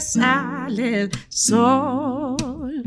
Sale 0.00 1.02
el 1.02 1.10
sol. 1.28 2.84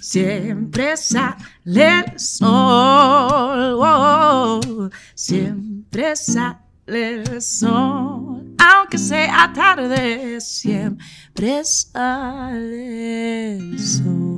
Siempre 0.00 0.96
sale 0.96 1.36
el 1.66 2.18
sol. 2.18 3.78
Oh, 3.78 4.90
siempre 5.14 6.16
sale 6.16 6.58
el 6.88 7.40
sol. 7.40 8.54
Aunque 8.58 8.98
sea 8.98 9.52
tarde, 9.54 10.40
siempre 10.40 11.64
sale 11.64 13.56
el 13.56 13.78
sol. 13.78 14.30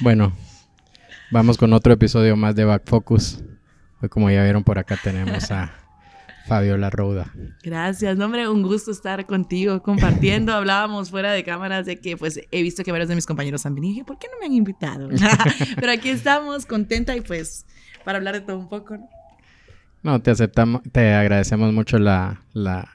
bueno, 0.00 0.32
vamos 1.30 1.56
con 1.56 1.72
otro 1.72 1.94
episodio 1.94 2.36
más 2.36 2.54
de 2.54 2.64
Back 2.64 2.82
Focus. 2.84 3.42
Hoy, 4.02 4.10
como 4.10 4.30
ya 4.30 4.42
vieron 4.42 4.62
por 4.62 4.78
acá, 4.78 4.98
tenemos 5.02 5.50
a 5.50 5.85
Fabiola 6.46 6.90
Rouda. 6.90 7.32
Gracias, 7.62 8.18
hombre, 8.20 8.48
un 8.48 8.62
gusto 8.62 8.90
estar 8.90 9.26
contigo 9.26 9.82
compartiendo. 9.82 10.52
Hablábamos 10.54 11.10
fuera 11.10 11.32
de 11.32 11.42
cámaras 11.44 11.86
de 11.86 12.00
que 12.00 12.16
pues 12.16 12.40
he 12.50 12.62
visto 12.62 12.84
que 12.84 12.92
varios 12.92 13.08
de 13.08 13.14
mis 13.16 13.26
compañeros 13.26 13.66
han 13.66 13.74
venido 13.74 13.90
y 13.90 13.94
dije, 13.94 14.04
¿por 14.04 14.18
qué 14.18 14.28
no 14.32 14.38
me 14.38 14.46
han 14.46 14.52
invitado? 14.52 15.08
Pero 15.76 15.92
aquí 15.92 16.08
estamos, 16.08 16.66
contenta 16.66 17.16
y 17.16 17.20
pues 17.20 17.66
para 18.04 18.18
hablar 18.18 18.34
de 18.34 18.40
todo 18.40 18.58
un 18.58 18.68
poco. 18.68 18.96
¿no? 20.02 20.22
te 20.22 20.30
aceptamos, 20.30 20.82
te 20.92 21.14
agradecemos 21.14 21.72
mucho 21.72 21.98
la, 21.98 22.42
la, 22.52 22.88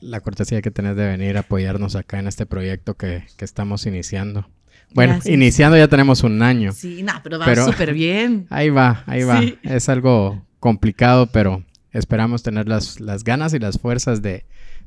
la, 0.00 0.20
cortesía 0.20 0.60
que 0.60 0.70
tenés 0.70 0.94
de 0.94 1.06
venir 1.06 1.38
a 1.38 1.40
apoyarnos 1.40 1.96
acá 1.96 2.18
en 2.18 2.26
este 2.26 2.44
proyecto 2.44 2.94
que, 2.94 3.24
que 3.38 3.44
estamos 3.46 3.86
iniciando. 3.86 4.46
Bueno, 4.94 5.18
iniciando 5.24 5.76
ya 5.76 5.88
tenemos 5.88 6.22
un 6.22 6.42
año. 6.42 6.72
Sí, 6.72 7.02
no, 7.02 7.12
pero 7.22 7.38
va 7.38 7.54
súper 7.56 7.92
bien. 7.92 8.46
Ahí 8.50 8.70
va, 8.70 9.02
ahí 9.06 9.24
va. 9.24 9.40
Es 9.62 9.88
algo 9.88 10.46
complicado, 10.60 11.26
pero 11.26 11.64
esperamos 11.98 12.42
tener 12.42 12.68
las, 12.68 13.00
las 13.00 13.24
ganas 13.24 13.54
y 13.54 13.58
las 13.58 13.78
fuerzas 13.78 14.22
de, 14.22 14.44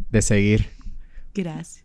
de 0.10 0.22
seguir. 0.22 0.68
Gracias. 1.34 1.84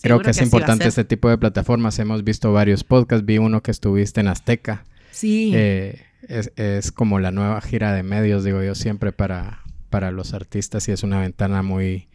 Creo 0.00 0.20
que, 0.20 0.30
es 0.30 0.40
importante 0.40 0.86
este 0.86 1.04
tipo 1.04 1.28
de 1.28 1.38
plataformas. 1.38 1.98
Hemos 1.98 2.22
visto 2.22 2.52
varios 2.52 2.84
podcasts. 2.84 3.26
Vi 3.26 3.38
uno 3.38 3.62
que 3.62 3.72
estuviste 3.72 4.20
en 4.20 4.28
Azteca. 4.28 4.84
Sí. 5.10 5.50
Eh, 5.54 6.02
es, 6.28 6.52
es, 6.56 6.92
como 6.92 7.18
la 7.18 7.32
nueva 7.32 7.60
gira 7.60 7.92
de 7.92 8.02
medios, 8.02 8.44
digo 8.44 8.62
yo, 8.62 8.74
siempre 8.74 9.12
para, 9.12 9.62
para 9.90 10.12
los 10.12 10.34
artistas 10.34 10.86
y 10.88 10.92
es 10.92 11.02
una 11.02 11.20
ventana 11.20 11.62
muy, 11.62 12.08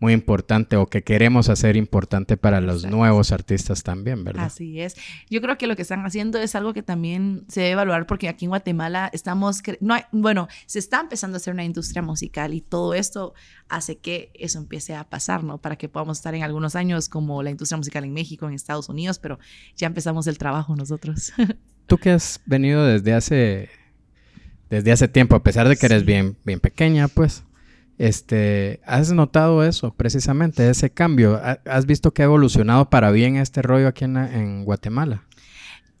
muy 0.00 0.12
importante 0.12 0.76
o 0.76 0.86
que 0.86 1.02
queremos 1.02 1.48
hacer 1.48 1.76
importante 1.76 2.36
para 2.36 2.60
los 2.60 2.86
nuevos 2.86 3.32
artistas 3.32 3.82
también, 3.82 4.24
¿verdad? 4.24 4.44
Así 4.44 4.80
es. 4.80 4.96
Yo 5.28 5.40
creo 5.40 5.58
que 5.58 5.66
lo 5.66 5.74
que 5.74 5.82
están 5.82 6.04
haciendo 6.06 6.38
es 6.38 6.54
algo 6.54 6.72
que 6.72 6.82
también 6.82 7.44
se 7.48 7.62
debe 7.62 7.72
evaluar 7.72 8.06
porque 8.06 8.28
aquí 8.28 8.44
en 8.44 8.50
Guatemala 8.50 9.10
estamos, 9.12 9.60
no 9.80 9.96
bueno, 10.12 10.48
se 10.66 10.78
está 10.78 11.00
empezando 11.00 11.36
a 11.36 11.38
hacer 11.38 11.52
una 11.52 11.64
industria 11.64 12.00
musical 12.02 12.54
y 12.54 12.60
todo 12.60 12.94
esto 12.94 13.34
hace 13.68 13.98
que 13.98 14.30
eso 14.34 14.58
empiece 14.58 14.94
a 14.94 15.04
pasar, 15.04 15.42
¿no? 15.42 15.58
Para 15.58 15.76
que 15.76 15.88
podamos 15.88 16.18
estar 16.18 16.34
en 16.34 16.44
algunos 16.44 16.76
años 16.76 17.08
como 17.08 17.42
la 17.42 17.50
industria 17.50 17.76
musical 17.76 18.04
en 18.04 18.12
México, 18.12 18.46
en 18.46 18.54
Estados 18.54 18.88
Unidos, 18.88 19.18
pero 19.18 19.38
ya 19.76 19.88
empezamos 19.88 20.26
el 20.28 20.38
trabajo 20.38 20.76
nosotros. 20.76 21.32
Tú 21.86 21.98
que 21.98 22.10
has 22.10 22.40
venido 22.46 22.84
desde 22.84 23.14
hace 23.14 23.70
desde 24.70 24.92
hace 24.92 25.08
tiempo, 25.08 25.34
a 25.34 25.42
pesar 25.42 25.66
de 25.66 25.76
que 25.76 25.86
eres 25.86 26.04
bien 26.04 26.36
bien 26.44 26.60
pequeña, 26.60 27.08
pues 27.08 27.42
este, 27.98 28.80
¿Has 28.86 29.12
notado 29.12 29.64
eso 29.64 29.92
precisamente, 29.92 30.70
ese 30.70 30.90
cambio? 30.90 31.40
¿Has 31.66 31.84
visto 31.84 32.14
que 32.14 32.22
ha 32.22 32.26
evolucionado 32.26 32.88
para 32.90 33.10
bien 33.10 33.36
este 33.36 33.60
rollo 33.60 33.88
aquí 33.88 34.04
en, 34.04 34.64
Guatemala? 34.64 35.24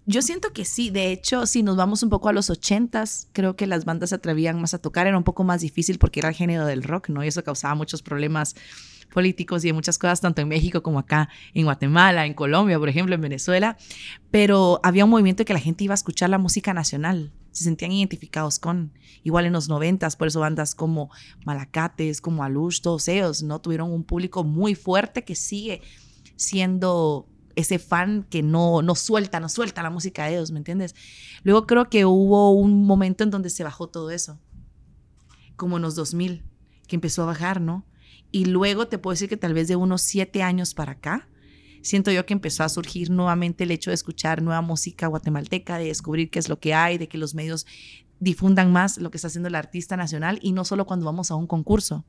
Yo 0.06 0.22
siento 0.22 0.52
que 0.54 0.64
sí, 0.64 0.88
de 0.90 1.12
hecho, 1.12 1.44
si 1.44 1.62
nos 1.62 1.76
vamos 1.76 2.02
un 2.02 2.08
poco 2.08 2.30
a 2.30 2.32
los 2.32 2.48
ochentas, 2.48 3.28
creo 3.32 3.56
que 3.56 3.66
las 3.66 3.84
bandas 3.84 4.10
se 4.10 4.14
atrevían 4.14 4.58
más 4.60 4.72
a 4.72 4.78
tocar, 4.78 5.06
era 5.06 5.18
un 5.18 5.24
poco 5.24 5.44
más 5.44 5.60
difícil 5.60 5.98
porque 5.98 6.20
era 6.20 6.30
el 6.30 6.34
género 6.34 6.64
del 6.64 6.82
rock, 6.82 7.10
¿no? 7.10 7.22
Y 7.22 7.28
eso 7.28 7.44
causaba 7.44 7.74
muchos 7.74 8.00
problemas 8.00 8.54
políticos 9.12 9.64
y 9.64 9.68
de 9.68 9.72
muchas 9.72 9.98
cosas, 9.98 10.20
tanto 10.20 10.40
en 10.40 10.48
México 10.48 10.82
como 10.82 10.98
acá, 11.00 11.28
en 11.52 11.64
Guatemala, 11.64 12.26
en 12.26 12.34
Colombia, 12.34 12.78
por 12.78 12.88
ejemplo, 12.88 13.14
en 13.14 13.20
Venezuela, 13.20 13.76
pero 14.30 14.80
había 14.82 15.04
un 15.04 15.10
movimiento 15.10 15.40
de 15.40 15.44
que 15.46 15.52
la 15.52 15.60
gente 15.60 15.84
iba 15.84 15.94
a 15.94 15.96
escuchar 15.96 16.30
la 16.30 16.38
música 16.38 16.72
nacional, 16.72 17.32
se 17.52 17.64
sentían 17.64 17.92
identificados 17.92 18.58
con, 18.58 18.92
igual 19.24 19.46
en 19.46 19.52
los 19.52 19.68
noventas, 19.68 20.16
por 20.16 20.28
eso 20.28 20.40
bandas 20.40 20.74
como 20.74 21.10
Malacates, 21.44 22.20
como 22.20 22.44
Alush, 22.44 22.80
todos 22.80 23.08
ellos, 23.08 23.42
¿no? 23.42 23.60
Tuvieron 23.60 23.92
un 23.92 24.04
público 24.04 24.44
muy 24.44 24.74
fuerte 24.74 25.24
que 25.24 25.34
sigue 25.34 25.82
siendo 26.36 27.26
ese 27.56 27.80
fan 27.80 28.24
que 28.30 28.42
no, 28.42 28.82
no 28.82 28.94
suelta, 28.94 29.40
no 29.40 29.48
suelta 29.48 29.82
la 29.82 29.90
música 29.90 30.24
de 30.24 30.34
ellos, 30.34 30.52
¿me 30.52 30.58
entiendes? 30.58 30.94
Luego 31.42 31.66
creo 31.66 31.90
que 31.90 32.04
hubo 32.04 32.52
un 32.52 32.86
momento 32.86 33.24
en 33.24 33.30
donde 33.30 33.50
se 33.50 33.64
bajó 33.64 33.88
todo 33.88 34.10
eso, 34.10 34.38
como 35.56 35.76
en 35.76 35.82
los 35.82 35.96
2000, 35.96 36.44
que 36.86 36.96
empezó 36.96 37.24
a 37.24 37.26
bajar, 37.26 37.60
¿no? 37.60 37.84
Y 38.30 38.44
luego 38.44 38.86
te 38.86 38.98
puedo 38.98 39.14
decir 39.14 39.28
que 39.28 39.36
tal 39.36 39.54
vez 39.54 39.66
de 39.66 39.74
unos 39.74 40.02
siete 40.02 40.42
años 40.42 40.74
para 40.74 40.92
acá, 40.92 41.28
siento 41.82 42.10
yo 42.10 42.26
que 42.26 42.34
empezó 42.34 42.64
a 42.64 42.68
surgir 42.68 43.10
nuevamente 43.10 43.64
el 43.64 43.70
hecho 43.70 43.90
de 43.90 43.94
escuchar 43.94 44.42
nueva 44.42 44.60
música 44.60 45.06
guatemalteca, 45.06 45.78
de 45.78 45.86
descubrir 45.86 46.30
qué 46.30 46.38
es 46.38 46.48
lo 46.48 46.58
que 46.58 46.74
hay, 46.74 46.98
de 46.98 47.08
que 47.08 47.18
los 47.18 47.34
medios 47.34 47.66
difundan 48.20 48.72
más 48.72 48.98
lo 48.98 49.10
que 49.10 49.16
está 49.18 49.28
haciendo 49.28 49.48
el 49.48 49.54
artista 49.54 49.96
nacional 49.96 50.38
y 50.42 50.52
no 50.52 50.64
solo 50.64 50.86
cuando 50.86 51.06
vamos 51.06 51.30
a 51.30 51.34
un 51.36 51.46
concurso. 51.46 52.04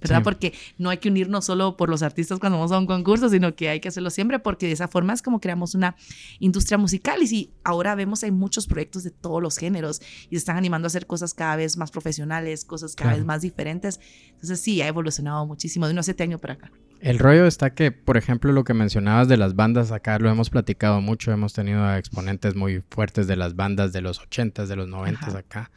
¿verdad? 0.00 0.22
Porque 0.22 0.52
no 0.76 0.90
hay 0.90 0.98
que 0.98 1.08
unirnos 1.08 1.46
solo 1.46 1.76
por 1.76 1.88
los 1.88 2.02
artistas 2.02 2.38
cuando 2.38 2.58
vamos 2.58 2.72
a 2.72 2.78
un 2.78 2.86
concurso, 2.86 3.30
sino 3.30 3.54
que 3.54 3.70
hay 3.70 3.80
que 3.80 3.88
hacerlo 3.88 4.10
siempre 4.10 4.38
porque 4.38 4.66
de 4.66 4.72
esa 4.72 4.86
forma 4.86 5.14
es 5.14 5.22
como 5.22 5.40
creamos 5.40 5.74
una 5.74 5.96
industria 6.40 6.76
musical 6.76 7.22
y 7.22 7.26
si 7.26 7.52
ahora 7.62 7.94
vemos 7.94 8.22
hay 8.22 8.30
muchos 8.30 8.66
proyectos 8.66 9.02
de 9.02 9.10
todos 9.10 9.42
los 9.42 9.56
géneros 9.56 10.02
y 10.28 10.30
se 10.30 10.36
están 10.36 10.56
animando 10.56 10.86
a 10.86 10.88
hacer 10.88 11.06
cosas 11.06 11.32
cada 11.32 11.56
vez 11.56 11.76
más 11.76 11.90
profesionales, 11.90 12.64
cosas 12.64 12.94
cada 12.94 13.14
vez 13.14 13.24
más 13.24 13.40
diferentes. 13.42 13.98
Entonces 14.32 14.60
sí, 14.60 14.82
ha 14.82 14.88
evolucionado 14.88 15.46
muchísimo 15.46 15.86
de 15.86 15.92
unos 15.92 16.04
siete 16.04 16.22
años 16.22 16.40
para 16.40 16.54
acá. 16.54 16.70
El 17.00 17.18
rollo 17.18 17.46
está 17.46 17.74
que, 17.74 17.92
por 17.92 18.16
ejemplo, 18.16 18.52
lo 18.52 18.64
que 18.64 18.74
mencionabas 18.74 19.28
de 19.28 19.36
las 19.36 19.54
bandas 19.54 19.92
acá, 19.92 20.18
lo 20.18 20.30
hemos 20.30 20.50
platicado 20.50 21.00
mucho, 21.00 21.32
hemos 21.32 21.52
tenido 21.52 21.94
exponentes 21.94 22.54
muy 22.54 22.82
fuertes 22.90 23.26
de 23.26 23.36
las 23.36 23.56
bandas 23.56 23.92
de 23.92 24.00
los 24.00 24.20
80s, 24.20 24.66
de 24.66 24.76
los 24.76 24.88
90s 24.88 25.34
acá. 25.34 25.70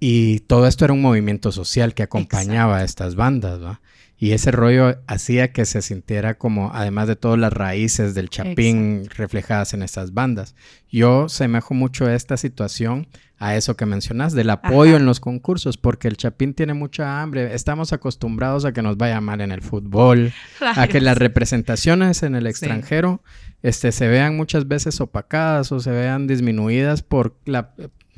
Y 0.00 0.40
todo 0.40 0.66
esto 0.66 0.84
era 0.84 0.94
un 0.94 1.02
movimiento 1.02 1.52
social 1.52 1.94
que 1.94 2.02
acompañaba 2.02 2.78
a 2.78 2.84
estas 2.84 3.14
bandas, 3.14 3.62
¿va? 3.62 3.80
Y 4.22 4.34
ese 4.34 4.52
rollo 4.52 4.98
hacía 5.08 5.50
que 5.50 5.64
se 5.64 5.82
sintiera 5.82 6.34
como, 6.34 6.70
además 6.72 7.08
de 7.08 7.16
todas 7.16 7.40
las 7.40 7.52
raíces 7.52 8.14
del 8.14 8.28
chapín 8.28 9.08
reflejadas 9.16 9.74
en 9.74 9.82
estas 9.82 10.14
bandas. 10.14 10.54
Yo 10.88 11.28
semejo 11.28 11.74
mucho 11.74 12.08
esta 12.08 12.36
situación 12.36 13.08
a 13.38 13.56
eso 13.56 13.76
que 13.76 13.84
mencionas, 13.84 14.32
del 14.32 14.50
apoyo 14.50 14.96
en 14.96 15.06
los 15.06 15.18
concursos, 15.18 15.76
porque 15.76 16.06
el 16.06 16.16
chapín 16.16 16.54
tiene 16.54 16.72
mucha 16.72 17.20
hambre. 17.20 17.52
Estamos 17.52 17.92
acostumbrados 17.92 18.64
a 18.64 18.72
que 18.72 18.80
nos 18.80 18.96
vaya 18.96 19.20
mal 19.20 19.40
en 19.40 19.50
el 19.50 19.60
fútbol, 19.60 20.32
a 20.60 20.86
que 20.86 21.00
las 21.00 21.18
representaciones 21.18 22.22
en 22.22 22.36
el 22.36 22.46
extranjero 22.46 23.24
este, 23.64 23.90
se 23.90 24.06
vean 24.06 24.36
muchas 24.36 24.68
veces 24.68 25.00
opacadas 25.00 25.72
o 25.72 25.80
se 25.80 25.90
vean 25.90 26.28
disminuidas 26.28 27.02
por 27.02 27.34
la, 27.44 27.72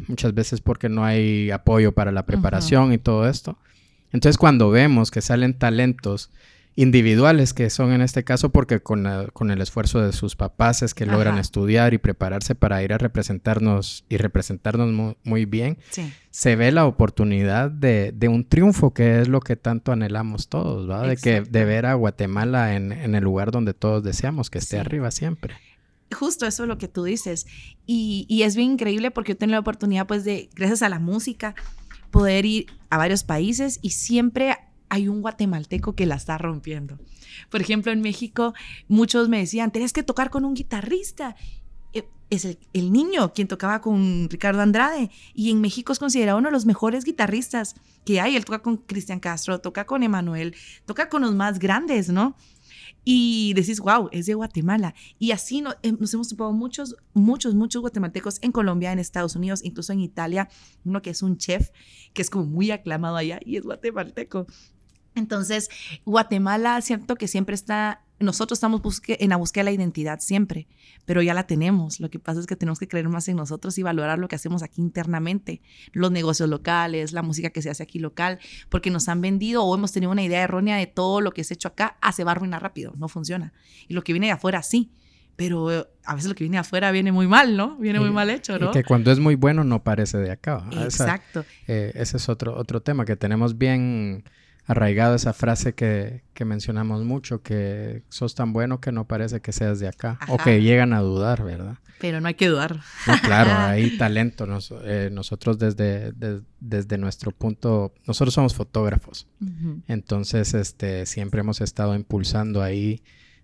muchas 0.06 0.34
veces 0.34 0.60
porque 0.60 0.90
no 0.90 1.02
hay 1.02 1.50
apoyo 1.50 1.92
para 1.92 2.12
la 2.12 2.26
preparación 2.26 2.92
y 2.92 2.98
todo 2.98 3.26
esto. 3.26 3.56
Entonces 4.14 4.38
cuando 4.38 4.70
vemos 4.70 5.10
que 5.10 5.20
salen 5.20 5.58
talentos 5.58 6.30
individuales, 6.76 7.52
que 7.52 7.68
son 7.68 7.92
en 7.92 8.00
este 8.00 8.22
caso 8.22 8.50
porque 8.50 8.80
con, 8.80 9.06
con 9.32 9.50
el 9.50 9.60
esfuerzo 9.60 10.00
de 10.00 10.12
sus 10.12 10.36
papás 10.36 10.82
es 10.82 10.94
que 10.94 11.04
logran 11.04 11.36
estudiar 11.36 11.94
y 11.94 11.98
prepararse 11.98 12.54
para 12.54 12.80
ir 12.84 12.92
a 12.92 12.98
representarnos 12.98 14.04
y 14.08 14.16
representarnos 14.16 15.16
muy, 15.24 15.44
bien, 15.46 15.78
se 16.30 16.54
ve 16.54 16.70
la 16.70 16.86
oportunidad 16.86 17.72
de, 17.72 18.12
de, 18.12 18.28
un 18.28 18.48
triunfo 18.48 18.94
que 18.94 19.20
es 19.20 19.28
lo 19.28 19.40
que 19.40 19.56
tanto 19.56 19.90
anhelamos 19.90 20.48
todos, 20.48 20.88
¿va? 20.88 21.06
De, 21.06 21.16
que, 21.16 21.40
de 21.40 21.64
ver 21.64 21.84
a 21.84 21.94
Guatemala 21.94 22.76
en, 22.76 22.92
en, 22.92 23.16
el 23.16 23.24
lugar 23.24 23.50
donde 23.50 23.74
todos 23.74 24.04
deseamos 24.04 24.48
que 24.48 24.58
esté 24.58 24.78
arriba 24.78 25.10
siempre. 25.10 25.54
Justo 26.12 26.46
eso 26.46 26.62
es 26.62 26.68
lo 26.68 26.78
que 26.78 26.86
tú 26.86 27.02
dices. 27.04 27.46
Y, 27.86 28.26
y, 28.28 28.42
es 28.42 28.54
bien 28.54 28.72
increíble 28.72 29.10
porque 29.10 29.32
yo 29.32 29.36
tengo 29.36 29.52
la 29.52 29.58
oportunidad, 29.58 30.06
pues, 30.06 30.24
de, 30.24 30.48
gracias 30.54 30.82
a 30.82 30.88
la 30.88 30.98
música, 30.98 31.54
poder 32.14 32.46
ir 32.46 32.66
a 32.90 32.96
varios 32.96 33.24
países 33.24 33.80
y 33.82 33.90
siempre 33.90 34.56
hay 34.88 35.08
un 35.08 35.20
guatemalteco 35.20 35.96
que 35.96 36.06
la 36.06 36.14
está 36.14 36.38
rompiendo. 36.38 36.96
Por 37.50 37.60
ejemplo, 37.60 37.90
en 37.90 38.02
México, 38.02 38.54
muchos 38.86 39.28
me 39.28 39.38
decían, 39.38 39.72
tienes 39.72 39.92
que 39.92 40.04
tocar 40.04 40.30
con 40.30 40.44
un 40.44 40.54
guitarrista. 40.54 41.34
E, 41.92 42.08
es 42.30 42.44
el, 42.44 42.56
el, 42.72 42.92
niño 42.92 43.32
quien 43.32 43.48
tocaba 43.48 43.80
con 43.80 44.28
Ricardo 44.30 44.62
Andrade 44.62 45.10
y 45.34 45.50
en 45.50 45.60
México 45.60 45.92
es 45.92 45.98
considerado 45.98 46.38
uno 46.38 46.50
de 46.50 46.52
los 46.52 46.66
mejores 46.66 47.04
guitarristas 47.04 47.74
que 48.04 48.20
hay. 48.20 48.36
Él 48.36 48.44
toca 48.44 48.60
con 48.60 48.76
Cristian 48.76 49.18
Castro, 49.18 49.60
toca 49.60 49.84
con 49.84 50.04
Emanuel, 50.04 50.54
toca 50.86 51.08
con 51.08 51.22
los 51.22 51.34
más 51.34 51.58
grandes, 51.58 52.10
¿no? 52.10 52.36
Y 53.04 53.52
decís, 53.54 53.80
wow, 53.80 54.08
es 54.12 54.26
de 54.26 54.34
Guatemala. 54.34 54.94
Y 55.18 55.32
así 55.32 55.62
eh, 55.82 55.92
nos 55.92 56.14
hemos 56.14 56.28
topado 56.28 56.52
muchos, 56.52 56.96
muchos, 57.12 57.54
muchos 57.54 57.82
guatemaltecos 57.82 58.38
en 58.42 58.52
Colombia, 58.52 58.92
en 58.92 58.98
Estados 58.98 59.36
Unidos, 59.36 59.60
incluso 59.62 59.92
en 59.92 60.00
Italia, 60.00 60.48
uno 60.84 61.02
que 61.02 61.10
es 61.10 61.22
un 61.22 61.36
chef, 61.36 61.70
que 62.12 62.22
es 62.22 62.30
como 62.30 62.46
muy 62.46 62.70
aclamado 62.70 63.16
allá 63.16 63.40
y 63.44 63.56
es 63.56 63.64
guatemalteco. 63.64 64.46
Entonces, 65.14 65.70
Guatemala, 66.04 66.80
cierto 66.80 67.14
que 67.16 67.28
siempre 67.28 67.54
está, 67.54 68.02
nosotros 68.18 68.56
estamos 68.56 68.80
en 69.06 69.30
la 69.30 69.36
búsqueda 69.36 69.64
de 69.64 69.70
la 69.70 69.74
identidad 69.74 70.20
siempre, 70.20 70.66
pero 71.04 71.22
ya 71.22 71.34
la 71.34 71.46
tenemos. 71.46 72.00
Lo 72.00 72.10
que 72.10 72.18
pasa 72.18 72.40
es 72.40 72.46
que 72.46 72.56
tenemos 72.56 72.78
que 72.78 72.88
creer 72.88 73.08
más 73.08 73.28
en 73.28 73.36
nosotros 73.36 73.78
y 73.78 73.82
valorar 73.82 74.18
lo 74.18 74.28
que 74.28 74.36
hacemos 74.36 74.62
aquí 74.62 74.80
internamente, 74.80 75.60
los 75.92 76.10
negocios 76.10 76.48
locales, 76.48 77.12
la 77.12 77.22
música 77.22 77.50
que 77.50 77.62
se 77.62 77.70
hace 77.70 77.82
aquí 77.82 77.98
local, 77.98 78.38
porque 78.68 78.90
nos 78.90 79.08
han 79.08 79.20
vendido 79.20 79.64
o 79.64 79.74
hemos 79.74 79.92
tenido 79.92 80.10
una 80.10 80.22
idea 80.22 80.42
errónea 80.42 80.76
de 80.76 80.86
todo 80.86 81.20
lo 81.20 81.32
que 81.32 81.42
ha 81.42 81.44
hecho 81.48 81.68
acá, 81.68 81.96
ah, 82.00 82.12
se 82.12 82.24
va 82.24 82.32
a 82.32 82.34
arruinar 82.34 82.62
rápido, 82.62 82.92
no 82.96 83.08
funciona. 83.08 83.52
Y 83.88 83.94
lo 83.94 84.02
que 84.02 84.12
viene 84.12 84.26
de 84.26 84.32
afuera, 84.32 84.62
sí. 84.62 84.90
Pero 85.36 85.72
eh, 85.72 85.84
a 86.04 86.14
veces 86.14 86.28
lo 86.28 86.36
que 86.36 86.44
viene 86.44 86.56
de 86.56 86.60
afuera 86.60 86.92
viene 86.92 87.10
muy 87.10 87.26
mal, 87.26 87.56
¿no? 87.56 87.76
Viene 87.78 87.98
muy 87.98 88.10
mal 88.10 88.30
hecho, 88.30 88.56
¿no? 88.56 88.70
Y 88.70 88.72
que 88.72 88.84
cuando 88.84 89.10
es 89.10 89.18
muy 89.18 89.34
bueno 89.34 89.64
no 89.64 89.82
parece 89.82 90.18
de 90.18 90.30
acá. 90.30 90.64
Exacto. 90.70 91.44
Eh, 91.66 91.90
ese 91.96 92.18
es 92.18 92.28
otro, 92.28 92.56
otro 92.56 92.82
tema 92.82 93.04
que 93.04 93.16
tenemos 93.16 93.58
bien 93.58 94.22
arraigado 94.66 95.14
esa 95.14 95.32
frase 95.32 95.74
que, 95.74 96.22
mencionamos 96.44 97.04
mucho, 97.04 97.42
que 97.42 98.02
sos 98.08 98.34
tan 98.34 98.52
bueno 98.52 98.80
que 98.80 98.92
no 98.92 99.06
parece 99.06 99.40
que 99.40 99.52
seas 99.52 99.78
de 99.78 99.88
acá, 99.88 100.18
o 100.28 100.38
que 100.38 100.62
llegan 100.62 100.92
a 100.92 101.00
dudar, 101.00 101.44
¿verdad? 101.44 101.78
Pero 102.00 102.20
no 102.20 102.28
hay 102.28 102.34
que 102.34 102.48
dudar. 102.48 102.80
claro, 103.22 103.50
hay 103.56 103.96
talento. 103.96 104.46
Eh, 104.84 105.10
nosotros 105.12 105.58
desde, 105.58 106.12
desde 106.60 106.98
nuestro 106.98 107.30
punto, 107.30 107.94
nosotros 108.06 108.34
somos 108.34 108.54
fotógrafos, 108.54 109.28
entonces 109.86 110.54
este, 110.54 111.06
siempre 111.06 111.40
hemos 111.40 111.60
estado 111.60 111.94
impulsando 111.94 112.62
ahí 112.62 113.02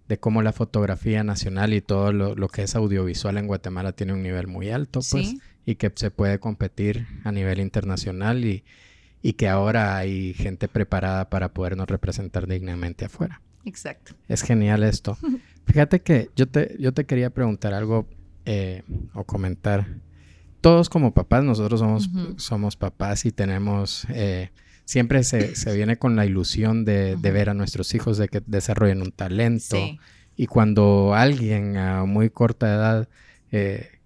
de 0.08 0.18
cómo 0.18 0.42
la 0.42 0.52
fotografía 0.52 1.22
nacional 1.22 1.72
y 1.72 1.80
todo 1.80 2.12
lo, 2.12 2.48
que 2.48 2.62
es 2.62 2.74
audiovisual 2.74 3.38
en 3.38 3.46
Guatemala 3.46 3.92
tiene 3.92 4.12
un 4.12 4.22
nivel 4.22 4.48
muy 4.48 4.70
alto, 4.70 5.00
pues, 5.08 5.36
y 5.64 5.76
que 5.76 5.92
se 5.94 6.10
puede 6.10 6.40
competir 6.40 7.06
a 7.22 7.30
nivel 7.30 7.60
internacional 7.60 8.44
y 8.44 8.64
y 9.22 9.34
que 9.34 9.48
ahora 9.48 9.96
hay 9.96 10.34
gente 10.34 10.68
preparada 10.68 11.28
para 11.28 11.52
podernos 11.52 11.88
representar 11.88 12.46
dignamente 12.46 13.04
afuera. 13.04 13.40
Exacto. 13.64 14.14
Es 14.28 14.42
genial 14.42 14.82
esto. 14.82 15.16
Fíjate 15.66 16.00
que 16.00 16.30
yo 16.34 16.48
te, 16.48 16.76
yo 16.78 16.92
te 16.92 17.04
quería 17.04 17.30
preguntar 17.30 17.74
algo 17.74 18.08
eh, 18.44 18.82
o 19.14 19.24
comentar. 19.24 19.86
Todos 20.60 20.88
como 20.90 21.14
papás, 21.14 21.44
nosotros 21.44 21.80
somos, 21.80 22.10
somos 22.36 22.76
papás 22.76 23.24
y 23.24 23.32
tenemos, 23.32 24.06
eh, 24.10 24.50
siempre 24.84 25.22
se, 25.24 25.54
se, 25.56 25.74
viene 25.74 25.96
con 25.96 26.16
la 26.16 26.26
ilusión 26.26 26.84
de, 26.84 27.16
de, 27.16 27.30
ver 27.30 27.48
a 27.48 27.54
nuestros 27.54 27.94
hijos 27.94 28.18
de 28.18 28.28
que 28.28 28.42
desarrollen 28.44 29.00
un 29.00 29.12
talento. 29.12 29.76
Y 30.36 30.46
cuando 30.46 31.14
alguien 31.14 31.78
a 31.78 32.04
muy 32.04 32.28
corta 32.28 32.74
edad 32.74 33.08
eh, 33.52 33.99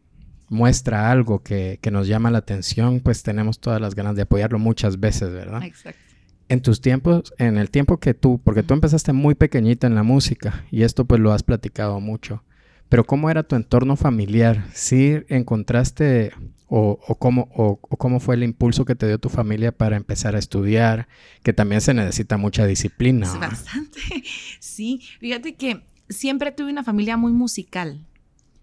muestra 0.54 1.10
algo 1.10 1.42
que, 1.42 1.78
nos 1.92 2.08
llama 2.08 2.30
la 2.30 2.38
atención, 2.38 3.00
pues 3.00 3.22
tenemos 3.22 3.60
todas 3.60 3.80
las 3.80 3.94
ganas 3.94 4.16
de 4.16 4.22
apoyarlo 4.22 4.58
muchas 4.58 4.98
veces, 4.98 5.30
¿verdad? 5.30 5.62
Exacto. 5.62 6.00
En 6.48 6.62
tus 6.62 6.80
tiempos, 6.80 7.34
en 7.38 7.58
el 7.58 7.70
tiempo 7.70 7.98
que 7.98 8.14
tú, 8.14 8.40
porque 8.42 8.62
tú 8.62 8.74
empezaste 8.74 9.12
muy 9.12 9.34
pequeñita 9.34 9.86
en 9.86 9.94
la 9.94 10.02
música 10.02 10.64
y 10.70 10.82
esto 10.82 11.04
pues 11.04 11.20
lo 11.20 11.32
has 11.32 11.42
platicado 11.42 12.00
mucho, 12.00 12.42
pero 12.88 13.04
¿cómo 13.04 13.30
era 13.30 13.42
tu 13.42 13.56
entorno 13.56 13.96
familiar? 13.96 14.64
¿Sí 14.72 15.18
encontraste 15.28 16.32
o, 16.68 16.98
cómo, 17.18 17.48
o, 17.54 17.76
cómo 17.76 18.20
fue 18.20 18.34
el 18.34 18.42
impulso 18.42 18.84
que 18.84 18.94
te 18.94 19.06
dio 19.06 19.18
tu 19.18 19.28
familia 19.28 19.72
para 19.72 19.96
empezar 19.96 20.36
a 20.36 20.38
estudiar? 20.38 21.08
Que 21.42 21.52
también 21.52 21.80
se 21.80 21.94
necesita 21.94 22.36
mucha 22.36 22.66
disciplina. 22.66 23.32
bastante. 23.38 24.00
Sí, 24.60 25.00
fíjate 25.20 25.54
que 25.54 25.84
siempre 26.08 26.52
tuve 26.52 26.70
una 26.70 26.84
familia 26.84 27.16
muy 27.16 27.32
musical. 27.32 28.04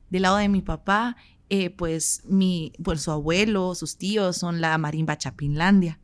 Del 0.10 0.24
lado 0.24 0.38
de 0.38 0.50
mi 0.50 0.62
papá, 0.62 1.16
eh, 1.54 1.70
pues, 1.70 2.22
mi, 2.24 2.72
pues 2.82 3.02
su 3.02 3.12
abuelo, 3.12 3.76
sus 3.76 3.98
tíos 3.98 4.38
son 4.38 4.62
la 4.62 4.78
marimba 4.78 5.18
Chapinlandia. 5.18 6.00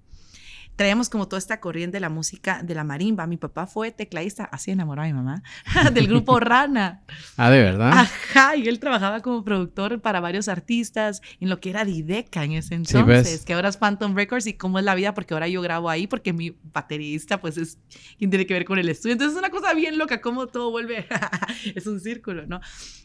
Traíamos 0.76 1.08
como 1.08 1.30
toda 1.30 1.40
esta 1.40 1.62
corriente 1.62 1.96
de 1.96 2.02
la 2.02 2.10
música 2.10 2.62
de 2.62 2.76
la 2.76 2.84
marimba. 2.84 3.26
Mi 3.28 3.38
papá 3.38 3.66
fue 3.66 3.92
tecladista, 3.92 4.44
así 4.44 4.72
enamorado 4.72 5.06
a 5.06 5.08
mi 5.08 5.14
mamá, 5.14 5.44
del 5.94 6.08
grupo 6.10 6.38
Rana. 6.42 7.02
Ah, 7.38 7.50
¿de 7.50 7.62
verdad? 7.62 7.94
Ajá, 7.94 8.58
y 8.58 8.68
él 8.68 8.82
trabajaba 8.82 9.22
como 9.22 9.46
productor 9.46 10.02
para 10.02 10.20
varios 10.20 10.50
artistas 10.50 11.22
en 11.40 11.48
lo 11.48 11.62
que 11.62 11.70
era 11.70 11.86
Dideca 11.86 12.44
en 12.44 12.52
ese 12.52 12.76
entonces, 12.76 13.46
que 13.46 13.54
ahora 13.54 13.70
es 13.70 13.78
Phantom 13.78 14.16
Records 14.16 14.48
y 14.48 14.54
cómo 14.54 14.80
es 14.80 14.86
la 14.86 14.96
vida, 14.96 15.14
porque 15.14 15.34
ahora 15.34 15.48
yo 15.48 15.62
grabo 15.62 15.90
ahí, 15.90 16.08
porque 16.08 16.34
mi 16.34 16.58
baterista, 16.74 17.40
pues, 17.40 17.56
es 17.56 17.80
quien 18.18 18.30
tiene 18.32 18.46
que 18.46 18.54
ver 18.54 18.66
con 18.66 18.80
el 18.80 18.90
estudio. 18.90 19.14
Entonces 19.14 19.34
es 19.34 19.40
una 19.40 19.50
cosa 19.50 19.74
bien 19.74 19.98
loca, 19.98 20.20
cómo 20.20 20.48
todo 20.48 20.72
vuelve, 20.72 21.08
es 21.74 21.88
un 21.88 22.02
círculo, 22.02 22.46
¿no? 22.48 22.60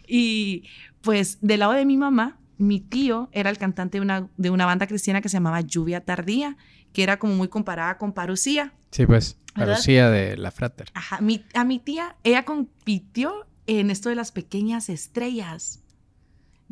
Y 0.08 0.64
pues 1.02 1.38
del 1.40 1.60
lado 1.60 1.72
de 1.72 1.84
mi 1.84 1.96
mamá, 1.96 2.38
mi 2.58 2.80
tío 2.80 3.28
era 3.32 3.50
el 3.50 3.58
cantante 3.58 3.98
de 3.98 4.02
una, 4.02 4.28
de 4.36 4.50
una 4.50 4.66
banda 4.66 4.86
cristiana 4.86 5.20
que 5.20 5.28
se 5.28 5.36
llamaba 5.36 5.60
Lluvia 5.60 6.04
Tardía, 6.04 6.56
que 6.92 7.02
era 7.02 7.18
como 7.18 7.34
muy 7.34 7.48
comparada 7.48 7.98
con 7.98 8.12
Parucía. 8.12 8.72
Sí, 8.90 9.06
pues, 9.06 9.38
Parucía 9.54 10.10
de 10.10 10.36
la 10.36 10.50
Frater. 10.50 10.90
Ajá, 10.94 11.18
a 11.54 11.64
mi 11.64 11.78
tía, 11.78 12.16
ella 12.24 12.44
compitió 12.44 13.46
en 13.66 13.90
esto 13.90 14.08
de 14.08 14.14
las 14.14 14.32
pequeñas 14.32 14.88
estrellas 14.88 15.81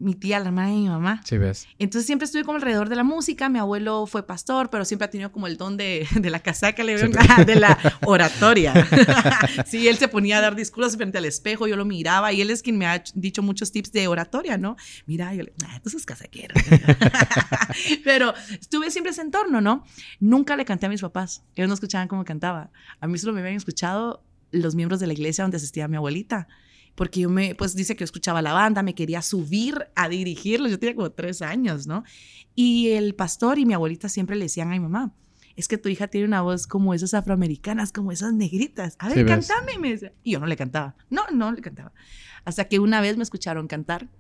mi 0.00 0.14
tía, 0.14 0.40
la 0.40 0.46
hermana 0.46 0.68
de 0.68 0.74
mi 0.74 0.88
mamá. 0.88 1.20
Sí, 1.24 1.36
ves. 1.36 1.68
Entonces 1.78 2.06
siempre 2.06 2.24
estuve 2.24 2.42
como 2.42 2.56
alrededor 2.56 2.88
de 2.88 2.96
la 2.96 3.04
música. 3.04 3.48
Mi 3.48 3.58
abuelo 3.58 4.06
fue 4.06 4.26
pastor, 4.26 4.70
pero 4.70 4.84
siempre 4.84 5.04
ha 5.04 5.10
tenido 5.10 5.30
como 5.30 5.46
el 5.46 5.58
don 5.58 5.76
de, 5.76 6.08
de 6.14 6.30
la 6.30 6.40
casaca, 6.40 6.82
le 6.82 6.96
de 7.46 7.56
la 7.56 7.78
oratoria. 8.06 8.72
sí, 9.66 9.88
él 9.88 9.98
se 9.98 10.08
ponía 10.08 10.38
a 10.38 10.40
dar 10.40 10.56
discursos 10.56 10.96
frente 10.96 11.18
al 11.18 11.26
espejo, 11.26 11.66
yo 11.66 11.76
lo 11.76 11.84
miraba 11.84 12.32
y 12.32 12.40
él 12.40 12.50
es 12.50 12.62
quien 12.62 12.78
me 12.78 12.86
ha 12.86 13.02
dicho 13.14 13.42
muchos 13.42 13.72
tips 13.72 13.92
de 13.92 14.08
oratoria, 14.08 14.56
¿no? 14.56 14.76
Mira, 15.06 15.34
yo 15.34 15.42
le 15.42 15.52
ah, 15.66 15.80
tú 15.82 15.90
sos 15.90 16.06
casaquero. 16.06 16.54
pero 18.04 18.32
estuve 18.58 18.90
siempre 18.90 19.12
ese 19.12 19.20
entorno, 19.20 19.60
¿no? 19.60 19.84
Nunca 20.18 20.56
le 20.56 20.64
canté 20.64 20.86
a 20.86 20.88
mis 20.88 21.02
papás. 21.02 21.44
Ellos 21.54 21.68
no 21.68 21.74
escuchaban 21.74 22.08
cómo 22.08 22.24
cantaba. 22.24 22.70
A 23.00 23.06
mí 23.06 23.18
solo 23.18 23.34
me 23.34 23.40
habían 23.40 23.56
escuchado 23.56 24.24
los 24.50 24.74
miembros 24.74 24.98
de 24.98 25.06
la 25.06 25.12
iglesia 25.12 25.44
donde 25.44 25.58
asistía 25.58 25.86
mi 25.88 25.96
abuelita 25.96 26.48
porque 27.00 27.20
yo 27.20 27.30
me, 27.30 27.54
pues 27.54 27.74
dice 27.74 27.96
que 27.96 28.00
yo 28.00 28.04
escuchaba 28.04 28.42
la 28.42 28.52
banda, 28.52 28.82
me 28.82 28.94
quería 28.94 29.22
subir 29.22 29.86
a 29.94 30.10
dirigirlo, 30.10 30.68
yo 30.68 30.78
tenía 30.78 30.94
como 30.94 31.10
tres 31.10 31.40
años, 31.40 31.86
¿no? 31.86 32.04
Y 32.54 32.90
el 32.90 33.14
pastor 33.14 33.58
y 33.58 33.64
mi 33.64 33.72
abuelita 33.72 34.10
siempre 34.10 34.36
le 34.36 34.44
decían 34.44 34.68
a 34.68 34.72
mi 34.72 34.80
mamá, 34.80 35.14
es 35.56 35.66
que 35.66 35.78
tu 35.78 35.88
hija 35.88 36.08
tiene 36.08 36.26
una 36.26 36.42
voz 36.42 36.66
como 36.66 36.92
esas 36.92 37.14
afroamericanas, 37.14 37.90
como 37.90 38.12
esas 38.12 38.34
negritas. 38.34 38.96
A 38.98 39.08
ver, 39.08 39.24
cántame. 39.24 39.78
Me 39.78 39.92
decía. 39.92 40.12
Y 40.22 40.32
yo 40.32 40.40
no 40.40 40.46
le 40.46 40.58
cantaba. 40.58 40.94
No, 41.08 41.22
no 41.32 41.50
le 41.50 41.62
cantaba. 41.62 41.94
Hasta 42.44 42.68
que 42.68 42.78
una 42.78 43.00
vez 43.00 43.16
me 43.16 43.22
escucharon 43.22 43.66
cantar. 43.66 44.10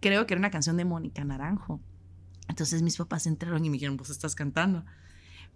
Creo 0.00 0.26
que 0.26 0.34
era 0.34 0.38
una 0.38 0.50
canción 0.50 0.76
de 0.76 0.84
Mónica 0.84 1.24
Naranjo. 1.24 1.80
Entonces 2.46 2.82
mis 2.82 2.98
papás 2.98 3.26
entraron 3.26 3.64
y 3.64 3.70
me 3.70 3.76
dijeron, 3.76 3.96
pues 3.96 4.10
estás 4.10 4.34
cantando 4.34 4.84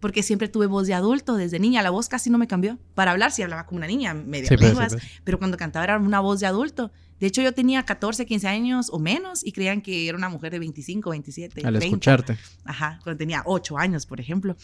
porque 0.01 0.23
siempre 0.23 0.49
tuve 0.49 0.67
voz 0.67 0.87
de 0.87 0.95
adulto 0.95 1.37
desde 1.37 1.59
niña. 1.59 1.83
La 1.83 1.91
voz 1.91 2.09
casi 2.09 2.31
no 2.31 2.39
me 2.39 2.47
cambió. 2.47 2.79
Para 2.95 3.13
hablar 3.13 3.33
sí 3.33 3.43
hablaba 3.43 3.67
como 3.67 3.79
una 3.79 3.87
niña, 3.87 4.15
media 4.15 4.49
sí, 4.49 4.57
pero 5.25 5.39
cuando 5.39 5.57
cantaba 5.57 5.85
era 5.85 5.99
una 5.99 6.21
voz 6.21 6.41
de 6.41 6.47
adulto. 6.47 6.93
De 7.19 7.27
hecho, 7.27 7.41
yo 7.41 7.55
tenía 7.55 7.83
14, 7.85 8.27
15 8.27 8.47
años 8.47 8.89
o 8.93 8.99
menos 8.99 9.45
y 9.45 9.53
creían 9.53 9.81
que 9.81 10.07
era 10.07 10.19
una 10.19 10.29
mujer 10.29 10.53
de 10.53 10.59
25, 10.59 11.11
27. 11.11 11.67
Al 11.67 11.77
escucharte. 11.77 12.37
Ajá, 12.65 13.01
cuando 13.03 13.17
tenía 13.17 13.43
8 13.47 13.79
años, 13.79 14.05
por 14.05 14.21
ejemplo. 14.21 14.55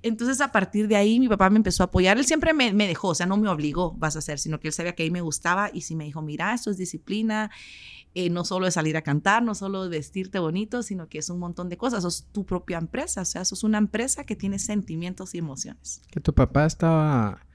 Entonces, 0.00 0.40
a 0.40 0.50
partir 0.50 0.88
de 0.88 0.96
ahí, 0.96 1.20
mi 1.20 1.28
papá 1.28 1.50
me 1.50 1.58
empezó 1.58 1.82
a 1.82 1.86
apoyar. 1.86 2.16
Él 2.16 2.24
siempre 2.24 2.54
me, 2.54 2.72
me 2.72 2.88
dejó, 2.88 3.08
o 3.08 3.14
sea, 3.14 3.26
no 3.26 3.36
me 3.36 3.48
obligó, 3.48 3.92
vas 3.92 4.16
a 4.16 4.20
hacer, 4.20 4.38
sino 4.38 4.58
que 4.58 4.68
él 4.68 4.74
sabía 4.74 4.94
que 4.94 5.02
ahí 5.02 5.10
me 5.10 5.20
gustaba 5.20 5.70
y 5.72 5.82
sí 5.82 5.94
me 5.94 6.04
dijo, 6.04 6.22
mira, 6.22 6.54
esto 6.54 6.70
es 6.70 6.78
disciplina 6.78 7.50
eh, 8.14 8.28
no 8.28 8.44
solo 8.44 8.66
es 8.66 8.74
salir 8.74 8.96
a 8.96 9.02
cantar, 9.02 9.42
no 9.42 9.54
solo 9.54 9.88
vestirte 9.88 10.38
bonito, 10.38 10.82
sino 10.82 11.08
que 11.08 11.18
es 11.18 11.30
un 11.30 11.38
montón 11.38 11.68
de 11.68 11.78
cosas. 11.78 12.02
Sos 12.02 12.26
tu 12.30 12.44
propia 12.44 12.78
empresa, 12.78 13.22
o 13.22 13.24
sea, 13.24 13.44
sos 13.44 13.64
una 13.64 13.78
empresa 13.78 14.24
que 14.24 14.36
tiene 14.36 14.58
sentimientos 14.58 15.34
y 15.34 15.38
emociones. 15.38 16.02
Que 16.10 16.20
tu 16.20 16.34
papá 16.34 16.66
estaba... 16.66 17.46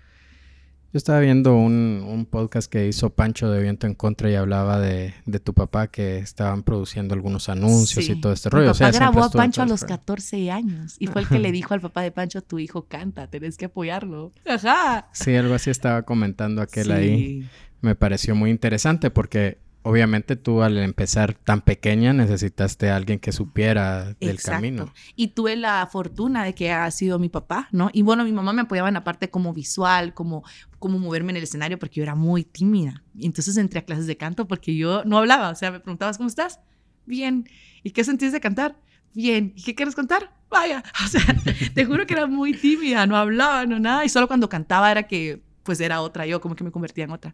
Yo 0.93 0.97
estaba 0.97 1.19
viendo 1.19 1.55
un, 1.55 2.25
podcast 2.31 2.71
que 2.71 2.87
hizo 2.87 3.09
Pancho 3.09 3.51
de 3.51 3.61
Viento 3.61 3.87
en 3.87 3.93
Contra 3.93 4.31
y 4.31 4.35
hablaba 4.35 4.79
de, 4.79 5.13
tu 5.43 5.53
papá 5.53 5.87
que 5.87 6.17
estaban 6.17 6.63
produciendo 6.63 7.13
algunos 7.13 7.49
anuncios 7.49 8.07
y 8.09 8.19
todo 8.19 8.31
este 8.31 8.49
rollo. 8.49 8.71
Mi 8.71 8.79
papá 8.79 8.91
grabó 8.91 9.23
a 9.25 9.29
Pancho 9.29 9.61
a 9.61 9.65
los 9.65 9.83
14 9.83 10.49
años 10.49 10.95
y 10.97 11.07
fue 11.07 11.21
el 11.21 11.27
que 11.27 11.39
le 11.39 11.51
dijo 11.51 11.73
al 11.73 11.81
papá 11.81 12.01
de 12.01 12.11
Pancho, 12.11 12.41
tu 12.41 12.57
hijo 12.57 12.85
canta, 12.87 13.27
tenés 13.27 13.57
que 13.57 13.65
apoyarlo. 13.65 14.31
Ajá. 14.47 15.09
Sí, 15.11 15.35
algo 15.35 15.55
así 15.55 15.69
estaba 15.69 16.03
comentando 16.03 16.61
aquel 16.61 16.91
ahí. 16.91 17.49
Me 17.81 17.93
pareció 17.93 18.33
muy 18.33 18.49
interesante 18.49 19.11
porque 19.11 19.59
obviamente 19.87 20.35
tú 20.35 20.61
al 20.61 20.77
empezar 20.77 21.33
tan 21.33 21.61
pequeña 21.61 22.11
necesitaste 22.11 22.89
a 22.89 22.97
alguien 22.97 23.19
que 23.19 23.31
supiera 23.31 24.13
del 24.19 24.41
camino. 24.41 24.93
Y 25.15 25.29
tuve 25.29 25.55
la 25.55 25.87
fortuna 25.89 26.43
de 26.43 26.53
que 26.53 26.71
ha 26.71 26.91
sido 26.91 27.19
mi 27.19 27.29
papá, 27.29 27.69
¿no? 27.71 27.89
Y 27.93 28.01
bueno, 28.01 28.25
mi 28.25 28.33
mamá 28.33 28.51
me 28.51 28.63
apoyaba 28.63 28.89
en 28.89 28.95
la 28.95 29.05
parte 29.05 29.29
como 29.29 29.53
visual, 29.53 30.13
como, 30.13 30.43
como 30.77 30.99
moverme 30.99 31.31
en 31.31 31.37
el 31.37 31.43
escenario, 31.43 31.79
porque 31.79 31.95
yo 31.95 32.03
era 32.03 32.15
muy 32.15 32.43
tímida. 32.43 33.03
Entonces 33.17 33.55
entré 33.55 33.79
a 33.79 33.85
clases 33.85 34.07
de 34.07 34.17
canto 34.17 34.45
porque 34.45 34.75
yo 34.75 35.03
no 35.05 35.17
hablaba. 35.17 35.49
O 35.49 35.55
sea, 35.55 35.71
me 35.71 35.79
preguntabas, 35.79 36.17
¿cómo 36.17 36.27
estás? 36.27 36.59
Bien. 37.05 37.47
¿Y 37.81 37.91
qué 37.91 38.03
sentís 38.03 38.33
de 38.33 38.41
cantar? 38.41 38.77
Bien. 39.13 39.53
¿Y 39.55 39.63
qué 39.63 39.73
quieres 39.73 39.95
contar? 39.95 40.33
Vaya. 40.49 40.83
O 41.05 41.07
sea, 41.07 41.21
te 41.73 41.85
juro 41.85 42.05
que 42.05 42.13
era 42.13 42.27
muy 42.27 42.53
tímida, 42.53 43.07
no 43.07 43.15
hablaba, 43.15 43.65
no 43.65 43.79
nada. 43.79 44.03
Y 44.03 44.09
solo 44.09 44.27
cuando 44.27 44.49
cantaba 44.49 44.91
era 44.91 45.03
que, 45.03 45.41
pues 45.63 45.79
era 45.79 46.01
otra 46.01 46.25
yo, 46.25 46.41
como 46.41 46.57
que 46.57 46.65
me 46.65 46.71
convertía 46.71 47.05
en 47.05 47.11
otra. 47.11 47.33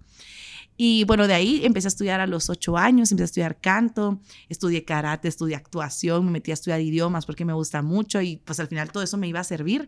Y 0.75 1.03
bueno, 1.03 1.27
de 1.27 1.33
ahí 1.33 1.61
empecé 1.63 1.87
a 1.87 1.89
estudiar 1.89 2.19
a 2.19 2.27
los 2.27 2.49
ocho 2.49 2.77
años, 2.77 3.11
empecé 3.11 3.23
a 3.23 3.25
estudiar 3.25 3.61
canto, 3.61 4.19
estudié 4.49 4.83
karate, 4.85 5.27
estudié 5.27 5.55
actuación, 5.55 6.25
me 6.25 6.31
metí 6.31 6.51
a 6.51 6.55
estudiar 6.55 6.81
idiomas 6.81 7.25
porque 7.25 7.45
me 7.45 7.53
gusta 7.53 7.81
mucho 7.81 8.21
y 8.21 8.37
pues 8.37 8.59
al 8.59 8.67
final 8.67 8.91
todo 8.91 9.03
eso 9.03 9.17
me 9.17 9.27
iba 9.27 9.39
a 9.39 9.43
servir. 9.43 9.87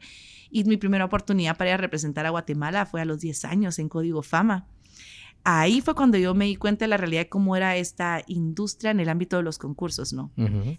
Y 0.51 0.63
mi 0.63 0.77
primera 0.77 1.05
oportunidad 1.05 1.57
para 1.57 1.71
ir 1.71 1.73
a 1.75 1.77
representar 1.77 2.25
a 2.25 2.29
Guatemala 2.29 2.85
fue 2.85 3.01
a 3.01 3.05
los 3.05 3.19
10 3.19 3.45
años 3.45 3.79
en 3.79 3.89
Código 3.89 4.21
Fama 4.21 4.67
ahí 5.45 5.79
fue 5.79 5.93
cuando 5.93 6.17
yo 6.17 6.33
me 6.33 6.45
di 6.45 6.55
cuenta 6.55 6.85
de 6.85 6.89
la 6.89 6.97
realidad 6.97 7.21
de 7.21 7.29
cómo 7.29 7.55
era 7.55 7.77
esta 7.77 8.23
industria 8.25 8.89
en 8.89 8.99
el 8.99 9.09
ámbito 9.09 9.37
de 9.37 9.43
los 9.43 9.59
concursos, 9.59 10.11
¿no? 10.11 10.31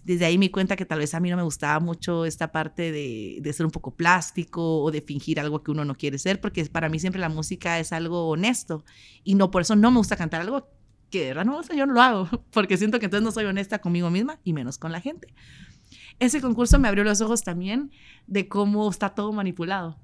Desde 0.03 0.25
ahí 0.25 0.37
me 0.37 0.45
di 0.45 0.49
cuenta 0.49 0.75
que 0.75 0.85
tal 0.85 0.99
vez 0.99 1.13
a 1.13 1.21
mí 1.21 1.29
no 1.29 1.37
me 1.37 1.43
gustaba 1.43 1.79
mucho 1.79 2.25
esta 2.25 2.51
parte 2.51 2.91
de, 2.91 3.37
de, 3.41 3.53
ser 3.53 3.65
un 3.65 3.71
poco 3.71 3.95
plástico 3.95 4.81
o 4.83 4.91
de 4.91 5.01
fingir 5.01 5.39
algo 5.39 5.63
que 5.63 5.71
uno 5.71 5.85
no 5.85 5.95
quiere 5.95 6.19
ser, 6.19 6.41
porque 6.41 6.65
para 6.65 6.89
mí 6.89 6.99
siempre 6.99 7.21
la 7.21 7.29
música 7.29 7.79
es 7.79 7.93
algo 7.93 8.27
honesto 8.27 8.83
y 9.23 9.35
no 9.35 9.51
por 9.51 9.61
eso 9.61 9.77
no 9.77 9.89
me 9.89 9.99
gusta 9.99 10.17
cantar 10.17 10.41
algo 10.41 10.67
que 11.09 11.21
de 11.21 11.27
verdad 11.27 11.45
no 11.45 11.61
yo 11.61 11.85
no 11.85 11.93
lo 11.93 12.01
hago, 12.01 12.29
porque 12.51 12.77
siento 12.77 12.99
que 12.99 13.05
entonces 13.05 13.23
no 13.23 13.31
soy 13.31 13.45
honesta 13.45 13.79
conmigo 13.79 14.09
misma 14.09 14.41
y 14.43 14.51
menos 14.51 14.77
con 14.77 14.91
la 14.91 14.99
gente. 14.99 15.33
Ese 16.19 16.41
concurso 16.41 16.77
me 16.77 16.89
abrió 16.89 17.05
los 17.05 17.21
ojos 17.21 17.43
también 17.43 17.91
de 18.25 18.49
cómo 18.49 18.89
está 18.89 19.09
todo 19.15 19.31
manipulado 19.31 19.97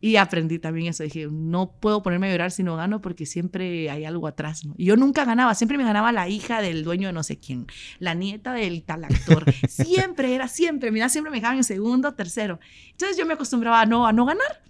y 0.00 0.16
aprendí 0.16 0.58
también 0.58 0.88
eso. 0.88 1.02
Dije, 1.02 1.28
no 1.30 1.72
puedo 1.72 2.02
ponerme 2.02 2.28
a 2.28 2.32
llorar 2.32 2.50
si 2.50 2.62
no 2.62 2.76
gano 2.76 3.00
porque 3.00 3.26
siempre 3.26 3.90
hay 3.90 4.04
algo 4.04 4.26
atrás. 4.26 4.64
¿no? 4.64 4.74
Y 4.76 4.86
yo 4.86 4.96
nunca 4.96 5.24
ganaba, 5.24 5.54
siempre 5.54 5.78
me 5.78 5.84
ganaba 5.84 6.12
la 6.12 6.28
hija 6.28 6.60
del 6.60 6.84
dueño 6.84 7.08
de 7.08 7.12
no 7.12 7.22
sé 7.22 7.38
quién, 7.38 7.66
la 7.98 8.14
nieta 8.14 8.52
del 8.52 8.82
tal 8.82 9.04
actor. 9.04 9.44
siempre 9.68 10.34
era, 10.34 10.48
siempre, 10.48 10.90
mira, 10.90 11.08
siempre 11.08 11.30
me 11.30 11.38
dejaban 11.38 11.58
en 11.58 11.64
segundo, 11.64 12.14
tercero. 12.14 12.60
Entonces 12.90 13.16
yo 13.16 13.26
me 13.26 13.34
acostumbraba 13.34 13.80
a 13.80 13.86
no, 13.86 14.06
a 14.06 14.12
no 14.12 14.26
ganar, 14.26 14.62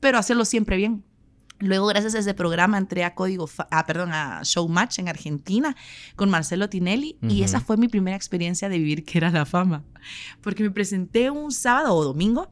pero 0.00 0.16
a 0.16 0.20
hacerlo 0.20 0.44
siempre 0.44 0.76
bien. 0.76 1.04
Luego, 1.60 1.88
gracias 1.88 2.14
a 2.14 2.20
ese 2.20 2.34
programa, 2.34 2.78
entré 2.78 3.02
a 3.02 3.16
Código, 3.16 3.50
ah, 3.72 3.84
perdón, 3.84 4.12
a 4.12 4.42
Showmatch 4.44 5.00
en 5.00 5.08
Argentina 5.08 5.74
con 6.14 6.30
Marcelo 6.30 6.68
Tinelli 6.68 7.18
y 7.20 7.42
esa 7.42 7.58
fue 7.58 7.76
mi 7.76 7.88
primera 7.88 8.16
experiencia 8.16 8.68
de 8.68 8.78
vivir 8.78 9.04
que 9.04 9.18
era 9.18 9.30
la 9.30 9.44
fama. 9.44 9.82
Porque 10.40 10.62
me 10.62 10.70
presenté 10.70 11.30
un 11.30 11.50
sábado 11.50 11.96
o 11.96 12.04
domingo 12.04 12.48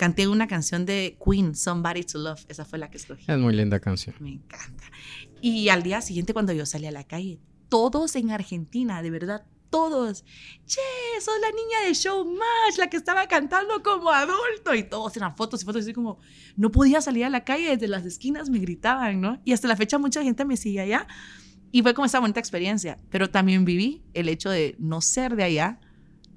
canté 0.00 0.26
una 0.26 0.48
canción 0.48 0.86
de 0.86 1.18
Queen, 1.22 1.54
Somebody 1.54 2.04
to 2.04 2.18
Love. 2.18 2.46
Esa 2.48 2.64
fue 2.64 2.78
la 2.78 2.90
que 2.90 2.96
escogí. 2.96 3.22
Es 3.28 3.38
muy 3.38 3.54
linda 3.54 3.80
canción. 3.80 4.16
Me 4.18 4.30
encanta. 4.30 4.84
Y 5.42 5.68
al 5.68 5.82
día 5.82 6.00
siguiente, 6.00 6.32
cuando 6.32 6.54
yo 6.54 6.64
salí 6.64 6.86
a 6.86 6.90
la 6.90 7.04
calle, 7.04 7.38
todos 7.68 8.16
en 8.16 8.30
Argentina, 8.30 9.02
de 9.02 9.10
verdad, 9.10 9.44
todos, 9.68 10.24
che, 10.64 10.80
sos 11.20 11.34
la 11.42 11.50
niña 11.50 11.86
de 11.86 11.92
Showmatch, 11.92 12.78
la 12.78 12.88
que 12.88 12.96
estaba 12.96 13.26
cantando 13.26 13.82
como 13.82 14.08
adulto. 14.08 14.74
Y 14.74 14.84
todos 14.84 15.14
eran 15.18 15.36
fotos 15.36 15.60
y 15.60 15.66
fotos, 15.66 15.82
así 15.82 15.92
como, 15.92 16.18
no 16.56 16.70
podía 16.70 17.02
salir 17.02 17.26
a 17.26 17.28
la 17.28 17.44
calle, 17.44 17.68
desde 17.68 17.86
las 17.86 18.06
esquinas 18.06 18.48
me 18.48 18.58
gritaban, 18.58 19.20
¿no? 19.20 19.38
Y 19.44 19.52
hasta 19.52 19.68
la 19.68 19.76
fecha 19.76 19.98
mucha 19.98 20.22
gente 20.22 20.46
me 20.46 20.56
sigue 20.56 20.80
allá. 20.80 21.06
Y 21.72 21.82
fue 21.82 21.92
como 21.92 22.06
esa 22.06 22.20
bonita 22.20 22.40
experiencia. 22.40 22.96
Pero 23.10 23.28
también 23.28 23.66
viví 23.66 24.02
el 24.14 24.30
hecho 24.30 24.48
de 24.48 24.76
no 24.78 25.02
ser 25.02 25.36
de 25.36 25.44
allá, 25.44 25.78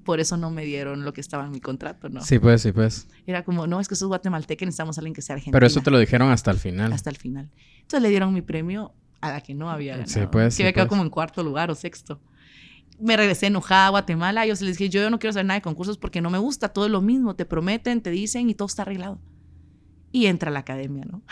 por 0.04 0.20
eso 0.20 0.36
no 0.36 0.50
me 0.50 0.64
dieron 0.64 1.04
lo 1.04 1.12
que 1.12 1.20
estaba 1.20 1.44
en 1.44 1.50
mi 1.50 1.60
contrato, 1.60 2.08
¿no? 2.08 2.22
Sí, 2.22 2.38
pues, 2.38 2.62
sí, 2.62 2.72
pues. 2.72 3.08
Era 3.26 3.44
como, 3.44 3.66
no, 3.66 3.80
es 3.80 3.88
que 3.88 3.96
sos 3.96 4.08
guatemalteca, 4.08 4.64
necesitamos 4.64 4.98
a 4.98 5.00
alguien 5.00 5.14
que 5.14 5.22
sea 5.22 5.34
argentino. 5.34 5.52
Pero 5.52 5.66
eso 5.66 5.80
te 5.80 5.90
lo 5.90 5.98
dijeron 5.98 6.30
hasta 6.30 6.50
el 6.50 6.58
final. 6.58 6.92
Hasta 6.92 7.10
el 7.10 7.16
final. 7.16 7.50
Entonces 7.80 8.02
le 8.02 8.10
dieron 8.10 8.32
mi 8.32 8.42
premio 8.42 8.94
a 9.20 9.30
la 9.30 9.40
que 9.40 9.54
no 9.54 9.70
había 9.70 9.96
ganado. 9.96 10.12
Sí, 10.12 10.20
pues. 10.30 10.56
Que 10.56 10.62
había 10.62 10.72
quedado 10.72 10.88
pues. 10.88 10.96
como 10.96 11.02
en 11.02 11.10
cuarto 11.10 11.42
lugar 11.42 11.70
o 11.70 11.74
sexto. 11.74 12.20
Me 13.00 13.16
regresé 13.16 13.46
enojada 13.46 13.86
a 13.86 13.90
Guatemala. 13.90 14.46
Yo 14.46 14.52
les 14.52 14.78
dije, 14.78 14.88
yo 14.88 15.10
no 15.10 15.18
quiero 15.18 15.32
saber 15.32 15.46
nada 15.46 15.58
de 15.58 15.62
concursos 15.62 15.98
porque 15.98 16.20
no 16.20 16.30
me 16.30 16.38
gusta. 16.38 16.68
Todo 16.68 16.86
es 16.86 16.92
lo 16.92 17.00
mismo. 17.00 17.34
Te 17.34 17.44
prometen, 17.44 18.00
te 18.02 18.10
dicen 18.10 18.48
y 18.50 18.54
todo 18.54 18.66
está 18.66 18.82
arreglado. 18.82 19.18
Y 20.12 20.26
entra 20.26 20.50
a 20.50 20.52
la 20.52 20.60
academia, 20.60 21.04
¿no? 21.10 21.22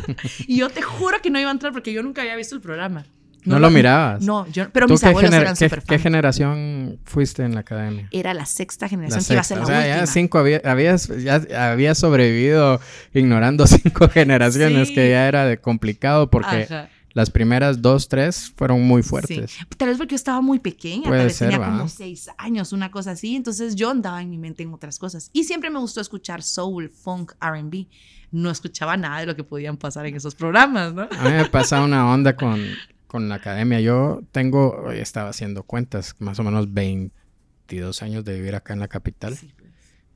y 0.48 0.58
yo 0.58 0.68
te 0.68 0.82
juro 0.82 1.22
que 1.22 1.30
no 1.30 1.38
iba 1.38 1.50
a 1.50 1.52
entrar 1.52 1.72
porque 1.72 1.92
yo 1.92 2.02
nunca 2.02 2.22
había 2.22 2.34
visto 2.34 2.56
el 2.56 2.60
programa. 2.60 3.06
No, 3.46 3.58
lo 3.58 3.70
mirabas. 3.70 4.22
No, 4.22 4.46
yo, 4.48 4.68
pero 4.70 4.86
mis 4.88 5.02
abuelos 5.04 5.32
eran 5.32 5.56
qué, 5.56 5.70
¿Qué 5.86 5.98
generación 5.98 6.98
fuiste 7.04 7.42
en 7.44 7.54
la 7.54 7.60
academia? 7.60 8.08
Era 8.10 8.34
la 8.34 8.44
sexta 8.46 8.88
generación 8.88 9.20
La 9.22 9.26
que 9.26 9.32
iba 9.34 9.40
a 9.40 9.44
ser 9.44 9.56
sexta. 9.56 9.56
la 9.56 9.62
o 9.64 9.66
sea, 9.66 9.78
última. 9.90 9.96
ya 10.00 10.06
cinco 10.06 10.38
había, 10.38 10.60
habías, 10.64 11.08
ya 11.22 11.70
habías 11.70 11.96
sobrevivido 11.98 12.80
ignorando 13.14 13.66
cinco 13.66 14.08
generaciones, 14.08 14.88
Sí. 14.88 14.94
que 14.94 15.10
ya 15.10 15.28
era 15.28 15.44
de 15.46 15.58
complicado 15.58 16.28
porque 16.30 16.64
Ajá. 16.64 16.88
las 17.14 17.30
primeras 17.30 17.80
dos, 17.80 18.08
tres 18.08 18.52
fueron 18.56 18.82
muy 18.82 19.02
fuertes. 19.02 19.50
Sí. 19.52 19.64
Tal 19.76 19.88
vez 19.88 19.98
porque 19.98 20.12
yo 20.12 20.16
estaba 20.16 20.40
muy 20.40 20.58
pequeña, 20.58 21.04
Puede 21.04 21.20
tal 21.20 21.26
vez 21.28 21.36
ser, 21.36 21.48
tenía 21.50 21.66
¿va? 21.66 21.72
como 21.72 21.88
seis 21.88 22.28
años, 22.38 22.72
una 22.72 22.90
cosa 22.90 23.12
así. 23.12 23.36
Entonces 23.36 23.74
yo 23.76 23.90
andaba 23.90 24.20
en 24.22 24.28
mi 24.30 24.38
mente 24.38 24.62
en 24.64 24.74
otras 24.74 24.98
cosas. 24.98 25.30
Y 25.32 25.44
siempre 25.44 25.70
me 25.70 25.78
gustó 25.78 26.00
escuchar 26.00 26.42
soul, 26.42 26.90
funk, 26.90 27.32
RB. 27.40 27.86
No 28.32 28.50
escuchaba 28.50 28.96
nada 28.96 29.20
de 29.20 29.26
lo 29.26 29.36
que 29.36 29.44
podían 29.44 29.76
pasar 29.76 30.04
en 30.06 30.16
esos 30.16 30.34
programas, 30.34 30.92
¿no? 30.92 31.02
A 31.02 31.24
mí 31.24 31.30
me 31.30 31.44
pasa 31.46 31.80
una 31.82 32.10
onda 32.12 32.34
con, 32.36 32.60
con 33.06 33.28
la 33.28 33.36
academia. 33.36 33.80
Yo 33.80 34.22
tengo, 34.32 34.82
hoy 34.86 34.98
estaba 34.98 35.30
haciendo 35.30 35.62
cuentas, 35.62 36.14
más 36.18 36.38
o 36.38 36.42
menos 36.42 36.72
22 36.72 38.02
años 38.02 38.24
de 38.24 38.34
vivir 38.34 38.54
acá 38.54 38.72
en 38.74 38.80
la 38.80 38.88
capital. 38.88 39.36
Pues. 39.38 39.52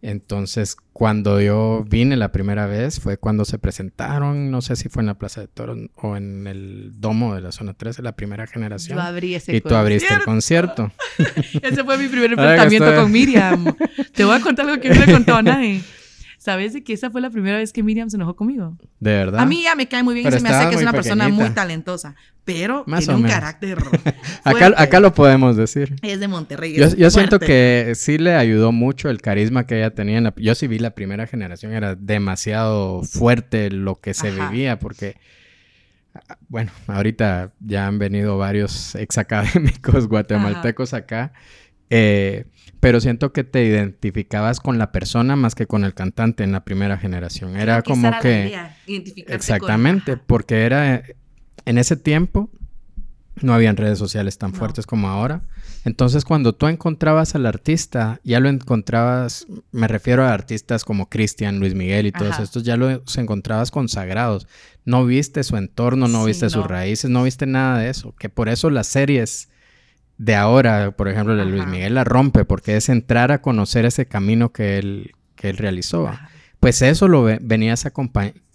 Entonces, 0.02 0.76
cuando 0.94 1.42
yo 1.42 1.85
vine 1.87 2.16
la 2.16 2.32
primera 2.32 2.66
vez 2.66 3.00
fue 3.00 3.18
cuando 3.18 3.44
se 3.44 3.59
presentaron, 3.59 4.50
no 4.50 4.62
sé 4.62 4.75
si 4.76 4.88
fue 4.88 5.02
en 5.02 5.09
la 5.09 5.18
Plaza 5.18 5.42
de 5.42 5.49
Toros 5.49 5.76
o 5.97 6.16
en 6.16 6.47
el 6.47 6.92
domo 7.00 7.35
de 7.35 7.42
la 7.42 7.52
zona 7.52 7.75
13, 7.75 8.00
la 8.02 8.16
primera 8.16 8.47
generación. 8.47 8.97
Yo 8.97 9.02
abrí 9.02 9.35
ese 9.35 9.54
y 9.54 9.61
tú 9.61 9.75
abriste 9.75 10.14
el 10.14 10.23
concierto. 10.23 10.90
Ese 11.62 11.85
fue 11.85 11.99
mi 11.99 12.09
primer 12.09 12.30
enfrentamiento 12.32 12.87
estoy- 12.88 13.02
con 13.02 13.12
Miriam. 13.12 13.76
Te 14.14 14.25
voy 14.25 14.37
a 14.37 14.40
contar 14.40 14.66
algo 14.70 14.80
que 14.80 14.88
no 14.88 14.94
le 14.94 15.04
he 15.04 15.12
contado 15.12 15.38
a 15.38 15.42
nadie. 15.42 15.82
¿Sabes 16.42 16.73
de 16.73 16.82
que 16.82 16.94
esa 16.94 17.11
fue 17.11 17.20
la 17.20 17.28
primera 17.28 17.59
vez 17.59 17.70
que 17.70 17.82
Miriam 17.82 18.09
se 18.09 18.16
enojó 18.16 18.35
conmigo? 18.35 18.75
De 18.99 19.12
verdad. 19.12 19.40
A 19.40 19.44
mí 19.44 19.62
ya 19.62 19.75
me 19.75 19.88
cae 19.88 20.02
muy 20.02 20.14
bien 20.14 20.25
Pero 20.25 20.37
y 20.37 20.38
se 20.38 20.42
me 20.42 20.49
hace 20.49 20.70
que 20.70 20.76
es 20.76 20.80
una 20.80 20.92
persona 20.92 21.28
muy 21.28 21.50
talentosa, 21.50 22.14
pero 22.47 22.82
Más 22.87 23.00
tiene 23.00 23.16
un 23.16 23.23
menos. 23.25 23.35
carácter 23.37 23.76
acá, 24.44 24.73
acá 24.75 25.00
lo 25.00 25.12
podemos 25.12 25.59
decir. 25.59 25.97
Es 26.00 26.18
de 26.18 26.28
Monterrey. 26.28 26.75
Yo, 26.75 27.11
siento 27.11 27.38
que 27.38 27.92
sí 27.94 28.16
le 28.16 28.37
ayudó 28.37 28.73
mucho 28.73 29.11
el 29.11 29.20
carisma 29.20 29.66
que 29.66 29.76
ella 29.76 29.90
tenía. 29.94 30.16
en 30.16 30.25
la- 30.25 30.35
yo 30.38 30.54
sí 30.54 30.66
vi 30.66 30.78
la 30.78 30.92
primera 30.94 31.26
generación, 31.26 31.75
era 31.75 31.94
demasiado 31.94 33.02
fuerte 33.02 33.68
lo 33.70 34.00
que 34.00 34.14
se 34.14 34.28
Ajá. 34.28 34.49
vivía 34.49 34.78
porque, 34.78 35.16
bueno, 36.49 36.73
ahorita 36.87 37.52
ya 37.61 37.87
han 37.87 37.99
venido 37.99 38.38
varios 38.38 38.94
exacadémicos 38.94 40.09
guatemaltecos 40.09 40.94
acá, 40.94 41.35
eh, 41.90 42.47
pero 42.80 43.00
siento 43.00 43.32
que 43.32 43.44
te 43.44 43.64
identificabas 43.64 44.58
con 44.60 44.78
la 44.78 44.90
persona 44.90 45.37
más 45.37 45.54
que 45.54 45.66
con 45.66 45.84
el 45.84 45.94
cantante 45.94 46.42
en 46.44 46.52
la 46.52 46.64
primera 46.64 46.96
generación. 46.99 47.56
Era 47.56 47.82
como 47.82 48.10
que... 48.20 48.58
Exactamente, 49.26 50.16
con- 50.16 50.22
porque 50.26 50.62
era 50.64 51.02
en 51.66 51.78
ese 51.78 51.96
tiempo 51.96 52.50
no 53.42 53.54
habían 53.54 53.76
redes 53.76 53.99
sociales 53.99 54.37
tan 54.37 54.50
No. 54.52 54.58
fuertes 54.58 54.84
como 54.87 55.08
ahora. 55.08 55.42
Entonces, 55.87 56.26
cuando 56.26 56.54
tú 56.54 56.66
encontrabas 56.68 57.34
al 57.34 57.46
artista, 57.46 58.20
ya 58.22 58.38
lo 58.38 58.50
encontrabas, 58.50 59.46
me 59.72 59.88
refiero 59.88 60.25
a 60.25 60.34
artistas 60.34 60.84
como 60.84 61.08
Cristian, 61.08 61.58
Luis 61.58 61.75
Miguel 61.75 62.06
y 62.06 62.12
todos 62.12 62.32
Ajá. 62.32 62.42
estos, 62.42 62.64
ya 62.64 62.76
los 62.76 63.16
encontrabas 63.16 63.70
consagrados. 63.70 64.46
No 64.84 65.06
viste 65.06 65.42
su 65.42 65.56
entorno, 65.56 66.06
no 66.06 66.20
Sí, 66.22 66.26
viste 66.28 66.50
sus 66.50 66.66
raíces, 66.66 67.08
no 67.08 67.22
viste 67.22 67.46
nada 67.46 67.78
de 67.78 67.88
eso. 67.88 68.14
Que 68.18 68.28
por 68.28 68.50
eso 68.50 68.68
las 68.68 68.88
series 68.88 69.49
de 70.23 70.35
ahora, 70.35 70.91
por 70.91 71.09
ejemplo, 71.09 71.35
de 71.35 71.47
Luis. 71.47 71.67
Miguel 71.67 71.95
la 71.95 72.05
rompe, 72.05 72.45
porque 72.45 72.77
es 72.77 72.91
entrar 72.91 73.33
a 73.33 73.41
conocer 73.41 73.87
ese 73.87 74.05
camino 74.05 74.53
que 74.53 74.77
él, 74.77 75.12
que 75.35 75.49
él 75.49 75.57
realizó. 75.57 76.09
Ajá. 76.09 76.29
Pues 76.61 76.83
eso 76.83 77.09
lo 77.09 77.23
ve- 77.23 77.39
venías 77.41 77.87
a 77.87 77.93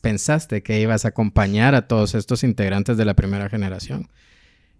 pensaste 0.01 0.61
que 0.61 0.79
ibas 0.79 1.05
a 1.05 1.07
acompañar 1.07 1.73
a 1.73 1.87
todos 1.87 2.13
estos 2.13 2.43
integrantes 2.43 2.97
de 2.97 3.05
la 3.05 3.15
primera 3.15 3.49
generación. 3.49 4.09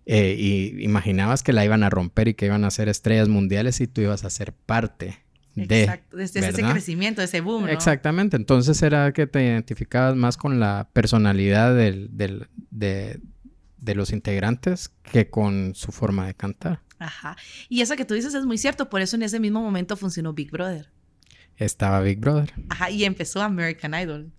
Eh, 0.05 0.35
y 0.37 0.83
imaginabas 0.83 1.41
que 1.41 1.53
la 1.53 1.65
iban 1.65 1.81
a 1.81 1.89
romper 1.89 2.27
y 2.27 2.33
que 2.35 2.45
iban 2.45 2.63
a 2.65 2.69
ser 2.69 2.87
estrellas 2.87 3.29
mundiales 3.29 3.81
y 3.81 3.87
tú 3.87 4.01
ibas 4.01 4.23
a 4.23 4.29
ser 4.29 4.53
parte 4.53 5.17
de. 5.55 5.81
Exacto, 5.85 6.17
desde 6.17 6.41
ese 6.47 6.61
crecimiento, 6.61 7.23
ese 7.23 7.41
boom, 7.41 7.63
¿no? 7.63 7.69
Exactamente. 7.69 8.37
Entonces 8.37 8.79
era 8.83 9.11
que 9.13 9.25
te 9.25 9.43
identificabas 9.43 10.15
más 10.15 10.37
con 10.37 10.59
la 10.59 10.87
personalidad 10.93 11.73
del, 11.75 12.09
del- 12.15 12.47
de, 12.69 13.19
de 13.85 13.95
los 13.95 14.11
integrantes 14.11 14.89
que 15.11 15.29
con 15.29 15.73
su 15.75 15.91
forma 15.91 16.27
de 16.27 16.33
cantar. 16.33 16.81
Ajá. 16.99 17.37
Y 17.69 17.81
eso 17.81 17.95
que 17.95 18.05
tú 18.05 18.13
dices 18.13 18.33
es 18.33 18.45
muy 18.45 18.57
cierto, 18.57 18.89
por 18.89 19.01
eso 19.01 19.15
en 19.15 19.23
ese 19.23 19.39
mismo 19.39 19.61
momento 19.61 19.95
funcionó 19.95 20.33
Big 20.33 20.51
Brother. 20.51 20.89
Estaba 21.57 22.01
Big 22.01 22.19
Brother. 22.19 22.53
Ajá, 22.69 22.89
y 22.89 23.05
empezó 23.05 23.41
American 23.41 23.93
Idol. 23.93 24.31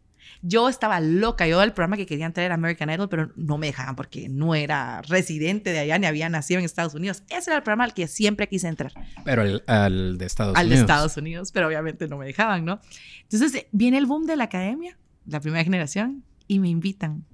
Yo 0.43 0.69
estaba 0.69 1.01
loca, 1.01 1.47
yo 1.47 1.63
el 1.63 1.73
programa 1.73 1.97
que 1.97 2.05
quería 2.05 2.27
entrar 2.27 2.45
era 2.45 2.55
American 2.57 2.91
Idol, 2.91 3.09
pero 3.09 3.33
no 3.37 3.57
me 3.59 3.69
dejaban 3.69 3.97
porque 3.97 4.29
no 4.29 4.55
era 4.55 5.01
residente 5.03 5.71
de 5.71 5.79
allá 5.79 5.99
ni 5.99 6.07
había 6.07 6.29
nacido 6.29 6.59
en 6.59 6.65
Estados 6.67 6.95
Unidos. 6.95 7.23
Ese 7.31 7.51
era 7.51 7.57
el 7.59 7.63
programa 7.63 7.85
al 7.85 7.95
que 7.95 8.07
siempre 8.07 8.49
quise 8.49 8.69
entrar, 8.69 8.93
Pero 9.25 9.43
el- 9.43 9.63
al 9.67 10.19
de 10.19 10.27
Estados 10.27 10.57
al 10.57 10.69
de 10.69 10.75
Unidos. 10.75 10.81
Estados 10.91 11.17
Unidos, 11.17 11.53
pero 11.53 11.69
obviamente 11.69 12.07
no 12.09 12.19
me 12.19 12.27
dejaban, 12.27 12.65
¿no? 12.65 12.81
Entonces 13.31 13.67
viene 13.73 13.97
el 13.99 14.07
boom 14.07 14.27
de 14.27 14.37
la 14.37 14.45
academia, 14.45 14.99
la 15.27 15.41
primera 15.41 15.65
generación, 15.65 16.23
y 16.49 16.59
me 16.59 16.69
invitan. 16.69 17.25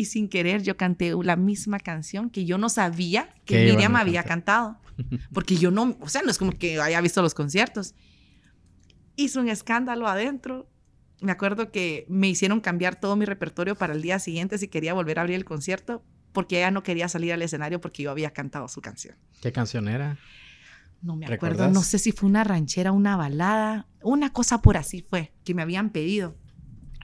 Y 0.00 0.06
sin 0.06 0.28
querer 0.28 0.62
yo 0.62 0.76
canté 0.76 1.12
la 1.22 1.36
misma 1.36 1.78
canción 1.78 2.30
que 2.30 2.44
yo 2.44 2.58
no 2.58 2.68
sabía 2.68 3.34
que 3.44 3.64
iban 3.64 3.76
Miriam 3.76 3.96
había 3.96 4.22
cantado. 4.22 4.78
Porque 5.32 5.56
yo 5.56 5.70
no, 5.70 5.96
o 6.00 6.08
sea, 6.08 6.22
no 6.22 6.30
es 6.30 6.38
como 6.38 6.52
que 6.52 6.80
haya 6.80 7.00
visto 7.00 7.22
los 7.22 7.34
conciertos. 7.34 7.94
Hizo 9.16 9.40
un 9.40 9.48
escándalo 9.48 10.08
adentro 10.08 10.70
me 11.20 11.32
acuerdo 11.32 11.70
que 11.70 12.06
me 12.08 12.28
hicieron 12.28 12.60
cambiar 12.60 12.98
todo 12.98 13.16
mi 13.16 13.24
repertorio 13.24 13.74
para 13.74 13.92
el 13.92 14.02
día 14.02 14.18
siguiente 14.18 14.58
si 14.58 14.68
quería 14.68 14.94
volver 14.94 15.18
a 15.18 15.22
abrir 15.22 15.36
el 15.36 15.44
concierto, 15.44 16.02
porque 16.32 16.58
ella 16.58 16.70
no 16.70 16.82
quería 16.82 17.08
salir 17.08 17.32
al 17.32 17.42
escenario 17.42 17.80
porque 17.80 18.02
yo 18.02 18.10
había 18.10 18.30
cantado 18.30 18.68
su 18.68 18.80
canción. 18.80 19.16
¿Qué 19.40 19.52
canción 19.52 19.88
era? 19.88 20.18
No 21.02 21.16
me 21.16 21.26
acuerdo, 21.26 21.68
no 21.70 21.82
sé 21.82 21.98
si 21.98 22.12
fue 22.12 22.28
una 22.28 22.44
ranchera, 22.44 22.92
una 22.92 23.16
balada, 23.16 23.86
una 24.02 24.32
cosa 24.32 24.60
por 24.60 24.76
así 24.76 25.02
fue, 25.02 25.32
que 25.44 25.54
me 25.54 25.62
habían 25.62 25.90
pedido, 25.90 26.36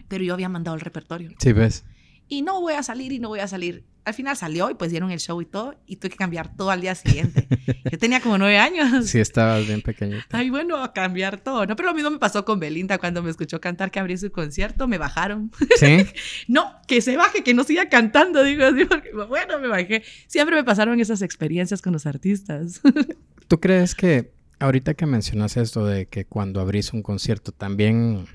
pero 0.08 0.22
yo 0.22 0.34
había 0.34 0.48
mandado 0.48 0.74
el 0.74 0.82
repertorio. 0.82 1.32
Sí, 1.38 1.52
ves. 1.52 1.84
Y 2.28 2.42
no 2.42 2.60
voy 2.60 2.74
a 2.74 2.82
salir 2.82 3.12
y 3.12 3.18
no 3.18 3.28
voy 3.28 3.40
a 3.40 3.48
salir 3.48 3.84
al 4.06 4.14
final 4.14 4.36
salió 4.36 4.70
y 4.70 4.74
pues 4.74 4.92
dieron 4.92 5.10
el 5.10 5.18
show 5.18 5.42
y 5.42 5.46
todo 5.46 5.74
y 5.84 5.96
tuve 5.96 6.10
que 6.10 6.16
cambiar 6.16 6.56
todo 6.56 6.70
al 6.70 6.80
día 6.80 6.94
siguiente. 6.94 7.48
Yo 7.90 7.98
tenía 7.98 8.20
como 8.20 8.38
nueve 8.38 8.56
años. 8.56 9.06
Sí, 9.06 9.18
estabas 9.18 9.66
bien 9.66 9.82
pequeñita. 9.82 10.24
Ay, 10.30 10.48
bueno, 10.48 10.76
a 10.76 10.92
cambiar 10.92 11.40
todo, 11.40 11.66
¿no? 11.66 11.74
Pero 11.74 11.88
lo 11.88 11.94
mismo 11.94 12.10
me 12.10 12.20
pasó 12.20 12.44
con 12.44 12.60
Belinda 12.60 12.98
cuando 12.98 13.20
me 13.20 13.30
escuchó 13.30 13.60
cantar 13.60 13.90
que 13.90 13.98
abrí 13.98 14.16
su 14.16 14.30
concierto, 14.30 14.86
me 14.86 14.96
bajaron. 14.96 15.50
¿Sí? 15.76 16.06
no, 16.46 16.72
que 16.86 17.00
se 17.00 17.16
baje, 17.16 17.42
que 17.42 17.52
no 17.52 17.64
siga 17.64 17.88
cantando, 17.88 18.44
digo 18.44 18.64
así, 18.64 18.84
porque 18.84 19.10
bueno, 19.12 19.58
me 19.58 19.66
bajé. 19.66 20.04
Siempre 20.28 20.54
me 20.54 20.62
pasaron 20.62 21.00
esas 21.00 21.20
experiencias 21.20 21.82
con 21.82 21.92
los 21.92 22.06
artistas. 22.06 22.80
¿Tú 23.48 23.58
crees 23.58 23.96
que 23.96 24.30
ahorita 24.60 24.94
que 24.94 25.06
mencionas 25.06 25.56
esto 25.56 25.84
de 25.84 26.06
que 26.06 26.26
cuando 26.26 26.60
abrís 26.60 26.92
un 26.92 27.02
concierto 27.02 27.50
también 27.50 28.28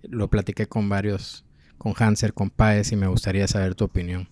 lo 0.00 0.28
platiqué 0.28 0.66
con 0.66 0.88
varios, 0.88 1.44
con 1.80 1.94
Hanser, 1.96 2.34
con 2.34 2.50
Paez 2.50 2.92
y 2.92 2.96
me 2.96 3.06
gustaría 3.06 3.48
saber 3.48 3.74
tu 3.74 3.86
opinión? 3.86 4.28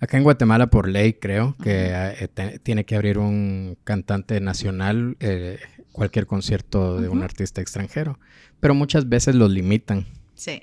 Acá 0.00 0.16
en 0.16 0.24
Guatemala, 0.24 0.66
por 0.70 0.88
ley, 0.88 1.12
creo 1.12 1.56
que 1.62 1.92
eh, 1.92 2.58
tiene 2.64 2.84
que 2.84 2.96
abrir 2.96 3.18
un 3.18 3.78
cantante 3.84 4.40
nacional 4.40 5.16
eh, 5.20 5.60
cualquier 5.92 6.26
concierto 6.26 7.00
de 7.00 7.08
un 7.08 7.22
artista 7.22 7.60
extranjero. 7.60 8.18
Pero 8.58 8.74
muchas 8.74 9.08
veces 9.08 9.36
los 9.36 9.52
limitan. 9.52 10.04
Sí. 10.34 10.60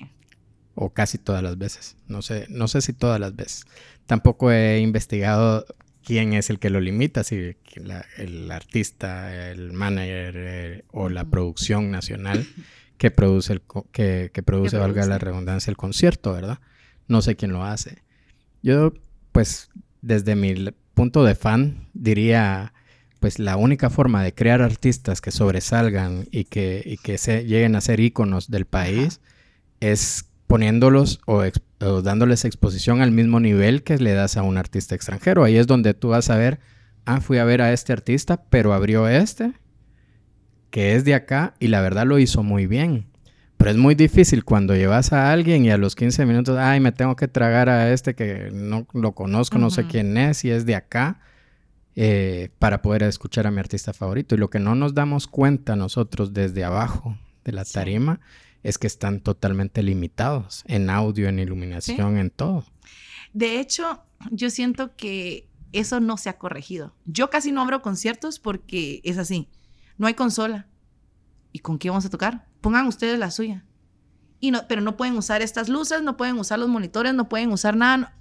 O 0.74 0.90
casi 0.90 1.16
todas 1.16 1.42
las 1.42 1.56
veces. 1.56 1.96
No 2.08 2.20
sé, 2.20 2.44
no 2.50 2.68
sé 2.68 2.82
si 2.82 2.92
todas 2.92 3.18
las 3.18 3.34
veces. 3.34 3.64
Tampoco 4.04 4.52
he 4.52 4.80
investigado 4.80 5.64
quién 6.04 6.34
es 6.34 6.50
el 6.50 6.58
que 6.58 6.68
lo 6.68 6.80
limita, 6.80 7.24
si 7.24 7.56
el 8.18 8.50
artista, 8.50 9.50
el 9.50 9.72
manager 9.72 10.34
eh, 10.36 10.84
o 10.92 11.08
la 11.08 11.24
producción 11.24 11.90
nacional 11.90 12.46
que 12.98 13.10
produce, 13.10 13.54
el, 13.54 13.62
que, 13.92 14.30
que 14.32 14.42
produce, 14.42 14.78
valga 14.78 15.06
la 15.06 15.18
redundancia, 15.18 15.70
el 15.70 15.76
concierto, 15.76 16.32
¿verdad? 16.32 16.58
No 17.08 17.22
sé 17.22 17.36
quién 17.36 17.52
lo 17.52 17.64
hace. 17.64 18.02
Yo 18.62 18.92
pues 19.36 19.68
desde 20.00 20.34
mi 20.34 20.54
punto 20.94 21.22
de 21.22 21.34
fan 21.34 21.88
diría, 21.92 22.72
pues 23.20 23.38
la 23.38 23.58
única 23.58 23.90
forma 23.90 24.22
de 24.22 24.32
crear 24.32 24.62
artistas 24.62 25.20
que 25.20 25.30
sobresalgan 25.30 26.26
y 26.30 26.44
que, 26.44 26.96
que 27.02 27.18
se, 27.18 27.44
lleguen 27.44 27.76
a 27.76 27.82
ser 27.82 28.00
íconos 28.00 28.50
del 28.50 28.64
país 28.64 29.20
es 29.80 30.30
poniéndolos 30.46 31.20
o, 31.26 31.42
dándoles 32.02 32.46
exposición 32.46 33.02
al 33.02 33.10
mismo 33.10 33.38
nivel 33.38 33.82
que 33.82 33.98
le 33.98 34.14
das 34.14 34.38
a 34.38 34.42
un 34.42 34.56
artista 34.56 34.94
extranjero. 34.94 35.44
Ahí 35.44 35.58
es 35.58 35.66
donde 35.66 35.92
tú 35.92 36.08
vas 36.08 36.30
a 36.30 36.36
ver, 36.36 36.58
ah, 37.04 37.20
fui 37.20 37.36
a 37.36 37.44
ver 37.44 37.60
a 37.60 37.74
este 37.74 37.92
artista, 37.92 38.42
pero 38.48 38.72
abrió 38.72 39.06
este, 39.06 39.52
que 40.76 40.94
es 40.94 41.06
de 41.06 41.14
acá, 41.14 41.54
y 41.58 41.68
la 41.68 41.80
verdad 41.80 42.04
lo 42.04 42.18
hizo 42.18 42.42
muy 42.42 42.66
bien. 42.66 43.06
Pero 43.56 43.70
es 43.70 43.78
muy 43.78 43.94
difícil 43.94 44.44
cuando 44.44 44.76
llevas 44.76 45.10
a 45.14 45.32
alguien 45.32 45.64
y 45.64 45.70
a 45.70 45.78
los 45.78 45.96
15 45.96 46.26
minutos, 46.26 46.58
ay, 46.58 46.80
me 46.80 46.92
tengo 46.92 47.16
que 47.16 47.28
tragar 47.28 47.70
a 47.70 47.94
este 47.94 48.14
que 48.14 48.50
no 48.52 48.86
lo 48.92 49.12
conozco, 49.12 49.56
no 49.56 49.70
sé 49.70 49.86
quién 49.86 50.18
es 50.18 50.44
y 50.44 50.50
es 50.50 50.66
de 50.66 50.74
acá, 50.74 51.18
eh, 51.94 52.50
para 52.58 52.82
poder 52.82 53.04
escuchar 53.04 53.46
a 53.46 53.50
mi 53.50 53.58
artista 53.58 53.94
favorito. 53.94 54.34
Y 54.34 54.38
lo 54.38 54.50
que 54.50 54.58
no 54.58 54.74
nos 54.74 54.92
damos 54.92 55.26
cuenta 55.26 55.76
nosotros 55.76 56.34
desde 56.34 56.62
abajo 56.62 57.16
de 57.42 57.52
la 57.52 57.64
tarima 57.64 58.20
es 58.62 58.76
que 58.76 58.86
están 58.86 59.20
totalmente 59.20 59.82
limitados 59.82 60.62
en 60.66 60.90
audio, 60.90 61.30
en 61.30 61.38
iluminación, 61.38 62.18
en 62.18 62.28
todo. 62.28 62.66
De 63.32 63.60
hecho, 63.60 64.02
yo 64.30 64.50
siento 64.50 64.94
que 64.94 65.48
eso 65.72 66.00
no 66.00 66.18
se 66.18 66.28
ha 66.28 66.36
corregido. 66.36 66.94
Yo 67.06 67.30
casi 67.30 67.50
no 67.50 67.62
abro 67.62 67.80
conciertos 67.80 68.38
porque 68.38 69.00
es 69.04 69.16
así. 69.16 69.48
No 69.98 70.06
hay 70.06 70.14
consola. 70.14 70.66
¿Y 71.52 71.60
con 71.60 71.78
qué 71.78 71.88
vamos 71.88 72.04
a 72.04 72.10
tocar? 72.10 72.46
Pongan 72.60 72.86
ustedes 72.86 73.18
la 73.18 73.30
suya. 73.30 73.64
Y 74.40 74.50
no, 74.50 74.68
pero 74.68 74.82
no 74.82 74.96
pueden 74.96 75.16
usar 75.16 75.42
estas 75.42 75.68
luces, 75.68 76.02
no 76.02 76.16
pueden 76.16 76.38
usar 76.38 76.58
los 76.58 76.68
monitores, 76.68 77.14
no 77.14 77.28
pueden 77.28 77.50
usar 77.52 77.76
nada. 77.76 78.14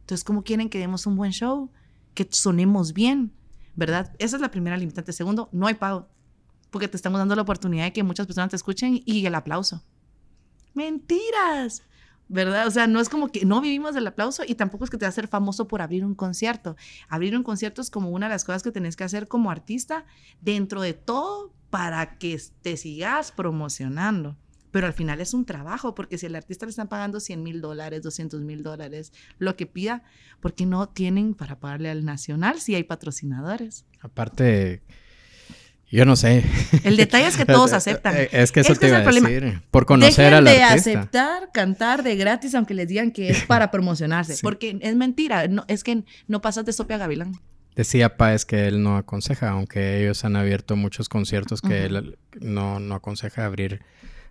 Entonces, 0.00 0.24
¿cómo 0.24 0.42
quieren 0.42 0.68
que 0.68 0.78
demos 0.78 1.06
un 1.06 1.14
buen 1.14 1.30
show? 1.32 1.70
Que 2.14 2.26
sonemos 2.30 2.92
bien, 2.92 3.32
¿verdad? 3.76 4.12
Esa 4.18 4.36
es 4.36 4.42
la 4.42 4.50
primera 4.50 4.76
limitante. 4.76 5.12
Segundo, 5.12 5.48
no 5.52 5.66
hay 5.68 5.74
pago. 5.74 6.08
Porque 6.70 6.88
te 6.88 6.96
estamos 6.96 7.18
dando 7.18 7.36
la 7.36 7.42
oportunidad 7.42 7.84
de 7.84 7.92
que 7.92 8.02
muchas 8.02 8.26
personas 8.26 8.50
te 8.50 8.56
escuchen 8.56 9.00
y 9.04 9.24
el 9.24 9.34
aplauso. 9.34 9.84
Mentiras. 10.74 11.82
¿Verdad? 12.30 12.68
O 12.68 12.70
sea, 12.70 12.86
no 12.86 13.00
es 13.00 13.08
como 13.08 13.28
que 13.28 13.44
no 13.44 13.60
vivimos 13.60 13.92
del 13.92 14.06
aplauso 14.06 14.44
y 14.46 14.54
tampoco 14.54 14.84
es 14.84 14.90
que 14.90 14.96
te 14.96 15.04
va 15.04 15.08
a 15.08 15.10
hacer 15.10 15.26
famoso 15.26 15.66
por 15.66 15.82
abrir 15.82 16.04
un 16.04 16.14
concierto. 16.14 16.76
Abrir 17.08 17.36
un 17.36 17.42
concierto 17.42 17.82
es 17.82 17.90
como 17.90 18.10
una 18.10 18.26
de 18.26 18.34
las 18.34 18.44
cosas 18.44 18.62
que 18.62 18.70
tenés 18.70 18.94
que 18.94 19.02
hacer 19.02 19.26
como 19.26 19.50
artista 19.50 20.06
dentro 20.40 20.80
de 20.80 20.94
todo 20.94 21.52
para 21.70 22.18
que 22.18 22.40
te 22.62 22.76
sigas 22.76 23.32
promocionando. 23.32 24.36
Pero 24.70 24.86
al 24.86 24.92
final 24.92 25.20
es 25.20 25.34
un 25.34 25.44
trabajo, 25.44 25.96
porque 25.96 26.18
si 26.18 26.26
al 26.26 26.36
artista 26.36 26.64
le 26.64 26.70
están 26.70 26.86
pagando 26.86 27.18
100 27.18 27.42
mil 27.42 27.60
dólares, 27.60 28.02
200 28.02 28.40
mil 28.42 28.62
dólares, 28.62 29.12
lo 29.38 29.56
que 29.56 29.66
pida, 29.66 30.04
porque 30.38 30.66
no 30.66 30.88
tienen 30.88 31.34
para 31.34 31.58
pagarle 31.58 31.90
al 31.90 32.04
nacional 32.04 32.60
si 32.60 32.76
hay 32.76 32.84
patrocinadores? 32.84 33.84
Aparte, 34.00 34.84
yo 35.90 36.04
no 36.04 36.16
sé. 36.16 36.44
El 36.84 36.96
detalle 36.96 37.26
es 37.26 37.36
que 37.36 37.44
todos 37.44 37.72
aceptan. 37.72 38.14
Es 38.32 38.52
que 38.52 38.60
eso 38.60 38.74
te 38.76 38.88
iba 38.88 38.98
a 38.98 39.02
decir. 39.02 39.60
Por 39.70 39.86
conocer 39.86 40.34
al 40.34 40.46
artista. 40.46 40.68
de 40.68 40.74
aceptar 40.74 41.50
cantar 41.52 42.02
de 42.02 42.16
gratis, 42.16 42.54
aunque 42.54 42.74
les 42.74 42.88
digan 42.88 43.10
que 43.10 43.30
es 43.30 43.44
para 43.44 43.70
promocionarse. 43.70 44.36
Porque 44.42 44.78
es 44.80 44.94
mentira. 44.94 45.48
No, 45.48 45.64
es 45.68 45.82
que 45.82 46.04
no 46.28 46.40
pasas 46.40 46.64
de 46.64 46.72
Sopia 46.72 46.98
Gavilán. 46.98 47.32
Decía 47.74 48.16
Páez 48.16 48.44
que 48.44 48.66
él 48.66 48.82
no 48.82 48.96
aconseja, 48.96 49.50
aunque 49.50 50.02
ellos 50.02 50.24
han 50.24 50.36
abierto 50.36 50.76
muchos 50.76 51.08
conciertos, 51.08 51.62
que 51.62 51.86
él 51.86 52.18
no, 52.40 52.78
no 52.80 52.94
aconseja 52.94 53.44
abrir 53.44 53.80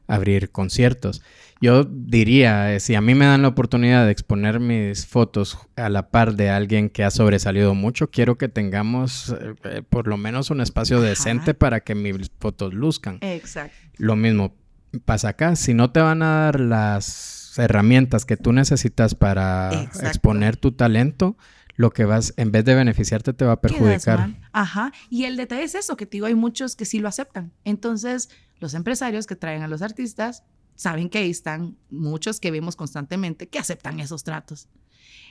abrir 0.10 0.52
conciertos. 0.52 1.22
Yo 1.62 1.84
diría, 1.84 2.74
eh, 2.74 2.80
si 2.80 2.96
a 2.96 3.02
mí 3.02 3.16
me 3.16 3.26
dan 3.26 3.42
la 3.42 3.50
oportunidad 3.50 4.06
de 4.06 4.12
exponer 4.12 4.60
mis 4.60 5.06
fotos 5.06 5.58
a 5.76 5.90
la 5.90 6.10
par 6.10 6.36
de 6.36 6.50
alguien 6.50 6.90
que 6.90 7.04
ha 7.04 7.12
sobresalido 7.12 7.76
mucho, 7.76 8.10
quiero 8.10 8.38
que 8.38 8.48
tengamos 8.48 9.30
eh, 9.30 9.56
eh, 9.66 9.82
por 9.88 10.08
lo 10.08 10.16
menos 10.16 10.52
un 10.52 10.62
espacio 10.62 11.02
decente 11.02 11.54
para 11.54 11.82
que 11.82 11.96
mis 11.96 12.32
fotos 12.40 12.74
luzcan. 12.74 13.20
Exacto. 13.22 13.76
Lo 13.98 14.16
mismo 14.16 14.56
pasa 15.04 15.30
acá, 15.30 15.56
si 15.56 15.74
no 15.74 15.92
te 15.92 16.00
van 16.00 16.24
a 16.24 16.46
dar 16.46 16.60
las 16.60 17.60
herramientas 17.60 18.26
que 18.26 18.38
tú 18.38 18.54
necesitas 18.54 19.14
para 19.14 19.90
exponer 20.02 20.56
tu 20.56 20.72
talento, 20.72 21.36
lo 21.76 21.92
que 21.92 22.06
vas, 22.06 22.34
en 22.38 22.52
vez 22.52 22.66
de 22.66 22.76
beneficiarte, 22.76 23.34
te 23.34 23.46
va 23.46 23.54
a 23.54 23.62
perjudicar. 23.62 24.30
Ajá. 24.52 24.92
Y 25.10 25.26
el 25.26 25.38
detalle 25.38 25.64
es 25.64 25.76
eso, 25.76 25.96
que 25.96 26.06
te 26.06 26.18
digo, 26.18 26.26
hay 26.26 26.36
muchos 26.36 26.76
que 26.76 26.86
sí 26.86 27.00
lo 27.00 27.08
aceptan. 27.08 27.54
Entonces, 27.64 28.30
los 28.60 28.74
empresarios 28.74 29.28
que 29.28 29.36
traen 29.36 29.64
a 29.64 29.68
los 29.68 29.82
artistas 29.82 30.44
saben 30.76 31.10
que 31.10 31.18
ahí 31.18 31.30
están 31.30 31.78
muchos 31.90 32.40
que 32.40 32.52
vemos 32.52 32.76
constantemente 32.76 33.50
que 33.50 33.60
aceptan 33.60 34.00
esos 34.00 34.24
tratos. 34.24 34.70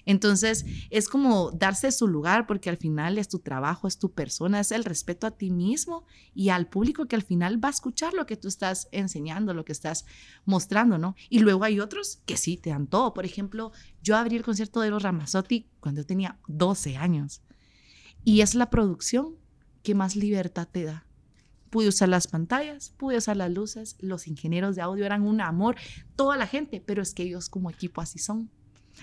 Entonces, 0.05 0.64
es 0.91 1.09
como 1.09 1.51
darse 1.51 1.93
su 1.93 2.09
lugar 2.09 2.47
porque 2.47 2.71
al 2.71 2.77
final 2.77 3.19
es 3.19 3.29
tu 3.29 3.38
trabajo, 3.38 3.88
es 3.88 3.99
tu 3.99 4.12
persona, 4.12 4.61
es 4.61 4.73
el 4.73 4.85
respeto 4.85 5.27
a 5.27 5.33
ti 5.33 5.51
mismo 5.51 6.05
y 6.35 6.51
al 6.51 6.67
público 6.69 7.07
que 7.07 7.17
al 7.17 7.23
final 7.23 7.62
va 7.62 7.69
a 7.69 7.73
escuchar 7.73 8.14
lo 8.14 8.27
que 8.27 8.37
tú 8.37 8.49
estás 8.49 8.88
enseñando, 8.93 9.55
lo 9.55 9.64
que 9.64 9.73
estás 9.73 10.07
mostrando, 10.45 10.99
¿no? 10.99 11.14
Y 11.29 11.41
luego 11.41 11.64
hay 11.64 11.81
otros 11.81 12.21
que 12.27 12.37
sí 12.37 12.57
te 12.57 12.71
dan 12.71 12.87
todo. 12.87 13.14
Por 13.14 13.25
ejemplo, 13.25 13.73
yo 14.03 14.17
abrí 14.17 14.37
el 14.37 14.45
concierto 14.45 14.81
de 14.81 14.91
los 14.91 15.03
Ramazzotti 15.03 15.69
cuando 15.81 16.03
yo 16.03 16.07
tenía 16.07 16.38
12 16.47 16.97
años 16.97 17.43
y 18.25 18.41
es 18.41 18.55
la 18.55 18.71
producción 18.71 19.37
que 19.83 19.95
más 19.95 20.17
libertad 20.17 20.69
te 20.71 20.85
da 20.85 21.08
pude 21.71 21.89
usar 21.89 22.09
las 22.09 22.27
pantallas, 22.27 22.91
pude 22.97 23.17
usar 23.17 23.37
las 23.37 23.51
luces, 23.51 23.97
los 24.01 24.27
ingenieros 24.27 24.77
de 24.77 24.83
audio 24.83 25.05
eran 25.05 25.23
un 25.23 25.41
amor, 25.41 25.77
toda 26.17 26.37
la 26.37 26.47
gente, 26.47 26.83
pero 26.85 27.03
es 27.03 27.15
que 27.15 27.25
ellos 27.25 27.49
como 27.49 27.71
equipo 27.71 28.01
así 28.01 28.19
son. 28.19 28.51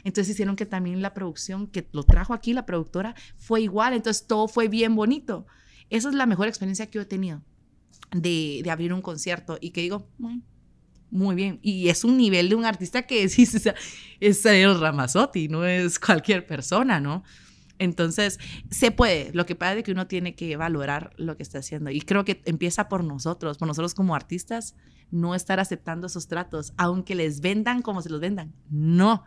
Entonces 0.04 0.34
hicieron 0.34 0.56
que 0.56 0.66
también 0.66 1.02
la 1.02 1.14
producción 1.14 1.68
que 1.68 1.88
lo 1.92 2.04
trajo 2.04 2.34
aquí, 2.34 2.54
la 2.54 2.66
productora, 2.66 3.16
fue 3.38 3.62
igual, 3.62 3.94
entonces 3.94 4.28
todo 4.28 4.48
fue 4.48 4.68
bien 4.68 4.96
bonito. 4.96 5.46
Esa 5.90 6.10
es 6.10 6.16
la 6.16 6.26
mejor 6.26 6.48
experiencia 6.48 6.88
que 6.88 6.94
yo 6.94 7.02
he 7.02 7.06
tenido 7.06 7.42
de, 8.12 8.64
abrir 8.70 8.94
un 8.94 9.02
concierto 9.02 9.58
y 9.62 9.72
que 9.72 9.82
digo, 9.82 10.10
muy, 11.10 11.36
bien. 11.36 11.60
Y 11.62 11.90
es 11.90 12.04
un 12.04 12.18
nivel 12.18 12.50
de 12.50 12.56
un 12.56 12.66
artista 12.66 13.04
que 13.04 13.24
es, 13.24 13.38
es, 13.40 13.74
es 14.20 14.46
el 14.46 14.80
Ramazotti, 14.80 15.48
no 15.48 15.66
es 15.66 16.00
cualquier 16.00 16.46
persona, 16.46 17.00
¿no? 17.00 17.24
Entonces, 17.80 18.40
se 18.70 18.92
puede. 18.92 19.32
Lo 19.34 19.46
que 19.46 19.56
pasa 19.56 19.76
es 19.76 19.84
que 19.84 19.92
uno 19.92 20.08
tiene 20.08 20.36
que 20.36 20.56
valorar 20.58 21.14
lo 21.18 21.38
que 21.38 21.44
está 21.44 21.60
haciendo. 21.60 21.90
Y 21.90 22.02
creo 22.02 22.26
que 22.26 22.42
empieza 22.46 22.88
por 22.88 23.04
nosotros, 23.04 23.58
por 23.58 23.68
nosotros 23.68 23.94
como 23.94 24.16
artistas, 24.16 24.76
no 25.12 25.36
estar 25.36 25.60
aceptando 25.60 26.08
esos 26.08 26.28
tratos, 26.28 26.74
aunque 26.78 27.16
les 27.16 27.42
vendan 27.42 27.82
como 27.82 28.02
se 28.02 28.10
los 28.10 28.20
vendan. 28.22 28.54
No. 28.70 29.24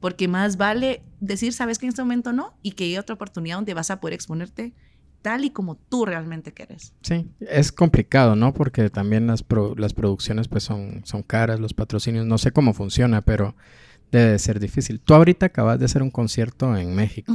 Porque 0.00 0.28
más 0.28 0.56
vale 0.56 1.02
decir, 1.20 1.52
sabes 1.52 1.78
que 1.78 1.86
en 1.86 1.90
este 1.90 2.02
momento 2.02 2.32
no, 2.32 2.58
y 2.62 2.72
que 2.72 2.84
hay 2.84 2.98
otra 2.98 3.14
oportunidad 3.14 3.56
donde 3.56 3.74
vas 3.74 3.90
a 3.90 4.00
poder 4.00 4.14
exponerte 4.14 4.74
tal 5.22 5.44
y 5.44 5.50
como 5.50 5.74
tú 5.74 6.06
realmente 6.06 6.52
quieres. 6.52 6.94
Sí, 7.00 7.26
es 7.40 7.72
complicado, 7.72 8.36
¿no? 8.36 8.54
Porque 8.54 8.90
también 8.90 9.26
las, 9.26 9.44
las 9.76 9.92
producciones 9.92 10.46
pues 10.46 10.62
son, 10.62 11.00
son 11.04 11.24
caras, 11.24 11.58
los 11.58 11.74
patrocinios, 11.74 12.26
no 12.26 12.38
sé 12.38 12.52
cómo 12.52 12.72
funciona, 12.72 13.22
pero 13.22 13.56
debe 14.12 14.38
ser 14.38 14.60
difícil. 14.60 15.00
Tú 15.00 15.14
ahorita 15.14 15.46
acabas 15.46 15.78
de 15.78 15.86
hacer 15.86 16.02
un 16.02 16.10
concierto 16.10 16.76
en 16.76 16.94
México. 16.94 17.32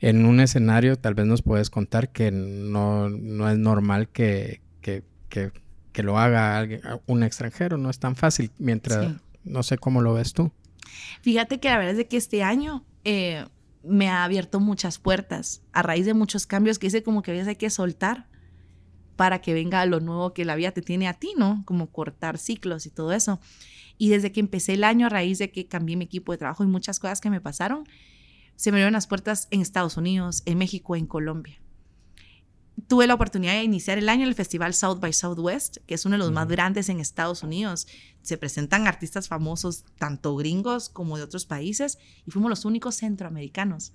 En 0.00 0.26
un 0.26 0.40
escenario, 0.40 0.96
tal 0.96 1.14
vez 1.14 1.26
nos 1.26 1.42
puedes 1.42 1.70
contar 1.70 2.10
que 2.10 2.30
no, 2.30 3.08
no 3.08 3.48
es 3.48 3.58
normal 3.58 4.08
que, 4.08 4.60
que, 4.80 5.04
que, 5.28 5.52
que, 5.92 6.02
lo 6.02 6.18
haga 6.18 6.58
alguien, 6.58 6.82
un 7.06 7.22
extranjero, 7.22 7.78
no 7.78 7.88
es 7.88 7.98
tan 7.98 8.14
fácil, 8.14 8.50
mientras, 8.58 9.14
no 9.44 9.62
sé 9.62 9.78
cómo 9.78 10.02
lo 10.02 10.12
ves 10.12 10.34
tú. 10.34 10.52
Fíjate 11.22 11.60
que 11.60 11.68
la 11.68 11.78
verdad 11.78 11.92
es 11.92 11.98
de 11.98 12.06
que 12.06 12.16
este 12.16 12.42
año 12.42 12.84
eh, 13.04 13.44
me 13.82 14.08
ha 14.08 14.24
abierto 14.24 14.60
muchas 14.60 14.98
puertas 14.98 15.62
a 15.72 15.82
raíz 15.82 16.06
de 16.06 16.14
muchos 16.14 16.46
cambios 16.46 16.78
que 16.78 16.88
hice 16.88 17.02
como 17.02 17.22
que 17.22 17.30
a 17.30 17.34
veces 17.34 17.48
hay 17.48 17.56
que 17.56 17.70
soltar 17.70 18.26
para 19.16 19.40
que 19.40 19.54
venga 19.54 19.84
lo 19.86 20.00
nuevo 20.00 20.34
que 20.34 20.44
la 20.44 20.56
vida 20.56 20.72
te 20.72 20.82
tiene 20.82 21.08
a 21.08 21.14
ti, 21.14 21.32
¿no? 21.36 21.62
Como 21.64 21.90
cortar 21.90 22.36
ciclos 22.36 22.84
y 22.84 22.90
todo 22.90 23.12
eso. 23.12 23.40
Y 23.96 24.10
desde 24.10 24.30
que 24.30 24.40
empecé 24.40 24.74
el 24.74 24.84
año, 24.84 25.06
a 25.06 25.08
raíz 25.08 25.38
de 25.38 25.50
que 25.50 25.66
cambié 25.66 25.96
mi 25.96 26.04
equipo 26.04 26.32
de 26.32 26.38
trabajo 26.38 26.62
y 26.64 26.66
muchas 26.66 27.00
cosas 27.00 27.20
que 27.20 27.30
me 27.30 27.40
pasaron, 27.40 27.84
se 28.56 28.70
me 28.70 28.76
abrieron 28.76 28.94
las 28.94 29.06
puertas 29.06 29.48
en 29.50 29.60
Estados 29.60 29.96
Unidos, 29.96 30.42
en 30.46 30.58
México, 30.58 30.96
en 30.96 31.06
Colombia. 31.06 31.60
Tuve 32.88 33.06
la 33.06 33.14
oportunidad 33.14 33.54
de 33.54 33.62
iniciar 33.62 33.98
el 33.98 34.08
año 34.08 34.22
en 34.22 34.28
el 34.28 34.34
festival 34.34 34.74
South 34.74 35.00
by 35.00 35.12
Southwest, 35.12 35.78
que 35.86 35.94
es 35.94 36.04
uno 36.04 36.14
de 36.14 36.18
los 36.18 36.32
más 36.32 36.46
grandes 36.46 36.88
en 36.88 37.00
Estados 37.00 37.42
Unidos. 37.42 37.86
Se 38.22 38.36
presentan 38.36 38.86
artistas 38.86 39.28
famosos, 39.28 39.84
tanto 39.98 40.36
gringos 40.36 40.88
como 40.88 41.16
de 41.16 41.22
otros 41.22 41.46
países, 41.46 41.98
y 42.26 42.30
fuimos 42.30 42.50
los 42.50 42.64
únicos 42.64 42.96
centroamericanos 42.96 43.92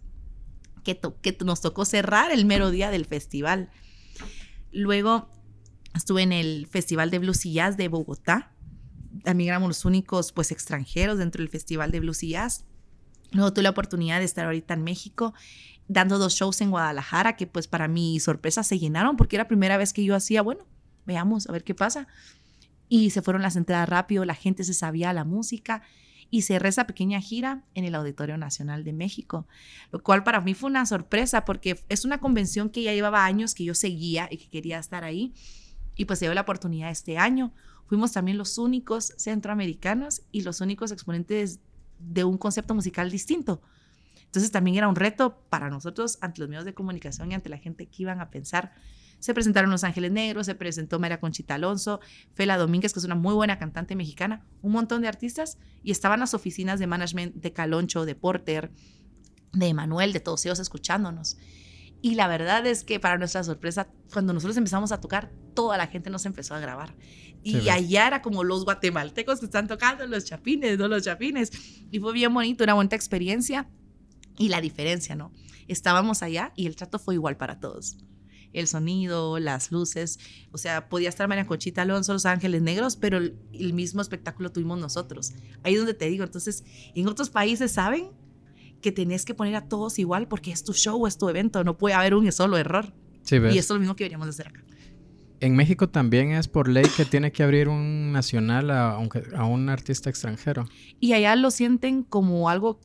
que, 0.83 0.99
que 1.21 1.37
nos 1.45 1.61
tocó 1.61 1.85
cerrar 1.85 2.31
el 2.31 2.45
mero 2.45 2.71
día 2.71 2.89
del 2.89 3.05
festival. 3.05 3.69
Luego 4.71 5.29
estuve 5.95 6.23
en 6.23 6.31
el 6.31 6.67
Festival 6.67 7.11
de 7.11 7.19
Blues 7.19 7.45
y 7.45 7.53
Jazz 7.53 7.77
de 7.77 7.87
Bogotá. 7.87 8.53
También 9.23 9.49
éramos 9.49 9.69
los 9.69 9.85
únicos 9.85 10.31
pues 10.31 10.51
extranjeros 10.51 11.17
dentro 11.17 11.41
del 11.41 11.49
Festival 11.49 11.91
de 11.91 11.99
Blues 11.99 12.23
y 12.23 12.29
Jazz. 12.29 12.65
Luego 13.31 13.53
tuve 13.53 13.63
la 13.63 13.69
oportunidad 13.69 14.19
de 14.19 14.25
estar 14.25 14.45
ahorita 14.45 14.73
en 14.73 14.83
México 14.83 15.33
dando 15.87 16.17
dos 16.17 16.33
shows 16.33 16.61
en 16.61 16.71
Guadalajara 16.71 17.35
que 17.35 17.47
pues 17.47 17.67
para 17.67 17.87
mi 17.87 18.19
sorpresa 18.19 18.63
se 18.63 18.79
llenaron 18.79 19.17
porque 19.17 19.35
era 19.35 19.43
la 19.43 19.47
primera 19.47 19.77
vez 19.77 19.93
que 19.93 20.03
yo 20.03 20.15
hacía, 20.15 20.41
bueno, 20.41 20.65
veamos 21.05 21.47
a 21.47 21.51
ver 21.51 21.63
qué 21.63 21.75
pasa. 21.75 22.07
Y 22.87 23.09
se 23.11 23.21
fueron 23.21 23.41
las 23.41 23.55
entradas 23.55 23.89
rápido, 23.89 24.25
la 24.25 24.35
gente 24.35 24.63
se 24.63 24.73
sabía 24.73 25.13
la 25.13 25.23
música 25.23 25.81
y 26.29 26.43
cerré 26.43 26.69
esa 26.69 26.87
pequeña 26.87 27.19
gira 27.19 27.63
en 27.75 27.83
el 27.83 27.93
Auditorio 27.95 28.37
Nacional 28.37 28.83
de 28.83 28.93
México, 28.93 29.47
lo 29.91 30.01
cual 30.01 30.23
para 30.23 30.39
mí 30.39 30.53
fue 30.53 30.69
una 30.69 30.85
sorpresa 30.85 31.43
porque 31.43 31.83
es 31.89 32.05
una 32.05 32.19
convención 32.19 32.69
que 32.69 32.83
ya 32.83 32.93
llevaba 32.93 33.25
años 33.25 33.53
que 33.53 33.65
yo 33.65 33.75
seguía 33.75 34.29
y 34.31 34.37
que 34.37 34.49
quería 34.49 34.79
estar 34.79 35.03
ahí 35.03 35.33
y 35.95 36.05
pues 36.05 36.19
se 36.19 36.25
dio 36.25 36.33
la 36.33 36.41
oportunidad 36.41 36.89
este 36.89 37.17
año. 37.17 37.53
Fuimos 37.87 38.13
también 38.13 38.37
los 38.37 38.57
únicos 38.57 39.13
centroamericanos 39.17 40.21
y 40.31 40.41
los 40.43 40.61
únicos 40.61 40.93
exponentes 40.93 41.59
de 42.03 42.23
un 42.23 42.37
concepto 42.37 42.73
musical 42.73 43.09
distinto. 43.09 43.61
Entonces 44.25 44.51
también 44.51 44.77
era 44.77 44.87
un 44.87 44.95
reto 44.95 45.43
para 45.49 45.69
nosotros 45.69 46.17
ante 46.21 46.39
los 46.39 46.49
medios 46.49 46.65
de 46.65 46.73
comunicación 46.73 47.31
y 47.31 47.35
ante 47.35 47.49
la 47.49 47.57
gente 47.57 47.87
que 47.87 48.03
iban 48.03 48.21
a 48.21 48.29
pensar. 48.29 48.73
Se 49.19 49.33
presentaron 49.33 49.69
Los 49.69 49.83
Ángeles 49.83 50.11
Negros, 50.11 50.47
se 50.47 50.55
presentó 50.55 50.99
María 50.99 51.19
Conchita 51.19 51.55
Alonso, 51.55 51.99
Fela 52.33 52.57
Domínguez, 52.57 52.93
que 52.93 52.99
es 52.99 53.05
una 53.05 53.15
muy 53.15 53.35
buena 53.35 53.59
cantante 53.59 53.95
mexicana, 53.95 54.43
un 54.61 54.71
montón 54.71 55.01
de 55.01 55.07
artistas, 55.07 55.57
y 55.83 55.91
estaban 55.91 56.19
las 56.19 56.33
oficinas 56.33 56.79
de 56.79 56.87
management 56.87 57.35
de 57.35 57.53
Caloncho, 57.53 58.05
de 58.05 58.15
Porter, 58.15 58.71
de 59.53 59.67
Emanuel, 59.67 60.13
de 60.13 60.21
todos 60.21 60.45
ellos 60.45 60.59
escuchándonos. 60.59 61.37
Y 62.01 62.15
la 62.15 62.27
verdad 62.27 62.65
es 62.65 62.83
que 62.83 62.99
para 62.99 63.17
nuestra 63.17 63.43
sorpresa, 63.43 63.87
cuando 64.11 64.33
nosotros 64.33 64.57
empezamos 64.57 64.91
a 64.91 64.99
tocar, 64.99 65.31
toda 65.53 65.77
la 65.77 65.87
gente 65.87 66.09
nos 66.09 66.25
empezó 66.25 66.55
a 66.55 66.59
grabar. 66.59 66.95
Y 67.43 67.69
allá 67.69 68.07
era 68.07 68.21
como 68.21 68.43
los 68.43 68.65
guatemaltecos 68.65 69.39
que 69.39 69.45
están 69.45 69.67
tocando, 69.67 70.05
los 70.07 70.25
chapines, 70.25 70.77
no 70.77 70.87
los 70.87 71.03
chapines. 71.03 71.51
Y 71.91 71.99
fue 71.99 72.13
bien 72.13 72.33
bonito, 72.33 72.63
una 72.63 72.73
buena 72.73 72.95
experiencia. 72.95 73.69
Y 74.37 74.49
la 74.49 74.61
diferencia, 74.61 75.15
¿no? 75.15 75.31
Estábamos 75.67 76.23
allá 76.23 76.53
y 76.55 76.65
el 76.65 76.75
trato 76.75 76.97
fue 76.97 77.15
igual 77.15 77.37
para 77.37 77.59
todos. 77.59 77.97
El 78.53 78.67
sonido, 78.67 79.39
las 79.39 79.71
luces, 79.71 80.19
o 80.51 80.57
sea, 80.57 80.89
podía 80.89 81.09
estar 81.09 81.27
María 81.27 81.45
Conchita 81.45 81.83
Alonso, 81.83 82.13
Los 82.13 82.25
Ángeles 82.25 82.61
Negros, 82.61 82.95
pero 82.95 83.17
el, 83.17 83.37
el 83.53 83.73
mismo 83.73 84.01
espectáculo 84.01 84.51
tuvimos 84.51 84.79
nosotros. 84.79 85.33
Ahí 85.63 85.73
es 85.73 85.79
donde 85.79 85.93
te 85.93 86.09
digo, 86.09 86.23
entonces, 86.23 86.63
en 86.95 87.07
otros 87.07 87.29
países 87.29 87.71
saben 87.71 88.09
que 88.81 88.91
tenés 88.91 89.25
que 89.25 89.33
poner 89.33 89.55
a 89.55 89.67
todos 89.67 89.99
igual 89.99 90.27
porque 90.27 90.51
es 90.51 90.63
tu 90.63 90.73
show, 90.73 91.07
es 91.07 91.17
tu 91.17 91.29
evento, 91.29 91.63
no 91.63 91.77
puede 91.77 91.95
haber 91.95 92.13
un 92.15 92.29
solo 92.31 92.57
error. 92.57 92.93
y 93.29 93.35
eso 93.35 93.59
es 93.59 93.69
lo 93.69 93.79
mismo 93.79 93.95
que 93.95 94.03
deberíamos 94.03 94.27
hacer 94.27 94.47
acá. 94.47 94.63
En 95.39 95.55
México 95.55 95.89
también 95.89 96.31
es 96.33 96.47
por 96.47 96.67
ley 96.67 96.85
que 96.95 97.03
tiene 97.03 97.31
que 97.31 97.41
abrir 97.41 97.67
un 97.67 98.11
nacional 98.11 98.69
a, 98.69 98.91
a 98.91 99.45
un 99.45 99.69
artista 99.69 100.09
extranjero. 100.09 100.67
Y 100.99 101.13
allá 101.13 101.35
lo 101.35 101.49
sienten 101.49 102.03
como 102.03 102.47
algo, 102.47 102.79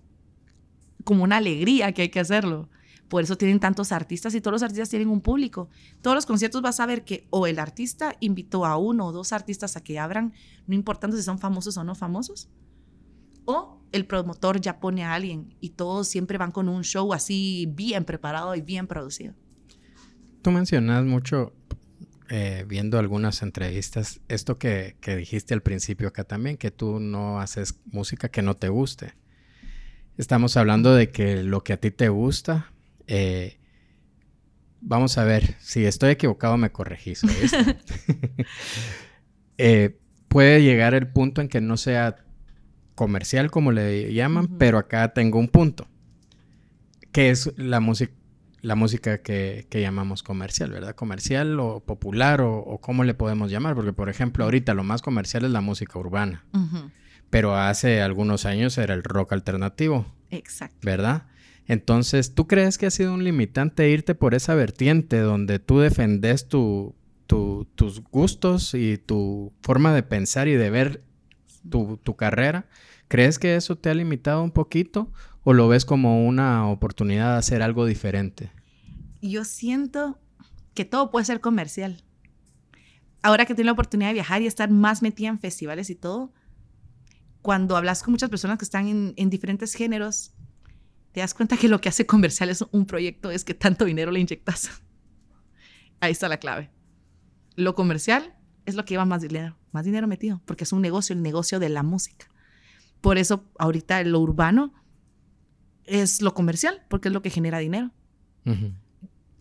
como 1.04 1.24
una 1.24 1.36
alegría 1.36 1.92
que 1.92 2.02
hay 2.02 2.08
que 2.08 2.20
hacerlo. 2.20 2.70
Por 3.08 3.22
eso 3.22 3.36
tienen 3.36 3.60
tantos 3.60 3.92
artistas 3.92 4.34
y 4.34 4.40
todos 4.40 4.52
los 4.52 4.62
artistas 4.62 4.88
tienen 4.88 5.08
un 5.08 5.20
público. 5.20 5.68
Todos 6.00 6.14
los 6.14 6.26
conciertos 6.26 6.62
vas 6.62 6.80
a 6.80 6.86
ver 6.86 7.04
que 7.04 7.26
o 7.30 7.46
el 7.46 7.58
artista 7.58 8.16
invitó 8.20 8.64
a 8.64 8.76
uno 8.76 9.06
o 9.06 9.12
dos 9.12 9.32
artistas 9.32 9.76
a 9.76 9.84
que 9.84 9.98
abran, 9.98 10.32
no 10.66 10.74
importando 10.74 11.16
si 11.16 11.22
son 11.22 11.38
famosos 11.38 11.76
o 11.76 11.84
no 11.84 11.94
famosos, 11.94 12.48
o 13.46 13.80
el 13.92 14.04
promotor 14.04 14.60
ya 14.60 14.78
pone 14.78 15.04
a 15.04 15.14
alguien 15.14 15.54
y 15.60 15.70
todos 15.70 16.08
siempre 16.08 16.38
van 16.38 16.52
con 16.52 16.68
un 16.68 16.84
show 16.84 17.12
así 17.12 17.66
bien 17.74 18.04
preparado 18.04 18.54
y 18.54 18.60
bien 18.60 18.86
producido. 18.86 19.34
Tú 20.42 20.50
mencionas 20.50 21.04
mucho, 21.04 21.52
eh, 22.28 22.64
viendo 22.68 22.98
algunas 22.98 23.42
entrevistas, 23.42 24.20
esto 24.28 24.58
que, 24.58 24.96
dijiste 25.04 25.54
al 25.54 25.62
principio 25.62 26.08
acá 26.08 26.24
también, 26.24 26.56
que 26.56 26.70
tú 26.70 27.00
no 27.00 27.40
haces 27.40 27.80
música 27.86 28.28
que 28.28 28.42
no 28.42 28.54
te 28.54 28.68
guste. 28.68 29.14
Estamos 30.18 30.56
hablando 30.56 30.94
de 30.94 31.10
que 31.10 31.42
lo 31.42 31.64
que 31.64 31.72
a 31.72 31.76
ti 31.78 31.90
te 31.90 32.08
gusta, 32.08 32.72
eh, 33.06 33.58
vamos 34.80 35.18
a 35.18 35.24
ver, 35.24 35.56
si 35.60 35.84
estoy 35.84 36.10
equivocado 36.10 36.56
me 36.56 36.70
corregís. 36.70 37.22
eh, 39.58 39.98
puede 40.28 40.62
llegar 40.62 40.94
el 40.94 41.08
punto 41.08 41.40
en 41.40 41.48
que 41.48 41.60
no 41.60 41.76
sea 41.76 42.25
comercial, 42.96 43.52
como 43.52 43.70
le 43.70 44.12
llaman, 44.12 44.48
pero 44.58 44.78
acá 44.78 45.12
tengo 45.12 45.38
un 45.38 45.46
punto, 45.46 45.86
que 47.12 47.30
es 47.30 47.52
la 47.56 47.78
música 47.78 48.12
la 48.62 48.74
música 48.74 49.18
que, 49.18 49.66
llamamos 49.70 50.24
comercial, 50.24 50.72
¿verdad? 50.72 50.96
Comercial 50.96 51.60
o 51.60 51.78
popular 51.80 52.40
o, 52.40 52.58
o, 52.58 52.80
cómo 52.80 53.04
le 53.04 53.14
podemos 53.14 53.48
llamar, 53.48 53.76
porque 53.76 53.92
por 53.92 54.08
ejemplo 54.08 54.42
ahorita 54.42 54.74
lo 54.74 54.82
más 54.82 55.02
comercial 55.02 55.44
es 55.44 55.52
la 55.52 55.60
música 55.60 56.00
urbana, 56.00 56.44
pero 57.30 57.54
hace 57.54 58.02
algunos 58.02 58.44
años 58.44 58.76
era 58.76 58.94
el 58.94 59.04
rock 59.04 59.34
alternativo. 59.34 60.06
Exacto. 60.30 60.78
¿Verdad? 60.82 61.26
Entonces, 61.68 62.34
¿tú 62.34 62.48
crees 62.48 62.76
que 62.76 62.86
ha 62.86 62.90
sido 62.90 63.14
un 63.14 63.22
limitante 63.22 63.88
irte 63.88 64.16
por 64.16 64.34
esa 64.34 64.54
vertiente 64.54 65.20
donde 65.20 65.60
tú 65.60 65.78
defendes 65.78 66.48
tu, 66.48 66.94
tus 67.26 68.02
gustos 68.10 68.74
y 68.74 68.98
tu 68.98 69.52
forma 69.62 69.94
de 69.94 70.02
pensar 70.02 70.48
y 70.48 70.54
de 70.54 70.70
ver 70.70 71.02
tu, 71.68 71.98
tu 71.98 72.16
carrera? 72.16 72.66
¿Crees 73.08 73.38
que 73.38 73.56
eso 73.56 73.76
te 73.76 73.90
ha 73.90 73.94
limitado 73.94 74.42
un 74.42 74.50
poquito 74.50 75.12
o 75.44 75.52
lo 75.52 75.68
ves 75.68 75.84
como 75.84 76.26
una 76.26 76.68
oportunidad 76.68 77.32
de 77.32 77.38
hacer 77.38 77.62
algo 77.62 77.86
diferente? 77.86 78.50
Yo 79.22 79.44
siento 79.44 80.18
que 80.74 80.84
todo 80.84 81.10
puede 81.10 81.24
ser 81.24 81.40
comercial. 81.40 82.02
Ahora 83.22 83.46
que 83.46 83.54
tengo 83.54 83.66
la 83.66 83.72
oportunidad 83.72 84.10
de 84.10 84.14
viajar 84.14 84.42
y 84.42 84.46
estar 84.46 84.70
más 84.70 85.02
metida 85.02 85.28
en 85.28 85.38
festivales 85.38 85.90
y 85.90 85.94
todo, 85.94 86.32
cuando 87.42 87.76
hablas 87.76 88.02
con 88.02 88.12
muchas 88.12 88.30
personas 88.30 88.58
que 88.58 88.64
están 88.64 88.88
en, 88.88 89.14
en 89.16 89.30
diferentes 89.30 89.74
géneros, 89.74 90.32
te 91.12 91.20
das 91.20 91.32
cuenta 91.32 91.56
que 91.56 91.68
lo 91.68 91.80
que 91.80 91.88
hace 91.88 92.06
comercial 92.06 92.50
es 92.50 92.62
un 92.72 92.86
proyecto 92.86 93.30
es 93.30 93.42
que 93.42 93.54
tanto 93.54 93.84
dinero 93.86 94.10
le 94.10 94.20
inyectas. 94.20 94.70
Ahí 96.00 96.12
está 96.12 96.28
la 96.28 96.36
clave. 96.36 96.70
Lo 97.54 97.74
comercial 97.74 98.35
es 98.66 98.74
lo 98.74 98.84
que 98.84 98.94
lleva 98.94 99.04
más 99.04 99.22
dinero, 99.22 99.56
más 99.72 99.84
dinero 99.84 100.06
metido, 100.06 100.42
porque 100.44 100.64
es 100.64 100.72
un 100.72 100.82
negocio, 100.82 101.14
el 101.14 101.22
negocio 101.22 101.58
de 101.58 101.68
la 101.68 101.82
música. 101.82 102.26
Por 103.00 103.18
eso 103.18 103.44
ahorita 103.58 104.02
lo 104.04 104.20
urbano 104.20 104.74
es 105.84 106.20
lo 106.20 106.34
comercial, 106.34 106.82
porque 106.88 107.08
es 107.08 107.14
lo 107.14 107.22
que 107.22 107.30
genera 107.30 107.58
dinero. 107.58 107.90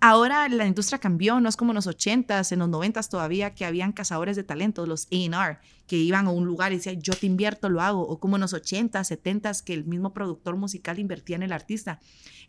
Ahora 0.08 0.48
la 0.50 0.68
industria 0.68 1.00
cambió, 1.00 1.40
no 1.40 1.50
es 1.50 1.58
como 1.58 1.72
en 1.72 1.78
los 1.78 1.88
80s, 1.88 2.52
en 2.52 2.60
los 2.60 2.70
90s 2.70 3.10
todavía, 3.10 3.56
que 3.56 3.66
habían 3.66 3.92
cazadores 3.92 4.36
de 4.36 4.44
talentos, 4.44 4.88
los 4.88 5.08
A&R, 5.08 5.58
que 5.88 5.98
iban 5.98 6.28
a 6.28 6.30
un 6.30 6.46
lugar 6.46 6.72
y 6.72 6.76
decían, 6.76 7.02
yo 7.02 7.14
te 7.14 7.26
invierto, 7.26 7.70
lo 7.70 7.82
hago. 7.82 8.08
O 8.08 8.20
como 8.20 8.36
en 8.36 8.42
los 8.42 8.54
80s, 8.54 8.92
70s, 8.92 9.64
que 9.64 9.74
el 9.74 9.84
mismo 9.86 10.14
productor 10.14 10.58
musical 10.58 11.00
invertía 11.00 11.38
en 11.38 11.42
el 11.42 11.52
artista. 11.52 12.00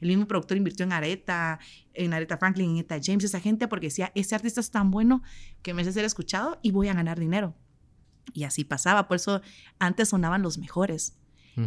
El 0.03 0.09
mismo 0.09 0.29
productor 0.29 0.59
invirtió 0.59 0.85
en 0.85 0.92
Aretha, 0.92 1.59
en 1.95 2.12
Aretha 2.12 2.37
Franklin, 2.37 2.73
en 2.73 2.77
Etta 2.77 3.01
James, 3.03 3.25
esa 3.25 3.40
gente, 3.40 3.69
porque 3.69 3.87
decía, 3.87 4.12
ese 4.14 4.35
artista 4.35 4.61
es 4.61 4.71
tan 4.71 4.90
bueno 4.90 5.23
que 5.62 5.73
me 5.73 5.81
hace 5.81 5.92
ser 5.92 6.05
escuchado 6.05 6.59
y 6.61 6.73
voy 6.73 6.88
a 6.88 6.92
ganar 6.92 7.19
dinero. 7.19 7.55
Y 8.35 8.45
así 8.45 8.64
pasaba, 8.64 9.09
por 9.09 9.16
eso 9.16 9.40
antes 9.79 10.11
sonaban 10.11 10.42
los 10.42 10.59
mejores. 10.59 11.16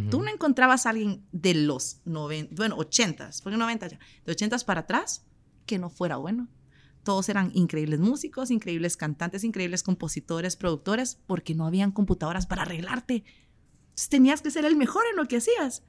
Tú 0.08 0.22
no 0.22 0.30
encontrabas 0.30 0.86
a 0.86 0.90
alguien 0.90 1.26
de 1.32 1.52
los 1.52 2.00
90, 2.04 2.54
bueno, 2.54 2.76
80, 2.76 3.30
porque 3.42 3.58
90 3.58 3.88
ya, 3.88 3.98
de 4.24 4.30
80 4.30 4.58
para 4.60 4.82
atrás, 4.82 5.24
que 5.70 5.78
no 5.78 5.88
fuera 5.88 6.16
bueno. 6.16 6.48
Todos 7.04 7.28
eran 7.28 7.52
increíbles 7.54 8.00
músicos, 8.00 8.50
increíbles 8.50 8.96
cantantes, 8.96 9.44
increíbles 9.44 9.84
compositores, 9.84 10.56
productores, 10.56 11.20
porque 11.28 11.54
no 11.54 11.64
habían 11.64 11.92
computadoras 11.92 12.46
para 12.46 12.62
arreglarte. 12.62 13.22
Entonces 13.90 14.08
tenías 14.08 14.42
que 14.42 14.50
ser 14.50 14.64
el 14.64 14.76
mejor 14.76 15.04
en 15.08 15.16
lo 15.16 15.26
que 15.26 15.36
hacías. 15.36 15.84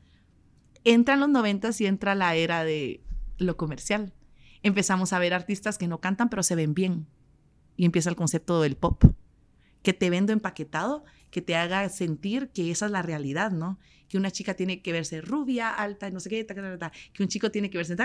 Entran 0.83 1.19
los 1.19 1.29
noventas 1.29 1.81
y 1.81 1.87
entra 1.87 2.13
la 2.13 2.35
era 2.35 2.63
de 2.63 3.03
lo 3.37 3.57
comercial. 3.57 4.13
Empezamos 4.61 5.13
a 5.13 5.19
ver 5.19 5.33
artistas 5.33 5.79
que 5.79 5.87
no 5.87 5.99
cantan, 5.99 6.29
pero 6.29 6.43
se 6.43 6.55
ven 6.55 6.75
bien. 6.75 7.07
Y 7.75 7.85
empieza 7.85 8.11
el 8.11 8.15
concepto 8.15 8.61
del 8.61 8.77
pop, 8.77 9.03
que 9.81 9.93
te 9.93 10.11
vendo 10.11 10.31
empaquetado, 10.31 11.03
que 11.31 11.41
te 11.41 11.55
haga 11.55 11.89
sentir 11.89 12.49
que 12.49 12.69
esa 12.69 12.85
es 12.85 12.91
la 12.91 13.01
realidad, 13.01 13.51
¿no? 13.51 13.79
Que 14.12 14.17
una 14.17 14.30
chica 14.30 14.56
tiene 14.56 14.82
que 14.82 14.91
verse 14.91 15.21
rubia, 15.21 15.69
alta, 15.69 16.10
no 16.10 16.19
sé 16.19 16.30
qué, 16.30 16.45
que 16.45 17.24
un 17.24 17.30
chico 17.30 17.50
tiene 17.50 17.69
que 17.69 17.78
verse... 17.78 17.95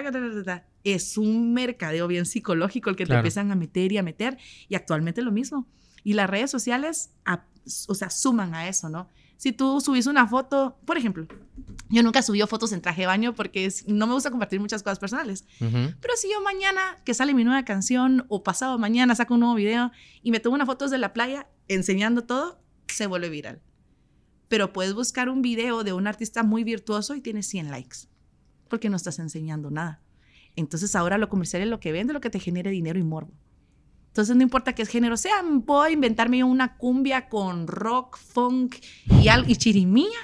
es 0.85 1.19
un 1.19 1.53
mercadeo 1.53 2.07
bien 2.07 2.27
psicológico 2.27 2.91
el 2.91 2.97
que 2.97 3.07
te 3.07 3.15
empiezan 3.15 3.51
a 3.51 3.57
meter 3.57 3.91
y 3.91 3.99
a 3.99 4.05
meter. 4.05 4.39
Y 4.69 4.77
actualmente 4.77 5.21
lo 5.23 5.33
mismo. 5.33 5.67
Y 6.05 6.13
las 6.13 6.31
redes 6.31 6.51
sociales, 6.51 7.11
o 7.89 7.95
sea, 7.95 8.11
suman 8.11 8.55
a 8.55 8.69
eso, 8.69 8.89
¿no? 8.89 9.09
si 9.37 9.53
tú 9.53 9.81
subís 9.81 10.07
una 10.07 10.27
foto, 10.27 10.79
por 10.85 10.97
ejemplo, 10.97 11.27
yo 11.89 12.03
nunca 12.03 12.23
subí 12.23 12.41
fotos 12.43 12.73
en 12.73 12.81
traje 12.81 13.03
de 13.03 13.07
baño 13.07 13.35
porque 13.35 13.69
no 13.87 14.07
me 14.07 14.15
gusta 14.15 14.31
compartir 14.31 14.61
muchas 14.61 14.83
cosas 14.83 14.99
personales. 14.99 15.45
Pero 15.59 16.17
si 16.17 16.31
yo 16.31 16.41
mañana 16.43 16.99
que 17.05 17.15
sale 17.15 17.35
mi 17.35 17.45
nueva 17.45 17.65
canción 17.65 18.25
o 18.29 18.43
pasado 18.43 18.79
mañana 18.79 19.15
saco 19.15 19.35
un 19.35 19.41
nuevo 19.41 19.55
video 19.55 19.93
y 20.23 20.31
me 20.31 20.41
tomo 20.41 20.55
una 20.55 20.67
foto 20.67 20.87
desde 20.87 20.99
la 20.99 21.13
playa 21.13 21.49
enseñando 21.69 22.25
todo, 22.25 22.61
se 22.89 23.07
vuelve 23.07 23.29
viral. 23.29 23.61
Pero 24.49 24.73
puedes 24.73 24.95
buscar 24.95 25.29
un 25.29 25.43
video 25.43 25.85
de 25.85 25.93
un 25.93 26.07
artista 26.07 26.43
muy 26.43 26.65
virtuoso 26.65 27.15
y 27.15 27.21
tiene 27.21 27.43
100 27.43 27.71
likes 27.71 28.09
porque 28.69 28.89
no 28.89 28.97
estás 28.97 29.19
enseñando 29.19 29.71
nada. 29.71 30.03
Entonces 30.55 30.95
ahora 30.97 31.19
lo 31.19 31.29
comercial 31.29 31.63
es 31.63 31.69
lo 31.69 31.81
que 31.81 31.93
vende, 31.93 32.13
lo 32.13 32.21
que 32.21 32.31
te 32.31 32.41
genere 32.41 32.71
dinero 32.71 32.99
y 32.99 33.03
morbo. 33.03 33.33
Entonces 34.09 34.35
no 34.35 34.43
importa 34.43 34.75
qué 34.75 34.87
género 34.87 35.17
sea, 35.17 35.45
puedo 35.67 35.89
inventarme 35.89 36.43
una 36.43 36.79
cumbia 36.79 37.29
con 37.29 37.67
rock, 37.67 38.17
funk 38.17 38.77
y, 39.23 39.29
y 39.47 39.57
chirimía, 39.57 40.19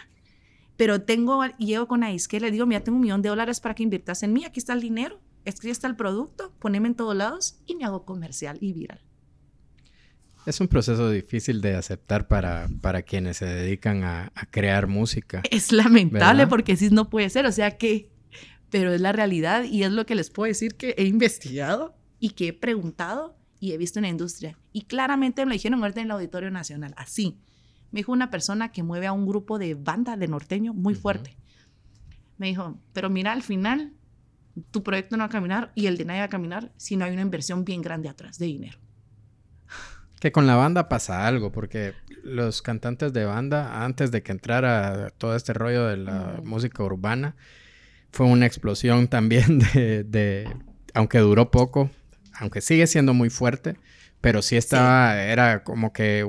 pero 0.78 1.02
tengo, 1.02 1.44
llego 1.58 1.86
con 1.86 2.02
Aisque, 2.02 2.40
le 2.40 2.50
digo, 2.50 2.64
mira, 2.64 2.82
tengo 2.82 2.96
un 2.96 3.02
millón 3.02 3.20
de 3.20 3.28
dólares 3.28 3.60
para 3.60 3.74
que 3.74 3.82
inviertas 3.82 4.22
en 4.22 4.32
mí, 4.32 4.46
aquí 4.46 4.60
está 4.60 4.72
el 4.72 4.80
dinero, 4.80 5.20
aquí 5.44 5.68
está 5.68 5.88
el 5.88 5.96
producto, 5.96 6.54
poneme 6.58 6.88
en 6.88 6.94
todos 6.94 7.14
lados 7.14 7.58
y 7.66 7.74
me 7.74 7.84
hago 7.84 8.06
comercial 8.06 8.56
y 8.62 8.72
viral. 8.72 9.00
Es 10.44 10.60
un 10.60 10.66
proceso 10.66 11.08
difícil 11.08 11.60
de 11.60 11.76
aceptar 11.76 12.26
para, 12.26 12.68
para 12.80 13.02
quienes 13.02 13.36
se 13.36 13.46
dedican 13.46 14.02
a, 14.02 14.32
crear 14.50 14.88
música. 14.88 15.42
Es 15.50 15.70
lamentable 15.70 16.46
porque 16.48 16.76
sí 16.76 16.90
no 16.90 17.08
puede 17.08 17.30
ser, 17.30 17.46
o 17.46 17.52
sea 17.52 17.78
que, 17.78 18.10
pero 18.70 18.92
es 18.92 19.00
la 19.00 19.12
realidad 19.12 19.64
y 19.64 19.84
es 19.84 19.92
lo 19.92 20.04
que 20.04 20.16
les 20.16 20.30
puedo 20.30 20.48
decir 20.48 20.74
que 20.74 20.94
he 20.98 21.04
investigado 21.04 21.94
y 22.18 22.30
que 22.30 22.48
he 22.48 22.52
preguntado 22.52 23.36
y 23.60 23.72
he 23.72 23.78
visto 23.78 24.00
en 24.00 24.04
la 24.04 24.08
industria. 24.08 24.58
Y 24.72 24.82
claramente 24.82 25.44
me 25.44 25.50
lo 25.50 25.52
dijeron 25.52 25.80
ahorita 25.80 26.00
en 26.00 26.06
el 26.06 26.12
Auditorio 26.12 26.50
Nacional, 26.50 26.94
así. 26.96 27.38
Me 27.92 28.00
dijo 28.00 28.10
una 28.10 28.30
persona 28.30 28.72
que 28.72 28.82
mueve 28.82 29.06
a 29.06 29.12
un 29.12 29.26
grupo 29.26 29.58
de 29.58 29.74
banda 29.74 30.16
de 30.16 30.26
norteño 30.26 30.74
muy 30.74 30.94
fuerte. 30.94 31.36
Me 32.38 32.48
dijo, 32.48 32.80
pero 32.92 33.10
mira, 33.10 33.32
al 33.32 33.42
final 33.42 33.92
tu 34.72 34.82
proyecto 34.82 35.16
no 35.16 35.22
va 35.22 35.26
a 35.26 35.30
caminar 35.30 35.72
y 35.76 35.86
el 35.86 35.96
de 35.96 36.04
nadie 36.04 36.20
va 36.20 36.26
a 36.26 36.30
caminar 36.30 36.72
si 36.76 36.96
no 36.96 37.04
hay 37.04 37.12
una 37.12 37.22
inversión 37.22 37.64
bien 37.64 37.82
grande 37.82 38.08
atrás 38.08 38.38
de 38.38 38.46
dinero. 38.46 38.78
Que 40.22 40.30
con 40.30 40.46
la 40.46 40.54
banda 40.54 40.88
pasa 40.88 41.26
algo, 41.26 41.50
porque 41.50 41.94
los 42.22 42.62
cantantes 42.62 43.12
de 43.12 43.24
banda, 43.24 43.82
antes 43.84 44.12
de 44.12 44.22
que 44.22 44.30
entrara 44.30 45.10
todo 45.18 45.34
este 45.34 45.52
rollo 45.52 45.88
de 45.88 45.96
la 45.96 46.40
música 46.44 46.84
urbana, 46.84 47.34
fue 48.12 48.26
una 48.26 48.46
explosión 48.46 49.08
también 49.08 49.58
de, 49.58 50.04
de, 50.04 50.48
aunque 50.94 51.18
duró 51.18 51.50
poco, 51.50 51.90
aunque 52.34 52.60
sigue 52.60 52.86
siendo 52.86 53.14
muy 53.14 53.30
fuerte, 53.30 53.74
pero 54.20 54.42
sí 54.42 54.56
estaba, 54.56 55.20
era 55.24 55.64
como 55.64 55.92
que 55.92 56.24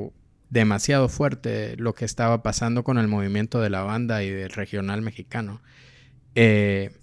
demasiado 0.49 1.07
fuerte 1.07 1.77
lo 1.77 1.93
que 1.93 2.05
estaba 2.05 2.41
pasando 2.41 2.83
con 2.83 2.97
el 2.97 3.07
movimiento 3.07 3.61
de 3.61 3.69
la 3.69 3.83
banda 3.83 4.23
y 4.23 4.31
del 4.31 4.49
regional 4.49 5.03
mexicano. 5.03 5.61
Eh, 6.33 6.97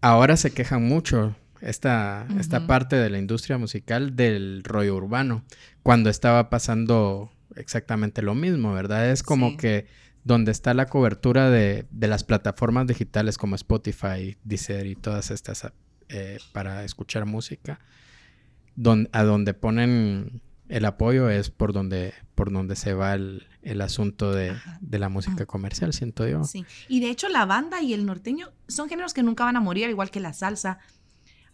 ahora 0.00 0.38
se 0.38 0.52
quejan 0.52 0.84
mucho 0.84 1.36
esta, 1.60 2.26
esta 2.38 2.66
parte 2.66 2.96
de 2.96 3.10
la 3.10 3.18
industria 3.18 3.58
musical 3.58 4.16
del 4.16 4.62
rollo 4.64 4.96
urbano, 4.96 5.44
cuando 5.82 6.10
estaba 6.10 6.50
pasando 6.50 7.30
exactamente 7.56 8.22
lo 8.22 8.34
mismo, 8.34 8.72
¿verdad? 8.72 9.10
Es 9.10 9.22
como 9.22 9.56
que 9.56 9.86
donde 10.24 10.50
está 10.52 10.74
la 10.74 10.86
cobertura 10.86 11.50
de, 11.50 11.86
las 12.00 12.24
plataformas 12.24 12.86
digitales 12.86 13.38
como 13.38 13.54
Spotify, 13.56 14.36
Deezer 14.44 14.86
y 14.86 14.94
todas 14.94 15.30
estas 15.30 15.72
eh, 16.08 16.38
para 16.52 16.84
escuchar 16.84 17.26
música, 17.26 17.80
a 19.12 19.22
donde 19.24 19.54
ponen 19.54 20.42
el 20.68 20.84
apoyo 20.84 21.28
es 21.28 21.50
por 21.50 21.72
donde, 21.72 22.14
por 22.34 22.52
donde 22.52 22.76
se 22.76 22.94
va 22.94 23.14
el, 23.14 23.46
asunto 23.80 24.32
de, 24.32 24.56
la 24.90 25.08
música 25.08 25.44
comercial, 25.44 25.92
siento 25.92 26.26
yo. 26.26 26.44
Sí, 26.44 26.64
y 26.88 27.00
de 27.00 27.10
hecho 27.10 27.28
la 27.28 27.44
banda 27.44 27.82
y 27.82 27.92
el 27.92 28.06
norteño 28.06 28.50
son 28.68 28.88
géneros 28.88 29.12
que 29.12 29.22
nunca 29.22 29.44
van 29.44 29.56
a 29.56 29.60
morir, 29.60 29.86
al 29.86 29.90
igual 29.90 30.10
que 30.10 30.20
la 30.20 30.32
salsa, 30.32 30.78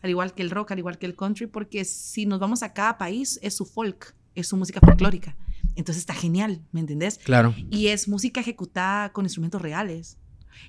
al 0.03 0.11
igual 0.11 0.35
que 0.35 0.43
el 0.43 0.51
rock, 0.51 0.73
al 0.73 0.79
igual 0.79 0.99
que 0.99 1.07
el 1.07 1.17
country, 1.17 1.47
porque 1.47 1.85
si 1.85 2.27
nos 2.27 2.39
vamos 2.39 2.63
a 2.63 2.73
cada 2.73 2.99
país 2.99 3.39
es 3.43 3.55
su 3.55 3.65
folk, 3.65 4.15
es 4.35 4.49
su 4.49 4.57
música 4.57 4.81
folclórica. 4.81 5.37
Entonces 5.75 6.01
está 6.01 6.15
genial, 6.15 6.63
¿me 6.73 6.81
entendés? 6.81 7.19
Claro. 7.19 7.55
Y 7.71 7.89
es 7.89 8.09
música 8.09 8.41
ejecutada 8.41 9.13
con 9.13 9.25
instrumentos 9.25 9.61
reales. 9.61 10.19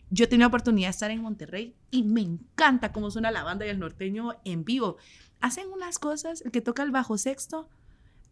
Yo 0.10 0.26
he 0.26 0.28
tenido 0.28 0.46
la 0.46 0.48
oportunidad 0.48 0.88
de 0.88 0.92
estar 0.92 1.12
en 1.12 1.22
Monterrey 1.22 1.76
y 1.92 2.04
me 2.04 2.22
encanta 2.22 2.92
cómo 2.92 3.10
suena 3.10 3.32
la 3.32 3.44
banda 3.44 3.66
y 3.66 3.70
el 3.70 3.80
norteño 3.80 4.34
en 4.44 4.66
vivo 4.66 4.98
hacen 5.40 5.68
unas 5.72 6.00
cosas, 6.00 6.42
el 6.42 6.52
que 6.52 6.62
toca 6.62 6.84
el 6.84 6.92
bajo 6.92 7.18
sexto 7.18 7.70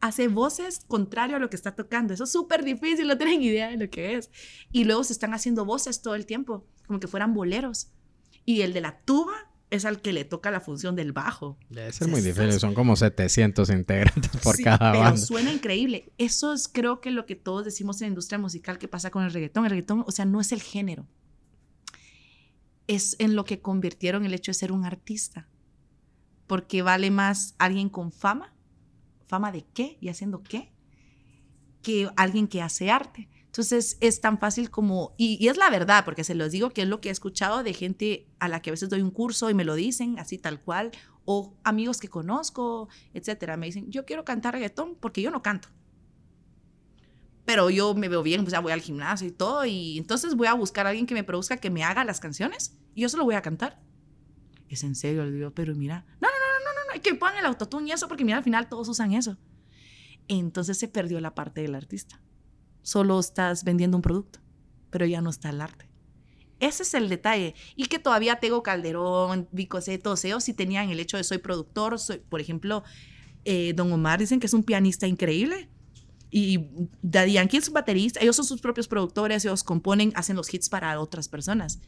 hace 0.01 0.27
voces 0.27 0.81
contrario 0.87 1.37
a 1.37 1.39
lo 1.39 1.49
que 1.49 1.55
está 1.55 1.75
tocando. 1.75 2.13
Eso 2.13 2.25
es 2.25 2.31
súper 2.31 2.63
difícil, 2.63 3.07
no 3.07 3.17
tienen 3.17 3.41
idea 3.41 3.69
de 3.69 3.77
lo 3.77 3.89
que 3.89 4.15
es. 4.15 4.29
Y 4.71 4.83
luego 4.83 5.03
se 5.03 5.13
están 5.13 5.33
haciendo 5.33 5.65
voces 5.65 6.01
todo 6.01 6.15
el 6.15 6.25
tiempo, 6.25 6.65
como 6.85 6.99
que 6.99 7.07
fueran 7.07 7.33
boleros. 7.33 7.89
Y 8.45 8.61
el 8.61 8.73
de 8.73 8.81
la 8.81 8.99
tuba 8.99 9.51
es 9.71 9.85
al 9.85 10.01
que 10.01 10.13
le 10.13 10.25
toca 10.25 10.51
la 10.51 10.61
función 10.61 10.95
del 10.95 11.11
bajo. 11.11 11.57
Debe 11.69 11.91
ser 11.91 12.07
muy 12.07 12.21
difícil, 12.21 12.59
son 12.59 12.73
como 12.73 12.95
700 12.95 13.69
integrantes 13.69 14.31
por 14.43 14.61
cada 14.61 14.91
pero 14.91 15.03
banda. 15.03 15.17
suena 15.17 15.51
increíble. 15.51 16.11
Eso 16.17 16.53
es 16.53 16.67
creo 16.67 17.01
que 17.01 17.11
lo 17.11 17.25
que 17.25 17.35
todos 17.35 17.65
decimos 17.65 18.01
en 18.01 18.05
la 18.05 18.09
industria 18.09 18.37
musical 18.39 18.77
que 18.77 18.87
pasa 18.87 19.11
con 19.11 19.23
el 19.23 19.31
reggaetón. 19.33 19.65
El 19.65 19.71
reggaetón, 19.71 20.03
o 20.05 20.11
sea, 20.11 20.25
no 20.25 20.39
es 20.39 20.51
el 20.51 20.61
género. 20.61 21.07
Es 22.87 23.15
en 23.19 23.35
lo 23.35 23.45
que 23.45 23.59
convirtieron 23.61 24.25
el 24.25 24.33
hecho 24.33 24.51
de 24.51 24.53
ser 24.53 24.71
un 24.71 24.85
artista 24.85 25.47
porque 26.47 26.81
vale 26.81 27.11
más 27.11 27.55
alguien 27.57 27.89
con 27.89 28.11
fama, 28.11 28.53
fama 29.27 29.51
de 29.51 29.65
qué 29.73 29.97
y 29.99 30.09
haciendo 30.09 30.43
qué, 30.43 30.71
que 31.81 32.09
alguien 32.15 32.47
que 32.47 32.61
hace 32.61 32.91
arte. 32.91 33.27
Entonces 33.55 33.97
es 34.01 34.19
tan 34.19 34.37
fácil 34.37 34.69
como, 34.69 35.15
y, 35.15 35.47
es 35.47 35.55
la 35.55 35.69
verdad, 35.69 36.03
porque 36.03 36.25
se 36.25 36.35
los 36.35 36.51
digo 36.51 36.71
que 36.71 36.81
es 36.81 36.89
lo 36.89 36.99
que 36.99 37.07
he 37.07 37.11
escuchado 37.13 37.63
de 37.63 37.73
gente 37.73 38.27
a 38.37 38.49
la 38.49 38.61
que 38.61 38.69
a 38.69 38.73
veces 38.73 38.89
doy 38.89 39.01
un 39.01 39.11
curso 39.11 39.49
y 39.49 39.53
me 39.53 39.63
lo 39.63 39.75
dicen 39.75 40.19
así 40.19 40.37
tal 40.37 40.59
cual, 40.59 40.91
o 41.23 41.55
amigos 41.63 42.01
que 42.01 42.09
conozco, 42.09 42.89
etcétera. 43.13 43.55
Me 43.55 43.67
dicen, 43.67 43.89
yo 43.89 44.03
quiero 44.03 44.25
cantar 44.25 44.55
reggaetón 44.55 44.95
porque 44.95 45.21
yo 45.21 45.31
no 45.31 45.41
canto. 45.41 45.69
Pero 47.45 47.69
yo 47.69 47.95
me 47.95 48.09
veo 48.09 48.23
bien, 48.23 48.45
sea, 48.49 48.59
voy 48.59 48.73
al 48.73 48.81
gimnasio 48.81 49.25
y 49.25 49.31
todo, 49.31 49.63
y 49.63 49.99
entonces 49.99 50.35
voy 50.35 50.47
a 50.47 50.53
buscar 50.53 50.85
a 50.85 50.89
alguien 50.89 51.05
que 51.05 51.13
me 51.13 51.23
produzca, 51.23 51.55
que 51.55 51.69
me 51.69 51.85
haga 51.85 52.03
las 52.03 52.19
canciones, 52.19 52.77
y 52.93 53.03
yo 53.03 53.09
solo 53.09 53.23
voy 53.23 53.35
a 53.35 53.41
cantar. 53.41 53.81
Es 54.67 54.83
en 54.83 54.95
serio, 54.95 55.23
le 55.23 55.31
digo, 55.31 55.51
pero 55.51 55.73
mira, 55.75 56.05
no, 56.19 56.27
que 57.01 57.15
pongan 57.15 57.37
el 57.37 57.45
autotune 57.45 57.87
y 57.87 57.91
eso, 57.93 58.09
porque 58.09 58.25
mira, 58.25 58.37
al 58.37 58.43
final 58.43 58.67
todos 58.67 58.89
usan 58.89 59.13
eso. 59.13 59.37
Entonces 60.27 60.77
se 60.77 60.89
perdió 60.89 61.21
la 61.21 61.33
parte 61.33 61.61
del 61.61 61.75
artista. 61.75 62.19
Solo 62.85 63.19
estás 63.19 63.63
vendiendo 63.63 63.97
un 63.97 64.03
producto, 64.03 64.37
pero 64.91 65.07
ya 65.07 65.19
no 65.19 65.31
está 65.31 65.49
el 65.49 65.59
arte. 65.59 65.89
Ese 66.59 66.83
es 66.83 66.93
el 66.93 67.09
detalle. 67.09 67.55
Y 67.75 67.87
que 67.87 67.97
todavía 67.97 68.35
Tego 68.35 68.61
Calderón, 68.61 69.49
Vicosé, 69.51 69.97
todos 69.97 70.23
ellos 70.23 70.43
sí 70.43 70.53
tenían 70.53 70.91
el 70.91 70.99
hecho 70.99 71.17
de 71.17 71.23
soy 71.23 71.39
productor. 71.39 71.97
Por 72.29 72.41
ejemplo, 72.41 72.83
eh, 73.43 73.73
Don 73.75 73.91
Omar 73.91 74.19
dicen 74.19 74.39
que 74.39 74.45
es 74.45 74.53
un 74.53 74.63
pianista 74.63 75.07
increíble. 75.07 75.67
Y 76.29 76.67
Daddy 77.01 77.33
Yankee 77.33 77.57
es 77.57 77.69
un 77.69 77.73
baterista. 77.73 78.19
Ellos 78.19 78.35
son 78.35 78.45
sus 78.45 78.61
propios 78.61 78.87
productores. 78.87 79.43
Ellos 79.45 79.63
componen, 79.63 80.11
hacen 80.13 80.35
los 80.35 80.53
hits 80.53 80.69
para 80.69 80.99
otras 80.99 81.27
personas. 81.27 81.79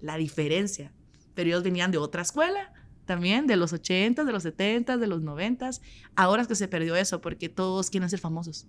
La 0.00 0.16
diferencia. 0.16 0.90
Pero 1.34 1.48
ellos 1.50 1.64
venían 1.64 1.90
de 1.90 1.98
otra 1.98 2.22
escuela 2.22 2.72
también, 3.04 3.46
de 3.46 3.56
los 3.56 3.74
80, 3.74 4.24
de 4.24 4.32
los 4.32 4.42
70, 4.42 4.96
de 4.96 5.06
los 5.06 5.20
90. 5.20 5.68
Ahora 6.14 6.40
es 6.40 6.48
que 6.48 6.54
se 6.54 6.66
perdió 6.66 6.96
eso 6.96 7.20
porque 7.20 7.50
todos 7.50 7.90
quieren 7.90 8.08
ser 8.08 8.20
famosos. 8.20 8.66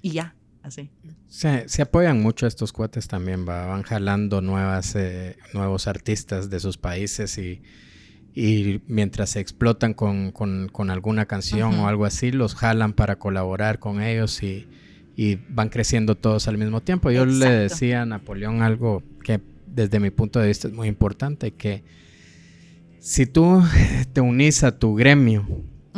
Y 0.00 0.12
ya, 0.12 0.34
así. 0.62 0.90
Se, 1.28 1.68
se 1.68 1.82
apoyan 1.82 2.20
mucho 2.20 2.46
estos 2.46 2.72
cuates 2.72 3.08
también, 3.08 3.46
va, 3.48 3.66
van 3.66 3.82
jalando 3.82 4.40
nuevas, 4.40 4.94
eh, 4.96 5.36
nuevos 5.54 5.86
artistas 5.86 6.50
de 6.50 6.60
sus 6.60 6.76
países 6.76 7.38
y, 7.38 7.62
y 8.34 8.82
mientras 8.86 9.30
se 9.30 9.40
explotan 9.40 9.94
con, 9.94 10.32
con, 10.32 10.68
con 10.68 10.90
alguna 10.90 11.26
canción 11.26 11.74
o 11.78 11.88
algo 11.88 12.04
así, 12.04 12.30
los 12.32 12.54
jalan 12.54 12.92
para 12.92 13.16
colaborar 13.16 13.78
con 13.78 14.02
ellos 14.02 14.42
y, 14.42 14.68
y 15.16 15.36
van 15.48 15.68
creciendo 15.68 16.16
todos 16.16 16.48
al 16.48 16.58
mismo 16.58 16.80
tiempo. 16.80 17.10
Yo 17.10 17.26
le 17.26 17.50
decía 17.50 18.02
a 18.02 18.06
Napoleón 18.06 18.62
algo 18.62 19.02
que 19.24 19.40
desde 19.66 20.00
mi 20.00 20.10
punto 20.10 20.40
de 20.40 20.48
vista 20.48 20.68
es 20.68 20.74
muy 20.74 20.88
importante, 20.88 21.52
que 21.52 21.84
si 22.98 23.26
tú 23.26 23.62
te 24.12 24.20
unís 24.20 24.62
a 24.64 24.78
tu 24.78 24.94
gremio 24.94 25.46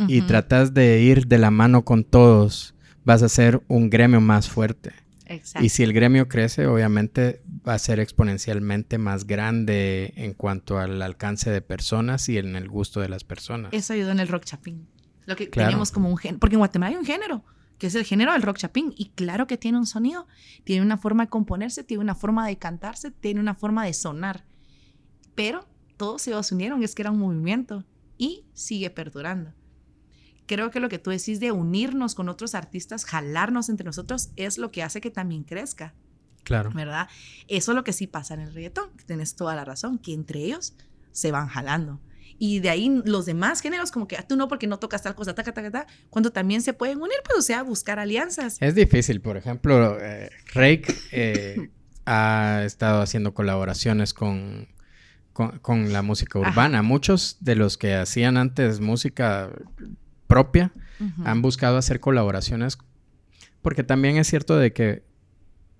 y 0.07 0.21
tratas 0.21 0.73
de 0.73 1.01
ir 1.01 1.27
de 1.27 1.37
la 1.37 1.51
mano 1.51 1.85
con 1.85 2.03
todos, 2.03 2.75
vas 3.03 3.23
a 3.23 3.29
ser 3.29 3.61
un 3.67 3.89
gremio 3.89 4.21
más 4.21 4.49
fuerte. 4.49 4.93
Exacto. 5.25 5.65
Y 5.65 5.69
si 5.69 5.83
el 5.83 5.93
gremio 5.93 6.27
crece, 6.27 6.67
obviamente 6.67 7.41
va 7.67 7.73
a 7.73 7.79
ser 7.79 7.99
exponencialmente 7.99 8.97
más 8.97 9.25
grande 9.25 10.13
en 10.17 10.33
cuanto 10.33 10.79
al 10.79 11.01
alcance 11.01 11.49
de 11.49 11.61
personas 11.61 12.27
y 12.29 12.37
en 12.37 12.55
el 12.55 12.67
gusto 12.67 12.99
de 12.99 13.09
las 13.09 13.23
personas. 13.23 13.73
Eso 13.73 13.93
ayudó 13.93 14.11
en 14.11 14.19
el 14.19 14.27
rock 14.27 14.43
chapín. 14.45 14.87
Lo 15.25 15.35
que 15.35 15.47
tenemos 15.47 15.91
como 15.91 16.09
un 16.09 16.17
género, 16.17 16.39
porque 16.39 16.55
en 16.55 16.59
Guatemala 16.59 16.91
hay 16.91 16.97
un 16.97 17.05
género 17.05 17.43
que 17.77 17.87
es 17.87 17.95
el 17.95 18.05
género 18.05 18.31
del 18.33 18.41
rock 18.41 18.57
chapín. 18.57 18.93
Y 18.97 19.09
claro 19.09 19.47
que 19.47 19.57
tiene 19.57 19.77
un 19.77 19.85
sonido, 19.85 20.27
tiene 20.63 20.85
una 20.85 20.97
forma 20.97 21.25
de 21.25 21.29
componerse, 21.29 21.83
tiene 21.83 22.01
una 22.01 22.15
forma 22.15 22.47
de 22.47 22.57
cantarse, 22.57 23.11
tiene 23.11 23.39
una 23.39 23.55
forma 23.55 23.85
de 23.85 23.93
sonar. 23.93 24.45
Pero 25.35 25.67
todos 25.97 26.21
se 26.21 26.33
unieron, 26.53 26.83
es 26.83 26.95
que 26.95 27.01
era 27.01 27.11
un 27.11 27.19
movimiento 27.19 27.85
y 28.17 28.45
sigue 28.53 28.89
perdurando. 28.89 29.53
Creo 30.45 30.71
que 30.71 30.79
lo 30.79 30.89
que 30.89 30.99
tú 30.99 31.09
decís 31.09 31.39
de 31.39 31.51
unirnos 31.51 32.15
con 32.15 32.29
otros 32.29 32.55
artistas, 32.55 33.05
jalarnos 33.05 33.69
entre 33.69 33.85
nosotros, 33.85 34.31
es 34.35 34.57
lo 34.57 34.71
que 34.71 34.83
hace 34.83 35.01
que 35.01 35.09
también 35.09 35.43
crezca. 35.43 35.93
Claro. 36.43 36.71
¿Verdad? 36.73 37.07
Eso 37.47 37.71
es 37.71 37.75
lo 37.75 37.83
que 37.83 37.93
sí 37.93 38.07
pasa 38.07 38.33
en 38.33 38.41
el 38.41 38.53
reggaetón. 38.53 38.89
Tienes 39.05 39.35
toda 39.35 39.55
la 39.55 39.63
razón, 39.63 39.97
que 39.97 40.13
entre 40.13 40.41
ellos 40.41 40.73
se 41.11 41.31
van 41.31 41.47
jalando. 41.47 42.01
Y 42.37 42.59
de 42.59 42.69
ahí 42.69 43.01
los 43.05 43.25
demás 43.25 43.61
géneros, 43.61 43.91
como 43.91 44.07
que 44.07 44.17
ah, 44.17 44.25
tú 44.27 44.35
no, 44.35 44.47
porque 44.47 44.67
no 44.67 44.77
tocas 44.79 45.01
tal 45.01 45.15
cosa, 45.15 45.33
taca, 45.33 45.53
taca, 45.53 45.71
taca, 45.71 45.87
cuando 46.09 46.31
también 46.31 46.61
se 46.61 46.73
pueden 46.73 46.97
unir, 46.97 47.17
pues, 47.25 47.39
o 47.39 47.41
sea, 47.41 47.63
buscar 47.63 47.99
alianzas. 47.99 48.57
Es 48.59 48.75
difícil, 48.75 49.21
por 49.21 49.37
ejemplo, 49.37 49.97
eh, 50.01 50.29
Rake 50.53 50.93
eh, 51.11 51.69
ha 52.05 52.63
estado 52.65 53.01
haciendo 53.01 53.33
colaboraciones 53.33 54.13
con, 54.13 54.67
con, 55.31 55.93
la 55.93 56.01
música 56.01 56.39
urbana. 56.39 56.81
Muchos 56.81 57.37
de 57.39 57.55
los 57.55 57.77
que 57.77 57.95
hacían 57.95 58.37
antes 58.37 58.79
música 58.79 59.49
propia 60.33 60.71
han 61.25 61.41
buscado 61.41 61.77
hacer 61.77 61.99
colaboraciones, 61.99 62.77
porque 63.61 63.83
también 63.83 64.17
es 64.17 64.27
cierto 64.27 64.57
de 64.57 64.71
que 64.73 65.03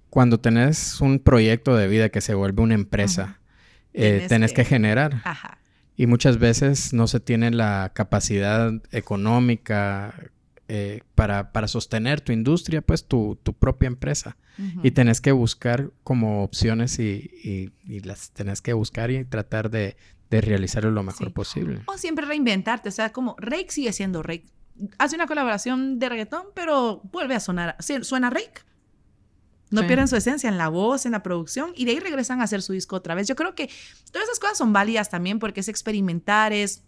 cuando 0.10 0.40
tenés 0.40 1.02
un 1.02 1.18
proyecto 1.18 1.76
de 1.76 1.88
vida 1.88 2.10
que 2.10 2.22
se 2.22 2.36
vuelve 2.36 2.62
una 2.62 2.76
empresa, 2.76 3.40
eh, 3.94 4.26
tenés, 4.30 4.54
que, 4.54 4.64
generar. 4.64 5.22
Ajá. 5.24 5.58
Y 5.96 6.06
muchas 6.06 6.38
veces 6.38 6.94
no 6.94 7.08
se 7.08 7.20
tiene 7.20 7.50
la 7.50 7.94
capacidad 7.96 8.72
económica 8.92 10.14
eh, 10.68 11.02
para, 11.16 11.52
para, 11.52 11.68
sostener 11.68 12.22
tu 12.22 12.32
industria, 12.32 12.82
pues 12.82 13.08
tu, 13.08 13.40
tu 13.42 13.54
propia 13.54 13.88
empresa. 13.88 14.38
Y 14.84 14.92
tenés 14.92 15.20
que 15.20 15.32
buscar 15.32 15.90
como 16.04 16.44
opciones 16.44 17.00
y, 17.00 17.72
y, 17.84 18.00
las 18.02 18.30
tenés 18.32 18.62
que 18.62 18.74
buscar 18.74 19.10
y 19.10 19.26
tratar 19.26 19.72
de, 19.72 19.98
de 20.36 20.42
realizarlo 20.42 20.92
lo 20.92 21.04
mejor 21.04 21.32
posible. 21.32 21.82
O 21.86 21.98
siempre 21.98 22.26
reinventarte, 22.26 22.90
o 22.90 22.92
sea, 22.92 23.12
como 23.12 23.36
Rake 23.38 23.68
sigue 23.70 23.94
siendo 23.94 24.24
Rake. 24.24 24.46
Hace 24.98 25.16
una 25.16 25.28
colaboración 25.28 26.00
de 26.00 26.10
reggaetón, 26.10 26.48
pero 26.56 27.02
vuelve 27.12 27.36
a 27.36 27.40
sonar, 27.40 27.78
suena 27.80 28.30
Rake 28.30 28.62
no 29.74 29.88
pierden 29.88 30.08
su 30.08 30.16
esencia 30.16 30.50
en 30.50 30.58
la 30.58 30.68
voz, 30.70 31.08
en 31.08 31.14
la 31.14 31.24
producción, 31.24 31.72
y 31.76 31.86
de 31.86 31.92
ahí 31.92 32.00
regresan 32.00 32.42
a 32.42 32.44
hacer 32.44 32.62
su 32.62 32.74
disco 32.74 32.96
otra 32.96 33.16
vez. 33.16 33.28
Yo 33.28 33.36
creo 33.36 33.56
que 33.56 33.70
todas 34.12 34.28
esas 34.28 34.40
cosas 34.40 34.58
son 34.58 34.72
válidas 34.72 35.10
también 35.10 35.40
porque 35.40 35.62
es 35.62 35.68
experimentar, 35.68 36.54
es, 36.54 36.84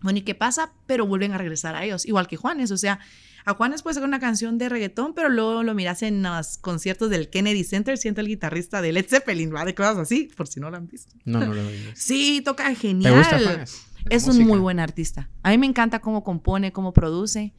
bueno, 0.00 0.20
¿y 0.20 0.22
qué 0.22 0.34
pasa? 0.34 0.72
Pero 0.86 1.06
vuelven 1.06 1.32
a 1.32 1.38
regresar 1.38 1.74
a 1.74 1.84
ellos, 1.84 2.06
igual 2.06 2.28
que 2.28 2.36
Juanes, 2.36 2.70
o 2.70 2.78
sea, 2.78 2.98
a 3.44 3.54
Juanes 3.54 3.82
puede 3.82 3.94
sacar 3.94 4.08
una 4.08 4.20
canción 4.20 4.58
de 4.58 4.68
reggaetón, 4.68 5.14
pero 5.14 5.28
luego 5.28 5.62
lo 5.62 5.74
miras 5.74 6.02
en 6.02 6.22
los 6.22 6.58
conciertos 6.58 7.10
del 7.10 7.30
Kennedy 7.30 7.64
Center, 7.64 7.98
siento 7.98 8.20
el 8.20 8.28
guitarrista 8.28 8.82
de 8.82 8.92
Led 8.92 9.06
Zeppelin, 9.08 9.54
¿va? 9.54 9.64
De 9.64 9.74
cosas 9.74 9.98
así, 9.98 10.30
por 10.36 10.48
si 10.48 10.60
no 10.60 10.70
lo 10.70 10.76
han 10.76 10.86
visto. 10.86 11.14
No, 11.24 11.40
no 11.40 11.54
lo 11.54 11.60
he 11.60 11.72
visto. 11.72 11.92
Sí, 11.94 12.42
toca 12.44 12.74
genial. 12.74 13.12
¿Te 13.12 13.18
gusta 13.18 13.38
Juanes? 13.38 13.86
Es 14.08 14.26
un 14.26 14.44
muy 14.46 14.58
buen 14.58 14.80
artista. 14.80 15.28
A 15.42 15.50
mí 15.50 15.58
me 15.58 15.66
encanta 15.66 16.00
cómo 16.00 16.24
compone, 16.24 16.72
cómo 16.72 16.92
produce 16.92 17.52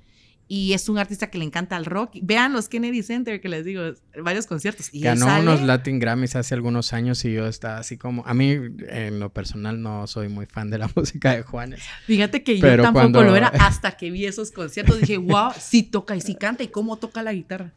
y 0.54 0.74
es 0.74 0.90
un 0.90 0.98
artista 0.98 1.30
que 1.30 1.38
le 1.38 1.46
encanta 1.46 1.78
el 1.78 1.86
rock. 1.86 2.18
Vean 2.22 2.52
los 2.52 2.68
Kennedy 2.68 3.04
Center, 3.04 3.40
que 3.40 3.48
les 3.48 3.64
digo, 3.64 3.84
varios 4.22 4.48
conciertos. 4.48 4.90
Y 4.94 5.00
Ganó 5.00 5.40
unos 5.40 5.62
Latin 5.62 5.98
Grammys 5.98 6.36
hace 6.36 6.54
algunos 6.54 6.92
años 6.92 7.24
y 7.24 7.32
yo 7.32 7.48
estaba 7.48 7.78
así 7.78 7.98
como... 7.98 8.28
A 8.28 8.34
mí, 8.34 8.58
en 8.90 9.22
lo 9.22 9.30
personal, 9.30 9.82
no 9.82 10.08
soy 10.08 10.28
muy 10.28 10.48
fan 10.48 10.70
de 10.70 10.78
la 10.78 10.90
música 10.96 11.34
de 11.38 11.44
Juanes. 11.44 11.82
Fíjate 12.06 12.44
que 12.44 12.60
yo 12.60 12.82
tampoco 12.82 13.24
lo 13.24 13.34
era 13.34 13.48
hasta 13.48 13.94
que 13.94 14.12
vi 14.12 14.26
esos 14.26 14.52
conciertos. 14.52 15.00
Dije, 15.00 15.16
wow, 15.16 15.54
sí 15.58 15.84
toca 15.84 16.18
y 16.18 16.22
sí 16.22 16.36
canta 16.36 16.64
y 16.64 16.68
cómo 16.68 16.98
toca 16.98 17.24
la 17.24 17.32
guitarra. 17.32 17.72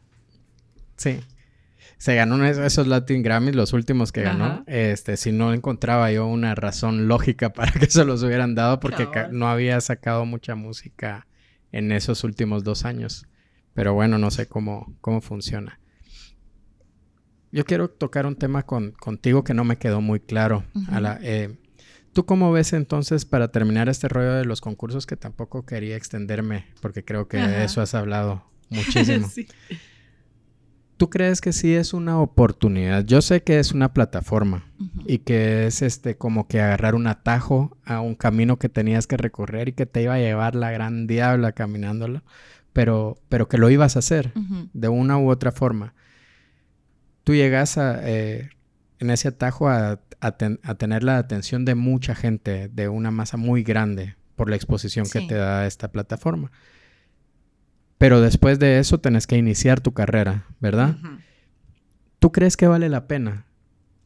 Sí. 0.97 1.21
Se 1.97 2.15
ganó 2.15 2.43
esos 2.45 2.87
Latin 2.87 3.23
Grammys, 3.23 3.55
los 3.55 3.71
últimos 3.71 4.11
que 4.11 4.23
ganó. 4.23 4.65
Este, 4.67 5.15
si 5.15 5.31
no 5.31 5.53
encontraba 5.53 6.11
yo 6.11 6.27
una 6.27 6.55
razón 6.55 7.07
lógica 7.07 7.53
para 7.53 7.71
que 7.79 7.89
se 7.89 8.03
los 8.03 8.21
hubieran 8.23 8.53
dado, 8.53 8.81
porque 8.81 9.07
no 9.31 9.47
había 9.47 9.79
sacado 9.79 10.25
mucha 10.25 10.55
música 10.55 11.25
en 11.75 11.91
esos 11.91 12.23
últimos 12.23 12.63
dos 12.63 12.85
años. 12.85 13.27
Pero 13.73 13.93
bueno, 13.93 14.17
no 14.17 14.31
sé 14.31 14.47
cómo, 14.47 14.95
cómo 15.01 15.19
funciona. 15.19 15.79
Yo 17.51 17.65
quiero 17.65 17.89
tocar 17.89 18.25
un 18.25 18.37
tema 18.37 18.63
con, 18.63 18.93
contigo 18.93 19.43
que 19.43 19.53
no 19.53 19.65
me 19.65 19.77
quedó 19.77 19.99
muy 19.99 20.21
claro. 20.21 20.63
Eh, 21.21 21.57
¿Tú 22.13 22.25
cómo 22.25 22.51
ves 22.53 22.71
entonces 22.71 23.25
para 23.25 23.49
terminar 23.49 23.89
este 23.89 24.07
rollo 24.07 24.33
de 24.33 24.45
los 24.45 24.61
concursos 24.61 25.05
que 25.05 25.17
tampoco 25.17 25.65
quería 25.65 25.97
extenderme 25.97 26.65
porque 26.81 27.03
creo 27.03 27.27
que 27.27 27.37
de 27.37 27.65
eso 27.65 27.81
has 27.81 27.93
hablado 27.93 28.45
muchísimo? 28.69 29.27
sí. 29.33 29.47
¿Tú 30.97 31.09
crees 31.09 31.41
que 31.41 31.51
sí 31.51 31.75
es 31.75 31.93
una 31.93 32.19
oportunidad? 32.19 33.03
Yo 33.03 33.21
sé 33.21 33.43
que 33.43 33.59
es 33.59 33.73
una 33.73 33.93
plataforma 33.93 34.63
y 35.05 35.19
que 35.19 35.67
es 35.67 35.81
este 35.81 36.15
como 36.15 36.47
que 36.47 36.61
agarrar 36.61 36.95
un 36.95 37.07
atajo 37.07 37.77
a 37.83 37.99
un 37.99 38.15
camino 38.15 38.57
que 38.57 38.69
tenías 38.69 39.05
que 39.05 39.17
recorrer 39.17 39.69
y 39.69 39.73
que 39.73 39.85
te 39.85 40.01
iba 40.01 40.13
a 40.13 40.19
llevar 40.19 40.55
la 40.55 40.71
gran 40.71 41.05
diabla 41.05 41.51
caminándolo, 41.51 42.23
pero, 42.71 43.17
pero 43.27 43.49
que 43.49 43.57
lo 43.57 43.69
ibas 43.69 43.97
a 43.97 43.99
hacer 43.99 44.31
de 44.73 44.87
una 44.87 45.17
u 45.17 45.29
otra 45.29 45.51
forma. 45.51 45.93
Tú 47.25 47.35
llegas 47.35 47.77
a, 47.77 47.99
eh, 48.03 48.49
en 48.99 49.09
ese 49.09 49.29
atajo 49.29 49.69
a, 49.69 49.99
tener 50.77 51.03
la 51.03 51.17
atención 51.17 51.65
de 51.65 51.75
mucha 51.75 52.15
gente, 52.15 52.69
de 52.69 52.87
una 52.87 53.11
masa 53.11 53.37
muy 53.37 53.63
grande 53.63 54.15
por 54.35 54.49
la 54.49 54.55
exposición 54.55 55.05
que 55.11 55.21
te 55.21 55.35
da 55.35 55.67
esta 55.67 55.91
plataforma. 55.91 56.51
Pero 57.97 58.21
después 58.21 58.59
de 58.59 58.79
eso 58.79 58.99
tenés 58.99 59.27
que 59.27 59.37
iniciar 59.37 59.79
tu 59.81 59.93
carrera, 59.93 60.45
¿verdad? 60.59 60.97
¿Tú 62.19 62.31
crees 62.31 62.57
que 62.57 62.67
vale 62.67 62.89
la 62.89 63.07
pena 63.07 63.45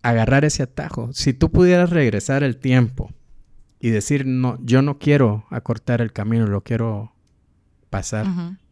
agarrar 0.04 0.46
ese 0.46 0.64
atajo? 0.64 1.12
Si 1.14 1.34
tú 1.34 1.52
pudieras 1.52 1.90
regresar 1.90 2.44
el 2.44 2.58
tiempo 2.58 3.14
y 3.80 3.90
decir, 3.90 4.26
no, 4.26 4.60
yo 4.64 4.82
no 4.82 5.00
quiero 5.00 5.46
acortar 5.50 6.02
el 6.02 6.14
camino, 6.14 6.46
lo 6.48 6.62
quiero 6.64 7.14
pasar 7.90 8.28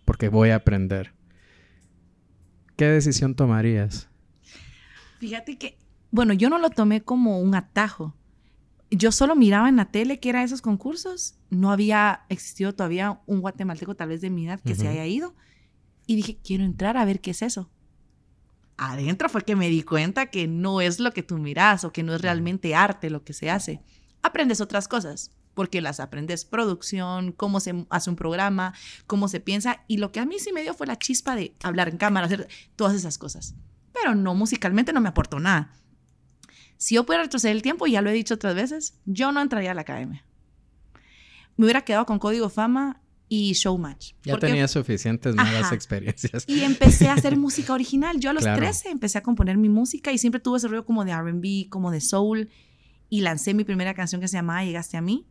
porque 0.05 0.29
voy 0.29 0.51
a 0.51 0.57
aprender. 0.57 1.13
¿Qué 2.75 2.85
decisión 2.85 3.33
tomarías? 3.33 4.07
Fíjate 5.19 5.57
que, 5.57 5.77
bueno, 6.11 6.33
yo 6.33 6.49
no 6.49 6.59
lo 6.59 6.69
tomé 6.69 7.01
como 7.01 7.39
un 7.39 7.55
atajo 7.55 8.13
yo 8.89 9.11
solo 9.11 9.35
miraba 9.35 9.69
en 9.69 9.75
la 9.75 9.85
tele 9.85 10.19
que 10.19 10.29
era 10.29 10.43
esos 10.43 10.61
concursos. 10.61 11.35
No 11.49 11.71
había 11.71 12.21
existido 12.29 12.73
todavía 12.73 13.21
un 13.25 13.41
guatemalteco 13.41 13.95
tal 13.95 14.09
vez 14.09 14.21
de 14.21 14.29
mi 14.29 14.47
edad 14.47 14.61
que 14.61 14.75
se 14.75 14.87
haya 14.87 15.05
ido. 15.05 15.35
Y 16.05 16.15
dije, 16.15 16.39
quiero 16.41 16.63
entrar 16.63 16.95
a 16.95 17.05
ver 17.05 17.19
qué 17.19 17.31
es 17.31 17.41
eso. 17.41 17.69
Adentro 18.77 19.27
fue 19.27 19.43
que 19.43 19.55
me 19.55 19.69
di 19.69 19.83
cuenta 19.83 20.27
que 20.27 20.47
no 20.47 20.81
es 20.81 20.99
lo 20.99 21.11
que 21.11 21.23
tú 21.23 21.37
miras 21.37 21.83
o 21.83 21.91
que 21.91 22.03
no 22.03 22.15
es 22.15 22.21
realmente 22.21 22.75
arte 22.75 23.09
lo 23.09 23.23
que 23.23 23.33
se 23.33 23.49
hace. 23.49 23.81
Aprendes 24.21 24.61
otras 24.61 24.87
cosas, 24.87 25.31
porque 25.53 25.81
las 25.81 25.99
aprendes 25.99 26.45
producción, 26.45 27.31
cómo 27.31 27.59
se 27.59 27.85
hace 27.89 28.09
un 28.09 28.15
programa, 28.15 28.73
cómo 29.07 29.27
se 29.27 29.39
piensa. 29.39 29.83
Y 29.87 29.97
lo 29.97 30.11
que 30.11 30.19
a 30.19 30.25
mí 30.25 30.39
sí 30.39 30.53
me 30.53 30.61
dio 30.61 30.73
fue 30.73 30.87
la 30.87 30.97
chispa 30.97 31.35
de 31.35 31.55
hablar 31.63 31.89
en 31.89 31.97
cámara, 31.97 32.27
hacer 32.27 32.47
todas 32.75 32.95
esas 32.95 33.17
cosas. 33.17 33.55
Pero 33.91 34.15
no, 34.15 34.35
musicalmente 34.35 34.93
no 34.93 35.01
me 35.01 35.09
aportó 35.09 35.39
nada 35.39 35.73
si 36.77 36.95
yo 36.95 37.05
pudiera 37.05 37.23
retroceder 37.23 37.55
el 37.55 37.61
tiempo, 37.61 37.87
ya 37.87 38.01
lo 38.01 38.09
he 38.09 38.13
dicho 38.13 38.35
otras 38.35 38.55
veces, 38.55 38.99
yo 39.05 39.31
no 39.31 39.41
entraría 39.41 39.71
a 39.71 39.73
la 39.73 39.81
academia. 39.81 40.23
Me 41.55 41.65
hubiera 41.65 41.81
quedado 41.81 42.05
con 42.05 42.19
Código 42.19 42.49
Fama 42.49 43.01
y 43.29 43.53
Showmatch. 43.53 44.13
Ya 44.23 44.37
tenía 44.37 44.67
suficientes 44.67 45.35
malas 45.35 45.71
experiencias. 45.71 46.45
Y 46.47 46.61
empecé 46.61 47.09
a 47.09 47.13
hacer 47.13 47.35
música 47.37 47.73
original. 47.73 48.19
Yo 48.19 48.29
a 48.29 48.33
los 48.33 48.43
13 48.43 48.89
empecé 48.89 49.17
a 49.17 49.23
componer 49.23 49.57
mi 49.57 49.69
música 49.69 50.11
y 50.11 50.17
siempre 50.17 50.39
tuve 50.39 50.57
ese 50.57 50.67
rollo 50.67 50.85
como 50.85 51.03
de 51.03 51.15
RB, 51.15 51.69
como 51.69 51.91
de 51.91 51.99
soul. 51.99 52.49
Y 53.09 53.21
lancé 53.21 53.53
mi 53.53 53.63
primera 53.63 53.93
canción 53.93 54.21
que 54.21 54.27
se 54.27 54.37
llamaba 54.37 54.63
Llegaste 54.63 54.97
a 54.97 55.01
mí. 55.01 55.25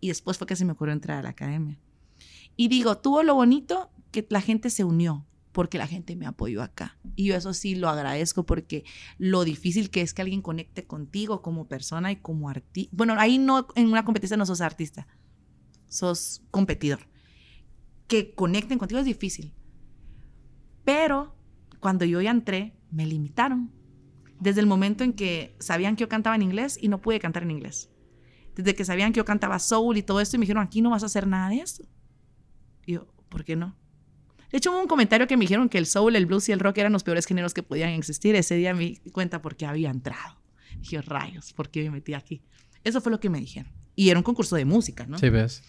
Y 0.00 0.08
después 0.08 0.38
fue 0.38 0.46
que 0.46 0.56
se 0.56 0.64
me 0.64 0.72
ocurrió 0.72 0.92
entrar 0.92 1.18
a 1.18 1.22
la 1.22 1.30
academia. 1.30 1.78
Y 2.56 2.68
digo, 2.68 2.98
tuvo 2.98 3.22
lo 3.22 3.34
bonito 3.34 3.90
que 4.10 4.26
la 4.28 4.40
gente 4.40 4.70
se 4.70 4.84
unió 4.84 5.26
porque 5.52 5.78
la 5.78 5.86
gente 5.86 6.16
me 6.16 6.26
apoyó 6.26 6.62
acá. 6.62 6.98
Y 7.16 7.26
yo 7.26 7.36
eso 7.36 7.52
sí 7.54 7.74
lo 7.74 7.88
agradezco 7.88 8.44
porque 8.44 8.84
lo 9.18 9.44
difícil 9.44 9.90
que 9.90 10.00
es 10.00 10.14
que 10.14 10.22
alguien 10.22 10.42
conecte 10.42 10.86
contigo 10.86 11.42
como 11.42 11.66
persona 11.66 12.12
y 12.12 12.16
como 12.16 12.48
artista. 12.48 12.90
Bueno, 12.96 13.14
ahí 13.18 13.38
no, 13.38 13.66
en 13.74 13.88
una 13.88 14.04
competencia 14.04 14.36
no 14.36 14.46
sos 14.46 14.60
artista, 14.60 15.06
sos 15.88 16.42
competidor. 16.50 17.00
Que 18.06 18.34
conecten 18.34 18.78
contigo 18.78 19.00
es 19.00 19.06
difícil. 19.06 19.54
Pero 20.84 21.36
cuando 21.80 22.04
yo 22.04 22.20
ya 22.20 22.30
entré, 22.30 22.76
me 22.90 23.06
limitaron. 23.06 23.72
Desde 24.38 24.60
el 24.60 24.66
momento 24.66 25.04
en 25.04 25.12
que 25.12 25.56
sabían 25.60 25.96
que 25.96 26.02
yo 26.02 26.08
cantaba 26.08 26.36
en 26.36 26.42
inglés 26.42 26.78
y 26.80 26.88
no 26.88 27.00
pude 27.00 27.20
cantar 27.20 27.42
en 27.42 27.50
inglés. 27.50 27.90
Desde 28.54 28.74
que 28.74 28.84
sabían 28.84 29.12
que 29.12 29.18
yo 29.18 29.24
cantaba 29.24 29.58
soul 29.58 29.96
y 29.96 30.02
todo 30.02 30.20
esto 30.20 30.36
y 30.36 30.38
me 30.38 30.44
dijeron, 30.44 30.62
aquí 30.62 30.80
no 30.80 30.90
vas 30.90 31.02
a 31.02 31.06
hacer 31.06 31.26
nada 31.26 31.50
de 31.50 31.58
eso 31.58 31.84
Y 32.86 32.94
yo, 32.94 33.06
¿por 33.28 33.44
qué 33.44 33.54
no? 33.56 33.76
De 34.50 34.58
hecho, 34.58 34.72
hubo 34.72 34.80
un 34.80 34.88
comentario 34.88 35.26
que 35.26 35.36
me 35.36 35.42
dijeron 35.42 35.68
que 35.68 35.78
el 35.78 35.86
soul, 35.86 36.16
el 36.16 36.26
blues 36.26 36.48
y 36.48 36.52
el 36.52 36.60
rock 36.60 36.78
eran 36.78 36.92
los 36.92 37.04
peores 37.04 37.26
géneros 37.26 37.54
que 37.54 37.62
podían 37.62 37.90
existir. 37.90 38.34
Ese 38.34 38.56
día 38.56 38.74
me 38.74 38.80
di 38.80 39.10
cuenta 39.12 39.40
por 39.40 39.56
qué 39.56 39.66
había 39.66 39.90
entrado. 39.90 40.40
Dije, 40.80 41.00
rayos, 41.02 41.52
¿por 41.52 41.70
qué 41.70 41.84
me 41.84 41.90
metí 41.90 42.14
aquí? 42.14 42.42
Eso 42.82 43.00
fue 43.00 43.12
lo 43.12 43.20
que 43.20 43.30
me 43.30 43.38
dijeron. 43.38 43.72
Y 43.94 44.10
era 44.10 44.18
un 44.18 44.22
concurso 44.22 44.56
de 44.56 44.64
música, 44.64 45.06
¿no? 45.06 45.18
Sí, 45.18 45.28
ves. 45.28 45.62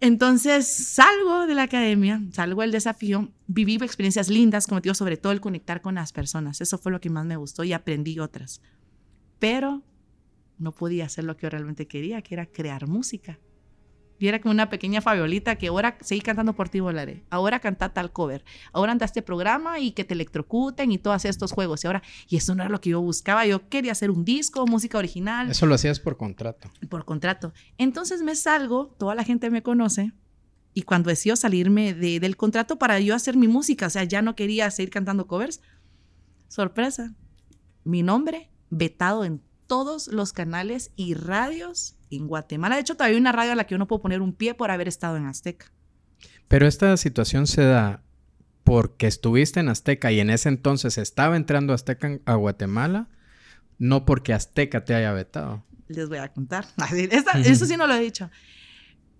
Entonces 0.00 0.66
salgo 0.66 1.46
de 1.46 1.54
la 1.54 1.64
academia, 1.64 2.22
salgo 2.32 2.62
del 2.62 2.70
desafío, 2.70 3.32
viví 3.46 3.74
experiencias 3.76 4.28
lindas, 4.28 4.66
como 4.66 4.80
te 4.80 4.86
digo, 4.86 4.94
sobre 4.94 5.16
todo 5.16 5.32
el 5.32 5.40
conectar 5.40 5.80
con 5.80 5.96
las 5.96 6.12
personas. 6.12 6.60
Eso 6.60 6.78
fue 6.78 6.92
lo 6.92 7.00
que 7.00 7.10
más 7.10 7.26
me 7.26 7.36
gustó 7.36 7.64
y 7.64 7.72
aprendí 7.72 8.18
otras. 8.20 8.60
Pero 9.38 9.82
no 10.58 10.72
podía 10.72 11.06
hacer 11.06 11.24
lo 11.24 11.36
que 11.36 11.44
yo 11.44 11.50
realmente 11.50 11.86
quería, 11.86 12.22
que 12.22 12.34
era 12.34 12.46
crear 12.46 12.86
música. 12.86 13.38
Y 14.18 14.26
era 14.26 14.40
como 14.40 14.52
una 14.52 14.68
pequeña 14.68 15.00
Fabiolita 15.00 15.56
que 15.56 15.68
ahora 15.68 15.96
seguí 16.00 16.20
cantando 16.20 16.52
por 16.54 16.68
ti 16.68 16.80
volaré. 16.80 17.24
Ahora 17.30 17.60
canta 17.60 17.90
tal 17.90 18.12
cover. 18.12 18.44
Ahora 18.72 18.92
anda 18.92 19.06
este 19.06 19.22
programa 19.22 19.78
y 19.78 19.92
que 19.92 20.04
te 20.04 20.14
electrocuten 20.14 20.90
y 20.90 20.98
todos 20.98 21.24
estos 21.24 21.52
juegos. 21.52 21.84
Y 21.84 21.86
ahora, 21.86 22.02
y 22.28 22.36
eso 22.36 22.54
no 22.54 22.62
era 22.62 22.70
lo 22.70 22.80
que 22.80 22.90
yo 22.90 23.00
buscaba. 23.00 23.46
Yo 23.46 23.68
quería 23.68 23.92
hacer 23.92 24.10
un 24.10 24.24
disco, 24.24 24.66
música 24.66 24.98
original. 24.98 25.50
Eso 25.50 25.66
lo 25.66 25.76
hacías 25.76 26.00
por 26.00 26.16
contrato. 26.16 26.70
Por 26.88 27.04
contrato. 27.04 27.52
Entonces 27.78 28.22
me 28.22 28.34
salgo, 28.34 28.88
toda 28.98 29.14
la 29.14 29.24
gente 29.24 29.50
me 29.50 29.62
conoce. 29.62 30.12
Y 30.74 30.82
cuando 30.82 31.10
decido 31.10 31.36
salirme 31.36 31.94
de, 31.94 32.20
del 32.20 32.36
contrato 32.36 32.78
para 32.78 32.98
yo 33.00 33.14
hacer 33.14 33.36
mi 33.36 33.48
música, 33.48 33.86
o 33.86 33.90
sea, 33.90 34.04
ya 34.04 34.22
no 34.22 34.34
quería 34.34 34.70
seguir 34.70 34.90
cantando 34.90 35.26
covers. 35.26 35.60
Sorpresa. 36.48 37.14
Mi 37.84 38.02
nombre 38.02 38.50
vetado 38.70 39.24
en 39.24 39.42
todos 39.66 40.08
los 40.08 40.32
canales 40.32 40.92
y 40.96 41.14
radios 41.14 41.97
en 42.10 42.26
Guatemala. 42.26 42.76
De 42.76 42.80
hecho, 42.80 42.94
todavía 42.94 43.16
hay 43.16 43.20
una 43.20 43.32
radio 43.32 43.52
a 43.52 43.54
la 43.54 43.64
que 43.64 43.72
yo 43.72 43.78
no 43.78 43.86
puedo 43.86 44.02
poner 44.02 44.22
un 44.22 44.32
pie 44.32 44.54
por 44.54 44.70
haber 44.70 44.88
estado 44.88 45.16
en 45.16 45.26
Azteca. 45.26 45.72
Pero 46.48 46.66
esta 46.66 46.96
situación 46.96 47.46
se 47.46 47.62
da 47.62 48.02
porque 48.64 49.06
estuviste 49.06 49.60
en 49.60 49.68
Azteca 49.68 50.12
y 50.12 50.20
en 50.20 50.30
ese 50.30 50.48
entonces 50.48 50.98
estaba 50.98 51.36
entrando 51.36 51.72
Azteca 51.72 52.18
a 52.24 52.34
Guatemala, 52.34 53.08
no 53.78 54.04
porque 54.04 54.32
Azteca 54.32 54.84
te 54.84 54.94
haya 54.94 55.12
vetado. 55.12 55.64
Les 55.88 56.08
voy 56.08 56.18
a 56.18 56.32
contar. 56.32 56.66
eso 57.44 57.66
sí 57.66 57.76
no 57.76 57.86
lo 57.86 57.94
he 57.94 58.00
dicho. 58.00 58.30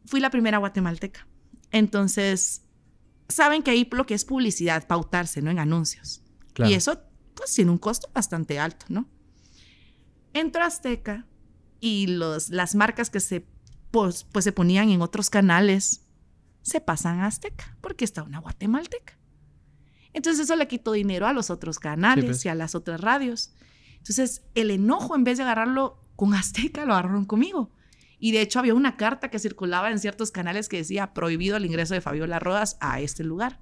Fui 0.06 0.20
la 0.20 0.30
primera 0.30 0.58
guatemalteca. 0.58 1.26
Entonces, 1.70 2.62
saben 3.28 3.62
que 3.62 3.70
ahí 3.70 3.88
lo 3.90 4.06
que 4.06 4.14
es 4.14 4.24
publicidad, 4.24 4.86
pautarse, 4.86 5.42
¿no? 5.42 5.50
En 5.50 5.58
anuncios. 5.58 6.22
Y 6.58 6.74
eso, 6.74 7.00
pues, 7.34 7.54
tiene 7.54 7.70
un 7.70 7.78
costo 7.78 8.10
bastante 8.12 8.58
alto, 8.58 8.86
¿no? 8.88 9.08
Entro 10.32 10.62
a 10.62 10.66
Azteca 10.66 11.26
y 11.80 12.06
los, 12.08 12.50
las 12.50 12.74
marcas 12.74 13.10
que 13.10 13.20
se, 13.20 13.46
pues, 13.90 14.24
pues, 14.32 14.44
se 14.44 14.52
ponían 14.52 14.90
en 14.90 15.02
otros 15.02 15.30
canales 15.30 16.04
se 16.62 16.80
pasan 16.80 17.20
a 17.20 17.26
Azteca 17.26 17.76
porque 17.80 18.04
está 18.04 18.22
una 18.22 18.40
guatemalteca. 18.40 19.18
Entonces 20.12 20.44
eso 20.44 20.56
le 20.56 20.68
quitó 20.68 20.92
dinero 20.92 21.26
a 21.26 21.32
los 21.32 21.50
otros 21.50 21.78
canales 21.78 22.24
pues. 22.24 22.44
y 22.44 22.48
a 22.48 22.54
las 22.54 22.74
otras 22.74 23.00
radios. 23.00 23.54
Entonces 23.96 24.42
el 24.54 24.70
enojo 24.70 25.16
en 25.16 25.24
vez 25.24 25.38
de 25.38 25.44
agarrarlo 25.44 26.00
con 26.16 26.34
Azteca 26.34 26.84
lo 26.84 26.92
agarraron 26.92 27.24
conmigo. 27.24 27.70
Y 28.18 28.32
de 28.32 28.40
hecho 28.42 28.58
había 28.58 28.74
una 28.74 28.96
carta 28.96 29.30
que 29.30 29.38
circulaba 29.38 29.90
en 29.90 29.98
ciertos 29.98 30.30
canales 30.30 30.68
que 30.68 30.78
decía 30.78 31.14
prohibido 31.14 31.56
el 31.56 31.64
ingreso 31.64 31.94
de 31.94 32.00
Fabiola 32.00 32.38
Rodas 32.38 32.76
a 32.80 33.00
este 33.00 33.22
lugar. 33.22 33.60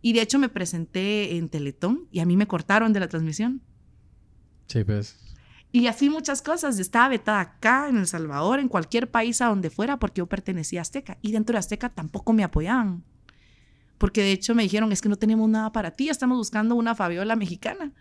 Y 0.00 0.14
de 0.14 0.22
hecho 0.22 0.38
me 0.38 0.48
presenté 0.48 1.36
en 1.36 1.48
Teletón 1.48 2.08
y 2.10 2.20
a 2.20 2.26
mí 2.26 2.36
me 2.36 2.46
cortaron 2.46 2.92
de 2.92 3.00
la 3.00 3.08
transmisión. 3.08 3.62
Sí, 4.66 4.82
pues. 4.84 5.23
Y 5.74 5.88
así 5.88 6.08
muchas 6.08 6.40
cosas. 6.40 6.78
Estaba 6.78 7.08
vetada 7.08 7.40
acá, 7.40 7.88
en 7.88 7.96
El 7.96 8.06
Salvador, 8.06 8.60
en 8.60 8.68
cualquier 8.68 9.10
país 9.10 9.40
a 9.40 9.46
donde 9.46 9.70
fuera, 9.70 9.98
porque 9.98 10.20
yo 10.20 10.26
pertenecía 10.28 10.80
a 10.80 10.82
Azteca. 10.82 11.18
Y 11.20 11.32
dentro 11.32 11.54
de 11.54 11.58
Azteca 11.58 11.88
tampoco 11.88 12.32
me 12.32 12.44
apoyaban. 12.44 13.02
Porque 13.98 14.22
de 14.22 14.30
hecho 14.30 14.54
me 14.54 14.62
dijeron, 14.62 14.92
es 14.92 15.00
que 15.00 15.08
no 15.08 15.16
tenemos 15.16 15.48
nada 15.48 15.72
para 15.72 15.90
ti, 15.90 16.08
estamos 16.08 16.38
buscando 16.38 16.76
una 16.76 16.94
Fabiola 16.94 17.34
mexicana. 17.34 17.92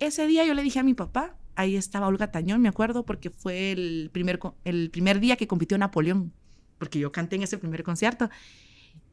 Ese 0.00 0.26
día 0.26 0.44
yo 0.44 0.52
le 0.52 0.62
dije 0.62 0.78
a 0.78 0.82
mi 0.82 0.92
papá, 0.92 1.34
ahí 1.56 1.76
estaba 1.76 2.08
Olga 2.08 2.30
Tañón, 2.30 2.60
me 2.60 2.68
acuerdo, 2.68 3.06
porque 3.06 3.30
fue 3.30 3.72
el 3.72 4.10
primer, 4.12 4.38
el 4.64 4.90
primer 4.90 5.18
día 5.18 5.36
que 5.36 5.46
compitió 5.46 5.78
Napoleón, 5.78 6.34
porque 6.76 6.98
yo 6.98 7.10
canté 7.10 7.36
en 7.36 7.44
ese 7.44 7.56
primer 7.56 7.84
concierto. 7.84 8.28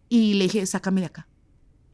Y 0.10 0.34
le 0.34 0.44
dije, 0.44 0.66
sácame 0.66 1.00
de 1.00 1.08
acá, 1.08 1.30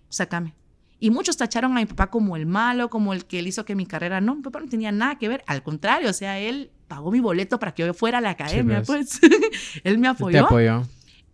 sácame. 0.10 0.56
Y 1.04 1.12
muchos 1.12 1.36
tacharon 1.36 1.74
a 1.74 1.82
mi 1.82 1.86
papá 1.86 2.10
como 2.10 2.38
el 2.38 2.46
malo, 2.46 2.90
como 2.90 3.12
el 3.12 3.26
que 3.26 3.40
él 3.40 3.48
hizo 3.48 3.66
que 3.66 3.76
mi 3.76 3.86
carrera 3.86 4.22
no, 4.22 4.36
mi 4.36 4.42
papá 4.42 4.62
no 4.62 4.70
tenía 4.70 4.90
nada 4.94 5.18
que 5.18 5.28
ver, 5.28 5.44
al 5.48 5.62
contrario, 5.62 6.10
o 6.10 6.14
sea, 6.14 6.40
él 6.40 6.72
pagó 6.88 7.12
mi 7.12 7.20
boleto 7.20 7.60
para 7.60 7.74
que 7.74 7.86
yo 7.86 7.94
fuera 7.94 8.20
a 8.20 8.22
la 8.22 8.30
academia, 8.30 8.84
pues. 8.84 9.20
él 9.84 9.98
me 9.98 10.08
apoyó. 10.08 10.40
Te 10.40 10.46
apoyó. 10.46 10.88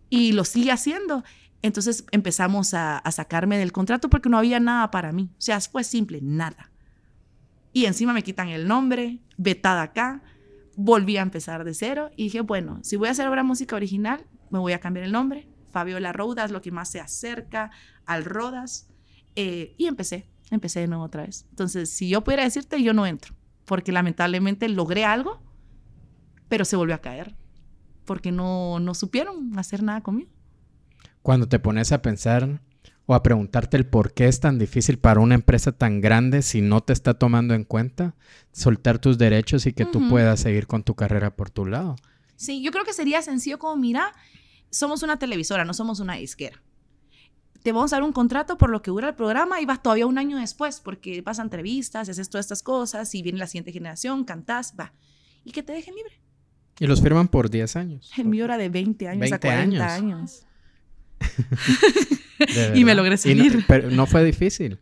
Y 0.08 0.32
lo 0.32 0.44
sigue 0.44 0.72
haciendo. 0.72 1.22
Entonces 1.62 2.04
empezamos 2.10 2.74
a, 2.74 2.98
a, 2.98 3.12
sacarme 3.12 3.58
del 3.58 3.70
contrato 3.70 4.10
porque 4.10 4.28
no 4.28 4.38
había 4.38 4.58
nada 4.58 4.90
para 4.90 5.12
mí. 5.12 5.30
O 5.34 5.40
sea, 5.40 5.60
fue 5.60 5.84
simple, 5.84 6.18
nada. 6.20 6.72
Y 7.72 7.84
encima 7.84 8.12
me 8.12 8.24
quitan 8.24 8.48
el 8.48 8.66
nombre, 8.66 9.20
vetada 9.36 9.82
acá. 9.82 10.20
Volví 10.74 11.16
a 11.16 11.22
empezar 11.22 11.62
de 11.62 11.74
cero 11.74 12.10
y 12.16 12.24
dije, 12.24 12.40
bueno, 12.40 12.80
si 12.82 12.96
voy 12.96 13.06
a 13.06 13.12
hacer 13.12 13.28
obra 13.28 13.44
música 13.44 13.76
original, 13.76 14.26
me 14.50 14.58
voy 14.58 14.72
a 14.72 14.80
cambiar 14.80 15.06
el 15.06 15.12
nombre. 15.12 15.46
Fabiola 15.70 16.12
Rodas, 16.12 16.50
lo 16.50 16.60
que 16.60 16.72
más 16.72 16.90
se 16.90 16.98
acerca 16.98 17.70
al 18.04 18.24
Rodas. 18.24 18.89
Eh, 19.42 19.74
y 19.78 19.86
empecé, 19.86 20.26
empecé 20.50 20.80
de 20.80 20.86
nuevo 20.86 21.04
otra 21.04 21.24
vez. 21.24 21.46
Entonces, 21.48 21.88
si 21.88 22.10
yo 22.10 22.22
pudiera 22.22 22.44
decirte, 22.44 22.82
yo 22.82 22.92
no 22.92 23.06
entro, 23.06 23.34
porque 23.64 23.90
lamentablemente 23.90 24.68
logré 24.68 25.06
algo, 25.06 25.40
pero 26.50 26.66
se 26.66 26.76
volvió 26.76 26.94
a 26.94 27.00
caer, 27.00 27.34
porque 28.04 28.32
no, 28.32 28.80
no 28.80 28.92
supieron 28.94 29.58
hacer 29.58 29.82
nada 29.82 30.02
conmigo. 30.02 30.30
Cuando 31.22 31.48
te 31.48 31.58
pones 31.58 31.90
a 31.92 32.02
pensar 32.02 32.60
o 33.06 33.14
a 33.14 33.22
preguntarte 33.22 33.78
el 33.78 33.86
por 33.86 34.12
qué 34.12 34.28
es 34.28 34.40
tan 34.40 34.58
difícil 34.58 34.98
para 34.98 35.20
una 35.20 35.36
empresa 35.36 35.72
tan 35.72 36.02
grande 36.02 36.42
si 36.42 36.60
no 36.60 36.82
te 36.82 36.92
está 36.92 37.14
tomando 37.14 37.54
en 37.54 37.64
cuenta 37.64 38.14
soltar 38.52 38.98
tus 38.98 39.16
derechos 39.16 39.64
y 39.64 39.72
que 39.72 39.86
tú 39.86 40.06
puedas 40.10 40.40
seguir 40.40 40.66
con 40.66 40.82
tu 40.82 40.94
carrera 40.94 41.34
por 41.34 41.48
tu 41.48 41.64
lado. 41.64 41.96
Sí, 42.36 42.62
yo 42.62 42.72
creo 42.72 42.84
que 42.84 42.92
sería 42.92 43.22
sencillo 43.22 43.58
como, 43.58 43.76
mira, 43.76 44.12
somos 44.68 45.02
una 45.02 45.18
televisora, 45.18 45.64
no 45.64 45.72
somos 45.72 45.98
una 45.98 46.16
disquera 46.16 46.60
te 47.62 47.72
vamos 47.72 47.92
a 47.92 47.96
dar 47.96 48.02
un 48.02 48.12
contrato 48.12 48.56
por 48.56 48.70
lo 48.70 48.82
que 48.82 48.90
dura 48.90 49.08
el 49.08 49.14
programa 49.14 49.60
y 49.60 49.66
vas 49.66 49.82
todavía 49.82 50.06
un 50.06 50.18
año 50.18 50.38
después 50.38 50.80
porque 50.80 51.20
vas 51.22 51.38
a 51.38 51.42
entrevistas, 51.42 52.08
haces 52.08 52.30
todas 52.30 52.46
estas 52.46 52.62
cosas 52.62 53.14
y 53.14 53.22
viene 53.22 53.38
la 53.38 53.46
siguiente 53.46 53.72
generación, 53.72 54.24
cantás, 54.24 54.74
va. 54.78 54.92
Y 55.44 55.52
que 55.52 55.62
te 55.62 55.72
dejen 55.72 55.94
libre. 55.94 56.20
Y 56.78 56.86
los 56.86 57.02
firman 57.02 57.28
por 57.28 57.50
10 57.50 57.76
años. 57.76 58.10
El 58.16 58.26
mío 58.26 58.46
era 58.46 58.56
de 58.56 58.68
20 58.68 59.08
años 59.08 59.32
a 59.32 59.38
40 59.38 59.94
años. 59.94 60.46
y 62.74 62.84
me 62.84 62.94
logré 62.94 63.16
seguir. 63.16 63.56
No, 63.56 63.64
pero 63.66 63.90
no 63.90 64.06
fue 64.06 64.24
difícil. 64.24 64.78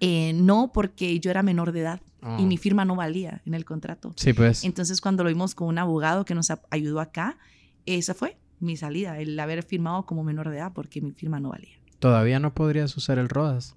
Eh, 0.00 0.32
no, 0.34 0.72
porque 0.72 1.20
yo 1.20 1.30
era 1.30 1.42
menor 1.42 1.72
de 1.72 1.80
edad 1.80 2.00
y 2.38 2.44
mi 2.44 2.56
ah. 2.56 2.58
firma 2.58 2.84
no 2.84 2.96
valía 2.96 3.42
en 3.46 3.54
el 3.54 3.64
contrato. 3.64 4.12
Sí, 4.16 4.32
pues. 4.32 4.64
Entonces, 4.64 5.00
cuando 5.00 5.22
lo 5.24 5.28
vimos 5.28 5.54
con 5.54 5.68
un 5.68 5.78
abogado 5.78 6.24
que 6.24 6.34
nos 6.34 6.52
ayudó 6.70 7.00
acá, 7.00 7.38
esa 7.86 8.14
fue 8.14 8.36
mi 8.60 8.76
salida, 8.76 9.18
el 9.18 9.38
haber 9.38 9.62
firmado 9.64 10.06
como 10.06 10.22
menor 10.22 10.48
de 10.48 10.56
edad 10.56 10.72
porque 10.72 11.00
mi 11.00 11.12
firma 11.12 11.40
no 11.40 11.50
valía. 11.50 11.81
Todavía 12.02 12.40
no 12.40 12.52
podrías 12.52 12.96
usar 12.96 13.20
el 13.20 13.28
Rodas. 13.28 13.76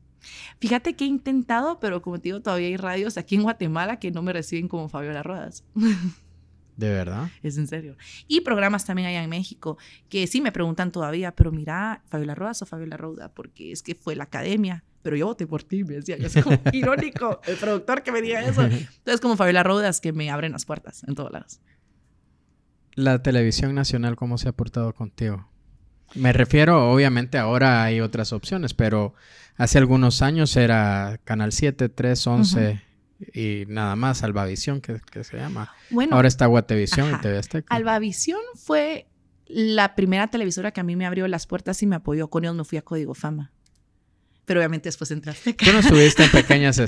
Fíjate 0.60 0.96
que 0.96 1.04
he 1.04 1.08
intentado, 1.08 1.80
pero 1.80 2.02
como 2.02 2.18
te 2.18 2.30
digo, 2.30 2.42
todavía 2.42 2.70
hay 2.70 2.76
radios 2.76 3.20
aquí 3.20 3.36
en 3.36 3.44
Guatemala 3.44 4.00
que 4.00 4.10
no 4.10 4.24
me 4.24 4.34
reciben 4.34 4.68
como 4.68 4.90
Fabiola 4.90 5.22
Rodas. 5.22 5.64
¿De 6.76 6.90
verdad? 6.90 7.30
Es 7.44 7.60
en 7.60 7.68
serio. 7.68 7.96
Y 8.28 8.42
programas 8.42 8.84
también 8.84 9.10
allá 9.10 9.22
en 9.22 9.30
México 9.30 9.78
que 10.10 10.26
sí 10.26 10.42
me 10.42 10.52
preguntan 10.52 10.92
todavía, 10.92 11.36
pero 11.36 11.52
mira, 11.52 12.02
Fabiola 12.08 12.34
Rodas 12.34 12.64
o 12.64 12.66
Fabiola 12.66 12.98
Roda, 12.98 13.32
porque 13.32 13.72
es 13.72 13.84
que 13.84 13.94
fue 13.94 14.16
la 14.16 14.24
academia, 14.24 14.84
pero 15.04 15.16
yo 15.16 15.28
voté 15.28 15.46
por 15.46 15.62
ti, 15.62 15.84
me 15.84 15.94
decía. 15.94 16.16
Es 16.16 16.34
como 16.44 16.58
irónico 16.74 17.42
el 17.46 17.58
productor 17.58 18.02
que 18.02 18.12
me 18.12 18.24
diga 18.24 18.42
eso. 18.42 18.64
Entonces, 18.64 19.22
como 19.22 19.38
Fabiola 19.38 19.62
Rodas 19.62 20.02
que 20.02 20.14
me 20.14 20.32
abren 20.32 20.52
las 20.52 20.66
puertas 20.66 21.04
en 21.08 21.14
todos 21.14 21.32
lados. 21.32 21.60
La 22.96 23.22
televisión 23.22 23.76
nacional, 23.76 24.16
¿cómo 24.16 24.40
se 24.40 24.50
ha 24.50 24.52
portado 24.52 24.96
contigo? 24.96 25.48
Me 26.14 26.32
refiero, 26.32 26.92
obviamente 26.92 27.38
ahora 27.38 27.84
hay 27.84 28.00
otras 28.00 28.32
opciones, 28.32 28.74
pero 28.74 29.14
hace 29.58 29.78
algunos 29.78 30.22
años 30.22 30.56
era 30.56 31.20
Canal 31.24 31.52
7, 31.52 31.90
3, 31.90 32.28
11 32.28 32.82
y 33.34 33.64
nada 33.68 33.96
más, 33.96 34.24
Albavisión, 34.24 34.82
que, 34.82 35.00
se 35.24 35.38
llama. 35.38 35.74
Bueno, 35.90 36.16
ahora 36.16 36.28
está 36.28 36.46
Guatevisión 36.46 37.16
y 37.16 37.22
TV 37.22 37.38
Azteca. 37.38 37.76
Albavisión 37.76 38.40
fue 38.56 39.08
la 39.48 39.96
primera 39.96 40.28
televisora 40.28 40.72
que 40.72 40.82
a 40.82 40.84
mí 40.84 40.96
me 40.96 41.06
abrió 41.06 41.28
las 41.28 41.48
puertas 41.48 41.82
y 41.82 41.88
me 41.88 41.96
apoyó. 41.96 42.30
Con 42.30 42.44
ellos 42.44 42.56
me 42.56 42.64
fui 42.64 42.78
a 42.78 42.82
Código 42.82 43.14
Fama 43.14 43.52
pero 44.46 44.60
obviamente 44.60 44.88
después 44.88 45.10
entraste. 45.12 45.54
Tú 45.54 45.72
no 45.72 45.80
estuviste 45.80 46.24
en 46.24 46.32
pequeñas, 46.32 46.80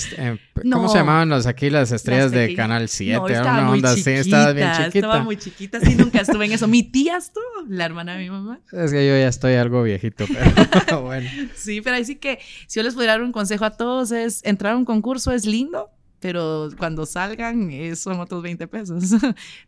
¿cómo 0.72 0.90
se 0.90 0.98
llamaban 0.98 1.30
los, 1.30 1.46
aquí 1.48 1.70
las 1.70 1.92
estrellas 1.92 2.32
de 2.32 2.54
Canal 2.56 2.88
7? 2.88 3.18
No, 3.20 3.28
estaba 3.28 3.62
una 3.62 3.72
onda 3.72 3.92
así, 3.92 4.10
estabas 4.12 4.54
bien 4.54 4.72
chiquita. 4.72 4.98
Estaba 4.98 5.24
muy 5.24 5.38
chiquita, 5.38 5.80
sí, 5.80 5.96
nunca 5.96 6.22
estuve 6.22 6.46
en 6.46 6.52
eso. 6.54 6.68
Mi 6.78 6.84
tía 6.84 7.18
estuvo, 7.18 7.44
la 7.68 7.86
hermana 7.86 8.14
de 8.14 8.20
mi 8.20 8.30
mamá. 8.30 8.60
Es 8.72 8.92
que 8.92 9.08
yo 9.08 9.14
ya 9.14 9.28
estoy 9.28 9.56
algo 9.56 9.82
viejito, 9.84 10.26
pero 10.28 11.02
bueno. 11.02 11.30
Sí, 11.56 11.82
pero 11.82 11.96
ahí 11.96 12.06
sí 12.06 12.16
que 12.16 12.40
si 12.68 12.80
yo 12.80 12.84
les 12.84 12.94
pudiera 12.94 13.14
dar 13.14 13.24
un 13.24 13.32
consejo 13.32 13.66
a 13.66 13.72
todos 13.72 14.12
es, 14.12 14.44
entrar 14.46 14.74
a 14.74 14.78
un 14.78 14.86
concurso 14.86 15.32
es 15.32 15.46
lindo, 15.46 15.90
pero 16.20 16.70
cuando 16.78 17.06
salgan 17.06 17.72
eh, 17.72 17.96
son 17.96 18.20
otros 18.20 18.44
20 18.44 18.68
pesos. 18.68 19.04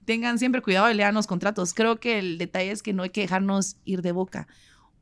Tengan 0.06 0.38
siempre 0.38 0.62
cuidado 0.62 0.90
y 0.92 0.94
lean 0.94 1.16
los 1.16 1.28
contratos. 1.28 1.74
Creo 1.74 2.00
que 2.00 2.20
el 2.20 2.38
detalle 2.38 2.72
es 2.72 2.84
que 2.84 2.94
no 2.94 3.04
hay 3.04 3.10
que 3.10 3.22
dejarnos 3.22 3.78
ir 3.86 4.02
de 4.02 4.12
boca 4.12 4.48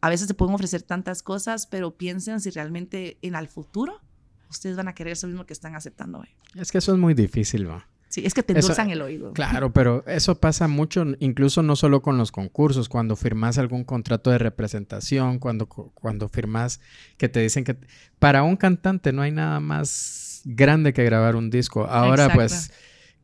a 0.01 0.09
veces 0.09 0.27
te 0.27 0.33
pueden 0.33 0.55
ofrecer 0.55 0.81
tantas 0.81 1.23
cosas, 1.23 1.67
pero 1.67 1.97
piensen 1.97 2.39
si 2.39 2.49
realmente 2.49 3.17
en 3.21 3.35
el 3.35 3.47
futuro 3.47 4.01
ustedes 4.49 4.75
van 4.77 4.87
a 4.87 4.93
querer 4.93 5.13
eso 5.13 5.27
mismo 5.27 5.45
que 5.45 5.53
están 5.53 5.75
aceptando 5.75 6.19
hoy. 6.19 6.29
Es 6.55 6.71
que 6.71 6.77
eso 6.77 6.93
es 6.93 6.97
muy 6.97 7.13
difícil, 7.13 7.69
¿va? 7.69 7.87
Sí, 8.09 8.25
es 8.25 8.33
que 8.33 8.41
te 8.41 8.53
endulzan 8.53 8.89
el 8.89 9.01
oído. 9.01 9.33
Claro, 9.33 9.73
pero 9.73 10.05
eso 10.07 10.39
pasa 10.39 10.69
mucho, 10.69 11.05
incluso 11.19 11.61
no 11.61 11.75
solo 11.75 12.01
con 12.01 12.17
los 12.17 12.31
concursos, 12.31 12.87
cuando 12.87 13.17
firmas 13.17 13.57
algún 13.57 13.83
contrato 13.83 14.31
de 14.31 14.37
representación, 14.37 15.39
cuando, 15.39 15.67
cuando 15.67 16.29
firmas 16.29 16.79
que 17.17 17.27
te 17.27 17.41
dicen 17.41 17.65
que 17.65 17.77
para 18.17 18.43
un 18.43 18.55
cantante 18.55 19.11
no 19.11 19.23
hay 19.23 19.31
nada 19.31 19.59
más 19.59 20.41
grande 20.45 20.93
que 20.93 21.03
grabar 21.03 21.35
un 21.35 21.49
disco. 21.49 21.85
Ahora, 21.85 22.29
pues, 22.33 22.71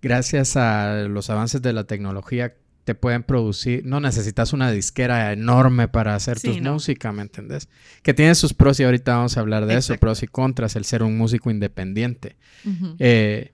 gracias 0.01 0.57
a 0.57 0.95
los 1.07 1.29
avances 1.29 1.61
de 1.61 1.71
la 1.71 1.85
tecnología, 1.85 2.55
te 2.83 2.95
pueden 2.95 3.23
producir, 3.23 3.85
no 3.85 3.99
necesitas 3.99 4.53
una 4.53 4.71
disquera 4.71 5.31
enorme 5.31 5.87
para 5.87 6.15
hacer 6.15 6.39
tu 6.39 6.53
música, 6.59 7.11
¿me 7.11 7.21
entendés? 7.21 7.69
Que 8.01 8.13
tiene 8.13 8.35
sus 8.35 8.53
pros 8.53 8.79
y 8.79 8.83
ahorita 8.83 9.15
vamos 9.15 9.37
a 9.37 9.39
hablar 9.39 9.65
de 9.65 9.77
eso, 9.77 9.95
pros 9.97 10.21
y 10.23 10.27
contras, 10.27 10.75
el 10.75 10.85
ser 10.85 11.03
un 11.03 11.17
músico 11.17 11.49
independiente. 11.49 12.35
eh, 12.99 13.53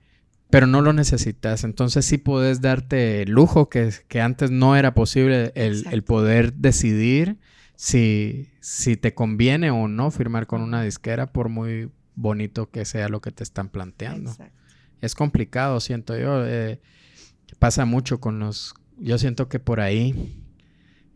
pero 0.50 0.66
no 0.66 0.82
lo 0.82 0.94
necesitas. 0.94 1.64
Entonces 1.64 2.06
sí 2.06 2.18
puedes 2.18 2.62
darte 2.62 3.22
el 3.22 3.32
lujo 3.32 3.70
que, 3.70 3.94
que 4.08 4.22
antes 4.22 4.50
no 4.52 4.76
era 4.76 4.94
posible 4.94 5.52
el, 5.56 6.04
poder 6.04 6.54
decidir 6.54 7.38
si, 7.76 8.50
si 8.60 8.98
te 8.98 9.14
conviene 9.14 9.70
o 9.72 9.88
no 9.88 10.10
firmar 10.12 10.48
con 10.48 10.62
una 10.62 10.82
disquera 10.82 11.32
por 11.32 11.50
muy 11.50 11.92
bonito 12.16 12.70
que 12.70 12.84
sea 12.86 13.10
lo 13.10 13.22
que 13.22 13.32
te 13.32 13.44
están 13.44 13.70
planteando. 13.70 14.36
Es 15.02 15.14
complicado, 15.14 15.80
siento 15.80 16.18
yo. 16.18 16.46
Eh, 16.46 16.82
pasa 17.60 17.86
mucho 17.86 18.20
con 18.20 18.40
los... 18.40 18.74
Yo 19.00 19.18
siento 19.18 19.50
que 19.50 19.60
por 19.60 19.80
ahí 19.80 20.44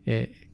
eh, 0.06 0.48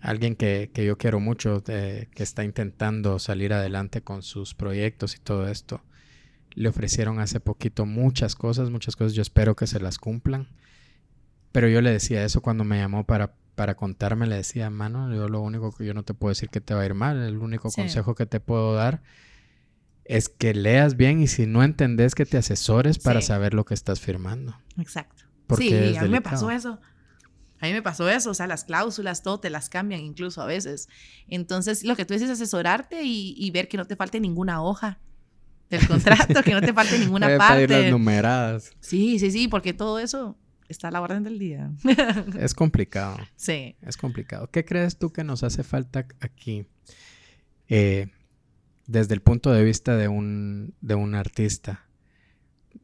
alguien 0.00 0.36
que, 0.36 0.70
que, 0.72 0.84
yo 0.84 0.98
quiero 0.98 1.20
mucho, 1.20 1.62
eh, 1.68 2.08
que 2.14 2.22
está 2.22 2.44
intentando 2.44 3.18
salir 3.18 3.52
adelante 3.52 4.02
con 4.02 4.22
sus 4.22 4.54
proyectos 4.54 5.16
y 5.16 5.18
todo 5.18 5.48
esto, 5.48 5.82
le 6.54 6.68
ofrecieron 6.68 7.20
hace 7.20 7.40
poquito 7.40 7.86
muchas 7.86 8.34
cosas, 8.34 8.70
muchas 8.70 8.96
cosas. 8.96 9.14
Yo 9.14 9.22
espero 9.22 9.56
que 9.56 9.66
se 9.66 9.80
las 9.80 9.98
cumplan. 9.98 10.48
Pero 11.52 11.68
yo 11.68 11.80
le 11.80 11.90
decía 11.90 12.24
eso 12.24 12.42
cuando 12.42 12.64
me 12.64 12.78
llamó 12.78 13.04
para, 13.04 13.34
para 13.54 13.74
contarme. 13.74 14.26
Le 14.26 14.36
decía, 14.36 14.70
mano, 14.70 15.12
yo 15.14 15.28
lo 15.28 15.40
único 15.40 15.72
que 15.72 15.84
yo 15.84 15.94
no 15.94 16.02
te 16.02 16.14
puedo 16.14 16.30
decir 16.30 16.48
que 16.48 16.60
te 16.60 16.74
va 16.74 16.82
a 16.82 16.86
ir 16.86 16.94
mal. 16.94 17.22
El 17.22 17.38
único 17.38 17.70
consejo 17.70 18.14
que 18.14 18.26
te 18.26 18.40
puedo 18.40 18.74
dar 18.74 19.02
es 20.04 20.28
que 20.28 20.54
leas 20.54 20.96
bien 20.96 21.20
y 21.20 21.28
si 21.28 21.46
no 21.46 21.62
entendés 21.62 22.14
que 22.14 22.26
te 22.26 22.36
asesores 22.36 22.98
para 22.98 23.20
saber 23.20 23.54
lo 23.54 23.64
que 23.64 23.74
estás 23.74 24.00
firmando. 24.00 24.56
Exacto. 24.78 25.29
Sí, 25.56 25.96
a 25.96 26.02
mí 26.02 26.08
me 26.08 26.20
pasó 26.20 26.50
eso. 26.50 26.80
A 27.60 27.66
mí 27.66 27.72
me 27.72 27.82
pasó 27.82 28.08
eso, 28.08 28.30
o 28.30 28.34
sea, 28.34 28.46
las 28.46 28.64
cláusulas, 28.64 29.22
todo 29.22 29.38
te 29.38 29.50
las 29.50 29.68
cambian 29.68 30.00
incluso 30.00 30.40
a 30.40 30.46
veces. 30.46 30.88
Entonces, 31.28 31.84
lo 31.84 31.94
que 31.94 32.06
tú 32.06 32.14
dices 32.14 32.30
es 32.30 32.40
asesorarte 32.40 33.02
y, 33.02 33.34
y 33.36 33.50
ver 33.50 33.68
que 33.68 33.76
no 33.76 33.84
te 33.84 33.96
falte 33.96 34.18
ninguna 34.18 34.62
hoja 34.62 34.98
del 35.68 35.86
contrato, 35.88 36.42
que 36.42 36.52
no 36.52 36.60
te 36.60 36.72
falte 36.72 36.98
ninguna 36.98 37.36
parte. 37.38 37.68
las 37.68 37.90
numeradas. 37.90 38.72
Sí, 38.80 39.18
sí, 39.18 39.30
sí, 39.30 39.48
porque 39.48 39.72
todo 39.72 39.98
eso 39.98 40.38
está 40.68 40.88
a 40.88 40.90
la 40.90 41.00
orden 41.00 41.22
del 41.22 41.38
día. 41.38 41.70
es 42.38 42.54
complicado. 42.54 43.18
Sí. 43.36 43.76
Es 43.82 43.96
complicado. 43.96 44.50
¿Qué 44.50 44.64
crees 44.64 44.98
tú 44.98 45.12
que 45.12 45.24
nos 45.24 45.42
hace 45.42 45.62
falta 45.62 46.06
aquí? 46.20 46.66
Eh, 47.68 48.08
desde 48.86 49.14
el 49.14 49.20
punto 49.20 49.52
de 49.52 49.64
vista 49.64 49.96
de 49.96 50.08
un, 50.08 50.74
de 50.80 50.94
un 50.94 51.14
artista 51.14 51.86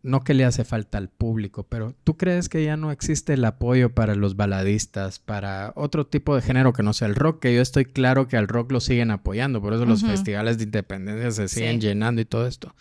no 0.06 0.22
que 0.22 0.34
le 0.34 0.44
hace 0.44 0.64
falta 0.64 0.98
al 0.98 1.08
público, 1.08 1.64
pero 1.64 1.94
¿tú 2.04 2.16
crees 2.16 2.48
que 2.48 2.64
ya 2.64 2.76
no 2.76 2.92
existe 2.92 3.34
el 3.34 3.44
apoyo 3.44 3.92
para 3.92 4.14
los 4.14 4.36
baladistas, 4.36 5.18
para 5.18 5.72
otro 5.74 6.06
tipo 6.06 6.36
de 6.36 6.42
género 6.42 6.72
que 6.72 6.84
no 6.84 6.92
sea 6.92 7.08
el 7.08 7.16
rock? 7.16 7.40
Que 7.40 7.54
yo 7.54 7.60
estoy 7.60 7.84
claro 7.84 8.28
que 8.28 8.36
al 8.36 8.46
rock 8.46 8.70
lo 8.70 8.80
siguen 8.80 9.10
apoyando, 9.10 9.60
por 9.60 9.74
eso 9.74 9.84
los 9.84 10.02
festivales 10.02 10.58
de 10.58 10.64
independencia 10.64 11.30
se 11.32 11.48
siguen 11.48 11.80
llenando 11.80 12.20
y 12.20 12.24
todo 12.24 12.46
esto. 12.46 12.74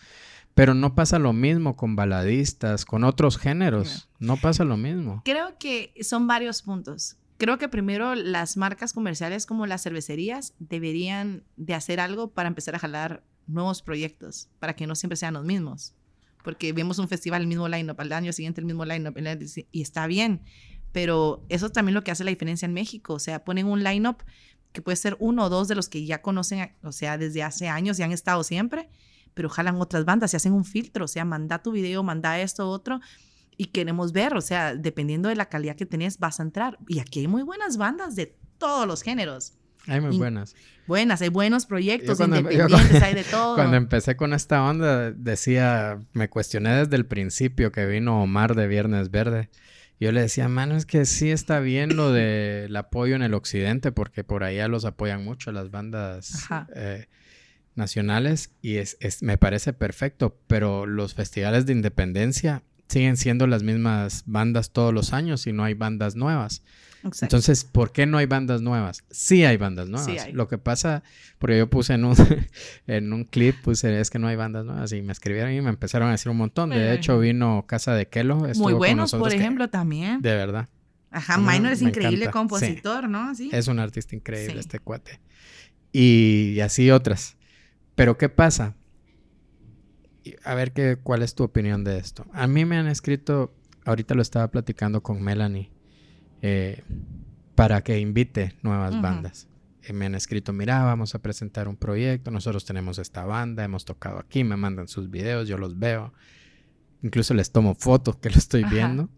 Pero 0.54 0.72
no 0.72 0.94
pasa 0.94 1.18
lo 1.18 1.32
mismo 1.32 1.76
con 1.76 1.96
baladistas, 1.96 2.84
con 2.84 3.02
otros 3.02 3.38
géneros, 3.38 4.08
no 4.20 4.36
pasa 4.36 4.64
lo 4.64 4.76
mismo. 4.76 5.22
Creo 5.24 5.58
que 5.58 5.92
son 6.02 6.26
varios 6.26 6.62
puntos. 6.62 7.16
Creo 7.38 7.58
que 7.58 7.68
primero 7.68 8.14
las 8.14 8.56
marcas 8.56 8.94
comerciales 8.94 9.44
como 9.44 9.66
las 9.66 9.82
cervecerías 9.82 10.54
deberían 10.58 11.42
de 11.56 11.74
hacer 11.74 12.00
algo 12.00 12.30
para 12.30 12.48
empezar 12.48 12.76
a 12.76 12.78
jalar 12.78 13.24
nuevos 13.48 13.82
proyectos, 13.82 14.48
para 14.60 14.74
que 14.74 14.86
no 14.86 14.94
siempre 14.94 15.16
sean 15.16 15.34
los 15.34 15.44
mismos 15.44 15.95
porque 16.46 16.72
vemos 16.72 17.00
un 17.00 17.08
festival, 17.08 17.42
el 17.42 17.48
mismo 17.48 17.66
line-up, 17.66 18.00
al 18.00 18.12
año 18.12 18.32
siguiente 18.32 18.60
el 18.60 18.66
mismo 18.66 18.84
line-up, 18.84 19.16
y 19.72 19.82
está 19.82 20.06
bien, 20.06 20.42
pero 20.92 21.44
eso 21.48 21.70
también 21.70 21.94
lo 21.94 22.04
que 22.04 22.12
hace 22.12 22.22
la 22.22 22.30
diferencia 22.30 22.66
en 22.66 22.72
México, 22.72 23.14
o 23.14 23.18
sea, 23.18 23.42
ponen 23.42 23.66
un 23.66 23.82
line-up 23.82 24.18
que 24.70 24.80
puede 24.80 24.94
ser 24.94 25.16
uno 25.18 25.46
o 25.46 25.48
dos 25.48 25.66
de 25.66 25.74
los 25.74 25.88
que 25.88 26.06
ya 26.06 26.22
conocen, 26.22 26.70
o 26.84 26.92
sea, 26.92 27.18
desde 27.18 27.42
hace 27.42 27.66
años 27.66 27.98
y 27.98 28.04
han 28.04 28.12
estado 28.12 28.44
siempre, 28.44 28.88
pero 29.34 29.48
jalan 29.48 29.74
otras 29.80 30.04
bandas 30.04 30.34
y 30.34 30.36
hacen 30.36 30.52
un 30.52 30.64
filtro, 30.64 31.06
o 31.06 31.08
sea, 31.08 31.24
manda 31.24 31.64
tu 31.64 31.72
video, 31.72 32.04
manda 32.04 32.38
esto, 32.38 32.70
otro, 32.70 33.00
y 33.56 33.64
queremos 33.64 34.12
ver, 34.12 34.36
o 34.36 34.40
sea, 34.40 34.76
dependiendo 34.76 35.28
de 35.28 35.34
la 35.34 35.48
calidad 35.48 35.74
que 35.74 35.84
tenés, 35.84 36.20
vas 36.20 36.38
a 36.38 36.44
entrar. 36.44 36.78
Y 36.86 37.00
aquí 37.00 37.18
hay 37.18 37.26
muy 37.26 37.42
buenas 37.42 37.76
bandas 37.76 38.14
de 38.14 38.38
todos 38.58 38.86
los 38.86 39.02
géneros. 39.02 39.54
Hay 39.86 40.00
muy 40.00 40.16
buenas. 40.16 40.54
Buenas, 40.86 41.20
hay 41.22 41.28
buenos 41.28 41.66
proyectos 41.66 42.20
independientes, 42.20 43.02
hay 43.02 43.14
de 43.14 43.24
todo. 43.24 43.54
Cuando 43.56 43.76
empecé 43.76 44.16
con 44.16 44.32
esta 44.32 44.62
onda, 44.62 45.10
decía, 45.10 45.98
me 46.12 46.28
cuestioné 46.28 46.76
desde 46.76 46.96
el 46.96 47.06
principio 47.06 47.72
que 47.72 47.86
vino 47.86 48.22
Omar 48.22 48.54
de 48.54 48.68
Viernes 48.68 49.10
Verde. 49.10 49.48
Yo 49.98 50.12
le 50.12 50.20
decía, 50.20 50.48
mano, 50.48 50.76
es 50.76 50.84
que 50.84 51.06
sí 51.06 51.30
está 51.30 51.60
bien 51.60 51.96
lo 51.96 52.12
del 52.12 52.74
apoyo 52.76 53.16
en 53.16 53.22
el 53.22 53.34
occidente, 53.34 53.92
porque 53.92 54.24
por 54.24 54.44
allá 54.44 54.68
los 54.68 54.84
apoyan 54.84 55.24
mucho 55.24 55.52
las 55.52 55.70
bandas 55.70 56.46
eh, 56.74 57.06
nacionales 57.74 58.50
y 58.60 58.76
es, 58.76 58.96
me 59.22 59.38
parece 59.38 59.72
perfecto, 59.72 60.38
pero 60.46 60.84
los 60.84 61.14
festivales 61.14 61.64
de 61.64 61.72
independencia 61.72 62.62
siguen 62.88 63.16
siendo 63.16 63.46
las 63.46 63.62
mismas 63.62 64.22
bandas 64.26 64.70
todos 64.70 64.92
los 64.92 65.12
años 65.12 65.46
y 65.46 65.52
no 65.52 65.64
hay 65.64 65.74
bandas 65.74 66.14
nuevas. 66.14 66.62
Entonces, 67.20 67.64
¿por 67.64 67.92
qué 67.92 68.06
no 68.06 68.18
hay 68.18 68.26
bandas 68.26 68.62
nuevas? 68.62 69.04
Sí 69.10 69.44
hay 69.44 69.56
bandas 69.56 69.88
nuevas. 69.88 70.32
Lo 70.32 70.48
que 70.48 70.58
pasa, 70.58 71.02
porque 71.38 71.58
yo 71.58 71.68
puse 71.70 71.94
en 71.94 72.04
un, 72.04 72.16
en 72.86 73.12
un 73.12 73.24
clip, 73.24 73.56
puse, 73.62 74.00
es 74.00 74.10
que 74.10 74.18
no 74.18 74.28
hay 74.28 74.36
bandas 74.36 74.64
nuevas 74.64 74.92
y 74.92 75.02
me 75.02 75.12
escribieron 75.12 75.52
y 75.52 75.60
me 75.60 75.70
empezaron 75.70 76.08
a 76.08 76.12
decir 76.12 76.30
un 76.30 76.38
montón. 76.38 76.70
De 76.70 76.94
hecho, 76.94 77.18
vino 77.18 77.64
Casa 77.66 77.94
de 77.94 78.08
Kelo. 78.08 78.36
Muy 78.56 78.72
buenos, 78.72 79.12
por 79.12 79.32
ejemplo, 79.32 79.68
también. 79.68 80.22
De 80.22 80.34
verdad. 80.34 80.68
Ajá, 81.10 81.38
Minor 81.38 81.72
es 81.72 81.82
increíble 81.82 82.30
compositor, 82.30 83.08
¿no? 83.08 83.34
¿Sí? 83.34 83.48
Es 83.52 83.68
un 83.68 83.78
artista 83.78 84.14
increíble 84.14 84.60
este 84.60 84.80
cuate. 84.80 85.20
Y, 85.92 86.60
así 86.60 86.90
otras. 86.90 87.36
Pero 87.94 88.18
¿qué 88.18 88.28
pasa? 88.28 88.74
A 90.44 90.54
ver 90.54 90.72
qué, 90.72 90.98
cuál 91.02 91.22
es 91.22 91.34
tu 91.34 91.44
opinión 91.44 91.84
de 91.84 91.98
esto. 91.98 92.26
A 92.32 92.46
mí 92.46 92.66
me 92.66 92.76
han 92.76 92.86
escrito, 92.86 93.54
ahorita 93.86 94.14
lo 94.14 94.20
estaba 94.20 94.50
platicando 94.50 95.02
con 95.02 95.22
Melanie, 95.22 95.70
eh, 96.42 96.82
para 97.54 97.82
que 97.82 97.98
invite 97.98 98.54
nuevas 98.62 99.00
bandas. 99.00 99.48
Eh, 99.82 99.92
me 99.92 100.06
han 100.06 100.14
escrito, 100.14 100.52
mira, 100.52 100.82
vamos 100.82 101.14
a 101.14 101.20
presentar 101.20 101.68
un 101.68 101.76
proyecto, 101.76 102.30
nosotros 102.30 102.64
tenemos 102.64 102.98
esta 102.98 103.24
banda, 103.24 103.64
hemos 103.64 103.84
tocado 103.84 104.18
aquí, 104.18 104.44
me 104.44 104.56
mandan 104.56 104.88
sus 104.88 105.10
videos, 105.10 105.48
yo 105.48 105.58
los 105.58 105.78
veo, 105.78 106.12
incluso 107.02 107.34
les 107.34 107.52
tomo 107.52 107.74
fotos 107.74 108.16
que 108.16 108.30
lo 108.30 108.36
estoy 108.36 108.64
viendo, 108.64 109.08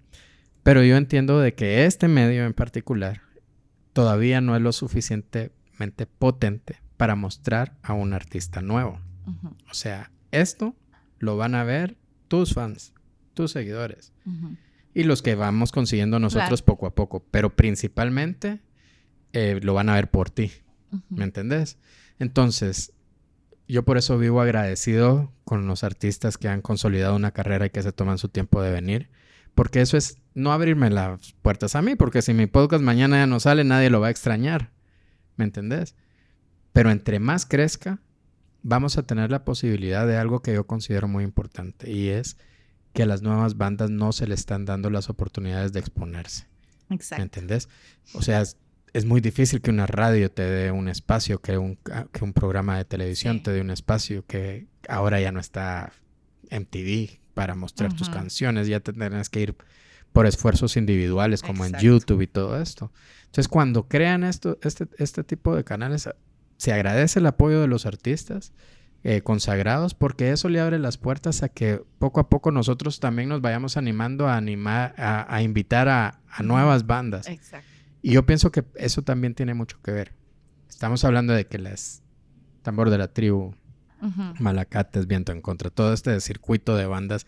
pero 0.62 0.82
yo 0.84 0.96
entiendo 0.96 1.40
de 1.40 1.54
que 1.54 1.86
este 1.86 2.08
medio 2.08 2.44
en 2.44 2.54
particular 2.54 3.22
todavía 3.92 4.40
no 4.40 4.54
es 4.56 4.62
lo 4.62 4.72
suficientemente 4.72 6.06
potente 6.06 6.80
para 6.96 7.14
mostrar 7.14 7.76
a 7.82 7.94
un 7.94 8.12
artista 8.12 8.60
nuevo. 8.60 9.00
O 9.70 9.74
sea, 9.74 10.10
esto 10.30 10.74
lo 11.18 11.36
van 11.36 11.54
a 11.54 11.64
ver 11.64 11.96
tus 12.28 12.54
fans, 12.54 12.92
tus 13.34 13.52
seguidores 13.52 14.12
y 14.95 15.05
los 15.05 15.22
que 15.22 15.34
vamos 15.34 15.72
consiguiendo 15.72 16.18
nosotros 16.18 16.62
poco 16.62 16.86
a 16.86 16.95
poco, 16.95 17.24
pero 17.30 17.55
principalmente 17.55 18.61
eh, 19.32 19.61
lo 19.62 19.74
van 19.74 19.89
a 19.89 19.95
ver 19.95 20.11
por 20.11 20.30
ti, 20.30 20.51
¿me 21.11 21.24
entendés? 21.24 21.78
Entonces, 22.18 22.93
yo 23.68 23.84
por 23.84 23.99
eso 23.99 24.18
vivo 24.18 24.41
agradecido 24.41 25.32
con 25.45 25.66
los 25.66 25.84
artistas 25.84 26.39
que 26.39 26.49
han 26.49 26.62
consolidado 26.62 27.14
una 27.14 27.32
carrera 27.32 27.66
y 27.66 27.70
que 27.70 27.82
se 27.82 27.93
toman 27.93 28.18
su 28.18 28.28
tiempo 28.28 28.62
de 28.62 28.72
venir, 28.72 29.11
porque 29.55 29.80
eso 29.80 29.97
es 29.97 30.18
no 30.34 30.53
abrirme 30.53 30.89
las 30.91 31.32
puertas 31.43 31.74
a 31.74 31.82
mí, 31.82 31.95
porque 31.95 32.22
si 32.22 32.32
mi 32.32 32.47
podcast 32.47 32.82
mañana 32.82 33.18
ya 33.18 33.26
no 33.26 33.41
sale, 33.41 33.64
nadie 33.64 33.91
lo 33.91 34.01
va 34.01 34.07
a 34.07 34.11
extrañar, 34.11 34.70
¿me 35.36 35.45
entendés? 35.45 35.95
Pero 36.72 36.91
entre 36.91 37.18
más 37.18 37.45
crezca, 37.45 38.01
vamos 38.62 38.99
a 38.99 39.03
tener 39.03 39.30
la 39.30 39.45
posibilidad 39.45 40.07
de 40.07 40.16
algo 40.16 40.41
que 40.41 40.55
yo 40.55 40.66
considero 40.66 41.09
muy 41.09 41.24
importante 41.24 41.91
y 41.91 42.09
es 42.09 42.36
que 42.93 43.03
a 43.03 43.07
las 43.07 43.22
nuevas 43.22 43.57
bandas 43.57 43.91
no 43.91 44.12
se 44.12 44.26
le 44.26 44.34
están 44.34 44.64
dando 44.64 44.91
las 44.91 45.11
oportunidades 45.11 45.72
de 45.72 45.80
exponerse. 45.80 46.47
Exacto. 46.91 47.20
¿Me 47.20 47.24
entendés? 47.24 47.68
O 48.14 48.22
sea, 48.22 48.41
es, 48.41 49.05
muy 49.05 49.20
difícil 49.20 49.61
que 49.61 49.70
una 49.70 49.86
radio 49.86 50.30
te 50.30 50.43
dé 50.43 50.70
un 50.72 50.89
espacio, 50.89 51.41
que 51.41 51.59
un, 51.59 51.78
que 52.12 52.24
un 52.24 52.32
programa 52.32 52.78
de 52.78 52.84
televisión 52.84 53.43
te 53.43 53.53
dé 53.53 53.61
un 53.61 53.70
espacio, 53.70 54.24
que 54.26 54.66
ahora 54.89 55.20
ya 55.20 55.30
no 55.30 55.41
está 55.41 55.93
MTV 56.51 57.20
para 57.34 57.55
mostrar 57.55 57.95
tus 57.95 58.09
canciones, 58.09 58.66
ya 58.66 58.80
tendrás 58.80 59.28
que 59.28 59.41
ir 59.41 59.57
por 60.12 60.26
esfuerzos 60.26 60.76
individuales 60.76 61.43
como 61.43 61.64
en 61.64 61.74
YouTube 61.78 62.22
y 62.22 62.26
todo 62.26 62.61
esto. 62.61 62.91
Entonces, 63.26 63.47
cuando 63.47 63.86
crean 63.86 64.24
esto, 64.24 64.59
este, 64.62 64.89
este 64.97 65.22
tipo 65.22 65.55
de 65.55 65.62
canales, 65.62 66.09
se 66.57 66.72
agradece 66.72 67.20
el 67.20 67.26
apoyo 67.26 67.61
de 67.61 67.68
los 67.68 67.86
artistas 67.86 68.53
eh, 69.05 69.22
consagrados 69.22 69.94
porque 69.94 70.32
eso 70.32 70.49
le 70.49 70.61
abre 70.61 70.78
las 70.78 70.99
puertas 70.99 71.42
a 71.44 71.49
que 71.49 71.80
poco 71.99 72.18
a 72.18 72.28
poco 72.28 72.51
nosotros 72.51 72.99
también 72.99 73.28
nos 73.28 73.40
vayamos 73.40 73.76
animando 73.76 74.26
a 74.26 74.36
animar, 74.36 74.94
a, 74.99 75.40
invitar 75.42 75.88
a, 75.88 76.20
nuevas 76.42 76.86
bandas. 76.86 77.28
Exacto. 77.28 77.66
Y 78.03 78.12
yo 78.12 78.26
pienso 78.26 78.51
que 78.51 78.64
eso 78.74 79.03
también 79.03 79.34
tiene 79.34 79.55
mucho 79.55 79.80
que 79.82 79.92
ver. 79.92 80.12
Estamos 80.68 81.05
hablando 81.05 81.32
de 81.32 81.46
que 81.46 81.59
las 81.59 82.03
tambor 82.62 82.90
de 82.90 82.99
la 82.99 83.09
tribu, 83.09 83.55
Malacates, 84.38 85.07
Viento 85.07 85.32
en 85.32 85.40
Contra, 85.40 85.70
todo 85.70 85.92
este 85.92 86.20
circuito 86.20 86.76
de 86.76 86.86
bandas, 86.86 87.26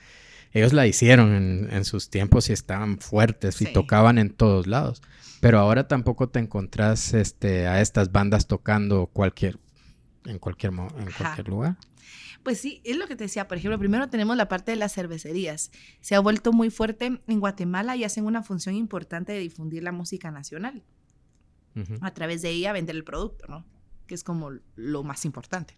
ellos 0.52 0.72
la 0.72 0.86
hicieron 0.86 1.68
en, 1.70 1.84
sus 1.84 2.10
tiempos 2.10 2.50
y 2.50 2.52
estaban 2.52 2.98
fuertes 2.98 3.60
y 3.60 3.72
tocaban 3.72 4.18
en 4.18 4.30
todos 4.30 4.66
lados. 4.66 5.02
Pero 5.40 5.58
ahora 5.58 5.88
tampoco 5.88 6.28
te 6.28 6.40
encontrás 6.40 7.14
este, 7.14 7.66
a 7.66 7.80
estas 7.80 8.12
bandas 8.12 8.46
tocando 8.46 9.06
cualquier, 9.06 9.58
en 10.24 10.38
cualquier, 10.38 10.72
en 10.72 11.10
cualquier 11.16 11.48
lugar. 11.48 11.76
Pues 12.42 12.58
sí, 12.60 12.80
es 12.84 12.96
lo 12.96 13.06
que 13.06 13.16
te 13.16 13.24
decía. 13.24 13.48
Por 13.48 13.58
ejemplo, 13.58 13.78
primero 13.78 14.08
tenemos 14.08 14.36
la 14.36 14.48
parte 14.48 14.72
de 14.72 14.76
las 14.76 14.94
cervecerías. 14.94 15.70
Se 16.00 16.14
ha 16.14 16.20
vuelto 16.20 16.52
muy 16.52 16.70
fuerte 16.70 17.20
en 17.26 17.40
Guatemala 17.40 17.96
y 17.96 18.04
hacen 18.04 18.24
una 18.24 18.42
función 18.42 18.74
importante 18.74 19.32
de 19.32 19.38
difundir 19.38 19.82
la 19.82 19.92
música 19.92 20.30
nacional. 20.30 20.82
A 22.00 22.12
través 22.12 22.42
de 22.42 22.50
ella 22.50 22.72
vender 22.72 22.96
el 22.96 23.04
producto, 23.04 23.46
¿no? 23.48 23.64
Que 24.06 24.14
es 24.14 24.24
como 24.24 24.50
lo 24.74 25.02
más 25.02 25.24
importante. 25.24 25.76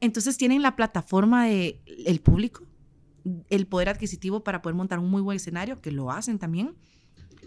Entonces 0.00 0.36
tienen 0.38 0.62
la 0.62 0.76
plataforma 0.76 1.46
de 1.46 1.82
el 2.06 2.20
público, 2.20 2.64
el 3.50 3.66
poder 3.66 3.88
adquisitivo 3.88 4.44
para 4.44 4.62
poder 4.62 4.76
montar 4.76 4.98
un 5.00 5.10
muy 5.10 5.20
buen 5.20 5.36
escenario, 5.36 5.80
que 5.82 5.90
lo 5.90 6.10
hacen 6.10 6.38
también, 6.38 6.76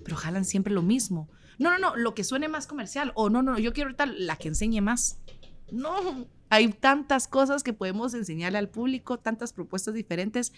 pero 0.04 0.18
jalan 0.18 0.46
siempre 0.46 0.74
lo 0.74 0.82
mismo. 0.82 1.30
No, 1.58 1.72
no, 1.72 1.80
no, 1.80 1.96
lo 1.96 2.14
que 2.14 2.24
suene 2.24 2.48
más 2.48 2.68
comercial. 2.68 3.12
O 3.16 3.30
no, 3.30 3.42
no, 3.42 3.58
yo 3.58 3.72
quiero 3.74 3.90
ahorita 3.90 4.06
la 4.06 4.36
que 4.36 4.50
enseñe 4.50 4.82
más. 4.82 5.20
No, 5.72 6.28
hay 6.50 6.68
tantas 6.68 7.28
cosas 7.28 7.64
que 7.64 7.74
podemos 7.74 8.14
enseñarle 8.14 8.58
al 8.58 8.70
público, 8.70 9.18
tantas 9.18 9.54
propuestas 9.54 9.94
diferentes. 9.94 10.52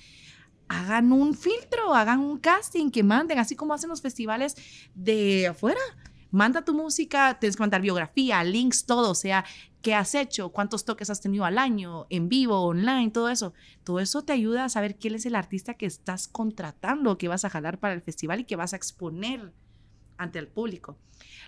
Hagan 0.68 1.12
un 1.12 1.36
filtro, 1.36 1.94
hagan 1.94 2.20
un 2.20 2.40
casting, 2.40 2.90
que 2.90 3.04
manden, 3.04 3.38
así 3.38 3.56
como 3.56 3.76
hacen 3.76 3.90
los 3.90 4.02
festivales 4.02 4.56
de 4.96 5.48
afuera. 5.48 5.80
Manda 6.32 6.66
tu 6.66 6.74
música, 6.74 7.38
tienes 7.40 7.56
que 7.56 7.62
mandar 7.62 7.82
biografía, 7.82 8.44
links, 8.44 8.88
todo, 8.88 9.12
o 9.12 9.16
sea, 9.16 9.46
qué 9.84 9.94
has 9.94 10.16
hecho, 10.16 10.50
cuántos 10.50 10.84
toques 10.84 11.12
has 11.12 11.22
tenido 11.22 11.46
al 11.46 11.60
año, 11.60 12.08
en 12.10 12.28
vivo, 12.28 12.60
online, 12.62 13.12
todo 13.12 13.30
eso. 13.30 13.54
Todo 13.84 14.00
eso 14.00 14.24
te 14.24 14.34
ayuda 14.34 14.66
a 14.66 14.70
saber 14.70 14.96
quién 14.98 15.14
es 15.14 15.28
el 15.28 15.36
artista 15.36 15.76
que 15.76 15.86
estás 15.86 16.28
contratando, 16.28 17.20
que 17.20 17.28
vas 17.28 17.46
a 17.46 17.52
jalar 17.52 17.78
para 17.78 17.94
el 17.94 18.02
festival 18.02 18.40
y 18.40 18.46
que 18.46 18.56
vas 18.56 18.74
a 18.74 18.78
exponer 18.78 19.54
ante 20.18 20.40
el 20.40 20.48
público. 20.48 20.98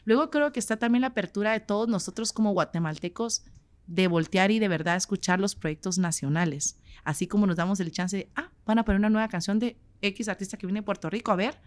Luego 0.05 0.30
creo 0.30 0.51
que 0.51 0.59
está 0.59 0.78
también 0.78 1.01
la 1.01 1.07
apertura 1.07 1.51
de 1.51 1.59
todos 1.59 1.88
nosotros 1.88 2.34
como 2.34 2.51
guatemaltecos 2.51 3.43
de 3.88 4.07
voltear 4.07 4.51
y 4.51 4.59
de 4.59 4.68
verdad 4.68 4.95
escuchar 4.95 5.39
los 5.39 5.55
proyectos 5.55 5.97
nacionales. 5.97 6.78
Así 7.03 7.28
como 7.28 7.47
nos 7.47 7.55
damos 7.55 7.80
el 7.80 7.91
chance 7.91 8.18
de, 8.18 8.32
ah, 8.36 8.51
van 8.66 8.80
a 8.80 8.86
poner 8.86 8.99
una 8.99 9.09
nueva 9.09 9.28
canción 9.28 9.59
de 9.59 9.78
X 10.01 10.28
artista 10.28 10.57
que 10.57 10.66
viene 10.66 10.80
de 10.80 10.84
Puerto 10.84 11.09
Rico, 11.09 11.32
a 11.32 11.36
ver, 11.36 11.59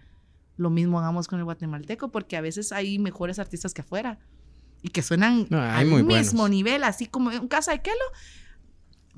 lo 0.57 0.71
mismo 0.71 0.99
hagamos 0.99 1.29
con 1.29 1.39
el 1.39 1.45
guatemalteco, 1.45 2.11
porque 2.11 2.37
a 2.37 2.41
veces 2.41 2.73
hay 2.73 2.99
mejores 2.99 3.39
artistas 3.39 3.73
que 3.73 3.83
afuera 3.83 4.19
y 4.83 4.89
que 4.89 5.03
suenan 5.03 5.47
al 5.53 6.05
mismo 6.05 6.49
nivel, 6.49 6.85
así 6.85 7.07
como 7.07 7.33
en 7.33 7.49
casa 7.49 7.73
de 7.73 7.83
Kelo, 7.83 7.97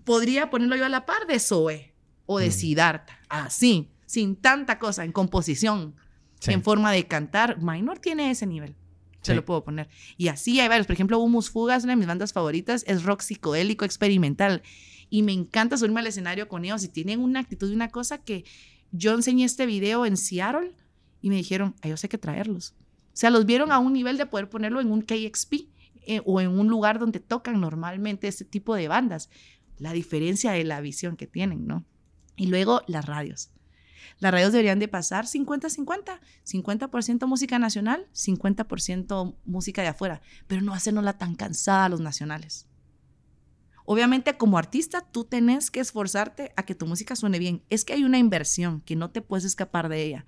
podría 0.04 0.50
ponerlo 0.50 0.76
yo 0.76 0.86
a 0.86 0.88
la 0.88 1.06
par 1.06 1.26
de 1.26 1.38
Zoe 1.38 1.94
o 2.26 2.38
de 2.38 2.50
Siddhartha, 2.50 3.18
así, 3.28 3.90
sin 4.06 4.36
tanta 4.36 4.78
cosa, 4.78 5.04
en 5.04 5.12
composición, 5.12 5.96
en 6.46 6.62
forma 6.62 6.92
de 6.92 7.06
cantar. 7.06 7.58
Minor 7.60 7.98
tiene 7.98 8.30
ese 8.30 8.46
nivel 8.46 8.74
se 9.22 9.34
lo 9.34 9.44
puedo 9.44 9.64
poner. 9.64 9.88
Y 10.16 10.28
así 10.28 10.60
hay 10.60 10.68
varios. 10.68 10.86
Por 10.86 10.94
ejemplo, 10.94 11.18
Humus 11.18 11.50
Fugas, 11.50 11.84
una 11.84 11.92
de 11.92 11.96
mis 11.96 12.06
bandas 12.06 12.32
favoritas, 12.32 12.84
es 12.86 13.04
rock 13.04 13.20
psicodélico 13.20 13.84
experimental. 13.84 14.62
Y 15.10 15.22
me 15.22 15.32
encanta 15.32 15.76
subirme 15.76 16.00
al 16.00 16.06
escenario 16.06 16.48
con 16.48 16.64
ellos. 16.64 16.84
Y 16.84 16.88
tienen 16.88 17.20
una 17.20 17.40
actitud 17.40 17.70
y 17.70 17.74
una 17.74 17.90
cosa 17.90 18.18
que 18.18 18.44
yo 18.92 19.12
enseñé 19.12 19.44
este 19.44 19.66
video 19.66 20.06
en 20.06 20.16
Seattle 20.16 20.72
y 21.20 21.28
me 21.28 21.36
dijeron, 21.36 21.74
a 21.82 21.88
ellos 21.88 22.02
hay 22.02 22.08
que 22.08 22.18
traerlos. 22.18 22.74
O 23.12 23.16
sea, 23.20 23.30
los 23.30 23.44
vieron 23.44 23.72
a 23.72 23.78
un 23.78 23.92
nivel 23.92 24.16
de 24.16 24.26
poder 24.26 24.48
ponerlo 24.48 24.80
en 24.80 24.90
un 24.90 25.02
KXP 25.02 25.54
eh, 26.06 26.22
o 26.24 26.40
en 26.40 26.48
un 26.48 26.68
lugar 26.68 26.98
donde 26.98 27.20
tocan 27.20 27.60
normalmente 27.60 28.26
este 28.28 28.44
tipo 28.44 28.74
de 28.74 28.88
bandas. 28.88 29.28
La 29.78 29.92
diferencia 29.92 30.52
de 30.52 30.64
la 30.64 30.80
visión 30.80 31.16
que 31.16 31.26
tienen, 31.26 31.66
¿no? 31.66 31.84
Y 32.36 32.46
luego 32.46 32.82
las 32.86 33.04
radios. 33.04 33.50
Las 34.20 34.32
radios 34.32 34.52
deberían 34.52 34.78
de 34.78 34.86
pasar 34.86 35.24
50-50, 35.24 36.20
50%, 36.44 37.26
música 37.26 37.58
nacional, 37.58 38.06
50% 38.14 39.36
música 39.44 39.82
de 39.82 39.88
afuera, 39.88 40.20
pero 40.46 40.60
no 40.60 40.74
hacernosla 40.74 41.18
tan 41.18 41.34
cansada 41.34 41.86
a 41.86 41.88
los 41.88 42.00
nacionales. 42.00 42.68
Obviamente 43.86 44.36
como 44.36 44.58
artista 44.58 45.00
tú 45.00 45.24
tenés 45.24 45.70
que 45.70 45.80
esforzarte 45.80 46.52
a 46.54 46.64
que 46.64 46.74
tu 46.74 46.86
música 46.86 47.16
suene 47.16 47.38
bien. 47.38 47.64
Es 47.70 47.84
que 47.84 47.94
hay 47.94 48.04
una 48.04 48.18
inversión 48.18 48.82
que 48.82 48.94
no 48.94 49.10
te 49.10 49.22
puedes 49.22 49.44
escapar 49.44 49.88
de 49.88 50.02
ella. 50.02 50.26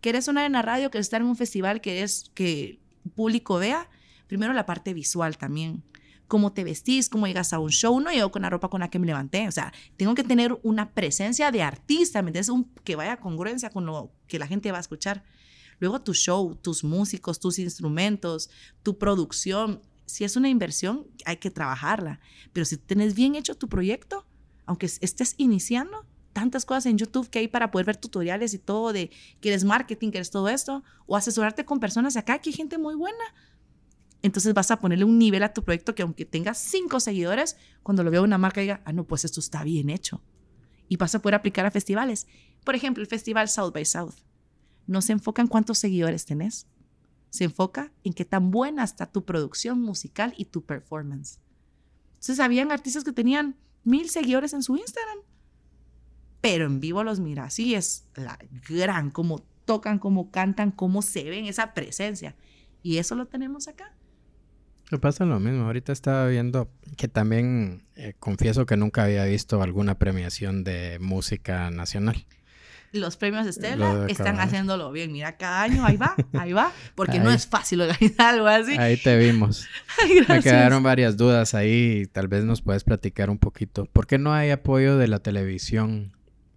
¿Quieres 0.00 0.24
sonar 0.24 0.46
en 0.46 0.52
la 0.52 0.62
radio? 0.62 0.90
¿Quieres 0.90 1.06
estar 1.06 1.20
en 1.20 1.28
un 1.28 1.36
festival 1.36 1.80
que 1.80 2.02
es 2.02 2.30
que 2.34 2.80
público 3.14 3.58
vea? 3.58 3.88
Primero 4.26 4.52
la 4.54 4.66
parte 4.66 4.94
visual 4.94 5.36
también 5.36 5.84
cómo 6.34 6.52
te 6.52 6.64
vestís, 6.64 7.08
cómo 7.08 7.28
llegas 7.28 7.52
a 7.52 7.60
un 7.60 7.70
show. 7.70 8.00
No 8.00 8.10
llego 8.10 8.32
con 8.32 8.42
la 8.42 8.50
ropa 8.50 8.68
con 8.68 8.80
la 8.80 8.90
que 8.90 8.98
me 8.98 9.06
levanté. 9.06 9.46
O 9.46 9.52
sea, 9.52 9.72
tengo 9.96 10.16
que 10.16 10.24
tener 10.24 10.58
una 10.64 10.90
presencia 10.90 11.52
de 11.52 11.62
artista, 11.62 12.22
¿me 12.22 12.30
entiendes? 12.30 12.48
Un, 12.48 12.64
que 12.82 12.96
vaya 12.96 13.18
congruencia 13.18 13.70
con 13.70 13.86
lo 13.86 14.10
que 14.26 14.40
la 14.40 14.48
gente 14.48 14.72
va 14.72 14.78
a 14.78 14.80
escuchar. 14.80 15.22
Luego 15.78 16.02
tu 16.02 16.12
show, 16.12 16.56
tus 16.56 16.82
músicos, 16.82 17.38
tus 17.38 17.60
instrumentos, 17.60 18.50
tu 18.82 18.98
producción. 18.98 19.80
Si 20.06 20.24
es 20.24 20.34
una 20.34 20.48
inversión, 20.48 21.06
hay 21.24 21.36
que 21.36 21.52
trabajarla. 21.52 22.18
Pero 22.52 22.64
si 22.64 22.78
tienes 22.78 23.14
bien 23.14 23.36
hecho 23.36 23.54
tu 23.54 23.68
proyecto, 23.68 24.26
aunque 24.66 24.86
estés 24.86 25.36
iniciando, 25.36 26.04
tantas 26.32 26.64
cosas 26.64 26.86
en 26.86 26.98
YouTube 26.98 27.30
que 27.30 27.38
hay 27.38 27.46
para 27.46 27.70
poder 27.70 27.86
ver 27.86 27.96
tutoriales 27.96 28.54
y 28.54 28.58
todo 28.58 28.92
de 28.92 29.12
que 29.40 29.50
eres 29.50 29.62
marketing, 29.62 30.10
que 30.10 30.18
eres 30.18 30.32
todo 30.32 30.48
esto, 30.48 30.82
o 31.06 31.16
asesorarte 31.16 31.64
con 31.64 31.78
personas 31.78 32.16
acá, 32.16 32.40
que 32.40 32.50
hay 32.50 32.56
gente 32.56 32.76
muy 32.76 32.96
buena 32.96 33.24
entonces 34.24 34.54
vas 34.54 34.70
a 34.70 34.80
ponerle 34.80 35.04
un 35.04 35.18
nivel 35.18 35.42
a 35.42 35.52
tu 35.52 35.64
proyecto 35.64 35.94
que 35.94 36.00
aunque 36.00 36.24
tengas 36.24 36.56
cinco 36.56 36.98
seguidores, 36.98 37.58
cuando 37.82 38.02
lo 38.02 38.10
vea 38.10 38.22
una 38.22 38.38
marca 38.38 38.62
diga, 38.62 38.80
ah, 38.86 38.92
no, 38.94 39.06
pues 39.06 39.26
esto 39.26 39.38
está 39.38 39.62
bien 39.64 39.90
hecho. 39.90 40.22
Y 40.88 40.96
vas 40.96 41.14
a 41.14 41.18
poder 41.18 41.34
aplicar 41.34 41.66
a 41.66 41.70
festivales. 41.70 42.26
Por 42.64 42.74
ejemplo, 42.74 43.02
el 43.02 43.06
festival 43.06 43.50
South 43.50 43.74
by 43.74 43.84
South. 43.84 44.14
No 44.86 45.02
se 45.02 45.12
enfoca 45.12 45.42
en 45.42 45.48
cuántos 45.48 45.76
seguidores 45.76 46.24
tenés. 46.24 46.66
Se 47.28 47.44
enfoca 47.44 47.92
en 48.02 48.14
qué 48.14 48.24
tan 48.24 48.50
buena 48.50 48.82
está 48.82 49.04
tu 49.04 49.26
producción 49.26 49.82
musical 49.82 50.32
y 50.38 50.46
tu 50.46 50.64
performance. 50.64 51.38
Entonces, 52.14 52.40
habían 52.40 52.72
artistas 52.72 53.04
que 53.04 53.12
tenían 53.12 53.58
mil 53.82 54.08
seguidores 54.08 54.54
en 54.54 54.62
su 54.62 54.74
Instagram. 54.78 55.18
Pero 56.40 56.64
en 56.64 56.80
vivo 56.80 57.04
los 57.04 57.20
mira. 57.20 57.44
Así 57.44 57.74
es 57.74 58.06
la 58.14 58.38
gran, 58.66 59.10
cómo 59.10 59.44
tocan, 59.66 59.98
cómo 59.98 60.30
cantan, 60.30 60.70
cómo 60.70 61.02
se 61.02 61.24
ven, 61.24 61.44
esa 61.44 61.74
presencia. 61.74 62.36
Y 62.82 62.96
eso 62.96 63.14
lo 63.16 63.26
tenemos 63.26 63.68
acá. 63.68 63.94
Me 64.90 64.98
pasa 64.98 65.24
lo 65.24 65.40
mismo. 65.40 65.64
Ahorita 65.64 65.92
estaba 65.92 66.26
viendo 66.26 66.68
que 66.96 67.08
también 67.08 67.84
eh, 67.96 68.14
confieso 68.18 68.66
que 68.66 68.76
nunca 68.76 69.04
había 69.04 69.24
visto 69.24 69.62
alguna 69.62 69.98
premiación 69.98 70.64
de 70.64 70.98
música 71.00 71.70
nacional. 71.70 72.26
Los 72.92 73.16
premios 73.16 73.44
Estela 73.48 74.06
están 74.08 74.38
haciéndolo 74.38 74.92
bien. 74.92 75.10
Mira, 75.10 75.36
cada 75.36 75.62
año 75.62 75.84
ahí 75.84 75.96
va, 75.96 76.14
ahí 76.34 76.52
va, 76.52 76.72
porque 76.94 77.18
no 77.18 77.28
es 77.28 77.44
fácil 77.44 77.80
organizar 77.80 78.34
algo 78.34 78.46
así. 78.46 78.76
Ahí 78.78 78.96
te 78.96 79.18
vimos. 79.18 79.66
Me 80.28 80.40
quedaron 80.40 80.80
varias 80.84 81.16
dudas 81.16 81.54
ahí. 81.54 82.06
Tal 82.12 82.28
vez 82.28 82.44
nos 82.44 82.62
puedes 82.62 82.84
platicar 82.84 83.30
un 83.30 83.38
poquito. 83.38 83.86
¿Por 83.86 84.06
qué 84.06 84.18
no 84.18 84.32
hay 84.32 84.50
apoyo 84.50 84.96
de 84.96 85.08
la 85.08 85.18
televisión 85.18 86.12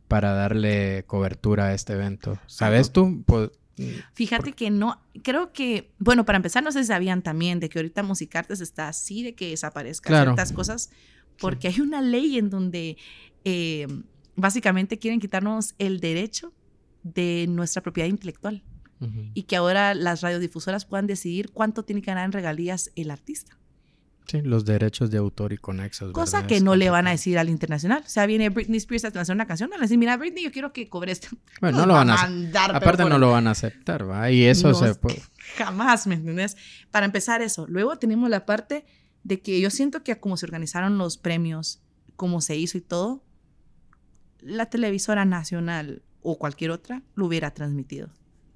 para 0.08 0.34
darle 0.34 1.06
cobertura 1.08 1.66
a 1.66 1.74
este 1.74 1.94
evento? 1.94 2.38
¿Sabes 2.46 2.92
tú? 2.92 3.24
Pues, 3.26 3.50
Fíjate 4.14 4.54
que 4.54 4.70
no, 4.70 5.02
creo 5.24 5.54
que, 5.54 5.92
bueno, 6.00 6.26
para 6.26 6.38
empezar, 6.38 6.64
no 6.64 6.72
sé 6.72 6.82
si 6.82 6.88
sabían 6.88 7.22
también 7.22 7.60
de 7.60 7.70
que 7.70 7.80
ahorita 7.80 8.02
Musicartes 8.04 8.60
está 8.62 8.88
así 8.88 9.24
de 9.24 9.36
que 9.36 9.50
desaparezcan 9.50 10.24
ciertas 10.24 10.52
cosas, 10.52 10.90
porque 11.40 11.68
hay 11.68 11.82
una 11.82 12.02
ley 12.02 12.38
en 12.38 12.50
donde 12.50 12.98
eh, 13.44 13.88
básicamente 14.36 14.98
quieren 14.98 15.20
quitarnos 15.20 15.76
el 15.78 16.00
derecho 16.00 16.54
de 17.04 17.46
nuestra 17.50 17.82
propiedad 17.82 18.10
intelectual 18.10 18.64
y 19.36 19.44
que 19.44 19.56
ahora 19.56 19.94
las 19.94 20.22
radiodifusoras 20.22 20.86
puedan 20.86 21.06
decidir 21.06 21.52
cuánto 21.52 21.84
tiene 21.84 22.02
que 22.02 22.08
ganar 22.08 22.26
en 22.26 22.32
regalías 22.32 22.92
el 22.96 23.12
artista. 23.12 23.57
Sí, 24.28 24.42
los 24.42 24.66
derechos 24.66 25.10
de 25.10 25.18
autor 25.18 25.54
y 25.54 25.58
conexos. 25.58 26.12
Cosa 26.12 26.46
que 26.48 26.60
no 26.60 26.76
le 26.76 26.90
van 26.90 27.08
a 27.08 27.12
decir 27.12 27.40
al 27.40 27.48
internacional. 27.48 28.04
O 28.06 28.10
sea, 28.10 28.26
viene 28.26 28.50
Britney 28.50 28.78
Spears 28.78 29.06
a 29.06 29.10
lanzar 29.12 29.36
una 29.36 29.48
canción, 29.48 29.70
van 29.70 29.80
a 29.80 29.84
decir, 29.84 29.98
mira, 29.98 30.18
Britney, 30.18 30.44
yo 30.44 30.52
quiero 30.52 30.74
que 30.74 30.90
cobre 30.90 31.14
esto. 31.14 31.30
Bueno, 31.62 31.80
no, 31.80 31.86
lo 31.86 31.94
van 31.94 32.10
a 32.10 32.16
aceptar. 32.16 32.76
Aparte 32.76 33.06
no 33.06 33.18
lo 33.20 33.32
van 33.32 33.48
a 33.48 33.52
aceptar, 33.52 34.10
¿va? 34.10 34.30
Y 34.30 34.44
eso 34.44 34.74
se 34.74 34.96
puede... 34.96 35.22
Jamás, 35.56 36.08
¿me 36.08 36.16
entiendes? 36.16 36.58
Para 36.92 37.06
empezar 37.06 37.42
eso. 37.42 37.68
Luego 37.68 37.98
tenemos 37.98 38.30
la 38.30 38.46
parte 38.46 38.86
de 39.24 39.42
que 39.42 39.62
yo 39.62 39.70
siento 39.70 40.04
que 40.04 40.20
como 40.20 40.36
se 40.36 40.46
organizaron 40.46 40.98
los 40.98 41.18
premios, 41.18 41.82
cómo 42.18 42.42
se 42.42 42.58
hizo 42.58 42.78
y 42.78 42.82
todo, 42.82 43.24
la 44.42 44.68
televisora 44.68 45.24
nacional 45.24 46.04
o 46.22 46.38
cualquier 46.38 46.72
otra 46.72 47.02
lo 47.16 47.28
hubiera 47.28 47.54
transmitido. 47.54 48.10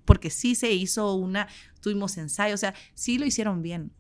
Porque 0.03 0.29
sí 0.29 0.55
se 0.55 0.73
hizo 0.73 1.15
una, 1.15 1.47
tuvimos 1.79 2.17
ensayo, 2.17 2.55
o 2.55 2.57
sea, 2.57 2.73
sí 2.93 3.17
lo 3.17 3.25
hicieron 3.25 3.61
bien. 3.61 3.93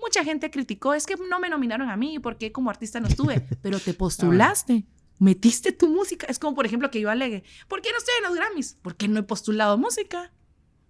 Mucha 0.00 0.24
gente 0.24 0.50
criticó, 0.50 0.94
es 0.94 1.06
que 1.06 1.16
no 1.16 1.40
me 1.40 1.48
nominaron 1.48 1.88
a 1.88 1.96
mí 1.96 2.18
porque 2.18 2.52
como 2.52 2.70
artista 2.70 3.00
no 3.00 3.08
estuve, 3.08 3.40
pero 3.62 3.78
te 3.78 3.94
postulaste, 3.94 4.84
metiste 5.18 5.72
tu 5.72 5.88
música. 5.88 6.26
Es 6.28 6.38
como, 6.38 6.54
por 6.54 6.66
ejemplo, 6.66 6.90
que 6.90 7.00
yo 7.00 7.10
alegue, 7.10 7.44
¿por 7.68 7.82
qué 7.82 7.90
no 7.90 7.98
estoy 7.98 8.14
en 8.18 8.24
los 8.24 8.34
Grammys? 8.34 8.78
Porque 8.82 9.08
no 9.08 9.20
he 9.20 9.22
postulado 9.22 9.78
música. 9.78 10.32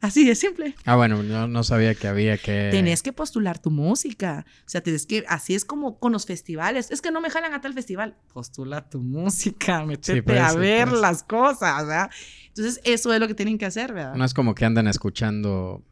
Así 0.00 0.26
de 0.26 0.34
simple. 0.34 0.74
Ah, 0.84 0.94
bueno, 0.94 1.22
no, 1.22 1.48
no 1.48 1.64
sabía 1.64 1.94
que 1.94 2.06
había 2.06 2.36
que... 2.36 2.68
Tenés 2.70 3.02
que 3.02 3.12
postular 3.12 3.58
tu 3.58 3.70
música. 3.70 4.44
O 4.60 4.68
sea, 4.68 4.82
tenés 4.82 5.06
que... 5.06 5.24
Así 5.26 5.54
es 5.54 5.64
como 5.64 5.98
con 5.98 6.12
los 6.12 6.26
festivales. 6.26 6.90
Es 6.90 7.00
que 7.00 7.10
no 7.10 7.20
me 7.20 7.30
jalan 7.30 7.54
a 7.54 7.62
tal 7.62 7.72
festival. 7.72 8.14
Postula 8.32 8.88
tu 8.88 9.00
música, 9.00 9.84
métete 9.84 10.38
a 10.38 10.52
ver 10.52 10.92
las 10.92 11.22
cosas, 11.22 11.86
¿verdad? 11.86 12.10
Entonces, 12.48 12.80
eso 12.84 13.12
es 13.12 13.20
lo 13.20 13.26
que 13.26 13.34
tienen 13.34 13.56
que 13.56 13.64
hacer, 13.64 13.94
¿verdad? 13.94 14.14
No 14.14 14.24
es 14.24 14.34
como 14.34 14.54
que 14.54 14.66
andan 14.66 14.86
escuchando 14.86 15.82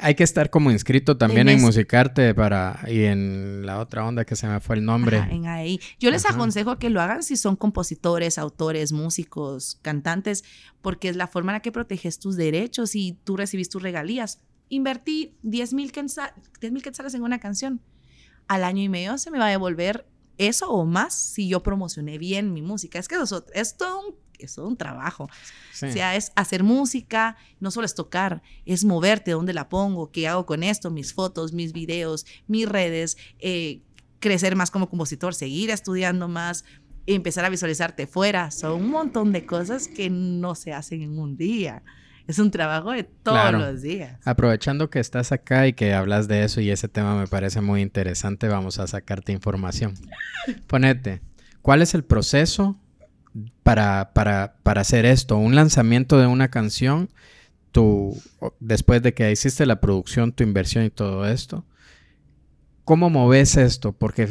hay 0.00 0.14
que 0.14 0.24
estar 0.24 0.50
como 0.50 0.70
inscrito 0.70 1.16
también 1.16 1.48
en, 1.48 1.60
Musicarte 1.60 2.34
para 2.34 2.80
y 2.88 3.04
en 3.04 3.64
la 3.66 3.80
otra 3.80 4.06
onda 4.06 4.24
que 4.24 4.36
se 4.36 4.46
me 4.46 4.60
fue 4.60 4.76
el 4.76 4.84
nombre. 4.84 5.18
en 5.18 5.46
ahí. 5.46 5.80
Yo 5.98 6.10
les 6.10 6.24
aconsejo 6.26 6.78
que 6.78 6.90
lo 6.90 7.00
hagan 7.00 7.22
si 7.22 7.36
son 7.36 7.56
compositores, 7.56 8.38
autores, 8.38 8.92
músicos, 8.92 9.78
cantantes, 9.82 10.44
porque 10.82 11.08
es 11.08 11.16
la 11.16 11.26
forma 11.26 11.52
en 11.52 11.56
la 11.56 11.60
que 11.60 11.72
proteges 11.72 12.18
tus 12.18 12.36
derechos 12.36 12.94
y 12.94 13.18
tú 13.24 13.36
recibís 13.36 13.68
tus 13.68 13.82
regalías. 13.82 14.40
Invertí 14.68 15.36
10 15.42 15.74
mil 15.74 15.92
quetzales 15.92 17.14
en 17.14 17.22
una 17.22 17.40
canción. 17.40 17.80
Al 18.48 18.64
año 18.64 18.82
y 18.82 18.88
medio 18.88 19.18
se 19.18 19.30
me 19.30 19.38
va 19.38 19.46
a 19.46 19.50
devolver 19.50 20.06
eso 20.38 20.70
o 20.70 20.84
más 20.84 21.14
si 21.14 21.48
yo 21.48 21.62
promocioné 21.62 22.18
bien 22.18 22.52
mi 22.52 22.62
música. 22.62 22.98
Es 22.98 23.08
que 23.08 23.16
eso 23.16 23.44
es 23.52 23.76
todo 23.76 24.08
un 24.08 24.14
es 24.46 24.58
un 24.58 24.76
trabajo. 24.76 25.24
O 25.24 25.28
sea, 25.74 26.16
es 26.16 26.32
hacer 26.36 26.62
música, 26.62 27.36
no 27.58 27.70
solo 27.70 27.86
es 27.86 27.94
tocar, 27.94 28.42
es 28.66 28.84
moverte, 28.84 29.32
dónde 29.32 29.52
la 29.52 29.68
pongo, 29.68 30.10
qué 30.10 30.28
hago 30.28 30.46
con 30.46 30.62
esto, 30.62 30.90
mis 30.90 31.14
fotos, 31.14 31.52
mis 31.52 31.72
videos, 31.72 32.26
mis 32.46 32.68
redes, 32.68 33.16
eh, 33.38 33.82
crecer 34.18 34.56
más 34.56 34.70
como 34.70 34.88
compositor, 34.88 35.34
seguir 35.34 35.70
estudiando 35.70 36.28
más, 36.28 36.64
empezar 37.06 37.44
a 37.44 37.48
visualizarte 37.48 38.06
fuera. 38.06 38.50
Son 38.50 38.72
un 38.72 38.90
montón 38.90 39.32
de 39.32 39.46
cosas 39.46 39.88
que 39.88 40.10
no 40.10 40.54
se 40.54 40.72
hacen 40.72 41.02
en 41.02 41.18
un 41.18 41.36
día. 41.36 41.82
Es 42.26 42.38
un 42.38 42.52
trabajo 42.52 42.92
de 42.92 43.02
todos 43.02 43.52
los 43.52 43.82
días. 43.82 44.20
Aprovechando 44.24 44.88
que 44.88 45.00
estás 45.00 45.32
acá 45.32 45.66
y 45.66 45.72
que 45.72 45.94
hablas 45.94 46.28
de 46.28 46.44
eso 46.44 46.60
y 46.60 46.70
ese 46.70 46.86
tema 46.86 47.18
me 47.18 47.26
parece 47.26 47.60
muy 47.60 47.80
interesante, 47.82 48.46
vamos 48.46 48.78
a 48.78 48.86
sacarte 48.86 49.32
información. 49.32 49.94
Ponete, 50.68 51.22
¿cuál 51.60 51.82
es 51.82 51.92
el 51.94 52.04
proceso 52.04 52.79
para, 53.62 54.12
para, 54.12 54.54
para 54.62 54.80
hacer 54.80 55.06
esto, 55.06 55.36
un 55.36 55.54
lanzamiento 55.54 56.18
de 56.18 56.26
una 56.26 56.48
canción, 56.48 57.10
tú, 57.72 58.20
después 58.58 59.02
de 59.02 59.14
que 59.14 59.30
hiciste 59.30 59.66
la 59.66 59.80
producción, 59.80 60.32
tu 60.32 60.42
inversión 60.42 60.84
y 60.84 60.90
todo 60.90 61.26
esto, 61.26 61.64
¿cómo 62.84 63.10
moves 63.10 63.56
esto? 63.56 63.92
Porque 63.92 64.28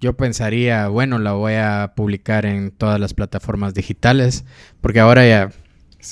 yo 0.00 0.16
pensaría, 0.16 0.88
bueno, 0.88 1.18
la 1.18 1.32
voy 1.32 1.54
a 1.54 1.92
publicar 1.96 2.46
en 2.46 2.70
todas 2.70 3.00
las 3.00 3.14
plataformas 3.14 3.74
digitales, 3.74 4.44
porque 4.80 5.00
ahora 5.00 5.26
ya, 5.26 5.50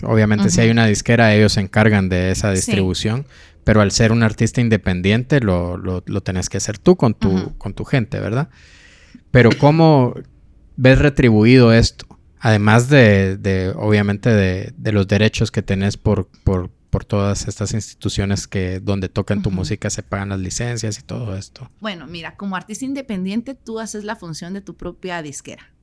obviamente 0.04 0.50
si 0.50 0.60
hay 0.60 0.70
una 0.70 0.86
disquera, 0.86 1.34
ellos 1.34 1.52
se 1.52 1.60
encargan 1.60 2.08
de 2.08 2.30
esa 2.30 2.50
distribución, 2.50 3.26
pero 3.64 3.80
al 3.80 3.90
ser 3.92 4.12
un 4.12 4.22
artista 4.22 4.60
independiente, 4.60 5.40
lo, 5.40 5.76
lo, 5.76 6.20
tenés 6.22 6.48
que 6.48 6.56
hacer 6.56 6.78
tú 6.78 6.96
con 6.96 7.14
tu, 7.14 7.56
con 7.58 7.74
tu 7.74 7.84
gente, 7.84 8.20
¿verdad? 8.20 8.48
Pero 9.30 9.50
¿cómo, 9.58 10.14
ves 10.76 10.98
retribuido 10.98 11.72
esto? 11.72 12.06
Además 12.38 12.88
de, 12.88 13.72
obviamente, 13.76 14.30
de, 14.30 14.92
los 14.92 15.08
derechos 15.08 15.50
que 15.50 15.62
tenés 15.62 15.96
por, 15.96 16.28
por, 16.44 16.70
todas 17.06 17.46
estas 17.46 17.74
instituciones 17.74 18.48
que 18.48 18.80
donde 18.80 19.10
tocan 19.10 19.42
tu 19.42 19.50
música 19.50 19.90
se 19.90 20.02
pagan 20.02 20.30
las 20.30 20.40
licencias 20.40 20.98
y 20.98 21.02
todo 21.02 21.36
esto. 21.36 21.70
Bueno, 21.78 22.06
mira, 22.06 22.36
como 22.36 22.56
artista 22.56 22.86
independiente 22.86 23.54
tú 23.54 23.80
haces 23.80 24.04
la 24.04 24.16
función 24.16 24.54
de 24.54 24.62
tu 24.62 24.78
propia 24.78 25.20
disquera. 25.20 25.74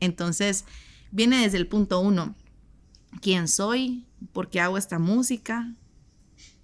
Entonces, 0.00 0.64
viene 1.12 1.42
desde 1.42 1.58
el 1.58 1.68
punto 1.68 2.00
uno. 2.00 2.34
¿Quién 3.22 3.46
soy? 3.46 4.06
¿Por 4.32 4.50
qué 4.50 4.60
hago 4.60 4.76
esta 4.76 4.98
música? 4.98 5.72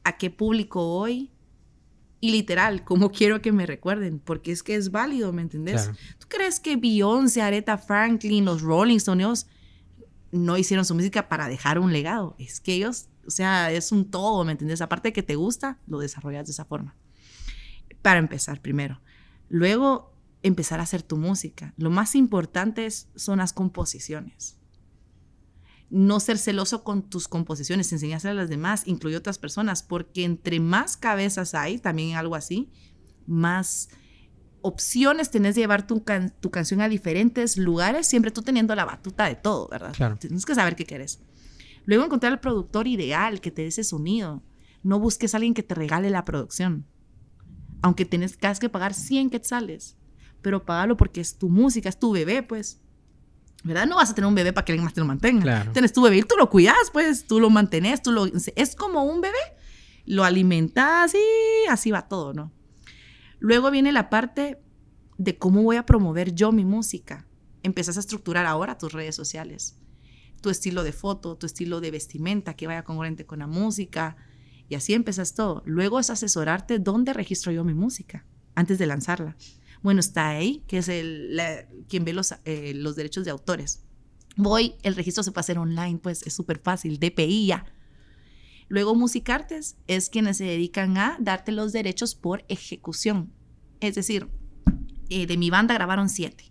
¿A 0.03 0.17
qué 0.17 0.31
público 0.31 0.85
voy? 0.85 1.31
Y 2.25 2.31
literal, 2.31 2.85
como 2.85 3.13
quiero 3.13 3.43
que 3.43 3.53
me 3.53 3.67
recuerden, 3.67 4.19
porque 4.19 4.51
es 4.51 4.63
que 4.63 4.77
es 4.77 4.91
válido, 4.91 5.31
¿me 5.35 5.43
entendés? 5.43 5.91
¿Tú 6.19 6.27
crees 6.27 6.59
que 6.59 6.77
Beyoncé, 6.77 7.43
Aretha 7.43 7.77
Franklin, 7.77 8.47
los 8.47 8.63
Rolling 8.63 8.97
Stones 8.97 9.47
no 10.33 10.57
hicieron 10.57 10.87
su 10.87 10.95
música 10.95 11.29
para 11.29 11.49
dejar 11.49 11.79
un 11.79 11.93
legado? 11.93 12.35
Es 12.39 12.63
que 12.63 12.73
ellos, 12.73 13.09
o 13.27 13.31
sea, 13.31 13.71
es 13.71 13.93
un 13.93 14.11
todo, 14.11 14.43
¿me 14.43 14.53
entendés? 14.53 14.81
Aparte 14.81 15.09
de 15.09 15.13
que 15.13 15.23
te 15.23 15.35
gusta, 15.35 15.79
lo 15.87 15.99
desarrollas 15.99 16.47
de 16.47 16.53
esa 16.53 16.65
forma. 16.65 16.97
Para 18.01 18.21
empezar, 18.21 18.63
primero. 18.63 19.03
Luego, 19.51 20.17
empezar 20.43 20.81
a 20.81 20.85
hacer 20.85 21.03
tu 21.03 21.19
música. 21.19 21.75
Lo 21.77 21.91
más 21.91 22.15
importante 22.15 22.89
son 22.91 23.37
las 23.37 23.53
composiciones 23.53 24.57
no 25.91 26.21
ser 26.21 26.39
celoso 26.39 26.83
con 26.83 27.09
tus 27.09 27.29
composiciones, 27.29 27.93
enseñarse 27.93 28.29
a 28.29 28.35
las 28.35 28.49
demás, 28.49 28.83
incluye 28.87 29.17
otras 29.17 29.39
personas, 29.39 29.83
porque 29.83 30.25
entre 30.25 30.61
más 30.61 30.97
cabezas 30.97 31.55
hay, 31.55 31.79
también 31.79 32.17
algo 32.17 32.35
así, 32.35 32.71
más 33.27 33.89
opciones 34.63 35.31
tenés 35.31 35.55
de 35.55 35.61
llevar 35.61 35.87
tu, 35.87 36.03
tu 36.41 36.51
canción 36.51 36.81
a 36.81 36.89
diferentes 36.89 37.59
lugares, 37.59 38.07
siempre 38.07 38.31
tú 38.31 38.43
teniendo 38.43 38.75
la 38.75 38.87
batuta 38.87 39.27
de 39.27 39.35
todo, 39.35 39.69
¿verdad? 39.69 39.93
Tienes 40.19 40.47
que 40.47 40.55
saber 40.55 40.75
qué 40.75 40.87
quieres. 40.87 41.21
Luego 41.85 42.05
encontrar 42.05 42.33
el 42.33 42.41
productor 42.41 42.87
ideal 42.87 43.43
que 43.43 43.51
te 43.51 43.63
dé 43.63 43.69
ese 43.69 43.85
sonido. 43.85 44.43
No 44.83 44.99
busques 44.99 45.35
a 45.35 45.37
alguien 45.37 45.55
que 45.55 45.63
te 45.63 45.75
regale 45.75 46.09
la 46.09 46.25
producción. 46.25 46.87
Aunque 47.83 48.07
tenés 48.07 48.39
que 48.39 48.69
pagar 48.71 48.95
100 48.95 49.29
quetzales, 49.29 49.99
pero 50.41 50.65
págalo 50.65 50.97
porque 50.97 51.21
es 51.21 51.37
tu 51.37 51.51
música, 51.51 51.91
es 51.91 51.99
tu 51.99 52.13
bebé, 52.13 52.43
pues. 52.43 52.81
¿Verdad? 53.65 53.87
No 53.87 53.97
vas 53.97 54.11
a 54.11 54.15
tener 54.15 54.29
un 54.29 54.35
bebé 54.35 54.53
para 54.53 54.65
que 54.65 54.73
alguien 54.73 54.85
más 54.85 54.95
te 54.95 55.01
lo 55.01 55.07
mantenga. 55.07 55.43
Claro. 55.43 55.73
Tienes 55.73 55.93
tu 55.93 56.03
bebé 56.03 56.19
y 56.19 56.23
tú 56.23 56.37
lo 56.39 56.51
cuidas, 56.51 56.91
pues, 56.93 57.27
tú 57.27 57.41
lo 57.41 57.51
mantenés, 57.51 58.03
tú 58.03 58.13
lo... 58.13 58.27
Es 58.27 58.77
como 58.77 59.05
un 59.05 59.21
bebé, 59.21 59.39
lo 60.05 60.23
alimentas 60.23 61.15
y 61.15 61.69
así 61.69 61.91
va 61.91 62.07
todo, 62.07 62.35
¿no? 62.35 62.53
Luego 63.41 63.71
viene 63.71 63.91
la 63.91 64.11
parte 64.11 64.61
de 65.19 65.39
cómo 65.39 65.63
voy 65.63 65.77
a 65.77 65.87
promover 65.87 66.35
yo 66.35 66.53
mi 66.53 66.65
música. 66.65 67.27
Empiezas 67.63 67.97
a 67.97 68.01
estructurar 68.01 68.47
ahora 68.47 68.77
tus 68.77 68.93
redes 68.93 69.17
sociales, 69.17 69.79
tu 70.43 70.51
estilo 70.51 70.83
de 70.83 70.93
foto, 70.93 71.37
tu 71.37 71.47
estilo 71.47 71.81
de 71.81 71.91
vestimenta, 71.91 72.55
que 72.55 72.67
vaya 72.67 72.85
congruente 72.85 73.25
con 73.25 73.39
la 73.39 73.47
música, 73.47 74.17
y 74.69 74.75
así 74.75 74.93
empiezas 74.93 75.35
todo. 75.35 75.63
Luego 75.65 75.99
es 75.99 76.11
asesorarte 76.11 76.79
dónde 76.79 77.15
registro 77.15 77.53
yo 77.53 77.65
mi 77.65 77.75
música 77.75 78.27
antes 78.55 78.79
de 78.79 78.87
lanzarla. 78.87 79.37
Bueno, 79.85 80.01
está 80.01 80.31
ahí, 80.31 80.65
que 80.67 80.79
es 80.79 80.89
el, 80.89 81.39
quien 81.91 82.07
ve 82.07 82.15
los, 82.15 82.35
eh, 82.47 82.73
los 82.75 82.97
derechos 82.97 83.27
de 83.27 83.31
autores. 83.31 83.85
Voy, 84.35 84.77
el 84.83 84.97
registro 84.97 85.23
se 85.23 85.31
puede 85.31 85.43
hacer 85.43 85.59
online, 85.59 85.99
pues 85.99 86.27
es 86.27 86.33
súper 86.33 86.59
fácil, 86.59 86.99
DPI 86.99 87.49
ya. 87.49 87.67
Luego 88.69 88.95
Musicartes 88.95 89.77
es 89.87 90.09
quienes 90.09 90.39
se 90.39 90.45
dedican 90.45 90.97
a 90.97 91.19
darte 91.21 91.53
los 91.53 91.75
derechos 91.75 92.15
por 92.15 92.47
ejecución. 92.49 93.31
Es 93.81 93.95
decir, 93.95 94.31
eh, 95.11 95.27
de 95.27 95.37
mi 95.37 95.51
banda 95.51 95.75
grabaron 95.75 96.09
siete. 96.09 96.51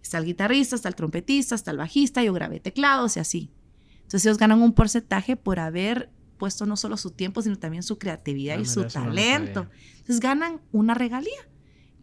Está 0.00 0.18
el 0.18 0.26
guitarrista, 0.26 0.76
está 0.76 0.88
el 0.88 0.94
trompetista, 0.94 1.56
está 1.56 1.72
el 1.72 1.78
bajista, 1.78 2.22
yo 2.22 2.32
grabé 2.32 2.60
teclados 2.60 3.16
y 3.16 3.18
así. 3.18 3.50
Entonces 3.96 4.26
ellos 4.26 4.38
ganan 4.38 4.62
un 4.62 4.74
porcentaje 4.74 5.34
por 5.34 5.58
haber 5.58 6.12
puesto 6.38 6.66
no 6.66 6.76
solo 6.76 6.96
su 6.96 7.10
tiempo, 7.10 7.42
sino 7.42 7.58
también 7.58 7.82
su 7.82 7.98
creatividad 7.98 8.58
ah, 8.58 8.62
y 8.62 8.64
su 8.64 8.84
talento. 8.84 9.66
Entonces 9.96 10.20
ganan 10.20 10.60
una 10.70 10.94
regalía 10.94 11.50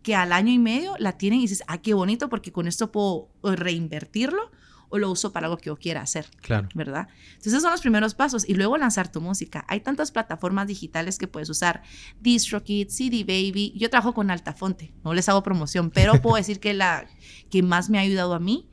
que 0.07 0.15
al 0.15 0.31
año 0.31 0.53
y 0.53 0.57
medio 0.57 0.95
la 0.99 1.17
tienen 1.17 1.39
y 1.39 1.41
dices, 1.41 1.65
ah, 1.67 1.79
qué 1.79 1.93
bonito 1.93 2.29
porque 2.29 2.53
con 2.53 2.65
esto 2.65 2.93
puedo 2.93 3.27
reinvertirlo 3.43 4.51
o 4.87 4.97
lo 4.99 5.11
uso 5.11 5.33
para 5.33 5.47
algo 5.47 5.57
que 5.57 5.65
yo 5.65 5.75
quiera 5.75 5.99
hacer. 5.99 6.27
Claro. 6.39 6.69
¿Verdad? 6.75 7.09
Entonces, 7.31 7.51
esos 7.51 7.63
son 7.63 7.71
los 7.71 7.81
primeros 7.81 8.15
pasos. 8.15 8.47
Y 8.47 8.53
luego 8.53 8.77
lanzar 8.77 9.11
tu 9.11 9.19
música. 9.19 9.65
Hay 9.67 9.81
tantas 9.81 10.13
plataformas 10.13 10.65
digitales 10.65 11.17
que 11.17 11.27
puedes 11.27 11.49
usar. 11.49 11.83
DistroKid, 12.21 12.87
CD 12.87 13.25
Baby. 13.25 13.73
Yo 13.75 13.89
trabajo 13.89 14.13
con 14.13 14.31
Altafonte. 14.31 14.93
No 15.03 15.13
les 15.13 15.27
hago 15.27 15.43
promoción, 15.43 15.91
pero 15.91 16.13
puedo 16.21 16.37
decir 16.37 16.61
que 16.61 16.73
la 16.73 17.05
que 17.49 17.61
más 17.61 17.89
me 17.89 17.97
ha 17.97 18.01
ayudado 18.03 18.33
a 18.33 18.39
mí 18.39 18.69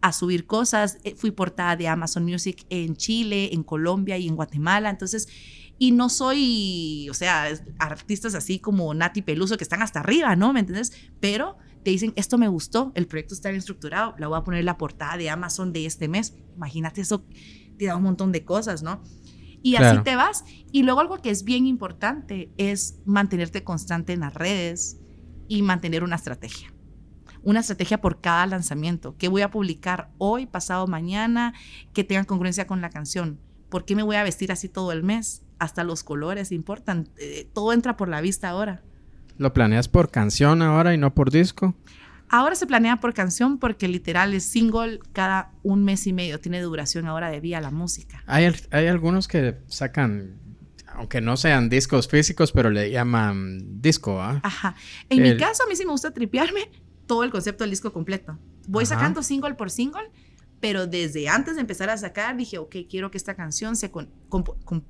a 0.00 0.12
subir 0.12 0.46
cosas. 0.46 0.98
Eh, 1.04 1.14
fui 1.14 1.30
portada 1.30 1.76
de 1.76 1.86
Amazon 1.86 2.24
Music 2.24 2.66
en 2.70 2.96
Chile, 2.96 3.50
en 3.52 3.62
Colombia 3.62 4.18
y 4.18 4.26
en 4.26 4.34
Guatemala. 4.34 4.90
Entonces, 4.90 5.28
y 5.82 5.90
no 5.90 6.08
soy, 6.08 7.08
o 7.10 7.14
sea, 7.14 7.48
artistas 7.80 8.36
así 8.36 8.60
como 8.60 8.94
Nati 8.94 9.20
Peluso 9.20 9.56
que 9.56 9.64
están 9.64 9.82
hasta 9.82 9.98
arriba, 9.98 10.36
¿no? 10.36 10.52
¿Me 10.52 10.60
entiendes? 10.60 10.92
Pero 11.18 11.56
te 11.82 11.90
dicen, 11.90 12.12
esto 12.14 12.38
me 12.38 12.46
gustó, 12.46 12.92
el 12.94 13.08
proyecto 13.08 13.34
está 13.34 13.48
bien 13.48 13.58
estructurado, 13.58 14.14
la 14.16 14.28
voy 14.28 14.38
a 14.38 14.44
poner 14.44 14.60
en 14.60 14.66
la 14.66 14.78
portada 14.78 15.16
de 15.16 15.28
Amazon 15.28 15.72
de 15.72 15.84
este 15.84 16.06
mes. 16.06 16.36
Imagínate 16.54 17.00
eso, 17.00 17.24
te 17.78 17.86
da 17.86 17.96
un 17.96 18.04
montón 18.04 18.30
de 18.30 18.44
cosas, 18.44 18.84
¿no? 18.84 19.02
Y 19.60 19.74
así 19.74 20.00
te 20.04 20.14
vas. 20.14 20.44
Y 20.70 20.84
luego 20.84 21.00
algo 21.00 21.16
que 21.20 21.30
es 21.30 21.42
bien 21.42 21.66
importante 21.66 22.52
es 22.58 23.00
mantenerte 23.04 23.64
constante 23.64 24.12
en 24.12 24.20
las 24.20 24.34
redes 24.34 25.00
y 25.48 25.62
mantener 25.62 26.04
una 26.04 26.14
estrategia. 26.14 26.72
una 27.42 27.58
estrategia 27.58 28.00
por 28.00 28.20
cada 28.20 28.46
lanzamiento. 28.46 29.16
¿Qué 29.16 29.26
voy 29.26 29.42
a 29.42 29.50
publicar 29.50 30.12
hoy, 30.18 30.46
pasado 30.46 30.86
mañana? 30.86 31.54
Que 31.92 32.04
tenga 32.04 32.24
congruencia 32.24 32.68
con 32.68 32.80
la 32.80 32.90
canción. 32.90 33.40
¿Por 33.72 33.86
qué 33.86 33.96
me 33.96 34.02
voy 34.02 34.16
a 34.16 34.22
vestir 34.22 34.52
así 34.52 34.68
todo 34.68 34.92
el 34.92 35.02
mes? 35.02 35.40
Hasta 35.58 35.82
los 35.82 36.04
colores 36.04 36.52
importan. 36.52 37.08
Eh, 37.16 37.48
todo 37.54 37.72
entra 37.72 37.96
por 37.96 38.06
la 38.06 38.20
vista 38.20 38.50
ahora. 38.50 38.82
¿Lo 39.38 39.54
planeas 39.54 39.88
por 39.88 40.10
canción 40.10 40.60
ahora 40.60 40.92
y 40.92 40.98
no 40.98 41.14
por 41.14 41.30
disco? 41.30 41.74
Ahora 42.28 42.54
se 42.54 42.66
planea 42.66 43.00
por 43.00 43.14
canción 43.14 43.56
porque 43.56 43.88
literal 43.88 44.34
es 44.34 44.44
single 44.44 45.00
cada 45.14 45.52
un 45.62 45.84
mes 45.84 46.06
y 46.06 46.12
medio. 46.12 46.38
Tiene 46.38 46.60
duración 46.60 47.06
ahora 47.06 47.30
de 47.30 47.40
vía 47.40 47.62
la 47.62 47.70
música. 47.70 48.22
Hay, 48.26 48.52
hay 48.72 48.88
algunos 48.88 49.26
que 49.26 49.56
sacan, 49.68 50.38
aunque 50.88 51.22
no 51.22 51.38
sean 51.38 51.70
discos 51.70 52.08
físicos, 52.08 52.52
pero 52.52 52.68
le 52.68 52.90
llaman 52.90 53.80
disco, 53.80 54.20
¿ah? 54.20 54.38
Ajá. 54.42 54.76
En 55.08 55.22
mi 55.22 55.34
caso, 55.38 55.62
a 55.62 55.66
mí 55.66 55.76
sí 55.76 55.86
me 55.86 55.92
gusta 55.92 56.10
tripearme 56.10 56.70
todo 57.06 57.24
el 57.24 57.30
concepto 57.30 57.64
del 57.64 57.70
disco 57.70 57.90
completo. 57.90 58.38
Voy 58.68 58.84
sacando 58.84 59.22
single 59.22 59.54
por 59.54 59.70
single, 59.70 60.10
pero 60.62 60.86
desde 60.86 61.28
antes 61.28 61.56
de 61.56 61.60
empezar 61.60 61.90
a 61.90 61.98
sacar 61.98 62.36
dije, 62.36 62.56
ok, 62.56 62.76
quiero 62.88 63.10
que 63.10 63.18
esta 63.18 63.34
canción 63.34 63.74
se 63.74 63.90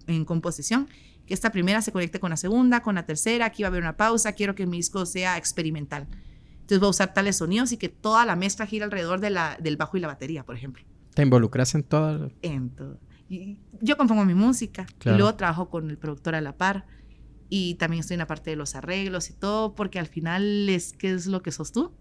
en 0.07 0.25
composición, 0.27 0.87
que 1.27 1.33
esta 1.33 1.51
primera 1.51 1.81
se 1.81 1.93
conecte 1.93 2.21
con 2.21 2.29
la 2.29 2.37
segunda, 2.37 2.83
con 2.83 2.95
la 2.95 3.07
tercera, 3.07 3.47
aquí 3.47 3.63
va 3.63 3.69
a 3.69 3.71
haber 3.71 3.81
una 3.81 3.97
pausa, 3.97 4.33
quiero 4.33 4.55
que 4.55 4.67
mi 4.67 4.77
disco 4.77 5.07
sea 5.07 5.39
experimental. 5.39 6.09
Entonces 6.53 6.79
voy 6.79 6.89
a 6.89 6.91
usar 6.91 7.15
tales 7.15 7.37
sonidos 7.37 7.73
y 7.73 7.79
que 7.79 7.89
toda 7.89 8.27
la 8.27 8.37
mezcla 8.37 8.67
gira 8.67 8.85
alrededor 8.85 9.21
de 9.21 9.31
la, 9.31 9.57
del 9.63 9.79
bajo 9.79 9.97
y 9.97 10.01
la 10.01 10.09
batería, 10.09 10.45
por 10.45 10.57
ejemplo. 10.57 10.85
¿Te 11.15 11.23
involucras 11.23 11.75
en 11.75 11.85
todo? 11.85 12.31
En 12.43 12.69
todo. 12.69 13.01
yo 13.81 13.97
compongo 13.97 14.27
mi 14.27 14.35
música 14.35 14.85
y 15.07 15.09
luego 15.09 15.37
trabajo 15.37 15.71
con 15.71 15.89
el 15.89 15.97
productor 15.97 16.35
a 16.35 16.43
la 16.43 16.55
par 16.55 16.85
y 17.49 17.77
también 17.77 18.01
estoy 18.01 18.17
en 18.17 18.19
la 18.19 18.27
parte 18.27 18.51
de 18.51 18.57
los 18.57 18.75
arreglos 18.75 19.31
y 19.31 19.33
todo, 19.33 19.75
porque 19.75 19.99
al 19.99 20.07
final 20.07 20.69
es 20.69 20.93
qué 20.93 21.15
es 21.15 21.27
lo 21.27 21.41
que 21.43 21.51
sos 21.51 21.73
tú. 21.73 21.95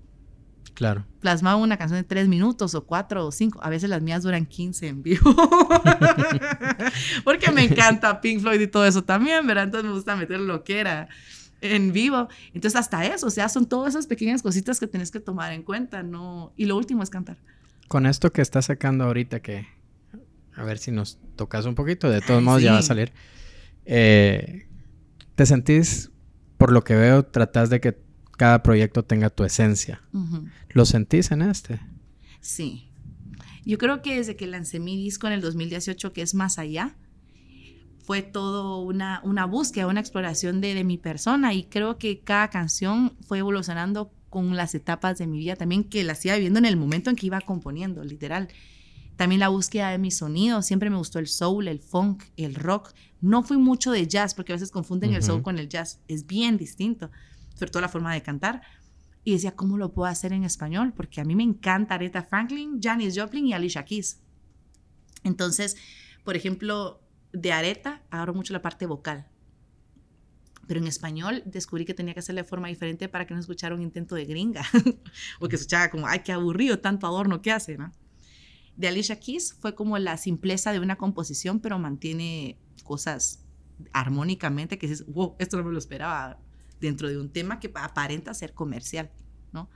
Claro. 0.73 1.05
Plasmaba 1.19 1.57
una 1.57 1.77
canción 1.77 1.99
de 1.99 2.03
tres 2.03 2.27
minutos 2.27 2.73
o 2.75 2.85
cuatro 2.85 3.27
o 3.27 3.31
cinco. 3.31 3.59
A 3.61 3.69
veces 3.69 3.89
las 3.89 4.01
mías 4.01 4.23
duran 4.23 4.45
15 4.45 4.87
en 4.87 5.03
vivo. 5.03 5.35
porque 7.23 7.51
me 7.51 7.63
encanta 7.63 8.19
Pink 8.21 8.41
Floyd 8.41 8.61
y 8.61 8.67
todo 8.67 8.85
eso 8.85 9.03
también, 9.03 9.45
¿verdad? 9.45 9.65
Entonces 9.65 9.87
me 9.87 9.95
gusta 9.95 10.15
meter 10.15 10.39
lo 10.39 10.63
que 10.63 10.79
era 10.79 11.09
en 11.61 11.93
vivo. 11.93 12.27
Entonces, 12.53 12.79
hasta 12.79 13.05
eso, 13.05 13.27
o 13.27 13.29
sea, 13.29 13.47
son 13.49 13.67
todas 13.67 13.93
esas 13.93 14.07
pequeñas 14.07 14.41
cositas 14.41 14.79
que 14.79 14.87
tienes 14.87 15.11
que 15.11 15.19
tomar 15.19 15.53
en 15.53 15.63
cuenta, 15.63 16.03
¿no? 16.03 16.53
Y 16.57 16.65
lo 16.65 16.75
último 16.75 17.03
es 17.03 17.09
cantar. 17.09 17.37
Con 17.87 18.05
esto 18.05 18.31
que 18.31 18.41
estás 18.41 18.65
sacando 18.65 19.03
ahorita, 19.03 19.41
que 19.41 19.67
a 20.55 20.63
ver 20.63 20.77
si 20.77 20.91
nos 20.91 21.19
tocas 21.35 21.65
un 21.65 21.75
poquito, 21.75 22.09
de 22.09 22.21
todos 22.21 22.41
modos 22.41 22.61
ya 22.61 22.73
va 22.73 22.79
a 22.79 22.83
salir. 22.83 23.13
Eh, 23.85 24.67
¿Te 25.35 25.45
sentís, 25.45 26.11
por 26.57 26.71
lo 26.71 26.83
que 26.83 26.95
veo, 26.95 27.23
tratás 27.23 27.69
de 27.69 27.79
que 27.79 27.97
cada 28.41 28.63
proyecto 28.63 29.03
tenga 29.03 29.29
tu 29.29 29.43
esencia? 29.43 30.01
¿Lo 30.69 30.85
sentís 30.87 31.29
en 31.29 31.43
este? 31.43 31.79
Sí. 32.39 32.89
Yo 33.65 33.77
creo 33.77 34.01
que 34.01 34.17
desde 34.17 34.35
que 34.35 34.47
lancé 34.47 34.79
mi 34.79 34.97
disco 34.97 35.27
en 35.27 35.33
el 35.33 35.41
2018, 35.41 36.11
que 36.11 36.23
es 36.23 36.33
Más 36.33 36.57
Allá, 36.57 36.95
fue 38.03 38.23
todo 38.23 38.79
una, 38.79 39.21
una 39.23 39.45
búsqueda, 39.45 39.85
una 39.85 39.99
exploración 39.99 40.59
de, 40.59 40.73
de 40.73 40.83
mi 40.83 40.97
persona 40.97 41.53
y 41.53 41.65
creo 41.65 41.99
que 41.99 42.21
cada 42.21 42.49
canción 42.49 43.13
fue 43.27 43.37
evolucionando 43.37 44.11
con 44.31 44.55
las 44.55 44.73
etapas 44.73 45.19
de 45.19 45.27
mi 45.27 45.37
vida 45.37 45.55
también 45.55 45.83
que 45.83 46.03
las 46.03 46.25
iba 46.25 46.33
viviendo 46.33 46.57
en 46.57 46.65
el 46.65 46.77
momento 46.77 47.11
en 47.11 47.17
que 47.17 47.27
iba 47.27 47.41
componiendo, 47.41 48.03
literal. 48.03 48.47
También 49.17 49.39
la 49.39 49.49
búsqueda 49.49 49.91
de 49.91 49.99
mi 49.99 50.09
sonido, 50.09 50.63
siempre 50.63 50.89
me 50.89 50.97
gustó 50.97 51.19
el 51.19 51.27
soul, 51.27 51.67
el 51.67 51.79
funk, 51.79 52.23
el 52.37 52.55
rock. 52.55 52.91
No 53.19 53.43
fui 53.43 53.57
mucho 53.57 53.91
de 53.91 54.07
jazz 54.07 54.33
porque 54.33 54.51
a 54.51 54.55
veces 54.55 54.71
confunden 54.71 55.13
el 55.13 55.21
soul 55.21 55.43
con 55.43 55.59
el 55.59 55.69
jazz, 55.69 55.99
es 56.07 56.25
bien 56.25 56.57
distinto, 56.57 57.11
sobre 57.61 57.71
todo 57.71 57.81
la 57.81 57.89
forma 57.89 58.11
de 58.11 58.23
cantar. 58.23 58.63
Y 59.23 59.33
decía, 59.33 59.55
¿cómo 59.55 59.77
lo 59.77 59.93
puedo 59.93 60.09
hacer 60.09 60.33
en 60.33 60.43
español? 60.43 60.93
Porque 60.95 61.21
a 61.21 61.23
mí 61.23 61.35
me 61.35 61.43
encanta 61.43 61.93
Aretha 61.93 62.23
Franklin, 62.23 62.79
Janis 62.81 63.15
Joplin 63.15 63.45
y 63.45 63.53
Alicia 63.53 63.85
Keys. 63.85 64.19
Entonces, 65.23 65.77
por 66.23 66.35
ejemplo, 66.35 67.03
de 67.31 67.51
areta 67.51 68.01
agarro 68.09 68.33
mucho 68.33 68.51
la 68.51 68.63
parte 68.63 68.87
vocal. 68.87 69.27
Pero 70.65 70.79
en 70.79 70.87
español 70.87 71.43
descubrí 71.45 71.85
que 71.85 71.93
tenía 71.93 72.15
que 72.15 72.21
hacerle 72.21 72.41
de 72.41 72.47
forma 72.47 72.67
diferente 72.67 73.07
para 73.09 73.27
que 73.27 73.35
no 73.35 73.39
escuchara 73.39 73.75
un 73.75 73.83
intento 73.83 74.15
de 74.15 74.25
gringa. 74.25 74.63
o 75.39 75.47
que 75.47 75.55
escuchara 75.55 75.91
como, 75.91 76.07
ay, 76.07 76.21
qué 76.21 76.31
aburrido, 76.31 76.79
tanto 76.79 77.05
adorno 77.05 77.43
que 77.43 77.51
hace, 77.51 77.77
¿no? 77.77 77.91
De 78.75 78.87
Alicia 78.87 79.19
Keys 79.19 79.53
fue 79.53 79.75
como 79.75 79.99
la 79.99 80.17
simpleza 80.17 80.71
de 80.71 80.79
una 80.79 80.95
composición, 80.95 81.59
pero 81.59 81.77
mantiene 81.77 82.57
cosas 82.83 83.45
armónicamente 83.93 84.79
que 84.79 84.87
dices, 84.87 85.05
wow, 85.05 85.35
esto 85.37 85.57
no 85.57 85.63
me 85.65 85.71
lo 85.71 85.77
esperaba 85.77 86.39
dentro 86.81 87.07
de 87.07 87.17
un 87.17 87.29
tema 87.29 87.59
que 87.59 87.71
aparenta 87.73 88.33
ser 88.33 88.53
comercial, 88.53 89.11
¿no? 89.53 89.69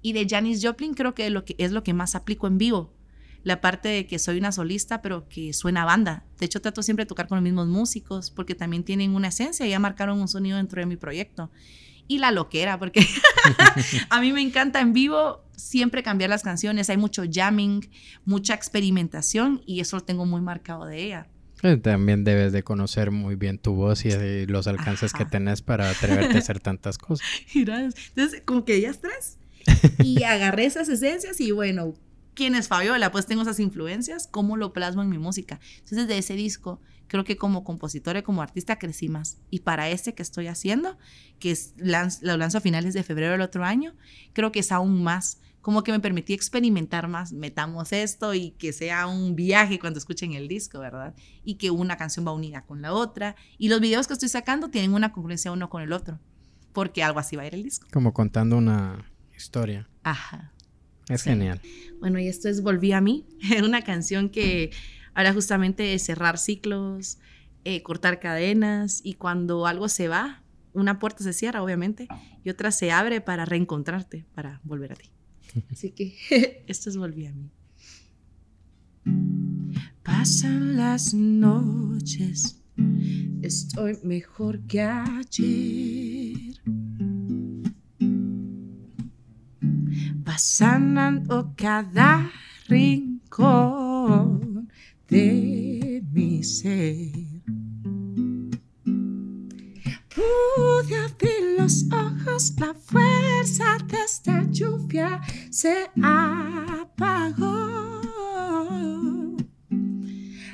Y 0.00 0.12
de 0.12 0.26
Janis 0.28 0.64
Joplin 0.64 0.94
creo 0.94 1.14
que, 1.14 1.28
lo 1.30 1.44
que 1.44 1.56
es 1.58 1.72
lo 1.72 1.82
que 1.82 1.92
más 1.92 2.14
aplico 2.14 2.46
en 2.46 2.58
vivo, 2.58 2.94
la 3.42 3.60
parte 3.60 3.88
de 3.88 4.06
que 4.06 4.18
soy 4.18 4.38
una 4.38 4.52
solista, 4.52 5.02
pero 5.02 5.28
que 5.28 5.52
suena 5.52 5.84
banda. 5.84 6.24
De 6.38 6.46
hecho, 6.46 6.60
trato 6.60 6.82
siempre 6.82 7.04
de 7.04 7.08
tocar 7.08 7.28
con 7.28 7.36
los 7.36 7.42
mismos 7.44 7.68
músicos, 7.68 8.30
porque 8.30 8.54
también 8.54 8.84
tienen 8.84 9.14
una 9.14 9.28
esencia 9.28 9.66
y 9.66 9.70
ya 9.70 9.78
marcaron 9.78 10.20
un 10.20 10.28
sonido 10.28 10.56
dentro 10.56 10.80
de 10.80 10.86
mi 10.86 10.96
proyecto. 10.96 11.50
Y 12.08 12.18
la 12.18 12.30
loquera, 12.30 12.78
porque 12.78 13.06
a 14.10 14.20
mí 14.20 14.32
me 14.32 14.40
encanta 14.40 14.80
en 14.80 14.92
vivo 14.92 15.44
siempre 15.56 16.02
cambiar 16.02 16.30
las 16.30 16.42
canciones. 16.42 16.90
Hay 16.90 16.96
mucho 16.96 17.22
jamming, 17.30 17.88
mucha 18.24 18.54
experimentación 18.54 19.62
y 19.66 19.80
eso 19.80 19.96
lo 19.96 20.02
tengo 20.02 20.26
muy 20.26 20.40
marcado 20.40 20.84
de 20.84 21.04
ella. 21.04 21.28
También 21.82 22.24
debes 22.24 22.52
de 22.52 22.62
conocer 22.62 23.10
muy 23.10 23.34
bien 23.34 23.58
tu 23.58 23.74
voz 23.74 24.04
y 24.04 24.46
los 24.46 24.66
alcances 24.66 25.12
que 25.12 25.24
tenés 25.24 25.62
para 25.62 25.90
atreverte 25.90 26.36
a 26.36 26.38
hacer 26.38 26.60
tantas 26.60 26.98
cosas. 26.98 27.26
Entonces, 27.54 28.42
como 28.44 28.64
que 28.64 28.80
ya 28.80 28.90
estás 28.90 29.38
y 30.02 30.22
agarré 30.24 30.66
esas 30.66 30.88
esencias 30.88 31.40
y 31.40 31.50
bueno, 31.50 31.94
quién 32.34 32.54
es 32.54 32.68
Fabiola, 32.68 33.10
pues 33.10 33.26
tengo 33.26 33.42
esas 33.42 33.58
influencias, 33.60 34.28
cómo 34.30 34.56
lo 34.56 34.72
plasmo 34.72 35.02
en 35.02 35.08
mi 35.08 35.18
música. 35.18 35.60
Entonces, 35.78 36.06
de 36.06 36.18
ese 36.18 36.34
disco, 36.34 36.80
creo 37.08 37.24
que 37.24 37.36
como 37.36 37.64
compositora 37.64 38.20
y 38.20 38.22
como 38.22 38.42
artista 38.42 38.78
crecí 38.78 39.08
más. 39.08 39.38
Y 39.50 39.60
para 39.60 39.88
este 39.88 40.14
que 40.14 40.22
estoy 40.22 40.46
haciendo, 40.46 40.98
que 41.38 41.50
es, 41.50 41.74
lo 41.78 42.36
lanzo 42.36 42.58
a 42.58 42.60
finales 42.60 42.94
de 42.94 43.02
febrero 43.02 43.32
del 43.32 43.40
otro 43.40 43.64
año, 43.64 43.94
creo 44.32 44.52
que 44.52 44.60
es 44.60 44.72
aún 44.72 45.02
más. 45.02 45.40
Como 45.66 45.82
que 45.82 45.90
me 45.90 45.98
permití 45.98 46.32
experimentar 46.32 47.08
más, 47.08 47.32
metamos 47.32 47.92
esto 47.92 48.34
y 48.34 48.52
que 48.52 48.72
sea 48.72 49.08
un 49.08 49.34
viaje 49.34 49.80
cuando 49.80 49.98
escuchen 49.98 50.32
el 50.34 50.46
disco, 50.46 50.78
¿verdad? 50.78 51.12
Y 51.42 51.56
que 51.56 51.72
una 51.72 51.96
canción 51.96 52.24
va 52.24 52.30
unida 52.30 52.64
con 52.64 52.82
la 52.82 52.92
otra. 52.92 53.34
Y 53.58 53.68
los 53.68 53.80
videos 53.80 54.06
que 54.06 54.12
estoy 54.12 54.28
sacando 54.28 54.70
tienen 54.70 54.94
una 54.94 55.10
concurrencia 55.10 55.50
uno 55.50 55.68
con 55.68 55.82
el 55.82 55.92
otro, 55.92 56.20
porque 56.72 57.02
algo 57.02 57.18
así 57.18 57.34
va 57.34 57.42
a 57.42 57.48
ir 57.48 57.54
el 57.56 57.64
disco. 57.64 57.88
Como 57.92 58.14
contando 58.14 58.56
una 58.56 59.10
historia. 59.36 59.88
Ajá. 60.04 60.52
Es 61.08 61.24
genial. 61.24 61.60
Bueno, 61.98 62.20
y 62.20 62.28
esto 62.28 62.48
es 62.48 62.62
Volví 62.62 62.92
a 62.92 63.00
mí, 63.00 63.26
una 63.64 63.82
canción 63.82 64.28
que 64.28 64.70
habla 65.14 65.32
justamente 65.32 65.82
de 65.82 65.98
cerrar 65.98 66.38
ciclos, 66.38 67.18
eh, 67.64 67.82
cortar 67.82 68.20
cadenas 68.20 69.00
y 69.02 69.14
cuando 69.14 69.66
algo 69.66 69.88
se 69.88 70.06
va, 70.06 70.44
una 70.74 71.00
puerta 71.00 71.24
se 71.24 71.32
cierra, 71.32 71.60
obviamente, 71.60 72.06
y 72.44 72.50
otra 72.50 72.70
se 72.70 72.92
abre 72.92 73.20
para 73.20 73.44
reencontrarte, 73.46 74.26
para 74.32 74.60
volver 74.62 74.92
a 74.92 74.94
ti. 74.94 75.10
Así 75.70 75.90
que 75.90 76.64
esto 76.66 76.90
es 76.90 76.96
Volví 76.96 77.26
a 77.26 77.32
mí. 77.32 77.50
Pasan 80.02 80.76
las 80.76 81.14
noches, 81.14 82.60
estoy 83.42 83.98
mejor 84.02 84.60
que 84.66 84.82
ayer 84.82 86.60
sanando 90.38 91.52
cada 91.56 92.30
rincón 92.68 94.68
de 95.08 96.02
mi 96.12 96.42
ser. 96.42 97.35
Pude 100.16 100.96
abrir 100.96 101.58
los 101.58 101.84
ojos, 101.92 102.54
la 102.58 102.72
fuerza 102.74 103.76
de 103.86 103.98
esta 104.02 104.42
lluvia 104.50 105.20
se 105.50 105.90
apagó. 106.02 108.00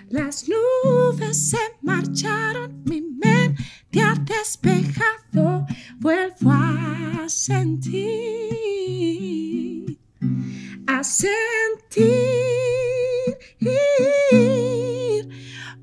Las 0.08 0.46
nubes 0.48 1.50
se 1.50 1.60
marcharon, 1.80 2.82
mi 2.84 3.00
mente 3.02 4.02
ha 4.02 4.14
despejado, 4.16 5.64
vuelvo 6.00 6.50
a 6.50 7.28
sentir, 7.28 7.96
a 10.88 11.04
sentir 11.04 12.42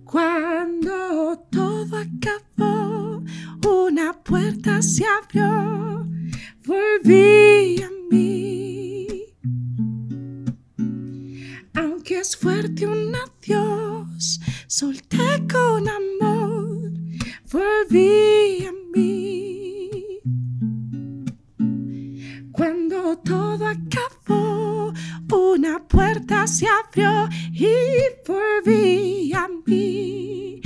cuando 0.04 1.38
todo 1.52 1.98
acabó, 1.98 2.99
una 3.66 4.14
puerta 4.14 4.82
se 4.82 5.04
abrió, 5.06 6.08
volví 6.66 7.82
a 7.82 7.90
mí. 8.10 9.08
Aunque 11.74 12.20
es 12.20 12.36
fuerte 12.36 12.88
un 12.88 13.14
adiós, 13.16 14.40
solté 14.68 15.46
con 15.52 15.88
amor, 15.88 16.92
volví 17.52 18.66
a 18.66 18.72
mí. 18.94 19.90
Cuando 22.52 23.18
todo 23.20 23.68
acabó, 23.68 24.94
una 25.32 25.88
puerta 25.88 26.48
se 26.48 26.68
abrió 26.68 27.28
y 27.54 27.68
volví 28.28 29.34
a 29.34 29.48
mí. 29.66 30.62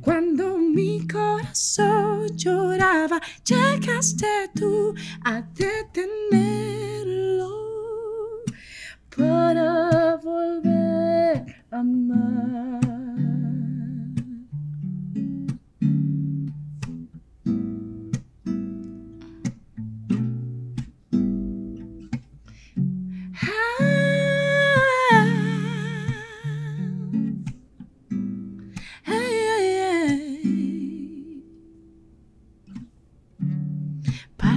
Cuando 0.00 0.56
mi 0.56 1.06
corazón 1.06 2.28
lloraba, 2.34 3.20
llegaste 3.44 4.26
tú 4.54 4.94
a 5.24 5.42
detenerlo 5.42 7.00
para 9.14 10.16
volver 10.16 11.64
a 11.70 11.80
amar. 11.80 12.99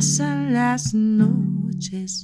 Pasan 0.04 0.52
las 0.52 0.94
noches, 0.94 2.22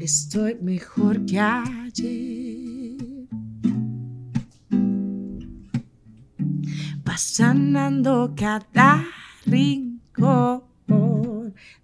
estoy 0.00 0.56
mejor 0.60 1.24
que 1.24 1.38
ayer. 1.38 2.96
Pasanando 7.04 8.34
cada 8.36 9.04
rincón 9.46 10.64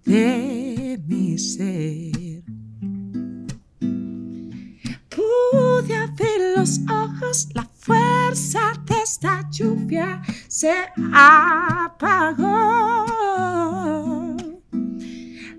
de 0.04 1.00
mi 1.06 1.38
ser. 1.38 2.42
Pude 5.08 5.94
abrir 5.94 6.56
los 6.56 6.80
ojos, 6.90 7.50
la 7.54 7.62
fuerza 7.62 8.72
de 8.84 8.96
esta 9.04 9.48
lluvia 9.52 10.20
se 10.48 10.74
apagó. 11.14 12.48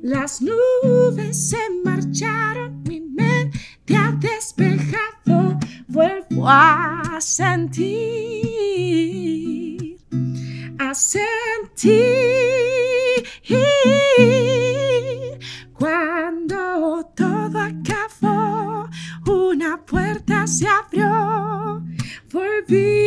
Las 0.01 0.41
nubes 0.41 1.49
se 1.49 1.57
marcharon, 1.83 2.81
mi 2.83 3.01
mente 3.01 3.59
ha 3.97 4.13
despejado, 4.13 5.59
vuelvo 5.87 6.47
a 6.47 7.17
sentir, 7.19 7.97
a 10.79 10.93
sentir. 10.93 12.29
Cuando 15.73 17.11
todo 17.15 17.59
acabó, 17.59 18.87
una 19.27 19.85
puerta 19.85 20.47
se 20.47 20.65
abrió, 20.65 21.83
volví 22.31 22.98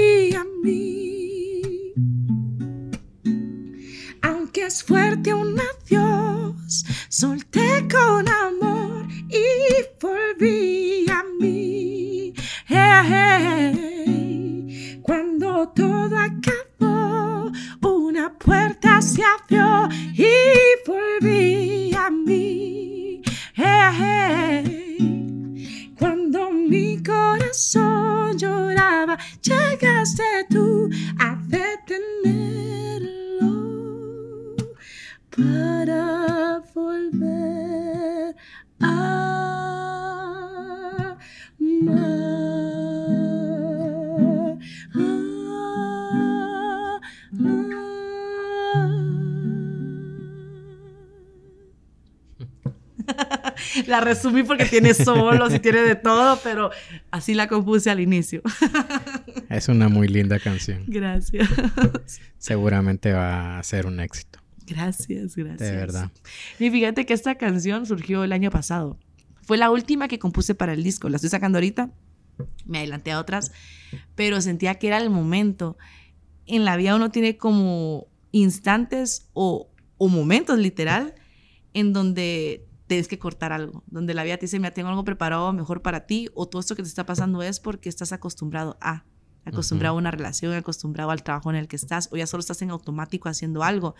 resumí 54.05 54.43
porque 54.43 54.67
tiene 54.67 54.95
solos 54.95 55.55
y 55.55 55.59
tiene 55.59 55.81
de 55.83 55.95
todo, 55.95 56.39
pero 56.43 56.71
así 57.11 57.35
la 57.35 57.49
compuse 57.49 57.91
al 57.91 58.01
inicio. 58.01 58.43
Es 59.49 59.69
una 59.69 59.89
muy 59.89 60.09
linda 60.09 60.39
canción. 60.39 60.85
Gracias. 60.87 61.47
Seguramente 62.39 63.13
va 63.13 63.59
a 63.59 63.63
ser 63.63 63.87
un 63.87 64.01
éxito. 64.01 64.39
Gracias, 64.67 65.37
gracias. 65.37 65.71
De 65.71 65.77
verdad. 65.77 66.11
Y 66.59 66.71
fíjate 66.71 67.05
que 67.05 67.13
esta 67.13 67.35
canción 67.35 67.85
surgió 67.85 68.25
el 68.25 68.33
año 68.33 68.51
pasado. 68.51 68.99
Fue 69.43 69.59
la 69.59 69.71
última 69.71 70.09
que 70.09 70.19
compuse 70.19 70.55
para 70.55 70.73
el 70.73 70.83
disco. 70.83 71.11
La 71.11 71.17
estoy 71.17 71.29
sacando 71.29 71.59
ahorita. 71.59 71.91
Me 72.65 72.79
adelanté 72.79 73.13
a 73.13 73.21
otras, 73.21 73.53
pero 74.15 74.41
sentía 74.41 74.77
que 74.77 74.87
era 74.87 74.97
el 74.97 75.11
momento. 75.11 75.77
En 76.47 76.65
la 76.65 76.77
vida 76.77 76.97
uno 76.97 77.11
tiene 77.11 77.37
como 77.37 78.07
instantes 78.31 79.29
o, 79.35 79.71
o 79.99 80.09
momentos 80.09 80.59
literal 80.59 81.15
en 81.75 81.93
donde 81.93 82.67
tienes 82.93 83.09
que 83.09 83.19
cortar 83.19 83.53
algo, 83.53 83.83
donde 83.87 84.13
la 84.13 84.23
vida 84.23 84.37
te 84.37 84.47
dice, 84.47 84.59
mira, 84.59 84.73
tengo 84.73 84.91
algo 84.91 85.05
preparado 85.05 85.53
mejor 85.53 85.81
para 85.83 86.07
ti, 86.07 86.29
o 86.35 86.47
todo 86.47 86.61
esto 86.61 86.77
que 86.77 86.83
te 86.83 86.89
está 86.89 87.07
pasando 87.07 87.43
es 87.43 87.59
porque 87.59 87.89
estás 87.89 88.13
acostumbrado 88.13 88.77
a, 88.81 89.05
acostumbrado 89.45 89.97
a 89.97 89.99
una 89.99 90.11
relación, 90.11 90.53
acostumbrado 90.53 91.11
al 91.11 91.23
trabajo 91.23 91.51
en 91.51 91.57
el 91.57 91.69
que 91.69 91.77
estás, 91.77 92.11
o 92.13 92.17
ya 92.17 92.27
solo 92.27 92.41
estás 92.41 92.61
en 92.63 92.71
automático 92.71 93.29
haciendo 93.29 93.63
algo, 93.63 93.95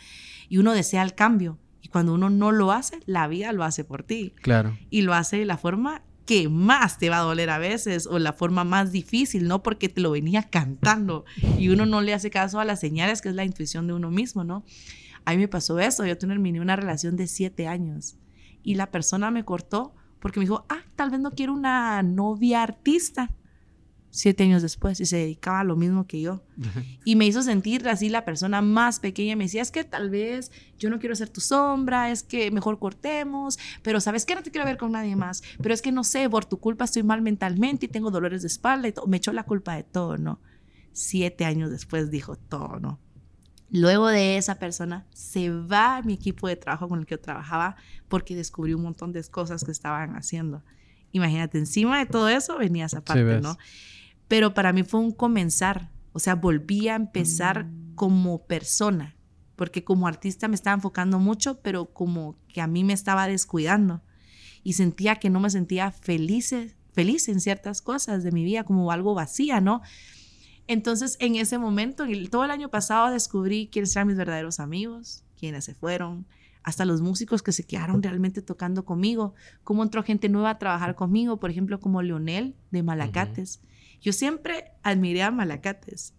y 0.49 0.59
uno 0.59 0.73
desea 0.73 1.03
el 1.03 1.15
cambio, 1.15 1.59
y 1.81 1.89
cuando 1.89 2.13
uno 2.15 2.29
no 2.29 2.53
lo 2.53 2.71
hace, 2.71 3.01
la 3.07 3.27
vida 3.29 3.53
lo 3.53 3.65
hace 3.65 3.83
por 3.83 4.03
ti. 4.03 4.35
Claro. 4.43 4.77
Y 4.91 5.03
lo 5.03 5.15
hace 5.15 5.39
de 5.39 5.47
la 5.47 5.57
forma 5.57 6.03
que 6.27 6.49
más 6.49 6.99
te 6.99 7.09
va 7.09 7.19
a 7.19 7.23
doler 7.23 7.49
a 7.49 7.59
veces, 7.59 8.07
o 8.07 8.19
la 8.19 8.35
forma 8.35 8.63
más 8.63 8.93
difícil, 8.93 9.49
no 9.49 9.63
porque 9.63 9.89
te 9.89 10.03
lo 10.03 10.11
venía 10.11 10.43
cantando, 10.51 11.25
y 11.59 11.71
uno 11.71 11.87
no 11.87 12.03
le 12.03 12.13
hace 12.13 12.31
caso 12.31 12.61
a 12.61 12.65
las 12.65 12.79
señales, 12.81 13.23
que 13.23 13.31
es 13.31 13.35
la 13.35 13.45
intuición 13.45 13.87
de 13.87 13.95
uno 13.95 14.11
mismo, 14.11 14.45
¿no? 14.45 14.65
A 15.25 15.33
mí 15.33 15.39
me 15.39 15.49
pasó 15.49 15.79
eso, 15.79 16.05
yo 16.05 16.19
terminé 16.19 16.61
una 16.61 16.77
relación 16.77 17.17
de 17.17 17.27
siete 17.27 17.67
años 17.69 18.17
y 18.63 18.75
la 18.75 18.91
persona 18.91 19.31
me 19.31 19.45
cortó 19.45 19.95
porque 20.23 20.39
me 20.39 20.45
dijo, 20.45 20.65
ah, 20.69 20.85
tal 20.95 21.11
vez 21.11 21.21
no 21.21 21.33
quiero 21.33 21.53
una 21.53 22.03
novia 22.03 22.63
artista. 22.63 23.35
Siete 24.15 24.45
años 24.45 24.61
después 24.63 25.01
y 25.01 25.07
se 25.07 25.17
dedicaba 25.17 25.61
a 25.61 25.65
lo 25.65 25.75
mismo 25.75 26.07
que 26.07 26.21
yo. 26.21 26.45
Y 27.03 27.17
me 27.17 27.27
hizo 27.27 27.43
sentir 27.43 27.89
así 27.89 28.11
la 28.11 28.25
persona 28.25 28.61
más 28.61 29.01
pequeña. 29.01 29.37
Me 29.37 29.45
decía, 29.45 29.63
es 29.63 29.71
que 29.71 29.85
tal 29.85 30.11
vez 30.11 30.53
yo 30.79 30.91
no 30.91 31.01
quiero 31.01 31.17
ser 31.17 31.31
tu 31.31 31.41
sombra, 31.41 32.11
es 32.11 32.23
que 32.23 32.51
mejor 32.51 32.79
cortemos, 32.79 33.59
pero 33.83 34.01
sabes 34.01 34.27
que 34.27 34.35
no 34.35 34.43
te 34.43 34.51
quiero 34.51 34.67
ver 34.67 34.77
con 34.77 34.93
nadie 34.93 35.17
más. 35.17 35.43
Pero 35.61 35.75
es 35.75 35.81
que 35.81 35.91
no 35.93 36.05
sé, 36.05 36.29
por 36.29 36.45
tu 36.45 36.59
culpa 36.59 36.85
estoy 36.85 37.03
mal 37.03 37.23
mentalmente 37.23 37.87
y 37.87 37.89
tengo 37.89 38.11
dolores 38.11 38.43
de 38.43 38.49
espalda 38.49 38.87
y 38.87 38.93
todo. 38.93 39.07
Me 39.07 39.17
echó 39.17 39.33
la 39.33 39.45
culpa 39.45 39.75
de 39.75 39.83
todo, 39.83 40.19
¿no? 40.19 40.41
Siete 40.93 41.47
años 41.47 41.71
después 41.71 42.11
dijo 42.11 42.37
todo, 42.37 42.79
¿no? 42.79 43.01
Luego 43.73 44.09
de 44.09 44.37
esa 44.37 44.57
persona 44.57 45.07
se 45.15 45.49
va 45.49 45.97
a 45.97 46.03
mi 46.03 46.13
equipo 46.13 46.47
de 46.47 46.57
trabajo 46.57 46.89
con 46.89 47.01
el 47.01 47.07
que 47.07 47.15
yo 47.15 47.21
trabajaba 47.21 47.77
porque 48.09 48.37
descubrí 48.37 48.75
un 48.75 48.83
montón 48.83 49.13
de 49.13 49.25
cosas 49.25 49.65
que 49.65 49.71
estaban 49.71 50.15
haciendo. 50.15 50.63
Imagínate, 51.11 51.57
encima 51.57 51.99
de 51.99 52.05
todo 52.05 52.29
eso 52.29 52.59
venía 52.59 52.85
esa 52.85 53.03
parte, 53.03 53.41
¿no? 53.41 53.57
Pero 54.29 54.53
para 54.53 54.75
mí 54.75 54.83
fue 54.83 55.01
un 55.01 55.11
comenzar, 55.11 55.91
o 56.13 56.19
sea, 56.19 56.35
volví 56.35 56.89
a 56.89 56.97
empezar 56.97 57.67
como 57.95 58.45
persona, 58.45 59.17
porque 59.57 59.85
como 59.85 60.07
artista 60.07 60.49
me 60.49 60.55
estaba 60.55 60.75
enfocando 60.75 61.19
mucho, 61.19 61.61
pero 61.63 61.95
como 61.95 62.37
que 62.49 62.61
a 62.61 62.67
mí 62.67 62.85
me 62.85 62.93
estaba 62.93 63.27
descuidando 63.27 64.03
y 64.63 64.75
sentía 64.75 65.17
que 65.17 65.31
no 65.31 65.41
me 65.41 65.49
sentía 65.49 65.93
feliz, 65.93 66.55
feliz 66.93 67.27
en 67.29 67.41
ciertas 67.41 67.81
cosas 67.81 68.23
de 68.23 68.33
mi 68.33 68.45
vida, 68.45 68.65
como 68.65 68.93
algo 68.93 69.15
vacía, 69.15 69.63
¿no? 69.63 69.81
Entonces, 70.73 71.19
en 71.21 71.37
ese 71.37 71.59
momento, 71.59 72.05
todo 72.31 72.45
el 72.45 72.51
año 72.51 72.71
pasado 72.71 73.13
descubrí 73.13 73.69
quiénes 73.71 73.95
eran 73.95 74.09
mis 74.09 74.17
verdaderos 74.17 74.59
amigos, 74.59 75.23
quiénes 75.39 75.67
se 75.67 75.75
fueron, 75.75 76.27
hasta 76.63 76.87
los 76.87 77.03
músicos 77.03 77.43
que 77.43 77.53
se 77.53 77.65
quedaron 77.65 78.03
realmente 78.03 78.41
tocando 78.41 78.87
conmigo, 78.87 79.35
cómo 79.65 79.83
entró 79.83 80.03
gente 80.03 80.31
nueva 80.31 80.49
a 80.49 80.59
trabajar 80.59 80.95
conmigo, 80.95 81.39
por 81.39 81.51
ejemplo, 81.51 81.79
como 81.79 82.01
Leonel 82.01 82.55
de 82.71 82.83
Malacates. 82.83 83.61
Yo 84.01 84.15
siempre 84.15 84.73
admiré 84.83 85.23
a 85.23 85.31
Malacates. 85.31 86.15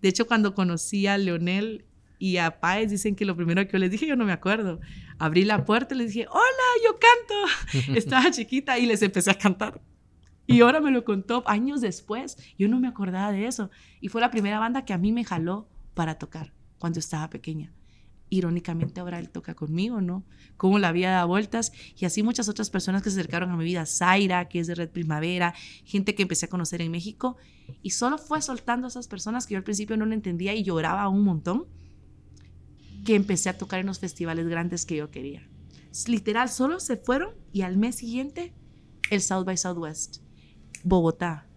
De 0.00 0.08
hecho, 0.08 0.28
cuando 0.28 0.54
conocí 0.54 1.08
a 1.08 1.18
Leonel 1.18 1.84
y 2.20 2.36
a 2.36 2.60
Páez, 2.60 2.92
dicen 2.92 3.16
que 3.16 3.24
lo 3.24 3.34
primero 3.34 3.66
que 3.66 3.72
yo 3.72 3.78
les 3.78 3.90
dije, 3.90 4.06
yo 4.06 4.14
no 4.14 4.24
me 4.24 4.32
acuerdo. 4.32 4.78
Abrí 5.18 5.44
la 5.44 5.64
puerta 5.64 5.96
y 5.96 5.98
les 5.98 6.12
dije, 6.12 6.28
hola, 6.30 6.68
yo 6.84 6.96
canto. 7.00 7.92
Estaba 7.98 8.30
chiquita 8.30 8.78
y 8.78 8.86
les 8.86 9.02
empecé 9.02 9.32
a 9.32 9.34
cantar. 9.34 9.80
Y 10.50 10.62
ahora 10.62 10.80
me 10.80 10.90
lo 10.90 11.04
contó 11.04 11.44
años 11.46 11.82
después. 11.82 12.38
Yo 12.58 12.68
no 12.68 12.80
me 12.80 12.88
acordaba 12.88 13.30
de 13.30 13.46
eso. 13.46 13.70
Y 14.00 14.08
fue 14.08 14.22
la 14.22 14.30
primera 14.30 14.58
banda 14.58 14.86
que 14.86 14.94
a 14.94 14.98
mí 14.98 15.12
me 15.12 15.22
jaló 15.22 15.68
para 15.92 16.18
tocar 16.18 16.54
cuando 16.78 16.98
estaba 16.98 17.28
pequeña. 17.28 17.74
irónicamente 18.30 19.00
ahora 19.00 19.18
él 19.18 19.30
toca 19.30 19.54
conmigo, 19.54 20.00
¿no? 20.00 20.24
Cómo 20.56 20.78
la 20.78 20.92
vida 20.92 21.12
da 21.12 21.24
vueltas 21.24 21.72
y 21.96 22.04
así 22.04 22.22
muchas 22.22 22.48
otras 22.48 22.70
personas 22.70 23.02
que 23.02 23.10
se 23.10 23.18
acercaron 23.18 23.50
a 23.50 23.56
mi 23.56 23.64
vida, 23.64 23.86
Zaira, 23.86 24.48
que 24.48 24.60
es 24.60 24.66
de 24.66 24.74
Red 24.74 24.90
Primavera, 24.90 25.54
gente 25.84 26.14
que 26.14 26.22
empecé 26.22 26.46
a 26.46 26.48
conocer 26.50 26.82
en 26.82 26.90
México 26.90 27.36
y 27.82 27.90
solo 27.90 28.18
fue 28.18 28.42
soltando 28.42 28.86
a 28.86 28.90
esas 28.90 29.08
personas 29.08 29.46
que 29.46 29.54
yo 29.54 29.58
al 29.58 29.64
principio 29.64 29.96
no 29.96 30.06
lo 30.06 30.14
entendía 30.14 30.54
y 30.54 30.62
lloraba 30.62 31.08
un 31.08 31.24
montón, 31.24 31.66
que 33.04 33.14
empecé 33.14 33.48
a 33.48 33.56
tocar 33.56 33.80
en 33.80 33.86
los 33.86 33.98
festivales 33.98 34.46
grandes 34.46 34.84
que 34.84 34.96
yo 34.96 35.10
quería. 35.10 35.48
Literal, 36.06 36.50
solo 36.50 36.80
se 36.80 36.96
fueron 36.96 37.30
y 37.52 37.62
al 37.62 37.76
mes 37.76 37.96
siguiente 37.96 38.54
el 39.10 39.22
South 39.22 39.44
by 39.44 39.56
Southwest, 39.56 40.18
Bogotá, 40.88 41.48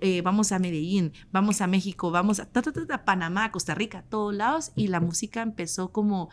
eh, 0.00 0.22
vamos 0.22 0.52
a 0.52 0.58
Medellín, 0.58 1.12
vamos 1.30 1.60
a 1.60 1.66
México, 1.66 2.10
vamos 2.10 2.40
a 2.40 3.04
Panamá, 3.04 3.52
Costa 3.52 3.74
Rica, 3.74 4.04
todos 4.08 4.34
lados, 4.34 4.72
y 4.74 4.88
la 4.88 5.00
música 5.00 5.42
empezó 5.42 5.92
como 5.92 6.30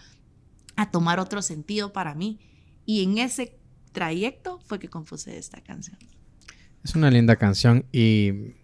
a 0.76 0.90
tomar 0.90 1.20
otro 1.20 1.42
sentido 1.42 1.94
para 1.94 2.16
mí. 2.16 2.40
Y 2.86 3.04
en 3.04 3.20
ese 3.20 3.58
trayecto 3.92 4.60
fue 4.66 4.80
que 4.80 4.90
compuse 4.90 5.38
esta 5.38 5.62
canción. 5.62 5.98
Es 6.84 6.96
una 6.96 7.12
linda 7.12 7.36
canción 7.36 7.86
y 7.92 8.56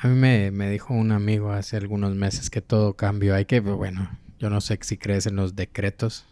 a 0.00 0.08
mí 0.08 0.14
me, 0.14 0.50
me 0.50 0.70
dijo 0.70 0.94
un 0.94 1.10
amigo 1.10 1.50
hace 1.50 1.76
algunos 1.76 2.14
meses 2.14 2.50
que 2.50 2.60
todo 2.60 2.94
cambio, 2.94 3.34
hay 3.34 3.46
que, 3.46 3.60
bueno, 3.60 4.08
yo 4.38 4.50
no 4.50 4.60
sé 4.60 4.78
si 4.82 4.98
crees 4.98 5.26
en 5.26 5.36
los 5.36 5.56
decretos, 5.56 6.26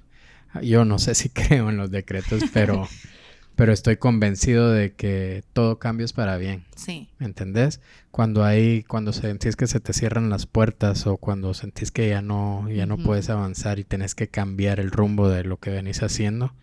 yo 0.63 0.85
no 0.85 0.99
sé 0.99 1.15
si 1.15 1.29
creo 1.31 1.71
en 1.71 1.77
los 1.77 1.91
decretos, 1.91 2.45
pero... 2.53 2.89
pero 3.57 3.73
estoy 3.73 3.97
convencido 3.97 4.71
de 4.71 4.95
que 4.95 5.45
todo 5.53 5.79
cambio 5.79 6.05
es 6.05 6.13
para 6.13 6.37
bien. 6.37 6.65
Sí. 6.75 7.09
¿Me 7.19 7.27
entendés? 7.27 7.81
Cuando 8.11 8.45
hay, 8.45 8.83
cuando 8.83 9.13
sentís 9.13 9.57
que 9.57 9.67
se 9.67 9.81
te 9.81 9.93
cierran 9.93 10.31
las 10.31 10.47
puertas 10.47 11.07
o 11.07 11.17
cuando 11.17 11.53
sentís 11.55 11.91
que 11.91 12.09
ya 12.09 12.23
no, 12.23 12.69
ya 12.71 12.87
no 12.87 12.99
puedes 12.99 13.31
avanzar 13.31 13.79
y 13.79 13.85
tenés 13.85 14.15
que 14.15 14.29
cambiar 14.29 14.81
el 14.81 14.91
rumbo 14.91 15.29
de 15.29 15.45
lo 15.45 15.59
que 15.59 15.71
venís 15.71 16.03
haciendo, 16.03 16.55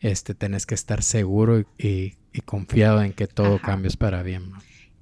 este, 0.00 0.34
tenés 0.34 0.66
que 0.66 0.74
estar 0.74 1.02
seguro 1.02 1.64
y, 1.78 2.14
confiado 2.44 3.02
en 3.02 3.12
que 3.12 3.26
todo 3.26 3.58
cambio 3.58 3.88
es 3.88 3.96
para 3.96 4.22
bien. 4.22 4.52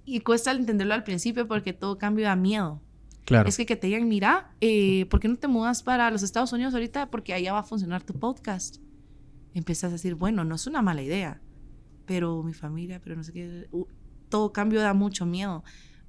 Y 0.07 0.21
cuesta 0.21 0.53
entenderlo 0.53 0.95
al 0.95 1.05
principio 1.05 1.47
porque 1.47 1.75
todo 1.75 1.99
cambio 1.99 2.25
da 2.25 2.35
miedo. 2.35 2.81
Claro. 3.27 3.49
Es 3.49 3.59
que, 3.59 3.67
que 3.67 3.77
te 3.77 3.89
digan, 3.89 4.09
mira, 4.09 4.53
eh, 4.63 5.05
¿por 5.11 5.21
qué 5.21 5.29
no 5.29 5.37
te 5.37 5.49
mudas 5.49 5.83
para 5.83 6.11
los 6.11 6.23
Estados 6.23 6.53
Unidos 6.55 6.73
ahorita? 6.73 7.11
Porque 7.11 7.35
allá 7.35 7.53
va 7.53 7.59
a 7.59 7.65
funcionar 7.65 8.03
tu 8.03 8.15
podcast 8.15 8.79
empiezas 9.59 9.89
a 9.89 9.93
decir, 9.93 10.15
bueno, 10.15 10.45
no 10.45 10.55
es 10.55 10.67
una 10.67 10.83
mala 10.83 11.03
idea, 11.03 11.41
pero 12.05 12.43
mi 12.43 12.53
familia, 12.53 13.01
pero 13.03 13.17
no 13.17 13.25
sé 13.25 13.33
qué, 13.33 13.69
todo 14.29 14.53
cambio 14.53 14.81
da 14.81 14.93
mucho 14.93 15.25
miedo. 15.25 15.65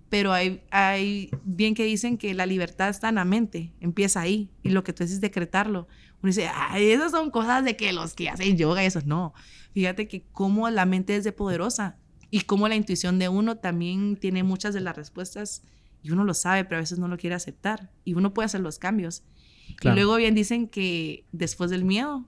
Pero 0.09 0.33
hay, 0.33 0.63
hay 0.69 1.31
bien 1.43 1.73
que 1.73 1.83
dicen 1.85 2.17
que 2.17 2.33
la 2.33 2.45
libertad 2.45 2.89
está 2.89 3.09
en 3.09 3.15
la 3.15 3.25
mente, 3.25 3.73
empieza 3.79 4.21
ahí, 4.21 4.51
y 4.63 4.69
lo 4.69 4.83
que 4.83 4.91
tú 4.91 5.03
dices 5.03 5.21
decretarlo. 5.21 5.87
Uno 6.21 6.29
dice, 6.29 6.49
Ay, 6.53 6.91
esas 6.91 7.11
son 7.11 7.31
cosas 7.31 7.63
de 7.63 7.77
que 7.77 7.93
los 7.93 8.13
que 8.15 8.29
hacen 8.29 8.57
yoga 8.57 8.83
y 8.83 8.87
eso, 8.87 8.99
no. 9.05 9.33
Fíjate 9.73 10.07
que 10.07 10.23
cómo 10.31 10.69
la 10.69 10.85
mente 10.85 11.15
es 11.15 11.23
de 11.23 11.31
poderosa 11.31 11.97
y 12.29 12.41
cómo 12.41 12.67
la 12.67 12.75
intuición 12.75 13.17
de 13.17 13.29
uno 13.29 13.57
también 13.57 14.17
tiene 14.17 14.43
muchas 14.43 14.73
de 14.73 14.81
las 14.81 14.95
respuestas 14.95 15.63
y 16.03 16.11
uno 16.11 16.25
lo 16.25 16.33
sabe, 16.33 16.65
pero 16.65 16.77
a 16.77 16.81
veces 16.81 16.99
no 16.99 17.07
lo 17.07 17.17
quiere 17.17 17.35
aceptar 17.35 17.91
y 18.03 18.13
uno 18.13 18.33
puede 18.33 18.47
hacer 18.47 18.61
los 18.61 18.77
cambios. 18.79 19.23
Y 19.81 19.89
luego 19.89 20.15
bien 20.15 20.35
dicen 20.35 20.67
que 20.67 21.25
después 21.31 21.69
del 21.69 21.83
miedo 21.85 22.25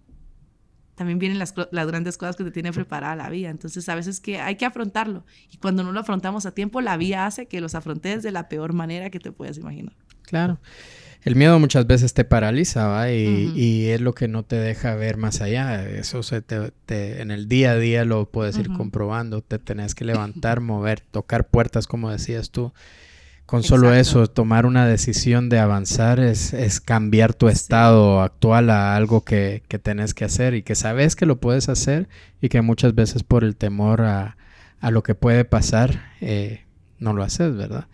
también 0.99 1.17
vienen 1.17 1.39
las, 1.39 1.53
las, 1.71 1.87
grandes 1.87 2.17
cosas 2.17 2.35
que 2.35 2.43
te 2.43 2.51
tiene 2.51 2.73
preparada 2.73 3.15
la 3.15 3.29
vida. 3.29 3.49
Entonces, 3.49 3.87
a 3.87 3.95
veces 3.95 4.19
que 4.19 4.41
hay 4.41 4.57
que 4.57 4.65
afrontarlo. 4.65 5.23
Y 5.49 5.55
cuando 5.55 5.81
no 5.81 5.93
lo 5.93 6.01
afrontamos 6.01 6.45
a 6.45 6.51
tiempo, 6.51 6.81
la 6.81 6.97
vida 6.97 7.25
hace 7.25 7.45
que 7.45 7.61
los 7.61 7.73
afrontes 7.73 8.21
de 8.21 8.33
la 8.33 8.49
peor 8.49 8.73
manera 8.73 9.09
que 9.09 9.21
te 9.21 9.31
puedas 9.31 9.57
imaginar. 9.57 9.93
Claro. 10.23 10.59
El 11.23 11.37
miedo 11.37 11.57
muchas 11.57 11.87
veces 11.87 12.13
te 12.13 12.25
paraliza, 12.25 12.87
¿va? 12.87 13.13
Y, 13.13 13.53
y 13.55 13.87
es 13.91 14.01
lo 14.01 14.13
que 14.13 14.27
no 14.27 14.43
te 14.43 14.57
deja 14.57 14.93
ver 14.95 15.15
más 15.15 15.39
allá. 15.39 15.87
Eso 15.87 16.21
se 16.21 16.41
te, 16.41 16.73
en 17.21 17.31
el 17.31 17.47
día 17.47 17.71
a 17.71 17.77
día 17.77 18.03
lo 18.03 18.29
puedes 18.29 18.57
ir 18.57 18.67
comprobando. 18.67 19.41
Te 19.41 19.57
tenés 19.57 19.95
que 19.95 20.03
levantar, 20.03 20.59
mover, 20.59 20.99
tocar 20.99 21.47
puertas, 21.47 21.87
como 21.87 22.11
decías 22.11 22.51
tú. 22.51 22.73
Con 23.49 23.63
solo 23.63 23.95
eso, 23.95 24.27
tomar 24.27 24.67
una 24.67 24.85
decisión 24.85 25.49
de 25.49 25.57
avanzar 25.57 26.19
es, 26.19 26.79
cambiar 26.81 27.33
tu 27.33 27.47
estado 27.49 28.21
actual 28.21 28.69
a 28.69 28.95
algo 28.95 29.25
que, 29.25 29.63
que, 29.67 29.79
tenés 29.79 30.13
que 30.13 30.23
hacer 30.23 30.53
y 30.53 30.61
que 30.61 30.75
sabes 30.75 31.15
que 31.15 31.25
lo 31.25 31.39
puedes 31.39 31.67
hacer 31.67 32.09
y 32.41 32.49
que 32.49 32.61
muchas 32.61 32.93
veces 32.93 33.23
por 33.23 33.43
el 33.43 33.55
temor 33.55 34.01
a, 34.01 34.37
lo 34.91 35.01
que 35.01 35.15
puede 35.15 35.45
pasar 35.45 36.11
eh, 36.21 36.63
no 36.99 37.13
lo 37.13 37.23
haces, 37.23 37.55
¿verdad? 37.55 37.87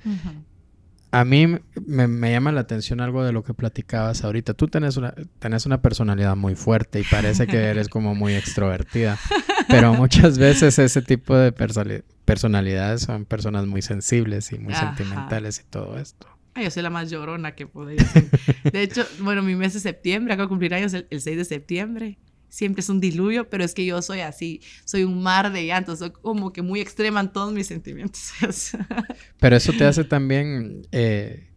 A 1.12 1.24
mí 1.24 1.47
me, 1.86 2.32
llama 2.32 2.51
la 2.51 2.62
atención 2.62 2.99
algo 2.99 3.24
de 3.24 3.32
lo 3.32 3.43
que 3.43 3.53
platicabas 3.53 4.24
ahorita. 4.24 4.53
Tú 4.53 4.68
tenés 4.68 4.97
una, 4.97 5.14
tenés 5.39 5.66
una 5.66 5.82
personalidad 5.82 6.36
muy 6.36 6.56
fuerte 6.56 6.99
y 6.99 7.03
parece 7.03 7.47
que 7.47 7.58
eres 7.58 7.88
como 7.88 8.16
muy 8.16 8.34
extrovertida, 8.34 9.18
pero 9.70 9.93
muchas 9.93 10.38
veces 10.38 10.78
ese 10.78 11.01
tipo 11.01 11.36
de 11.36 11.51
personalidades 11.51 13.01
son 13.01 13.26
personas 13.26 13.66
muy 13.66 13.82
sensibles 13.82 14.51
y 14.51 14.60
muy 14.60 14.74
sentimentales 14.74 15.60
y 15.60 15.70
todo 15.70 15.97
esto. 15.97 16.28
Ay, 16.53 16.66
yo 16.66 16.72
soy 16.72 16.84
la 16.84 16.89
más 16.89 17.10
llorona 17.10 17.53
que 17.53 17.68
podría 17.68 18.03
ser. 18.06 18.30
De 18.72 18.82
hecho, 18.84 19.06
bueno, 19.20 19.41
mi 19.41 19.56
mes 19.56 19.74
de 19.74 19.80
septiembre, 19.82 20.34
acabo 20.34 20.47
de 20.47 20.49
cumplir 20.49 20.74
años 20.74 20.93
el, 20.93 21.06
el 21.10 21.22
6 21.22 21.38
de 21.38 21.45
septiembre 21.45 22.18
siempre 22.56 22.80
es 22.80 22.88
un 22.88 23.01
diluvio, 23.01 23.49
pero 23.49 23.66
es 23.66 23.74
que 23.74 23.86
yo 23.86 24.01
soy 24.01 24.22
así, 24.22 24.62
soy 24.86 25.03
un 25.03 25.22
mar 25.22 25.51
de 25.51 25.66
llantos, 25.66 25.99
soy 25.99 26.12
como 26.12 26.53
que 26.53 26.62
muy 26.62 26.80
extrema 26.80 27.20
en 27.20 27.28
todos 27.34 27.53
mis 27.53 27.68
sentimientos. 27.68 28.32
pero 29.41 29.58
eso 29.58 29.74
te 29.74 29.84
hace 29.84 30.06
también, 30.06 30.88
eh, 30.93 31.49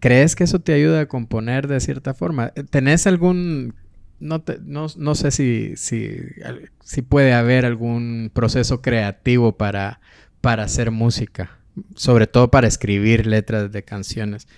¿crees 0.00 0.34
que 0.34 0.42
eso 0.42 0.58
te 0.58 0.72
ayuda 0.72 1.02
a 1.02 1.06
componer 1.06 1.68
de 1.68 1.78
cierta 1.78 2.12
forma? 2.12 2.48
¿Tenés 2.70 3.06
algún, 3.06 3.76
no, 4.18 4.42
no, 4.64 5.14
sé 5.14 5.30
si, 5.30 5.76
si, 5.76 6.16
si, 6.82 7.02
puede 7.02 7.32
haber 7.32 7.64
algún 7.64 8.32
proceso 8.34 8.82
creativo 8.82 9.56
para, 9.56 10.00
para 10.40 10.64
hacer 10.64 10.90
música, 10.90 11.60
sobre 11.94 12.26
todo 12.26 12.50
para 12.50 12.66
escribir 12.66 13.28
letras 13.28 13.70
de 13.70 13.84
canciones? 13.84 14.48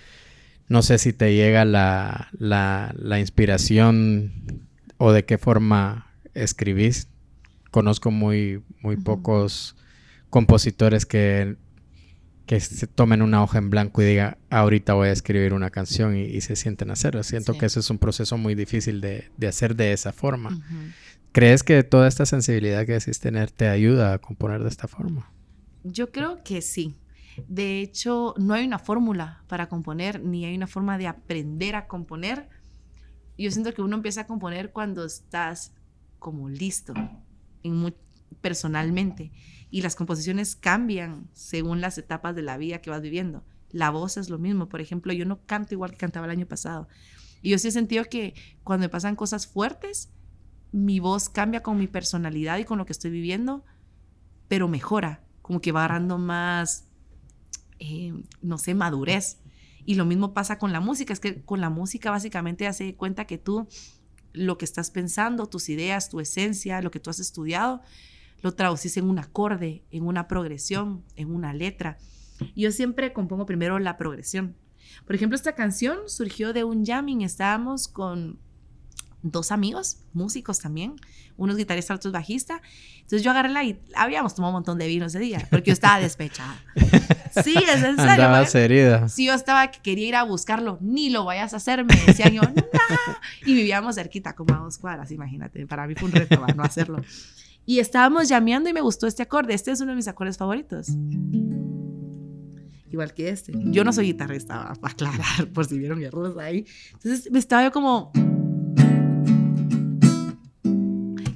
No 0.67 0.81
sé 0.81 0.97
si 0.97 1.13
te 1.13 1.35
llega 1.35 1.63
la, 1.63 2.29
la, 2.39 2.91
la 2.97 3.19
inspiración 3.19 4.67
o 4.99 5.11
de 5.11 5.25
qué 5.25 5.39
forma 5.39 6.13
escribís. 6.35 7.07
Conozco 7.71 8.11
muy, 8.11 8.61
muy 8.81 8.97
pocos 8.97 9.75
compositores 10.29 11.05
que, 11.05 11.55
que 12.45 12.59
se 12.59 12.85
tomen 12.85 13.21
una 13.21 13.41
hoja 13.41 13.57
en 13.57 13.69
blanco 13.69 14.01
y 14.01 14.05
digan, 14.05 14.37
ahorita 14.49 14.93
voy 14.93 15.07
a 15.09 15.11
escribir 15.11 15.53
una 15.53 15.69
canción 15.69 16.17
y, 16.17 16.41
se 16.41 16.55
sienten 16.55 16.89
a 16.89 16.93
hacerlo. 16.93 17.23
Siento 17.23 17.57
que 17.57 17.65
ese 17.65 17.79
es 17.79 17.89
un 17.89 17.97
proceso 17.97 18.37
muy 18.37 18.55
difícil 18.55 19.01
de, 19.01 19.29
hacer 19.47 19.75
de 19.75 19.93
esa 19.93 20.11
forma. 20.11 20.59
¿Crees 21.31 21.63
que 21.63 21.83
toda 21.83 22.07
esta 22.07 22.25
sensibilidad 22.25 22.85
que 22.85 22.93
decís 22.93 23.19
tener 23.19 23.51
te 23.51 23.67
ayuda 23.67 24.13
a 24.13 24.17
componer 24.17 24.63
de 24.63 24.69
esta 24.69 24.87
forma? 24.87 25.31
Yo 25.83 26.11
creo 26.11 26.43
que 26.43 26.61
sí. 26.61 26.95
De 27.47 27.81
hecho, 27.81 28.33
no 28.37 28.53
hay 28.53 28.65
una 28.65 28.79
fórmula 28.79 29.43
para 29.47 29.69
componer, 29.69 30.21
ni 30.21 30.43
hay 30.45 30.55
una 30.55 30.67
forma 30.67 30.97
de 30.97 31.07
aprender 31.07 31.75
a 31.75 31.87
componer 31.87 32.49
yo 33.43 33.51
siento 33.51 33.73
que 33.73 33.81
uno 33.81 33.95
empieza 33.95 34.21
a 34.21 34.27
componer 34.27 34.71
cuando 34.71 35.05
estás 35.05 35.73
como 36.19 36.49
listo, 36.49 36.93
personalmente. 38.41 39.31
Y 39.71 39.81
las 39.81 39.95
composiciones 39.95 40.55
cambian 40.55 41.29
según 41.33 41.81
las 41.81 41.97
etapas 41.97 42.35
de 42.35 42.41
la 42.41 42.57
vida 42.57 42.81
que 42.81 42.89
vas 42.89 43.01
viviendo. 43.01 43.43
La 43.71 43.91
voz 43.91 44.17
es 44.17 44.29
lo 44.29 44.39
mismo. 44.39 44.67
Por 44.67 44.81
ejemplo, 44.81 45.13
yo 45.13 45.25
no 45.25 45.45
canto 45.45 45.73
igual 45.73 45.91
que 45.91 45.97
cantaba 45.97 46.25
el 46.25 46.31
año 46.31 46.47
pasado. 46.47 46.87
Y 47.41 47.51
yo 47.51 47.57
sí 47.57 47.69
he 47.69 47.71
sentido 47.71 48.03
que 48.05 48.33
cuando 48.63 48.85
me 48.85 48.89
pasan 48.89 49.15
cosas 49.15 49.47
fuertes, 49.47 50.09
mi 50.71 50.99
voz 50.99 51.29
cambia 51.29 51.63
con 51.63 51.77
mi 51.77 51.87
personalidad 51.87 52.57
y 52.57 52.65
con 52.65 52.77
lo 52.77 52.85
que 52.85 52.93
estoy 52.93 53.11
viviendo, 53.11 53.63
pero 54.47 54.67
mejora, 54.67 55.23
como 55.41 55.61
que 55.61 55.71
va 55.71 55.85
agarrando 55.85 56.17
más, 56.17 56.85
eh, 57.79 58.13
no 58.41 58.57
sé, 58.57 58.75
madurez. 58.75 59.39
Y 59.85 59.95
lo 59.95 60.05
mismo 60.05 60.33
pasa 60.33 60.57
con 60.57 60.71
la 60.71 60.79
música, 60.79 61.13
es 61.13 61.19
que 61.19 61.41
con 61.41 61.61
la 61.61 61.69
música 61.69 62.11
básicamente 62.11 62.67
hace 62.67 62.95
cuenta 62.95 63.25
que 63.25 63.37
tú 63.37 63.67
lo 64.33 64.57
que 64.57 64.65
estás 64.65 64.91
pensando, 64.91 65.47
tus 65.47 65.69
ideas, 65.69 66.09
tu 66.09 66.19
esencia, 66.19 66.81
lo 66.81 66.91
que 66.91 66.99
tú 66.99 67.09
has 67.09 67.19
estudiado, 67.19 67.81
lo 68.41 68.53
traducís 68.53 68.97
en 68.97 69.09
un 69.09 69.19
acorde, 69.19 69.83
en 69.91 70.05
una 70.05 70.27
progresión, 70.27 71.03
en 71.15 71.33
una 71.33 71.53
letra. 71.53 71.97
Yo 72.55 72.71
siempre 72.71 73.13
compongo 73.13 73.45
primero 73.45 73.79
la 73.79 73.97
progresión. 73.97 74.55
Por 75.05 75.15
ejemplo, 75.15 75.35
esta 75.35 75.53
canción 75.53 75.97
surgió 76.07 76.53
de 76.53 76.63
un 76.63 76.85
jamming, 76.85 77.21
estábamos 77.21 77.87
con 77.87 78.39
dos 79.21 79.51
amigos, 79.51 79.97
músicos 80.13 80.59
también, 80.59 80.95
unos 81.37 81.57
guitarristas, 81.57 81.97
otros 81.97 82.13
bajistas. 82.13 82.61
Entonces 82.95 83.23
yo 83.23 83.31
agarré 83.31 83.49
la 83.49 83.63
habíamos 83.95 84.35
tomado 84.35 84.51
un 84.51 84.55
montón 84.55 84.77
de 84.77 84.87
vino 84.87 85.05
ese 85.05 85.19
día, 85.19 85.45
porque 85.49 85.69
yo 85.69 85.73
estaba 85.73 85.99
despechada. 86.01 86.61
Sí, 87.43 87.55
es 87.55 87.83
en 87.83 87.95
serio. 87.95 88.11
Andabas 88.11 88.55
herida. 88.55 89.07
Sí, 89.07 89.25
yo 89.25 89.33
estaba 89.33 89.71
que 89.71 89.79
quería 89.81 90.07
ir 90.07 90.15
a 90.15 90.23
buscarlo. 90.23 90.77
Ni 90.81 91.09
lo 91.09 91.25
vayas 91.25 91.53
a 91.53 91.57
hacer, 91.57 91.83
me 91.83 91.95
decían 91.95 92.33
yo, 92.33 92.41
no. 92.55 92.63
Y 93.45 93.53
vivíamos 93.53 93.95
cerquita, 93.95 94.33
como 94.33 94.53
a 94.55 94.57
dos 94.57 94.77
cuadras, 94.77 95.11
imagínate. 95.11 95.65
Para 95.67 95.87
mí 95.87 95.95
fue 95.95 96.09
un 96.09 96.15
reto 96.15 96.45
no 96.55 96.63
hacerlo. 96.63 97.01
Y 97.65 97.79
estábamos 97.79 98.29
llameando 98.29 98.69
y 98.69 98.73
me 98.73 98.81
gustó 98.81 99.05
este 99.05 99.23
acorde. 99.23 99.53
Este 99.53 99.71
es 99.71 99.81
uno 99.81 99.91
de 99.91 99.95
mis 99.97 100.07
acordes 100.07 100.37
favoritos. 100.37 100.87
Igual 102.91 103.13
que 103.13 103.29
este. 103.29 103.53
Yo 103.55 103.83
no 103.83 103.93
soy 103.93 104.07
guitarrista, 104.07 104.73
para 104.81 104.93
aclarar, 104.93 105.47
por 105.53 105.65
si 105.65 105.77
vieron 105.77 105.99
mi 105.99 106.05
errores 106.05 106.35
ahí. 106.37 106.65
Entonces 106.93 107.31
me 107.31 107.39
estaba 107.39 107.63
yo 107.63 107.71
como 107.71 108.11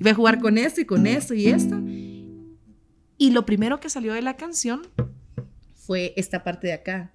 voy 0.04 0.12
a 0.12 0.16
jugar 0.16 0.40
con 0.40 0.58
esto 0.58 0.82
y 0.82 0.86
con 0.86 1.08
esto 1.08 1.34
y 1.34 1.48
esto. 1.48 1.82
Y 3.18 3.32
lo 3.32 3.46
primero 3.46 3.80
que 3.80 3.90
salió 3.90 4.14
de 4.14 4.22
la 4.22 4.36
canción 4.36 4.82
fue 5.74 6.14
esta 6.18 6.44
parte 6.44 6.68
de 6.68 6.74
acá. 6.74 7.14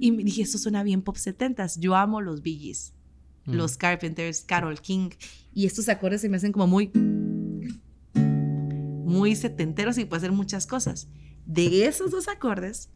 Y 0.00 0.10
me 0.10 0.22
dije, 0.24 0.42
esto 0.42 0.58
suena 0.58 0.82
bien 0.82 1.02
pop 1.02 1.16
70s. 1.16 1.78
Yo 1.78 1.94
amo 1.94 2.22
los 2.22 2.42
Bee 2.42 2.72
los 3.44 3.76
Carpenters, 3.76 4.40
Carol 4.40 4.80
King. 4.80 5.10
Y 5.52 5.66
estos 5.66 5.90
acordes 5.90 6.22
se 6.22 6.30
me 6.30 6.38
hacen 6.38 6.52
como 6.52 6.66
muy 6.66 6.90
muy 9.04 9.36
setenteros 9.36 9.96
y 9.98 10.06
puede 10.06 10.18
hacer 10.18 10.32
muchas 10.32 10.66
cosas. 10.66 11.08
De 11.46 11.86
esos 11.86 12.10
dos 12.10 12.28
acordes 12.28 12.90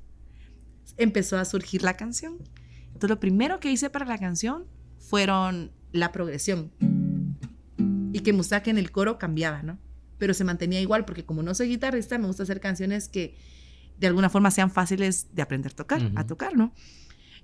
empezó 0.96 1.38
a 1.38 1.44
surgir 1.44 1.82
la 1.82 1.96
canción. 1.96 2.38
Entonces 2.86 3.10
lo 3.10 3.20
primero 3.20 3.60
que 3.60 3.70
hice 3.70 3.90
para 3.90 4.06
la 4.06 4.18
canción 4.18 4.66
fueron 4.98 5.70
la 5.92 6.12
progresión 6.12 6.72
y 8.12 8.20
que 8.20 8.60
que 8.62 8.70
en 8.70 8.78
el 8.78 8.90
coro 8.90 9.18
cambiaba, 9.18 9.62
¿no? 9.62 9.78
Pero 10.18 10.34
se 10.34 10.44
mantenía 10.44 10.80
igual 10.80 11.04
porque 11.04 11.24
como 11.24 11.42
no 11.42 11.54
soy 11.54 11.68
guitarrista 11.68 12.18
me 12.18 12.26
gusta 12.26 12.42
hacer 12.42 12.60
canciones 12.60 13.08
que 13.08 13.36
de 13.98 14.06
alguna 14.06 14.28
forma 14.28 14.50
sean 14.50 14.70
fáciles 14.70 15.34
de 15.34 15.42
aprender 15.42 15.72
a 15.72 15.76
tocar, 15.76 16.12
a 16.16 16.26
tocar, 16.26 16.56
¿no? 16.56 16.72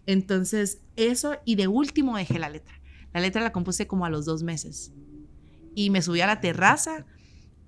Entonces 0.06 0.80
eso 0.96 1.36
y 1.44 1.54
de 1.56 1.68
último 1.68 2.16
dejé 2.16 2.38
la 2.38 2.50
letra. 2.50 2.80
La 3.12 3.20
letra 3.20 3.42
la 3.42 3.52
compuse 3.52 3.86
como 3.86 4.04
a 4.04 4.10
los 4.10 4.24
dos 4.24 4.42
meses 4.42 4.92
y 5.74 5.90
me 5.90 6.02
subí 6.02 6.20
a 6.20 6.26
la 6.26 6.40
terraza 6.40 7.06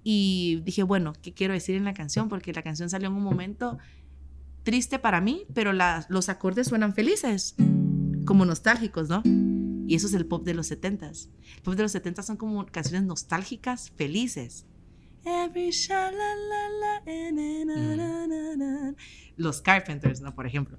y 0.08 0.60
dije, 0.64 0.84
bueno, 0.84 1.14
¿qué 1.20 1.34
quiero 1.34 1.52
decir 1.52 1.74
en 1.74 1.82
la 1.82 1.92
canción? 1.92 2.28
Porque 2.28 2.52
la 2.52 2.62
canción 2.62 2.88
salió 2.88 3.08
en 3.08 3.14
un 3.14 3.24
momento 3.24 3.76
triste 4.62 5.00
para 5.00 5.20
mí, 5.20 5.46
pero 5.52 5.72
los 5.72 6.28
acordes 6.28 6.68
suenan 6.68 6.94
felices, 6.94 7.56
como 8.24 8.44
nostálgicos, 8.44 9.08
¿no? 9.08 9.24
Y 9.24 9.96
eso 9.96 10.06
es 10.06 10.14
el 10.14 10.24
pop 10.24 10.44
de 10.44 10.54
los 10.54 10.70
70s. 10.70 11.28
El 11.56 11.62
pop 11.62 11.74
de 11.74 11.82
los 11.82 11.92
70s 11.92 12.22
son 12.22 12.36
como 12.36 12.64
canciones 12.66 13.02
nostálgicas, 13.02 13.90
felices. 13.96 14.64
Los 19.36 19.60
Carpenters, 19.60 20.20
¿no? 20.20 20.36
Por 20.36 20.46
ejemplo. 20.46 20.78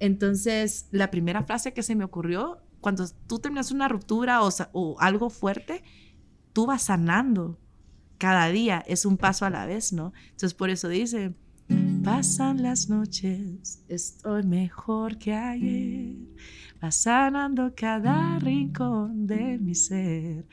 Entonces, 0.00 0.88
la 0.90 1.12
primera 1.12 1.44
frase 1.44 1.72
que 1.72 1.84
se 1.84 1.94
me 1.94 2.02
ocurrió, 2.02 2.58
cuando 2.80 3.06
tú 3.28 3.38
terminas 3.38 3.70
una 3.70 3.86
ruptura 3.86 4.42
o, 4.42 4.50
o 4.72 4.96
algo 4.98 5.30
fuerte, 5.30 5.84
tú 6.52 6.66
vas 6.66 6.82
sanando 6.82 7.56
cada 8.18 8.48
día 8.48 8.84
es 8.86 9.06
un 9.06 9.16
paso 9.16 9.46
a 9.46 9.50
la 9.50 9.66
vez, 9.66 9.92
¿no? 9.92 10.12
Entonces 10.30 10.54
por 10.54 10.70
eso 10.70 10.88
dice, 10.88 11.34
pasan 12.04 12.62
las 12.62 12.88
noches, 12.88 13.84
estoy 13.88 14.42
mejor 14.42 15.18
que 15.18 15.34
ayer, 15.34 16.16
va 16.82 16.90
sanando 16.90 17.72
cada 17.76 18.38
rincón 18.38 19.26
de 19.26 19.58
mi 19.58 19.74
ser. 19.74 20.46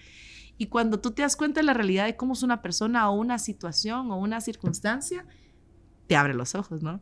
Y 0.57 0.67
cuando 0.67 0.99
tú 0.99 1.11
te 1.11 1.21
das 1.21 1.35
cuenta 1.35 1.59
de 1.59 1.65
la 1.65 1.73
realidad 1.73 2.05
de 2.05 2.15
cómo 2.15 2.33
es 2.33 2.43
una 2.43 2.61
persona 2.61 3.09
o 3.09 3.15
una 3.15 3.39
situación 3.39 4.11
o 4.11 4.17
una 4.17 4.39
circunstancia, 4.41 5.25
te 6.07 6.15
abre 6.15 6.33
los 6.33 6.55
ojos, 6.55 6.81
¿no? 6.81 7.01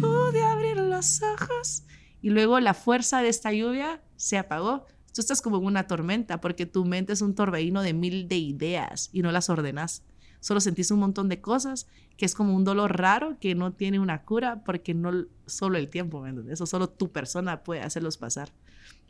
Pude 0.00 0.42
abrir 0.42 0.78
los 0.78 1.22
ojos 1.22 1.84
y 2.22 2.30
luego 2.30 2.58
la 2.60 2.74
fuerza 2.74 3.22
de 3.22 3.28
esta 3.28 3.52
lluvia 3.52 4.02
se 4.16 4.38
apagó 4.38 4.86
Tú 5.16 5.20
estás 5.20 5.40
como 5.40 5.56
en 5.56 5.64
una 5.64 5.86
tormenta 5.86 6.42
porque 6.42 6.66
tu 6.66 6.84
mente 6.84 7.14
es 7.14 7.22
un 7.22 7.34
torbellino 7.34 7.80
de 7.80 7.94
mil 7.94 8.28
de 8.28 8.36
ideas 8.36 9.08
y 9.14 9.22
no 9.22 9.32
las 9.32 9.48
ordenas. 9.48 10.02
Solo 10.40 10.60
sentís 10.60 10.90
un 10.90 10.98
montón 10.98 11.30
de 11.30 11.40
cosas 11.40 11.86
que 12.18 12.26
es 12.26 12.34
como 12.34 12.54
un 12.54 12.64
dolor 12.64 12.98
raro 12.98 13.38
que 13.40 13.54
no 13.54 13.72
tiene 13.72 13.98
una 13.98 14.24
cura 14.24 14.62
porque 14.62 14.92
no 14.92 15.24
solo 15.46 15.78
el 15.78 15.88
tiempo, 15.88 16.20
¿me 16.20 16.28
entiendes? 16.28 16.52
Eso 16.52 16.66
solo 16.66 16.90
tu 16.90 17.12
persona 17.12 17.64
puede 17.64 17.80
hacerlos 17.80 18.18
pasar. 18.18 18.52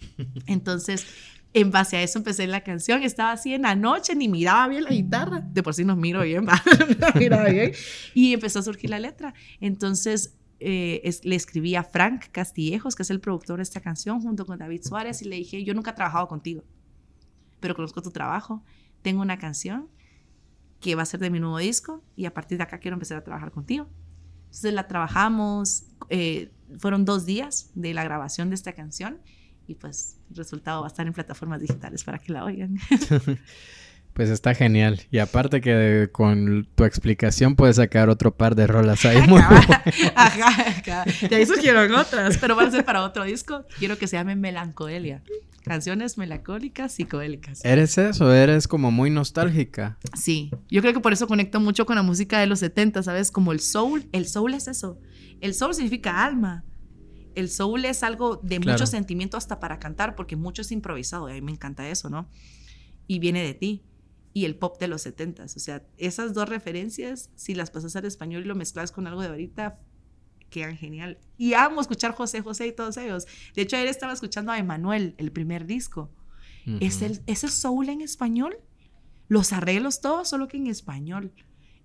Entonces, 0.46 1.08
en 1.52 1.72
base 1.72 1.96
a 1.96 2.02
eso 2.04 2.20
empecé 2.20 2.46
la 2.46 2.60
canción. 2.60 3.02
Estaba 3.02 3.32
así 3.32 3.52
en 3.52 3.62
la 3.62 3.74
noche, 3.74 4.14
ni 4.14 4.28
miraba 4.28 4.68
bien 4.68 4.84
la 4.84 4.90
guitarra. 4.90 5.40
De 5.40 5.64
por 5.64 5.74
sí 5.74 5.84
no 5.84 5.96
miro 5.96 6.22
bien, 6.22 6.44
no 6.44 6.52
miraba 7.16 7.48
bien. 7.48 7.72
Y 8.14 8.32
empezó 8.32 8.60
a 8.60 8.62
surgir 8.62 8.90
la 8.90 9.00
letra. 9.00 9.34
Entonces, 9.60 10.34
eh, 10.60 11.18
le 11.22 11.36
escribí 11.36 11.74
a 11.74 11.82
Frank 11.82 12.26
Castillejos, 12.32 12.96
que 12.96 13.02
es 13.02 13.10
el 13.10 13.20
productor 13.20 13.58
de 13.58 13.62
esta 13.62 13.80
canción, 13.80 14.20
junto 14.20 14.46
con 14.46 14.58
David 14.58 14.82
Suárez, 14.82 15.22
y 15.22 15.26
le 15.26 15.36
dije, 15.36 15.64
yo 15.64 15.74
nunca 15.74 15.90
he 15.90 15.94
trabajado 15.94 16.28
contigo, 16.28 16.64
pero 17.60 17.74
conozco 17.74 18.02
tu 18.02 18.10
trabajo, 18.10 18.62
tengo 19.02 19.22
una 19.22 19.38
canción 19.38 19.88
que 20.80 20.94
va 20.94 21.02
a 21.02 21.06
ser 21.06 21.20
de 21.20 21.30
mi 21.30 21.40
nuevo 21.40 21.58
disco 21.58 22.02
y 22.16 22.26
a 22.26 22.34
partir 22.34 22.58
de 22.58 22.64
acá 22.64 22.78
quiero 22.78 22.94
empezar 22.94 23.18
a 23.18 23.24
trabajar 23.24 23.50
contigo. 23.50 23.88
Entonces 24.44 24.74
la 24.74 24.86
trabajamos, 24.86 25.84
eh, 26.08 26.52
fueron 26.78 27.04
dos 27.04 27.26
días 27.26 27.70
de 27.74 27.94
la 27.94 28.04
grabación 28.04 28.48
de 28.50 28.54
esta 28.54 28.72
canción 28.72 29.18
y 29.66 29.74
pues 29.74 30.18
el 30.30 30.36
resultado 30.36 30.80
va 30.82 30.86
a 30.86 30.88
estar 30.88 31.06
en 31.06 31.12
plataformas 31.12 31.60
digitales 31.60 32.04
para 32.04 32.18
que 32.18 32.32
la 32.32 32.44
oigan. 32.44 32.78
Pues 34.16 34.30
está 34.30 34.54
genial. 34.54 35.02
Y 35.10 35.18
aparte 35.18 35.60
que 35.60 36.08
con 36.10 36.66
tu 36.74 36.84
explicación 36.84 37.54
puedes 37.54 37.76
sacar 37.76 38.08
otro 38.08 38.34
par 38.34 38.54
de 38.54 38.66
rolas 38.66 39.04
ahí. 39.04 39.18
ajá, 40.14 41.04
De 41.28 41.36
ahí 41.36 41.44
surgieron 41.44 41.94
otras, 41.94 42.38
pero 42.38 42.56
van 42.56 42.68
a 42.68 42.70
ser 42.70 42.86
para 42.86 43.04
otro 43.04 43.24
disco. 43.24 43.66
Quiero 43.78 43.98
que 43.98 44.06
se 44.06 44.16
llame 44.16 44.34
Melancolia. 44.34 45.22
Canciones 45.64 46.16
melancólicas, 46.16 46.92
psicodélicas. 46.92 47.62
¿Eres 47.62 47.98
eso? 47.98 48.32
¿Eres 48.32 48.66
como 48.66 48.90
muy 48.90 49.10
nostálgica? 49.10 49.98
Sí. 50.14 50.50
Yo 50.70 50.80
creo 50.80 50.94
que 50.94 51.00
por 51.00 51.12
eso 51.12 51.26
conecto 51.26 51.60
mucho 51.60 51.84
con 51.84 51.96
la 51.96 52.02
música 52.02 52.40
de 52.40 52.46
los 52.46 52.60
70, 52.60 53.02
¿sabes? 53.02 53.30
Como 53.30 53.52
el 53.52 53.60
soul. 53.60 54.08
El 54.12 54.26
soul 54.26 54.54
es 54.54 54.66
eso. 54.66 54.98
El 55.42 55.52
soul 55.52 55.74
significa 55.74 56.24
alma. 56.24 56.64
El 57.34 57.50
soul 57.50 57.84
es 57.84 58.02
algo 58.02 58.40
de 58.42 58.60
mucho 58.60 58.86
sentimiento 58.86 59.36
hasta 59.36 59.60
para 59.60 59.78
cantar, 59.78 60.14
porque 60.14 60.36
mucho 60.36 60.62
es 60.62 60.72
improvisado. 60.72 61.28
Y 61.28 61.32
a 61.32 61.34
mí 61.34 61.42
me 61.42 61.52
encanta 61.52 61.86
eso, 61.86 62.08
¿no? 62.08 62.30
Y 63.06 63.18
viene 63.18 63.42
de 63.42 63.52
ti 63.52 63.82
y 64.36 64.44
el 64.44 64.54
pop 64.54 64.78
de 64.78 64.86
los 64.86 65.00
70 65.00 65.44
O 65.44 65.48
sea, 65.48 65.82
esas 65.96 66.34
dos 66.34 66.46
referencias, 66.46 67.30
si 67.36 67.54
las 67.54 67.70
pasas 67.70 67.96
al 67.96 68.04
español 68.04 68.42
y 68.42 68.44
lo 68.44 68.54
mezclas 68.54 68.92
con 68.92 69.06
algo 69.06 69.22
de 69.22 69.28
ahorita, 69.28 69.80
quedan 70.50 70.76
genial. 70.76 71.16
Y 71.38 71.54
amo 71.54 71.80
escuchar 71.80 72.12
José 72.12 72.42
José 72.42 72.66
y 72.66 72.72
todos 72.72 72.98
ellos. 72.98 73.26
De 73.54 73.62
hecho, 73.62 73.76
ayer 73.76 73.88
estaba 73.88 74.12
escuchando 74.12 74.52
a 74.52 74.58
Emanuel, 74.58 75.14
el 75.16 75.32
primer 75.32 75.64
disco. 75.64 76.10
¿Es 76.80 77.00
el, 77.00 77.22
¿Ese 77.26 77.48
soul 77.48 77.88
en 77.88 78.02
español? 78.02 78.58
Los 79.26 79.54
arreglos 79.54 80.02
todos, 80.02 80.28
solo 80.28 80.48
que 80.48 80.58
en 80.58 80.66
español. 80.66 81.32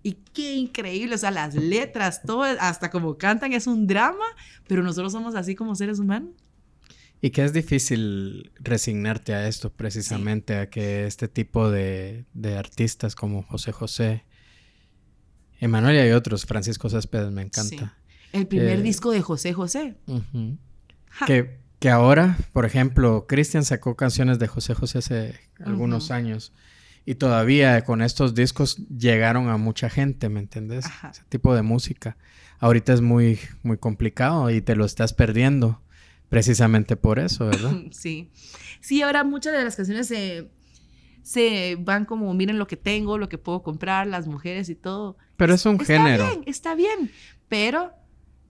Y 0.04 0.16
qué 0.34 0.56
increíble, 0.56 1.16
o 1.16 1.18
sea, 1.18 1.32
las 1.32 1.56
letras, 1.56 2.22
todo, 2.22 2.44
hasta 2.44 2.92
como 2.92 3.18
cantan 3.18 3.54
es 3.54 3.66
un 3.66 3.88
drama, 3.88 4.26
pero 4.68 4.84
nosotros 4.84 5.14
somos 5.14 5.36
así 5.36 5.56
como 5.56 5.74
seres 5.74 6.00
humanos. 6.00 6.32
Y 7.22 7.30
que 7.30 7.44
es 7.44 7.54
difícil 7.54 8.52
resignarte 8.60 9.36
a 9.36 9.48
esto 9.48 9.72
precisamente, 9.72 10.58
a 10.58 10.70
que 10.70 11.06
este 11.06 11.28
tipo 11.28 11.70
de, 11.70 12.26
artistas 12.58 13.14
como 13.14 13.44
José 13.44 13.72
José, 13.72 14.26
Emanuel 15.60 15.98
y 15.98 16.00
hay 16.00 16.12
otros, 16.12 16.46
Francisco 16.46 16.90
Céspedes 16.90 17.32
me 17.32 17.44
encanta. 17.44 17.96
El 18.34 18.48
primer 18.48 18.80
eh, 18.80 18.82
disco 18.82 19.12
de 19.12 19.22
José 19.22 19.54
José. 19.54 19.96
que, 21.28 21.60
que, 21.80 21.90
ahora, 21.92 22.38
por 22.54 22.66
ejemplo, 22.66 23.28
Cristian 23.28 23.64
sacó 23.64 23.96
canciones 23.96 24.40
de 24.40 24.48
José 24.48 24.74
José 24.74 24.98
hace 24.98 25.40
algunos 25.64 26.10
años. 26.10 26.54
Y 27.06 27.16
todavía 27.16 27.84
con 27.84 28.02
estos 28.02 28.34
discos 28.34 28.78
llegaron 28.88 29.50
a 29.50 29.58
mucha 29.58 29.90
gente, 29.90 30.30
¿me 30.30 30.40
entendés? 30.40 30.86
Ese 31.12 31.24
tipo 31.30 31.54
de 31.54 31.62
música. 31.62 32.18
Ahorita 32.60 32.94
es 32.94 33.02
muy, 33.02 33.40
muy 33.62 33.78
complicado 33.78 34.50
y 34.50 34.62
te 34.62 34.76
lo 34.76 34.86
estás 34.86 35.14
perdiendo. 35.14 35.82
Precisamente 36.32 36.96
por 36.96 37.20
eso, 37.20 37.48
¿verdad? 37.48 37.74
sí. 37.92 38.32
Sí, 38.80 39.02
ahora 39.02 39.26
muchas 39.26 39.52
de 39.52 39.66
las 39.66 39.76
canciones 39.76 40.08
se, 40.08 40.50
se 41.24 41.76
van 41.78 42.06
como, 42.06 42.34
miren 42.34 42.58
lo 42.58 42.68
que 42.68 42.78
tengo, 42.78 43.18
lo 43.18 43.28
que 43.28 43.38
puedo 43.38 43.64
comprar, 43.64 44.08
las 44.08 44.28
mujeres 44.28 44.70
y 44.70 44.76
todo. 44.76 45.18
Pero 45.36 45.54
es 45.56 45.66
un 45.66 45.78
género. 45.78 46.24
Está 46.24 46.34
bien, 46.34 46.44
está 46.48 46.76
bien. 46.76 47.12
Pero 47.50 47.92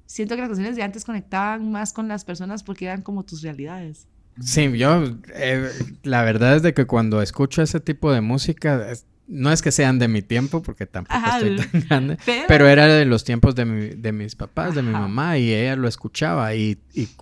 siento 0.06 0.36
que 0.36 0.41
las 0.41 0.49
canciones 0.49 0.76
de 0.76 0.84
antes 0.84 1.03
conectaban 1.03 1.72
más 1.72 1.91
con 1.91 2.08
las 2.08 2.24
personas 2.24 2.62
porque 2.62 2.86
eran 2.86 3.02
como 3.02 3.26
tus 3.26 3.41
realidades. 3.41 4.06
Sí, 4.40 4.78
yo, 4.78 5.03
eh, 5.34 5.72
la 6.03 6.22
verdad 6.22 6.58
es 6.58 6.62
de 6.62 6.76
que 6.76 6.86
cuando 6.86 7.20
escucho 7.24 7.64
ese 7.64 7.80
tipo 7.80 8.14
de 8.14 8.22
música, 8.22 8.94
no 9.27 9.52
es 9.52 9.61
que 9.61 9.72
sean 9.72 9.99
de 9.99 10.07
mi 10.07 10.22
tiempo, 10.22 10.61
porque 10.61 10.85
tampoco 10.85 11.19
estoy 11.26 11.56
tan 11.57 11.81
grande, 11.88 12.18
pero... 12.48 12.68
era 12.68 12.88
de 12.88 13.06
los 13.06 13.23
tiempos 13.23 13.56
de, 13.56 13.65
mis 13.65 14.35
papás, 14.35 14.76
de 14.76 14.81
mi 14.81 14.91
mamá, 14.91 15.38
y 15.38 15.53
ella 15.53 15.76
lo 15.76 15.88
escuchaba, 15.88 16.53
y, 16.56 16.77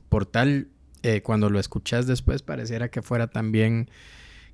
por 0.09 0.25
tal, 0.25 0.67
eh, 1.03 1.21
cuando 1.21 1.49
lo 1.49 1.59
escuchas 1.59 2.07
después, 2.07 2.41
pareciera 2.41 2.89
que 2.89 3.01
fuera 3.01 3.27
también 3.27 3.89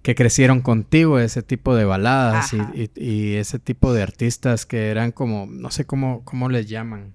que 0.02 0.14
crecieron 0.14 0.62
contigo 0.62 1.18
ese 1.18 1.42
tipo 1.42 1.76
de 1.76 1.84
baladas 1.84 2.54
y, 2.96 3.34
ese 3.36 3.58
tipo 3.58 3.92
de 3.92 4.04
artistas 4.04 4.68
que 4.68 4.90
eran 4.90 5.12
como, 5.12 5.48
no 5.50 5.72
sé 5.72 5.86
cómo, 5.86 6.24
cómo 6.26 6.48
les 6.48 6.68
llaman, 6.68 7.14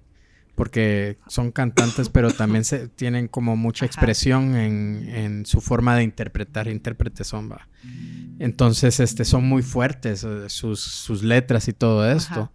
porque 0.55 1.17
son 1.27 1.51
cantantes, 1.51 2.09
pero 2.09 2.31
también 2.31 2.63
se, 2.63 2.87
tienen 2.87 3.27
como 3.27 3.55
mucha 3.55 3.85
expresión 3.85 4.55
en, 4.55 5.09
en, 5.09 5.45
su 5.45 5.61
forma 5.61 5.95
de 5.95 6.03
interpretar, 6.03 6.67
intérpretes 6.67 7.27
son, 7.27 7.51
va. 7.51 7.67
Entonces, 8.39 8.99
este, 8.99 9.25
son 9.25 9.47
muy 9.47 9.63
fuertes 9.63 10.23
eh, 10.23 10.49
sus, 10.49 10.81
sus 10.81 11.23
letras 11.23 11.67
y 11.67 11.73
todo 11.73 12.09
esto. 12.09 12.51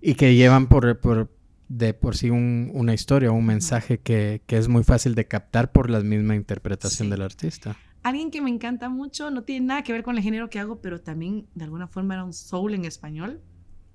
Y 0.00 0.14
que 0.14 0.34
llevan 0.34 0.68
por, 0.68 1.00
por, 1.00 1.30
de 1.68 1.92
por 1.92 2.16
sí 2.16 2.30
una 2.30 2.94
historia 2.94 3.30
un 3.30 3.46
mensaje 3.46 3.98
que, 3.98 4.42
es 4.46 4.68
muy 4.68 4.84
fácil 4.84 5.14
de 5.14 5.26
captar 5.26 5.72
por 5.72 5.90
la 5.90 6.00
misma 6.00 6.34
interpretación 6.34 7.10
del 7.10 7.22
artista. 7.22 7.76
Alguien 8.02 8.30
que 8.30 8.40
me 8.40 8.50
encanta 8.50 8.88
mucho, 8.88 9.30
no 9.30 9.42
tiene 9.42 9.66
nada 9.66 9.82
que 9.82 9.92
ver 9.92 10.02
con 10.02 10.16
el 10.16 10.22
género 10.22 10.48
que 10.48 10.58
hago, 10.58 10.80
pero 10.80 11.00
también 11.00 11.46
de 11.54 11.64
alguna 11.64 11.88
forma 11.88 12.14
era 12.14 12.24
un 12.24 12.32
soul 12.32 12.74
en 12.74 12.84
español, 12.84 13.40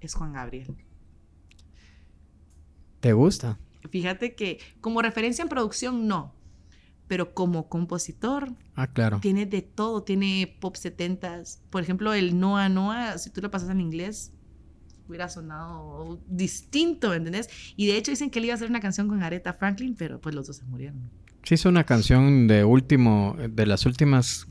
es 0.01 0.13
Juan 0.13 0.33
Gabriel. 0.33 0.75
¿Te 3.03 3.11
gusta? 3.11 3.59
Fíjate 3.89 4.33
que 4.33 4.59
como 4.79 5.01
referencia 5.01 5.41
en 5.41 5.49
producción 5.49 6.07
no, 6.07 6.33
pero 7.09 7.33
como 7.33 7.67
compositor 7.67 8.53
ah, 8.75 8.87
claro. 8.93 9.19
tiene 9.19 9.45
de 9.45 9.61
todo, 9.61 10.03
tiene 10.03 10.55
pop 10.61 10.77
70s. 10.77 11.59
Por 11.69 11.83
ejemplo, 11.83 12.13
el 12.13 12.39
Noa 12.39 12.69
Noa, 12.69 13.17
si 13.17 13.29
tú 13.29 13.41
lo 13.41 13.51
pasas 13.51 13.71
en 13.71 13.81
inglés, 13.81 14.31
hubiera 15.09 15.27
sonado 15.27 16.21
distinto, 16.29 17.13
¿entendés? 17.13 17.49
Y 17.75 17.87
de 17.87 17.97
hecho 17.97 18.11
dicen 18.11 18.29
que 18.29 18.39
él 18.39 18.45
iba 18.45 18.53
a 18.53 18.55
hacer 18.55 18.69
una 18.69 18.79
canción 18.79 19.09
con 19.09 19.21
Aretha 19.21 19.51
Franklin, 19.51 19.95
pero 19.95 20.21
pues 20.21 20.33
los 20.33 20.47
dos 20.47 20.55
se 20.55 20.63
murieron. 20.63 21.11
Sí, 21.43 21.55
hizo 21.55 21.67
una 21.67 21.83
canción 21.83 22.47
de 22.47 22.63
último, 22.63 23.35
de 23.37 23.65
las 23.65 23.85
últimas... 23.85 24.47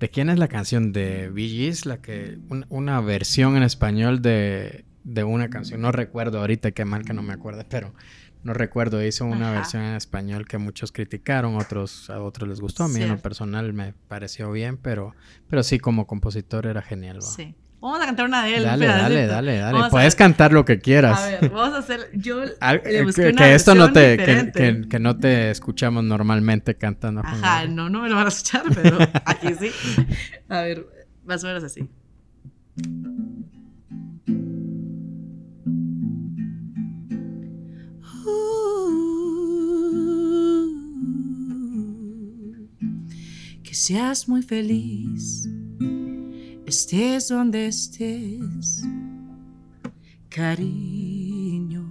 ¿De 0.00 0.08
quién 0.08 0.30
es 0.30 0.38
la 0.38 0.48
canción? 0.48 0.94
De 0.94 1.28
Bee 1.28 1.70
la 1.84 2.00
que... 2.00 2.38
una 2.70 3.02
versión 3.02 3.58
en 3.58 3.62
español 3.62 4.22
de, 4.22 4.86
de 5.08 5.24
una 5.24 5.48
canción. 5.48 5.80
No 5.80 5.90
recuerdo 5.90 6.40
ahorita, 6.40 6.70
qué 6.72 6.84
mal 6.84 7.04
que 7.04 7.14
no 7.14 7.22
me 7.22 7.32
acuerdo, 7.32 7.64
pero 7.68 7.94
no 8.42 8.52
recuerdo. 8.52 9.04
Hizo 9.04 9.24
una 9.24 9.50
versión 9.50 9.82
en 9.82 9.94
español 9.94 10.46
que 10.46 10.58
muchos 10.58 10.92
criticaron, 10.92 11.56
otros 11.56 12.10
a 12.10 12.20
otros 12.20 12.48
les 12.48 12.60
gustó. 12.60 12.84
A 12.84 12.88
mí 12.88 13.02
en 13.02 13.08
lo 13.08 13.18
personal 13.18 13.72
me 13.72 13.94
pareció 14.08 14.52
bien, 14.52 14.76
pero, 14.76 15.14
pero 15.48 15.62
sí, 15.62 15.78
como 15.78 16.06
compositor 16.06 16.66
era 16.66 16.82
genial. 16.82 17.22
Sí. 17.22 17.54
Vamos 17.80 18.00
a 18.00 18.06
cantar 18.06 18.26
una 18.26 18.44
de 18.44 18.56
él. 18.56 18.64
Dale, 18.64 18.86
dale, 18.86 19.26
dale, 19.26 19.58
dale. 19.58 19.90
Puedes 19.90 20.16
cantar 20.16 20.52
lo 20.52 20.64
que 20.64 20.80
quieras. 20.80 21.20
A 21.20 21.26
ver, 21.26 21.50
vamos 21.50 21.74
a 21.74 21.78
hacer. 21.78 22.10
Yo 22.12 22.42
que, 22.42 23.54
esto 23.54 23.76
no 23.76 23.92
te, 23.92 24.16
que, 24.16 24.84
que, 24.88 24.98
no 24.98 25.16
te 25.16 25.52
escuchamos 25.52 26.02
normalmente 26.02 26.74
cantando. 26.74 27.20
Ajá, 27.24 27.66
no, 27.66 27.88
no 27.88 28.02
me 28.02 28.08
lo 28.08 28.16
van 28.16 28.26
a 28.26 28.28
escuchar, 28.30 28.64
pero 28.74 28.98
aquí 29.24 29.54
sí. 29.54 29.70
A 30.48 30.62
ver, 30.62 30.86
más 31.24 31.44
o 31.44 31.46
menos 31.46 31.62
así. 31.62 31.88
Que 43.68 43.74
seas 43.74 44.26
muy 44.26 44.40
feliz 44.40 45.46
estés 46.64 47.28
donde 47.28 47.66
estés, 47.66 48.82
cariño. 50.30 51.84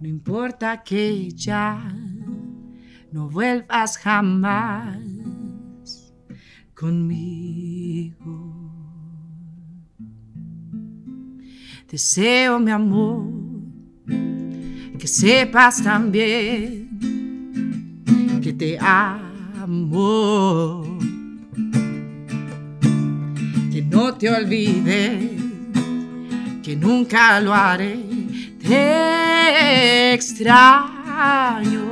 No 0.00 0.08
importa 0.08 0.82
que 0.82 1.30
ya 1.30 1.80
no 3.12 3.28
vuelvas 3.28 3.98
jamás 3.98 4.98
conmigo. 6.74 8.16
Deseo, 11.88 12.58
mi 12.58 12.72
amor, 12.72 13.30
que 14.98 15.06
sepas 15.06 15.80
también 15.84 16.83
te 18.64 18.78
amo 18.80 20.54
no 23.90 24.14
te 24.14 24.28
olvides 24.28 25.30
que 26.62 26.74
nunca 26.74 27.40
lo 27.40 27.52
haré. 27.54 27.96
Te 28.66 30.14
extraño. 30.14 31.84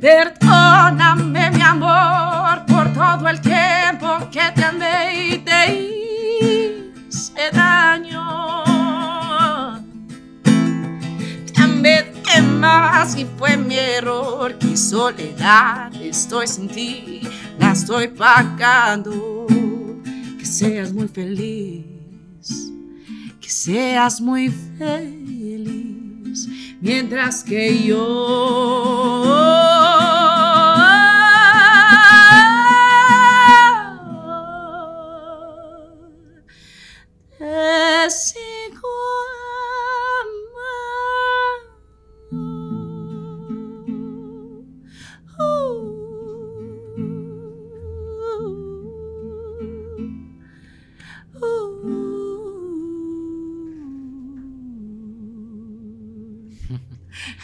Perdóname, 0.00 1.50
mi 1.50 1.62
amor, 1.62 2.64
por 2.66 2.92
todo 2.94 3.28
el 3.28 3.40
tiempo 3.40 4.30
que 4.30 4.50
te 4.54 4.64
amé 4.64 5.28
y 5.32 5.38
te 5.38 5.60
hice 7.08 7.50
daño. 7.52 7.99
Más 12.60 13.16
y 13.16 13.26
fue 13.38 13.56
mi 13.56 13.76
error. 13.76 14.56
Qué 14.58 14.76
soledad 14.76 15.94
estoy 15.94 16.46
sin 16.46 16.68
ti 16.68 17.22
la 17.58 17.72
estoy 17.72 18.08
pagando. 18.08 19.46
Que 20.38 20.46
seas 20.46 20.92
muy 20.92 21.08
feliz, 21.08 21.84
que 23.40 23.48
seas 23.48 24.20
muy 24.20 24.48
feliz, 24.78 26.48
mientras 26.80 27.42
que 27.42 27.82
yo 27.84 29.30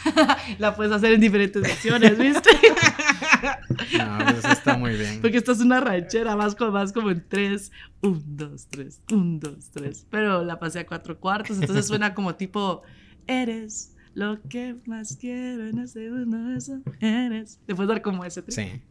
la 0.59 0.75
puedes 0.75 0.93
hacer 0.93 1.13
en 1.13 1.21
diferentes 1.21 1.61
versiones, 1.61 2.17
¿viste? 2.17 2.49
No, 3.97 4.17
pues 4.23 4.39
eso 4.39 4.49
está 4.49 4.77
muy 4.77 4.95
bien. 4.95 5.21
Porque 5.21 5.37
esta 5.37 5.51
es 5.51 5.59
una 5.59 5.79
ranchera, 5.79 6.35
más 6.35 6.55
como, 6.55 6.71
más 6.71 6.91
como 6.91 7.11
en 7.11 7.23
tres, 7.27 7.71
un, 8.01 8.23
dos, 8.35 8.67
tres, 8.69 9.01
un, 9.11 9.39
dos, 9.39 9.69
tres. 9.71 10.05
Pero 10.09 10.43
la 10.43 10.59
pasé 10.59 10.79
a 10.79 10.87
cuatro 10.87 11.19
cuartos, 11.19 11.59
entonces 11.59 11.85
suena 11.87 12.13
como 12.13 12.35
tipo, 12.35 12.81
eres 13.27 13.93
lo 14.13 14.41
que 14.49 14.75
más 14.85 15.17
quiero 15.19 15.67
en 15.67 15.77
ese 15.79 16.09
mundo, 16.09 16.57
eso 16.57 16.81
eres. 16.99 17.59
Te 17.67 17.75
puedes 17.75 17.89
dar 17.89 18.01
como 18.01 18.25
ese. 18.25 18.43
Sí. 18.47 18.81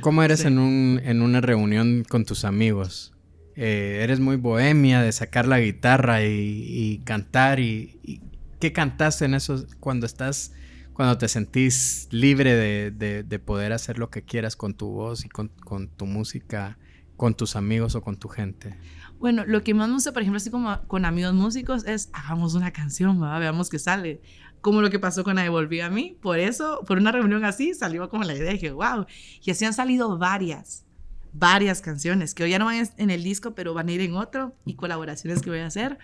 ¿Cómo 0.00 0.22
eres 0.22 0.44
en, 0.44 0.58
un, 0.58 1.00
en 1.04 1.22
una 1.22 1.40
reunión 1.40 2.04
con 2.08 2.24
tus 2.24 2.44
amigos? 2.44 3.12
Eh, 3.54 4.00
eres 4.02 4.18
muy 4.18 4.36
bohemia 4.36 5.02
de 5.02 5.12
sacar 5.12 5.46
la 5.46 5.60
guitarra 5.60 6.24
y, 6.24 7.00
cantar 7.04 7.60
y, 7.60 8.20
¿Qué 8.62 8.72
cantaste 8.72 9.24
en 9.24 9.34
esos 9.34 9.74
cuando 9.80 10.06
estás, 10.06 10.52
cuando 10.92 11.18
te 11.18 11.26
sentís 11.26 12.06
libre 12.12 12.54
de, 12.92 13.38
poder 13.40 13.72
hacer 13.72 13.98
lo 13.98 14.08
que 14.08 14.22
quieras 14.22 14.54
con 14.54 14.74
tu 14.74 14.88
voz 14.88 15.24
y 15.24 15.28
con, 15.28 15.50
tu 15.88 16.06
música, 16.06 16.78
con 17.16 17.34
tus 17.34 17.56
amigos 17.56 17.96
o 17.96 18.02
con 18.02 18.16
tu 18.16 18.28
gente? 18.28 18.78
Bueno, 19.18 19.44
lo 19.44 19.64
que 19.64 19.74
más 19.74 19.88
me 19.88 19.94
gusta, 19.94 20.12
por 20.12 20.22
ejemplo, 20.22 20.36
así 20.36 20.48
como 20.48 20.80
con 20.86 21.04
amigos 21.04 21.34
músicos, 21.34 21.84
es 21.86 22.08
hagamos 22.12 22.54
una 22.54 22.70
canción, 22.70 23.20
veamos 23.20 23.68
qué 23.68 23.80
sale. 23.80 24.22
Como 24.60 24.80
lo 24.80 24.90
que 24.90 25.00
pasó 25.00 25.24
con 25.24 25.34
Devolví 25.34 25.80
a 25.80 25.90
mí. 25.90 26.16
Por 26.22 26.38
eso, 26.38 26.84
por 26.86 26.98
una 26.98 27.10
reunión 27.10 27.44
así, 27.44 27.74
salió 27.74 28.08
como 28.08 28.22
la 28.22 28.36
idea. 28.36 28.52
Dije, 28.52 28.70
wow. 28.70 29.06
Y 29.42 29.50
así 29.50 29.64
han 29.64 29.74
salido 29.74 30.18
varias, 30.18 30.84
varias 31.32 31.80
canciones 31.80 32.32
que 32.32 32.44
hoy 32.44 32.50
ya 32.50 32.60
no 32.60 32.66
van 32.66 32.88
en 32.96 33.10
el 33.10 33.24
disco, 33.24 33.56
pero 33.56 33.74
van 33.74 33.88
a 33.88 33.92
ir 33.92 34.02
en 34.02 34.14
otro 34.14 34.54
y 34.64 34.76
colaboraciones 34.76 35.42
que 35.42 35.50
voy 35.50 35.58
a 35.58 35.66
hacer. 35.66 35.98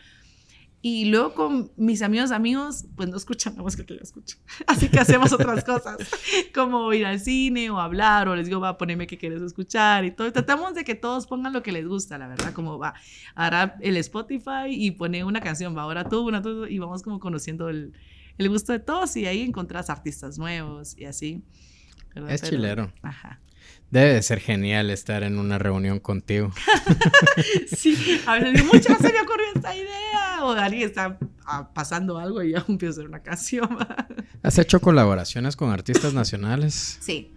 Y 0.80 1.06
luego 1.06 1.34
con 1.34 1.72
mis 1.76 2.02
amigos 2.02 2.30
amigos, 2.30 2.86
pues 2.96 3.08
no 3.08 3.16
escuchan 3.16 3.56
la 3.56 3.62
música 3.62 3.84
que 3.84 3.96
yo 3.96 4.00
escucho. 4.00 4.36
Así 4.66 4.88
que 4.88 5.00
hacemos 5.00 5.32
otras 5.32 5.64
cosas, 5.64 5.98
como 6.54 6.92
ir 6.92 7.04
al 7.04 7.18
cine 7.18 7.68
o 7.70 7.80
hablar, 7.80 8.28
o 8.28 8.36
les 8.36 8.46
digo, 8.46 8.60
va, 8.60 8.70
a 8.70 8.78
ponerme 8.78 9.08
que 9.08 9.18
quieres 9.18 9.42
escuchar 9.42 10.04
y 10.04 10.12
todo. 10.12 10.30
Tratamos 10.32 10.74
de 10.74 10.84
que 10.84 10.94
todos 10.94 11.26
pongan 11.26 11.52
lo 11.52 11.64
que 11.64 11.72
les 11.72 11.86
gusta, 11.86 12.16
la 12.16 12.28
verdad, 12.28 12.52
como 12.52 12.78
va, 12.78 12.94
ahora 13.34 13.76
el 13.80 13.96
Spotify 13.96 14.68
y 14.68 14.92
pone 14.92 15.24
una 15.24 15.40
canción, 15.40 15.76
va, 15.76 15.82
ahora 15.82 16.08
tú, 16.08 16.26
una 16.26 16.42
tú, 16.42 16.66
y 16.66 16.78
vamos 16.78 17.02
como 17.02 17.18
conociendo 17.18 17.68
el, 17.68 17.92
el 18.38 18.48
gusto 18.48 18.72
de 18.72 18.78
todos 18.78 19.16
y 19.16 19.26
ahí 19.26 19.42
encontrás 19.42 19.90
artistas 19.90 20.38
nuevos 20.38 20.96
y 20.96 21.06
así. 21.06 21.42
Es 22.28 22.42
chilero. 22.42 22.92
Ajá. 23.02 23.40
Debe 23.90 24.12
de 24.12 24.22
ser 24.22 24.40
genial 24.40 24.90
estar 24.90 25.22
en 25.22 25.38
una 25.38 25.58
reunión 25.58 25.98
contigo. 25.98 26.52
sí, 27.76 28.20
a 28.26 28.38
veces 28.38 28.64
mucho 28.66 28.94
se 28.96 29.12
me 29.12 29.20
ocurrió 29.20 29.46
esta 29.54 29.74
idea. 29.74 30.44
O 30.44 30.50
alguien 30.50 30.88
está 30.88 31.18
ah, 31.46 31.70
pasando 31.72 32.18
algo 32.18 32.42
y 32.42 32.52
ya 32.52 32.64
empiezo 32.68 32.90
a 32.90 32.94
hacer 32.94 33.08
una 33.08 33.22
canción. 33.22 33.68
¿Has 34.42 34.58
hecho 34.58 34.80
colaboraciones 34.80 35.56
con 35.56 35.70
artistas 35.70 36.12
nacionales? 36.12 36.98
Sí. 37.00 37.32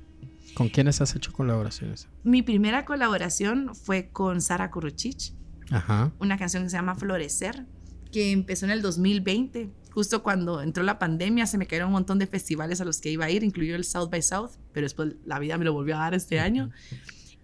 ¿Con 0.53 0.67
quiénes 0.67 0.99
has 0.99 1.15
hecho 1.15 1.31
colaboraciones? 1.31 2.09
Mi 2.23 2.41
primera 2.41 2.83
colaboración 2.83 3.73
fue 3.73 4.09
con 4.09 4.41
Sara 4.41 4.69
Kuruchich. 4.71 5.33
Ajá. 5.69 6.11
Una 6.19 6.37
canción 6.37 6.63
que 6.63 6.69
se 6.69 6.75
llama 6.75 6.95
Florecer, 6.95 7.65
que 8.11 8.31
empezó 8.31 8.65
en 8.65 8.71
el 8.71 8.81
2020 8.81 9.69
justo 9.91 10.23
cuando 10.23 10.61
entró 10.61 10.83
la 10.83 10.97
pandemia 10.99 11.45
se 11.45 11.57
me 11.57 11.67
cayeron 11.67 11.89
un 11.89 11.93
montón 11.93 12.17
de 12.17 12.27
festivales 12.27 12.81
a 12.81 12.85
los 12.85 12.99
que 13.01 13.11
iba 13.11 13.25
a 13.25 13.29
ir, 13.29 13.43
incluido 13.43 13.75
el 13.75 13.83
South 13.83 14.09
by 14.09 14.21
South, 14.21 14.51
pero 14.71 14.85
después 14.85 15.15
la 15.25 15.37
vida 15.39 15.57
me 15.57 15.65
lo 15.65 15.73
volvió 15.73 15.95
a 15.95 15.99
dar 15.99 16.13
este 16.13 16.39
año. 16.39 16.71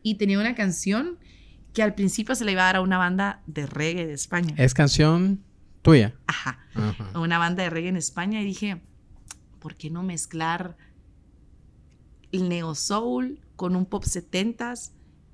Y 0.02 0.16
tenía 0.16 0.40
una 0.40 0.56
canción 0.56 1.18
que 1.74 1.84
al 1.84 1.94
principio 1.94 2.36
se 2.36 2.46
le 2.46 2.54
iba 2.54 2.64
a 2.64 2.66
dar 2.66 2.78
a 2.78 2.82
una 2.82 2.98
banda 2.98 3.44
de 3.46 3.66
reggae 3.66 4.08
de 4.08 4.14
España. 4.14 4.56
¿Es 4.58 4.74
canción 4.74 5.44
tuya? 5.82 6.16
Ajá. 6.26 6.60
Ajá. 6.74 7.12
A 7.14 7.20
una 7.20 7.38
banda 7.38 7.64
de 7.64 7.70
reggae 7.70 7.90
en 7.90 7.98
España 7.98 8.42
y 8.42 8.46
dije, 8.46 8.82
¿por 9.60 9.76
qué 9.76 9.90
no 9.90 10.02
mezclar 10.02 10.78
el 12.32 12.48
neo 12.50 12.76
soul 12.76 13.42
con 13.56 13.76
un 13.76 13.86
pop 13.86 14.06
70s, 14.06 14.92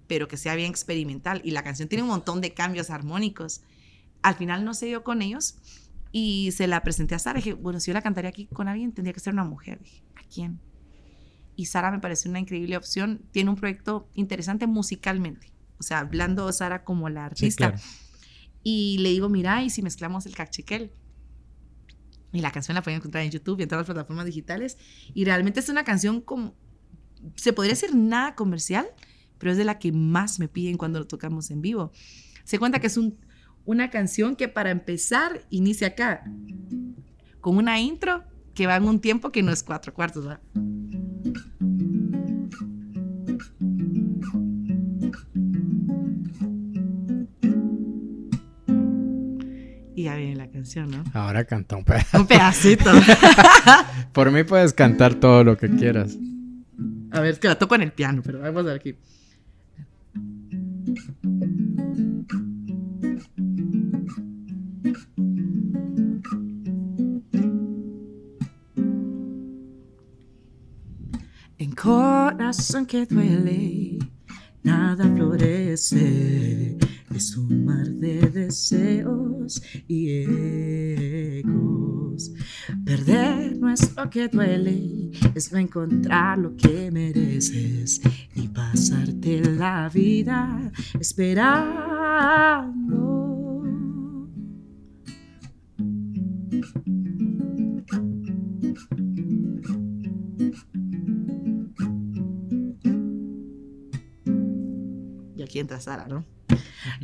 pero 0.08 0.28
que 0.28 0.38
sea 0.38 0.56
bien 0.56 0.72
experimental? 0.72 1.42
Y 1.46 1.52
la 1.52 1.64
canción 1.64 1.88
tiene 1.88 2.02
un 2.02 2.10
montón 2.10 2.42
de 2.42 2.54
cambios 2.54 2.90
armónicos. 2.90 3.62
Al 4.24 4.36
final 4.36 4.66
no 4.66 4.74
se 4.74 4.88
dio 4.88 5.04
con 5.04 5.22
ellos 5.22 5.58
y 6.16 6.52
se 6.52 6.68
la 6.68 6.82
presenté 6.84 7.16
a 7.16 7.20
Sara. 7.20 7.38
Dije, 7.38 7.54
bueno, 7.54 7.80
si 7.80 7.88
yo 7.88 7.94
la 7.94 8.04
cantaría 8.04 8.30
aquí 8.30 8.46
con 8.46 8.68
alguien, 8.70 8.94
tendría 8.94 9.14
que 9.14 9.20
ser 9.20 9.34
una 9.34 9.44
mujer. 9.44 9.80
Dije, 9.80 10.04
¿a 10.16 10.22
quién? 10.32 10.62
Y 11.56 11.66
Sara 11.66 11.92
me 11.92 12.00
pareció 12.00 12.30
una 12.30 12.40
increíble 12.40 12.78
opción. 12.78 13.24
Tiene 13.32 13.50
un 13.50 13.56
proyecto 13.56 14.08
interesante 14.14 14.68
musicalmente. 14.68 15.52
O 15.80 15.84
sea, 15.84 16.00
hablando 16.00 16.50
Sara 16.54 16.84
como 16.84 17.10
la 17.10 17.22
Sí, 17.22 17.26
artista. 17.48 17.72
claro. 17.72 17.84
Y 18.62 19.00
le 19.00 19.10
digo, 19.10 19.28
mira, 19.28 19.64
¿y 19.64 19.72
si 19.72 19.82
mezclamos 19.82 20.28
el 20.28 20.36
cachiquel? 20.36 20.92
Y 22.32 22.42
la 22.42 22.52
canción 22.52 22.76
la 22.76 22.84
pueden 22.84 23.00
encontrar 23.00 23.24
en 23.24 23.32
YouTube 23.32 23.60
y 23.60 23.64
en 23.64 23.70
todas 23.70 23.82
las 23.82 23.94
plataformas 23.94 24.26
digitales. 24.28 24.78
Y 25.16 25.26
realmente 25.26 25.60
es 25.62 25.70
una 25.70 25.84
canción 25.84 26.22
como, 26.22 26.54
se 27.36 27.54
podría 27.54 27.74
decir 27.74 27.96
nada 27.96 28.36
comercial, 28.36 28.86
pero 29.40 29.52
es 29.52 29.58
de 29.58 29.66
la 29.66 29.80
que 29.80 29.92
más 29.92 30.40
me 30.40 30.48
piden 30.48 30.78
cuando 30.78 31.00
lo 31.00 31.08
tocamos 31.08 31.50
en 31.50 31.62
vivo. 31.62 31.92
Se 32.44 32.60
cuenta 32.60 32.80
que 32.80 32.88
es 32.88 32.98
un, 32.98 33.18
una 33.66 33.90
canción 33.90 34.36
que 34.36 34.48
para 34.48 34.72
empezar 34.72 35.42
inicia 35.50 35.88
acá, 35.88 36.24
con 37.40 37.58
una 37.58 37.80
intro 37.80 38.24
que 38.54 38.68
va 38.68 38.76
en 38.76 38.84
un 38.84 39.00
tiempo 39.00 39.32
que 39.32 39.42
no 39.42 39.52
es 39.52 39.64
cuatro 39.64 39.94
cuartos, 39.94 40.28
¿va? 40.28 40.40
Y 49.96 50.04
ya 50.04 50.16
viene 50.16 50.36
la 50.36 50.50
canción, 50.50 50.92
¿no? 50.92 51.04
Ahora 51.14 51.46
canta 51.46 51.76
un 51.78 51.84
pedazo. 51.84 52.20
Un 52.20 52.28
pedacito. 52.28 52.92
Por 54.14 54.32
mí 54.32 54.44
puedes 54.44 54.74
cantar 54.74 55.16
todo 55.16 55.44
lo 55.44 55.58
que 55.58 55.70
quieras. 55.70 56.18
A 57.12 57.20
ver, 57.22 57.34
es 57.34 57.40
que 57.40 57.48
la 57.48 57.58
toco 57.58 57.76
en 57.76 57.84
el 57.84 57.92
piano, 57.92 58.22
pero 58.24 58.40
vamos 58.40 58.62
a 58.62 58.66
ver 58.66 58.76
aquí. 58.76 58.96
Corazón 71.84 72.86
que 72.86 73.06
duele, 73.06 74.00
nada 74.64 75.04
florece. 75.04 76.78
Es 77.14 77.36
un 77.36 77.66
mar 77.66 77.86
de 77.86 78.22
deseos 78.30 79.62
y 79.88 80.10
ecos. 81.40 82.32
Perder 82.86 83.58
no 83.58 83.70
es 83.70 83.94
lo 83.98 84.10
que 84.10 84.30
duele, 84.30 85.12
es 85.36 85.52
no 85.52 85.60
encontrar 85.60 86.38
lo 86.38 86.56
que 86.56 86.90
mereces 86.90 88.00
y 88.34 88.48
pasarte 88.48 89.42
la 89.42 89.90
vida 89.90 90.72
esperando. 90.98 92.44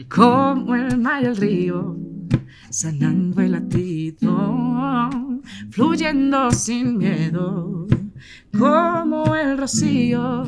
Como 0.10 0.76
el 0.76 0.98
mar 0.98 1.24
y 1.24 1.26
el 1.28 1.38
río, 1.38 1.98
sanando 2.70 3.42
el 3.42 3.54
latido, 3.54 5.40
fluyendo 5.70 6.52
sin 6.52 6.98
miedo, 6.98 7.88
como 8.58 9.36
el 9.36 9.58
rocío. 9.58 10.44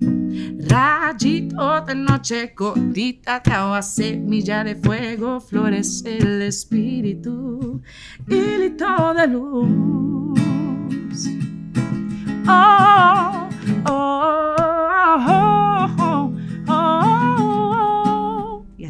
Rayito 0.00 1.80
de 1.82 1.94
noche, 1.94 2.52
gotita 2.56 3.40
de 3.40 3.52
agua, 3.52 3.82
semilla 3.82 4.64
de 4.64 4.76
fuego, 4.76 5.40
florece 5.40 6.18
el 6.18 6.42
espíritu, 6.42 7.82
hilito 8.26 9.14
de 9.14 9.26
luz. 9.26 9.68
Oh, 12.50 13.48
oh, 13.86 14.54
oh, 14.58 15.26
oh, 15.28 15.47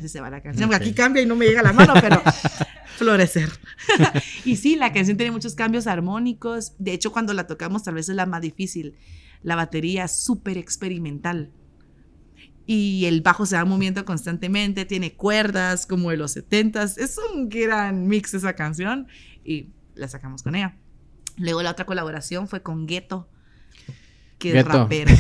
así 0.09 0.13
se 0.13 0.21
va 0.21 0.31
la 0.31 0.41
canción. 0.41 0.73
Aquí 0.73 0.93
cambia 0.93 1.23
y 1.23 1.27
no 1.27 1.37
me 1.37 1.47
llega 1.47 1.63
la 1.63 1.73
mano, 1.73 1.95
pero 2.01 2.23
florecer. 2.97 3.51
y 4.45 4.57
sí, 4.57 4.77
la 4.77 4.93
canción 4.93 5.17
tiene 5.17 5.33
muchos 5.33 5.55
cambios 5.55 5.87
armónicos. 5.87 6.73
De 6.79 6.93
hecho, 6.93 7.13
cuando 7.13 7.33
la 7.35 7.47
tocamos, 7.47 7.85
tal 7.85 7.95
vez 7.95 8.09
es 8.09 8.17
la 8.17 8.27
más 8.27 8.41
difícil. 8.41 8.97
La 9.43 9.57
batería 9.57 10.05
es 10.05 10.13
súper 10.13 10.59
experimental. 10.59 11.53
Y 12.67 13.07
el 13.07 13.23
bajo 13.23 13.47
se 13.47 13.57
va 13.57 13.65
moviendo 13.65 14.05
constantemente, 14.05 14.85
tiene 14.85 15.15
cuerdas 15.15 15.87
como 15.87 16.11
de 16.11 16.19
los 16.19 16.37
70s. 16.37 16.99
Es 16.99 17.19
un 17.33 17.49
gran 17.49 18.07
mix 18.07 18.35
esa 18.35 18.55
canción 18.55 19.09
y 19.45 19.71
la 19.95 20.09
sacamos 20.09 20.43
con 20.43 20.55
ella. 20.55 20.77
Luego 21.39 21.63
la 21.63 21.71
otra 21.71 21.87
colaboración 21.87 22.47
fue 22.47 22.63
con 22.63 22.87
Ghetto, 22.87 23.31
que 24.39 24.49
es 24.51 24.55
Ghetto. 24.55 24.69
rapero. 24.79 25.15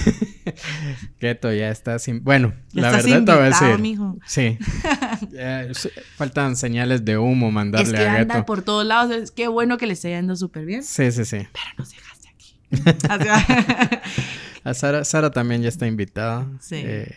Gueto 1.20 1.52
ya 1.52 1.70
está 1.70 1.98
sin. 1.98 2.22
Bueno, 2.22 2.54
Ya 2.72 2.82
la 2.82 2.90
verdad 2.92 3.24
te 3.24 3.32
voy 3.32 3.40
a 3.40 3.44
decir. 3.44 3.78
mijo. 3.78 4.16
Sí. 4.26 4.58
Faltan 6.16 6.56
señales 6.56 7.04
de 7.04 7.18
humo 7.18 7.48
Es 7.48 7.52
mandarle 7.54 7.92
que 7.98 8.06
a 8.06 8.14
anda 8.16 8.46
por 8.46 8.62
todos 8.62 8.86
lados. 8.86 9.10
Es 9.14 9.30
que 9.30 9.48
bueno 9.48 9.76
que 9.78 9.86
le 9.86 9.92
esté 9.94 10.10
yendo 10.10 10.36
súper 10.36 10.64
bien. 10.64 10.82
Sí, 10.82 11.10
sí, 11.12 11.24
sí. 11.24 11.38
Pero 11.52 11.66
nos 11.78 11.90
dejaste 11.90 12.28
aquí. 12.28 12.54
A 14.64 14.74
Sara, 14.74 15.04
Sara 15.04 15.30
también 15.30 15.62
ya 15.62 15.68
está 15.68 15.86
invitada. 15.86 16.46
Sí. 16.60 16.76
Eh, 16.84 17.14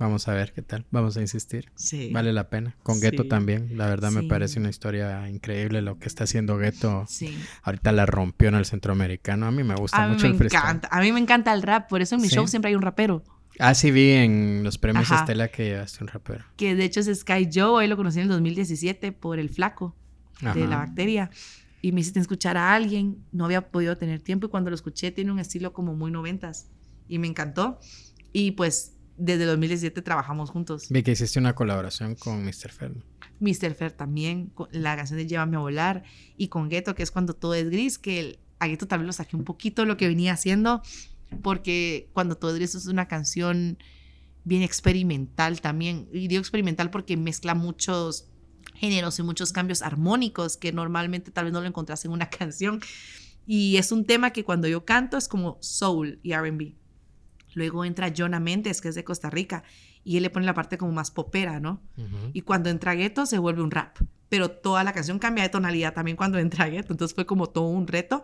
vamos 0.00 0.26
a 0.26 0.34
ver 0.34 0.52
qué 0.52 0.62
tal. 0.62 0.84
Vamos 0.90 1.16
a 1.16 1.20
insistir. 1.20 1.70
sí. 1.76 2.10
Vale 2.12 2.32
la 2.32 2.48
pena. 2.50 2.74
Con 2.82 3.00
Gueto 3.00 3.22
Sí. 3.22 3.28
también. 3.28 3.76
La 3.78 3.86
verdad 3.86 4.10
me 4.10 4.22
Sí. 4.22 4.26
parece 4.26 4.58
una 4.58 4.70
historia 4.70 5.28
increíble 5.28 5.80
lo 5.82 5.98
que 5.98 6.08
está 6.08 6.24
haciendo 6.24 6.56
Gueto. 6.58 7.04
Sí. 7.06 7.38
Ahorita 7.62 7.92
la 7.92 8.06
rompió 8.06 8.48
en 8.48 8.56
el 8.56 8.64
centroamericano. 8.64 9.46
A 9.46 9.52
mí 9.52 9.62
me 9.62 9.76
gusta 9.76 10.02
A 10.02 10.06
mí 10.08 10.14
mucho 10.14 10.26
me 10.26 10.32
el 10.32 10.38
freestyle. 10.38 10.60
encanta. 10.62 10.88
A 10.90 11.00
mí 11.00 11.12
me 11.12 11.20
encanta 11.20 11.52
el 11.54 11.62
rap. 11.62 11.88
Por 11.88 12.02
eso 12.02 12.16
en 12.16 12.22
mi 12.22 12.28
show 12.28 12.48
siempre 12.48 12.70
hay 12.70 12.74
un 12.74 12.82
rapero. 12.82 13.22
Ah, 13.58 13.74
sí 13.74 13.90
vi 13.90 14.10
en 14.12 14.62
los 14.64 14.78
premios 14.78 15.10
Ajá. 15.10 15.20
Estela 15.20 15.48
que 15.48 15.64
llevaste 15.64 16.02
un 16.02 16.08
rapero. 16.08 16.44
Que 16.56 16.74
de 16.74 16.84
hecho 16.84 17.00
es 17.00 17.06
Sky 17.20 17.48
Joe. 17.52 17.82
Ahí 17.82 17.88
lo 17.88 17.96
conocí 17.96 18.18
en 18.18 18.22
el 18.24 18.28
2017 18.30 19.12
por 19.12 19.38
el 19.38 19.50
flaco 19.50 19.94
de 20.40 20.48
Ajá. 20.48 20.58
la 20.60 20.76
bacteria. 20.78 21.30
Y 21.82 21.92
me 21.92 22.00
hiciste 22.00 22.20
escuchar 22.20 22.56
a 22.56 22.72
alguien. 22.74 23.18
No 23.32 23.44
había 23.44 23.68
podido 23.70 23.96
tener 23.98 24.20
tiempo. 24.22 24.46
Y 24.46 24.50
cuando 24.50 24.70
lo 24.70 24.76
escuché, 24.76 25.10
tiene 25.10 25.30
un 25.32 25.38
estilo 25.38 25.72
como 25.74 25.94
muy 25.94 26.10
noventas. 26.10 26.68
Y 27.08 27.18
me 27.18 27.26
encantó. 27.26 27.78
Y 28.32 28.52
pues 28.52 28.96
desde 29.20 29.44
2017 29.44 30.02
trabajamos 30.02 30.50
juntos. 30.50 30.86
Vi 30.90 31.02
que 31.02 31.12
hiciste 31.12 31.38
una 31.38 31.54
colaboración 31.54 32.14
con 32.14 32.44
Mr. 32.44 32.70
Fer. 32.72 32.92
Mr. 33.40 33.74
Fer 33.74 33.92
también, 33.92 34.46
con 34.46 34.68
la 34.72 34.96
canción 34.96 35.18
de 35.18 35.26
Llévame 35.26 35.56
a 35.56 35.60
volar, 35.60 36.02
y 36.36 36.48
con 36.48 36.68
Ghetto, 36.68 36.94
que 36.94 37.02
es 37.02 37.10
cuando 37.10 37.34
todo 37.34 37.54
es 37.54 37.68
gris, 37.70 37.98
que 37.98 38.20
el- 38.20 38.38
a 38.58 38.66
Ghetto 38.66 38.86
también 38.86 39.06
lo 39.06 39.12
saqué 39.12 39.36
un 39.36 39.44
poquito 39.44 39.84
lo 39.84 39.96
que 39.96 40.08
venía 40.08 40.32
haciendo, 40.32 40.82
porque 41.42 42.08
cuando 42.12 42.36
todo 42.36 42.50
es 42.52 42.56
gris 42.56 42.74
es 42.74 42.86
una 42.86 43.08
canción 43.08 43.78
bien 44.44 44.62
experimental 44.62 45.60
también, 45.60 46.08
y 46.12 46.28
digo 46.28 46.40
experimental 46.40 46.90
porque 46.90 47.16
mezcla 47.16 47.54
muchos 47.54 48.26
géneros 48.74 49.18
y 49.18 49.22
muchos 49.22 49.52
cambios 49.52 49.82
armónicos 49.82 50.56
que 50.56 50.72
normalmente 50.72 51.30
tal 51.30 51.44
vez 51.44 51.52
no 51.52 51.60
lo 51.60 51.66
encontrás 51.66 52.04
en 52.04 52.10
una 52.12 52.28
canción, 52.30 52.80
y 53.46 53.76
es 53.78 53.90
un 53.92 54.04
tema 54.04 54.32
que 54.32 54.44
cuando 54.44 54.68
yo 54.68 54.84
canto 54.84 55.16
es 55.16 55.28
como 55.28 55.58
soul 55.60 56.20
y 56.22 56.32
RB. 56.34 56.74
Luego 57.54 57.84
entra 57.84 58.12
Jonah 58.16 58.40
Méndez, 58.40 58.80
que 58.80 58.88
es 58.88 58.94
de 58.94 59.04
Costa 59.04 59.30
Rica, 59.30 59.62
y 60.04 60.16
él 60.16 60.22
le 60.22 60.30
pone 60.30 60.46
la 60.46 60.54
parte 60.54 60.78
como 60.78 60.92
más 60.92 61.10
popera, 61.10 61.60
¿no? 61.60 61.82
Y 62.32 62.42
cuando 62.42 62.70
entra 62.70 62.94
Gueto 62.94 63.26
se 63.26 63.38
vuelve 63.38 63.62
un 63.62 63.70
rap. 63.70 63.98
Pero 64.28 64.50
toda 64.50 64.84
la 64.84 64.92
canción 64.92 65.18
cambia 65.18 65.42
de 65.42 65.50
tonalidad 65.50 65.92
también 65.92 66.16
cuando 66.16 66.38
entra 66.38 66.68
Gueto. 66.68 66.92
Entonces 66.92 67.14
fue 67.14 67.26
como 67.26 67.48
todo 67.48 67.66
un 67.66 67.86
reto. 67.86 68.22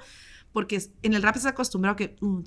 Porque 0.53 0.81
en 1.03 1.12
el 1.12 1.23
rap 1.23 1.36
estás 1.36 1.53
acostumbrado 1.53 1.97
que 1.97 2.16
uh, 2.23 2.43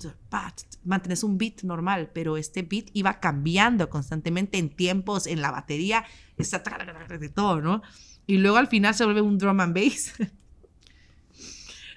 mantienes 0.82 1.22
un 1.22 1.38
beat 1.38 1.62
normal, 1.62 2.10
pero 2.12 2.36
este 2.36 2.62
beat 2.62 2.86
iba 2.92 3.20
cambiando 3.20 3.88
constantemente 3.88 4.58
en 4.58 4.70
tiempos, 4.70 5.28
en 5.28 5.40
la 5.40 5.52
batería, 5.52 6.04
está 6.36 6.60
de 7.06 7.28
todo, 7.28 7.60
¿no? 7.60 7.82
Y 8.26 8.38
luego 8.38 8.56
al 8.56 8.66
final 8.66 8.94
se 8.94 9.04
vuelve 9.04 9.20
un 9.20 9.38
drum 9.38 9.60
and 9.60 9.74
bass. 9.74 10.12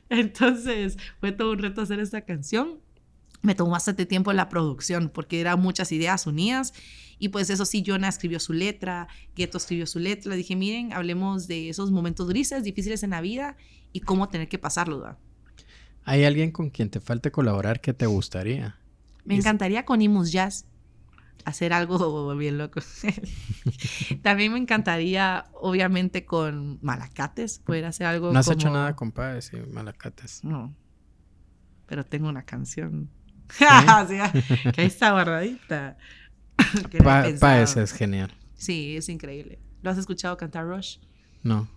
Entonces 0.10 0.98
fue 1.20 1.32
todo 1.32 1.54
un 1.54 1.60
reto 1.60 1.82
hacer 1.82 2.00
esta 2.00 2.22
canción. 2.22 2.80
Me 3.44 3.56
tomó 3.56 3.72
bastante 3.72 4.06
tiempo 4.06 4.34
la 4.34 4.50
producción 4.50 5.12
porque 5.14 5.40
eran 5.40 5.62
muchas 5.62 5.92
ideas 5.92 6.26
unidas. 6.26 6.74
Y 7.20 7.30
pues 7.30 7.50
eso 7.50 7.66
sí, 7.66 7.84
Jonah 7.86 8.08
escribió 8.08 8.40
su 8.40 8.54
letra, 8.54 9.08
Gueto 9.36 9.58
escribió 9.58 9.86
su 9.86 10.00
letra. 10.00 10.34
Dije, 10.36 10.56
miren, 10.56 10.94
hablemos 10.94 11.48
de 11.48 11.70
esos 11.70 11.92
momentos 11.92 12.28
grises, 12.28 12.64
difíciles 12.64 13.04
en 13.04 13.12
la 13.12 13.22
vida 13.22 13.56
y 13.92 14.00
cómo 14.00 14.30
tener 14.30 14.50
que 14.50 14.58
pasarlos. 14.58 15.02
¿verdad? 15.02 15.18
¿Hay 16.06 16.24
alguien 16.24 16.52
con 16.52 16.70
quien 16.70 16.90
te 16.90 17.00
falte 17.00 17.32
colaborar 17.32 17.80
que 17.80 17.94
te 17.94 18.06
gustaría? 18.06 18.78
Me 19.26 19.36
encantaría 19.36 19.86
con 19.86 20.02
Imus 20.02 20.32
Jazz. 20.32 20.66
hacer 21.46 21.74
algo 21.74 22.36
bien 22.38 22.58
loco. 22.58 22.82
También 24.22 24.54
me 24.54 24.60
encantaría, 24.60 25.46
obviamente, 25.54 26.26
con 26.26 26.80
Malacates, 26.82 27.60
poder 27.60 27.86
hacer 27.86 28.08
algo. 28.08 28.32
No 28.32 28.40
has 28.40 28.50
hecho 28.50 28.70
nada 28.70 28.96
con 28.96 29.12
Paes 29.12 29.52
y 29.54 29.58
Malacates. 29.72 30.44
No. 30.44 30.74
Pero 31.86 32.06
tengo 32.06 32.28
una 32.30 32.44
canción. 32.44 33.10
¿Sí? 33.50 33.66
que 34.74 34.82
ahí 34.82 34.88
está 34.88 35.12
guardadita. 35.12 35.98
Paes 37.40 37.78
es 37.78 37.94
genial. 37.94 38.34
Sí, 38.56 38.98
es 38.98 39.10
increíble. 39.10 39.60
¿Lo 39.82 39.92
has 39.92 39.98
escuchado 39.98 40.38
cantar 40.38 40.66
Rush? 40.66 40.98
No. 41.42 41.68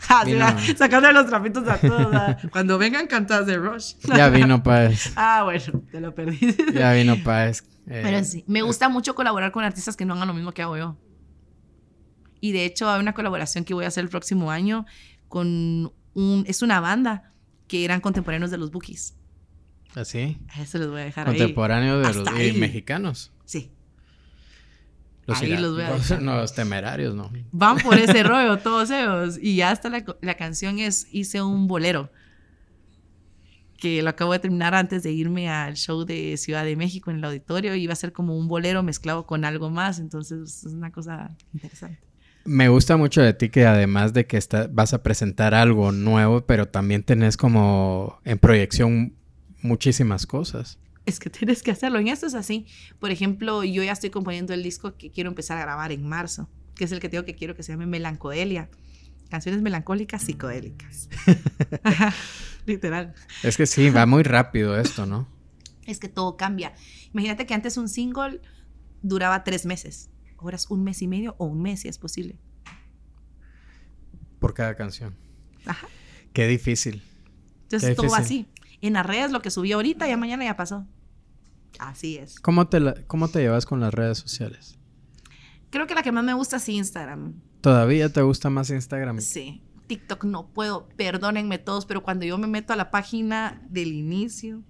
Sacando 0.76 1.12
los 1.12 1.26
trapitos 1.26 1.68
a 1.68 1.76
todos. 1.78 2.36
Cuando 2.50 2.78
vengan 2.78 3.06
cantas 3.06 3.46
de 3.46 3.56
Rush. 3.56 3.94
ya 4.16 4.28
vino 4.30 4.62
Paez. 4.62 5.12
Ah, 5.16 5.42
bueno, 5.44 5.82
te 5.90 6.00
lo 6.00 6.14
perdí. 6.14 6.56
ya 6.72 6.92
vino 6.92 7.16
Paez. 7.22 7.64
Eh, 7.86 8.00
Pero 8.02 8.24
sí, 8.24 8.44
me 8.46 8.62
gusta 8.62 8.88
mucho 8.88 9.14
colaborar 9.14 9.52
con 9.52 9.64
artistas 9.64 9.96
que 9.96 10.04
no 10.04 10.14
hagan 10.14 10.28
lo 10.28 10.34
mismo 10.34 10.52
que 10.52 10.62
hago 10.62 10.76
yo. 10.76 10.96
Y 12.40 12.52
de 12.52 12.64
hecho 12.64 12.88
hay 12.88 13.00
una 13.00 13.12
colaboración 13.12 13.64
que 13.64 13.74
voy 13.74 13.84
a 13.84 13.88
hacer 13.88 14.04
el 14.04 14.10
próximo 14.10 14.50
año 14.50 14.86
con 15.28 15.92
un... 16.14 16.44
Es 16.46 16.62
una 16.62 16.80
banda 16.80 17.32
que 17.68 17.84
eran 17.84 18.00
contemporáneos 18.00 18.50
de 18.50 18.56
los 18.58 18.70
Bookies. 18.70 19.16
¿Así? 19.94 20.38
¿Ah, 20.50 20.62
Eso 20.62 20.78
les 20.78 20.88
voy 20.88 21.00
a 21.00 21.04
dejar 21.04 21.26
Contemporáneos 21.26 22.06
de 22.06 22.22
los 22.22 22.40
y 22.40 22.52
mexicanos. 22.58 23.32
Sí. 23.44 23.70
Los 25.26 25.40
ahí 25.40 25.56
los 25.56 25.74
voy 25.74 25.82
a 25.82 25.92
dejar. 25.92 26.22
No, 26.22 26.36
los 26.36 26.54
temerarios, 26.54 27.14
¿no? 27.14 27.30
Van 27.52 27.78
por 27.78 27.98
ese 27.98 28.22
rollo 28.24 28.58
todos 28.58 28.90
ellos. 28.90 29.38
Y 29.40 29.56
ya 29.56 29.70
hasta 29.70 29.88
la, 29.88 30.04
la 30.20 30.34
canción 30.34 30.78
es 30.78 31.06
Hice 31.12 31.42
un 31.42 31.66
bolero 31.66 32.10
que 33.80 34.02
lo 34.02 34.10
acabo 34.10 34.32
de 34.32 34.38
terminar 34.38 34.74
antes 34.74 35.02
de 35.02 35.10
irme 35.10 35.48
al 35.48 35.74
show 35.74 36.04
de 36.04 36.36
Ciudad 36.36 36.64
de 36.64 36.76
México 36.76 37.10
en 37.10 37.16
el 37.16 37.24
auditorio. 37.24 37.74
Iba 37.74 37.94
a 37.94 37.96
ser 37.96 38.12
como 38.12 38.36
un 38.36 38.46
bolero 38.46 38.82
mezclado 38.82 39.26
con 39.26 39.44
algo 39.44 39.70
más, 39.70 39.98
entonces 39.98 40.64
es 40.64 40.72
una 40.72 40.92
cosa 40.92 41.34
interesante. 41.54 41.98
Me 42.44 42.68
gusta 42.68 42.96
mucho 42.96 43.22
de 43.22 43.32
ti 43.32 43.48
que 43.48 43.66
además 43.66 44.12
de 44.12 44.26
que 44.26 44.36
está, 44.36 44.68
vas 44.70 44.94
a 44.94 45.02
presentar 45.02 45.54
algo 45.54 45.92
nuevo, 45.92 46.42
pero 46.46 46.68
también 46.68 47.02
tenés 47.02 47.36
como 47.36 48.18
en 48.24 48.38
proyección 48.38 49.14
muchísimas 49.62 50.26
cosas. 50.26 50.78
Es 51.06 51.18
que 51.18 51.30
tienes 51.30 51.62
que 51.62 51.70
hacerlo. 51.70 51.98
En 51.98 52.08
esto 52.08 52.26
es 52.26 52.34
así. 52.34 52.66
Por 52.98 53.10
ejemplo, 53.10 53.64
yo 53.64 53.82
ya 53.82 53.92
estoy 53.92 54.10
componiendo 54.10 54.54
el 54.54 54.62
disco 54.62 54.96
que 54.96 55.10
quiero 55.10 55.30
empezar 55.30 55.58
a 55.58 55.62
grabar 55.62 55.92
en 55.92 56.06
marzo, 56.06 56.48
que 56.74 56.84
es 56.84 56.92
el 56.92 57.00
que 57.00 57.08
tengo 57.08 57.24
que 57.24 57.34
quiero 57.34 57.56
que 57.56 57.62
se 57.62 57.72
llame 57.72 57.86
Melancodelia. 57.86 58.70
Canciones 59.30 59.62
melancólicas 59.62 60.22
psicodélicas. 60.22 61.08
Literal. 62.66 63.14
Es 63.42 63.56
que 63.56 63.66
sí, 63.66 63.88
va 63.90 64.04
muy 64.04 64.24
rápido 64.24 64.78
esto, 64.78 65.06
¿no? 65.06 65.28
Es 65.86 66.00
que 66.00 66.08
todo 66.08 66.36
cambia. 66.36 66.74
Imagínate 67.12 67.46
que 67.46 67.54
antes 67.54 67.76
un 67.76 67.88
single 67.88 68.40
duraba 69.02 69.44
tres 69.44 69.66
meses. 69.66 70.10
Ahora 70.36 70.56
es 70.56 70.68
un 70.70 70.82
mes 70.82 71.00
y 71.02 71.08
medio 71.08 71.36
o 71.38 71.46
un 71.46 71.62
mes, 71.62 71.80
si 71.80 71.88
es 71.88 71.98
posible. 71.98 72.38
Por 74.38 74.54
cada 74.54 74.74
canción. 74.74 75.14
Ajá. 75.66 75.86
Qué 76.32 76.46
difícil. 76.46 77.02
Entonces 77.62 77.96
todo 77.96 78.14
así. 78.14 78.46
En 78.82 78.94
las 78.94 79.06
redes 79.06 79.30
lo 79.30 79.42
que 79.42 79.50
subí 79.50 79.72
ahorita 79.72 80.08
ya 80.08 80.16
mañana 80.16 80.44
ya 80.44 80.56
pasó. 80.56 80.86
Así 81.78 82.16
es. 82.16 82.40
¿Cómo 82.40 82.68
te, 82.68 83.06
¿Cómo 83.06 83.28
te 83.28 83.40
llevas 83.40 83.66
con 83.66 83.80
las 83.80 83.94
redes 83.94 84.18
sociales? 84.18 84.78
Creo 85.70 85.86
que 85.86 85.94
la 85.94 86.02
que 86.02 86.12
más 86.12 86.24
me 86.24 86.34
gusta 86.34 86.56
es 86.56 86.68
Instagram. 86.68 87.34
¿Todavía 87.60 88.12
te 88.12 88.22
gusta 88.22 88.50
más 88.50 88.70
Instagram? 88.70 89.20
Sí. 89.20 89.62
TikTok 89.86 90.24
no 90.24 90.48
puedo, 90.48 90.88
perdónenme 90.96 91.58
todos, 91.58 91.84
pero 91.84 92.02
cuando 92.02 92.24
yo 92.24 92.38
me 92.38 92.46
meto 92.46 92.72
a 92.72 92.76
la 92.76 92.90
página 92.90 93.60
del 93.68 93.92
inicio 93.92 94.62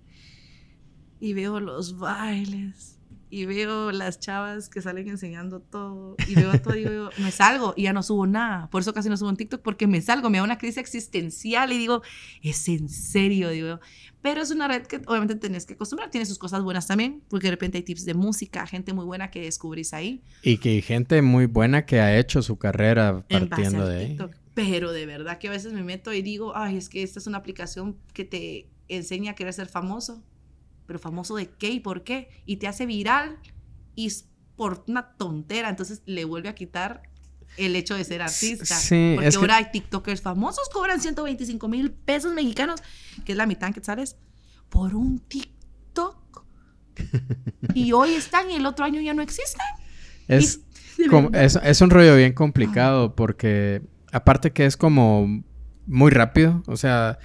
y 1.20 1.34
veo 1.34 1.60
los 1.60 1.98
bailes 1.98 2.99
y 3.31 3.47
veo 3.47 3.93
las 3.93 4.19
chavas 4.19 4.69
que 4.69 4.82
salen 4.82 5.09
enseñando 5.09 5.61
todo 5.61 6.16
y 6.27 6.35
veo 6.35 6.61
todo 6.61 6.74
y 6.77 6.85
digo, 6.85 7.11
me 7.19 7.31
salgo 7.31 7.74
y 7.77 7.85
ya 7.85 7.93
no 7.93 8.02
subo 8.02 8.27
nada. 8.27 8.69
Por 8.70 8.82
eso 8.82 8.93
casi 8.93 9.09
no 9.09 9.16
subo 9.16 9.31
en 9.31 9.36
TikTok 9.36 9.62
porque 9.62 9.86
me 9.86 10.02
salgo, 10.02 10.28
me 10.31 10.39
da 10.39 10.44
una 10.44 10.59
crisis 10.59 10.78
existencial 10.78 11.73
y 11.73 11.78
digo, 11.78 12.02
es 12.43 12.69
en 12.69 12.89
serio, 12.89 13.51
digo. 13.51 13.78
Pero 14.20 14.43
es 14.43 14.51
una 14.51 14.69
red 14.69 14.82
que 14.82 15.01
obviamente 15.07 15.36
tenés 15.36 15.65
que 15.65 15.74
acostumbrar, 15.74 16.11
tiene 16.11 16.27
sus 16.27 16.39
cosas 16.39 16.62
buenas 16.62 16.89
también, 16.89 17.23
porque 17.28 17.47
de 17.47 17.52
repente 17.52 17.78
hay 17.78 17.85
tips 17.85 18.05
de 18.05 18.15
música, 18.15 18.66
gente 18.66 18.93
muy 18.93 19.05
buena 19.05 19.31
que 19.31 19.43
descubrís 19.43 19.94
ahí. 19.94 20.23
Y 20.43 20.59
que 20.59 20.70
hay 20.70 20.82
gente 20.82 21.23
muy 21.23 21.47
buena 21.47 21.86
que 21.86 22.01
ha 22.01 22.19
hecho 22.19 22.43
su 22.43 22.59
carrera 22.59 23.24
partiendo 23.28 23.86
de 23.86 23.98
ahí. 23.98 24.19
Pero 24.55 24.93
de 24.93 25.07
verdad 25.07 25.39
que 25.39 25.48
a 25.48 25.52
veces 25.52 25.73
me 25.73 25.85
meto 25.85 26.12
y 26.12 26.20
digo, 26.20 26.55
ay, 26.57 26.77
es 26.77 26.89
que 26.89 27.02
esta 27.02 27.20
es 27.20 27.27
una 27.27 27.39
aplicación 27.39 27.97
que 28.12 28.24
te 28.24 28.66
enseña 28.89 29.32
a 29.32 29.35
querer 29.36 29.55
ser 29.55 29.69
famoso. 29.69 30.23
Pero 30.90 30.98
famoso 30.98 31.36
de 31.36 31.46
qué 31.46 31.70
y 31.70 31.78
por 31.78 32.02
qué. 32.02 32.30
Y 32.46 32.56
te 32.56 32.66
hace 32.66 32.84
viral 32.84 33.38
y 33.94 34.12
por 34.56 34.82
una 34.88 35.12
tontera. 35.12 35.68
Entonces 35.68 36.02
le 36.04 36.24
vuelve 36.24 36.48
a 36.48 36.56
quitar 36.56 37.02
el 37.56 37.76
hecho 37.76 37.94
de 37.94 38.02
ser 38.02 38.22
artista. 38.22 38.74
Sí, 38.74 39.12
Porque 39.14 39.36
ahora 39.36 39.58
hay 39.58 39.66
TikTokers 39.70 40.20
famosos, 40.20 40.68
cobran 40.68 41.00
125 41.00 41.68
mil 41.68 41.92
pesos 41.92 42.34
mexicanos, 42.34 42.82
que 43.24 43.30
es 43.30 43.38
la 43.38 43.46
mitad 43.46 43.72
que 43.72 43.84
sales, 43.84 44.16
por 44.68 44.96
un 44.96 45.20
TikTok. 45.20 46.44
y 47.74 47.92
hoy 47.92 48.14
están 48.14 48.50
y 48.50 48.56
el 48.56 48.66
otro 48.66 48.84
año 48.84 49.00
ya 49.00 49.14
no 49.14 49.22
existen. 49.22 49.62
Es, 50.26 50.58
es, 51.34 51.56
es, 51.62 51.80
un 51.82 51.90
rollo 51.90 52.16
bien 52.16 52.32
complicado 52.32 53.14
porque 53.14 53.82
aparte 54.10 54.50
que 54.50 54.66
es 54.66 54.76
como 54.76 55.44
muy 55.86 56.10
rápido, 56.10 56.64
o 56.66 56.76
sea, 56.76 57.20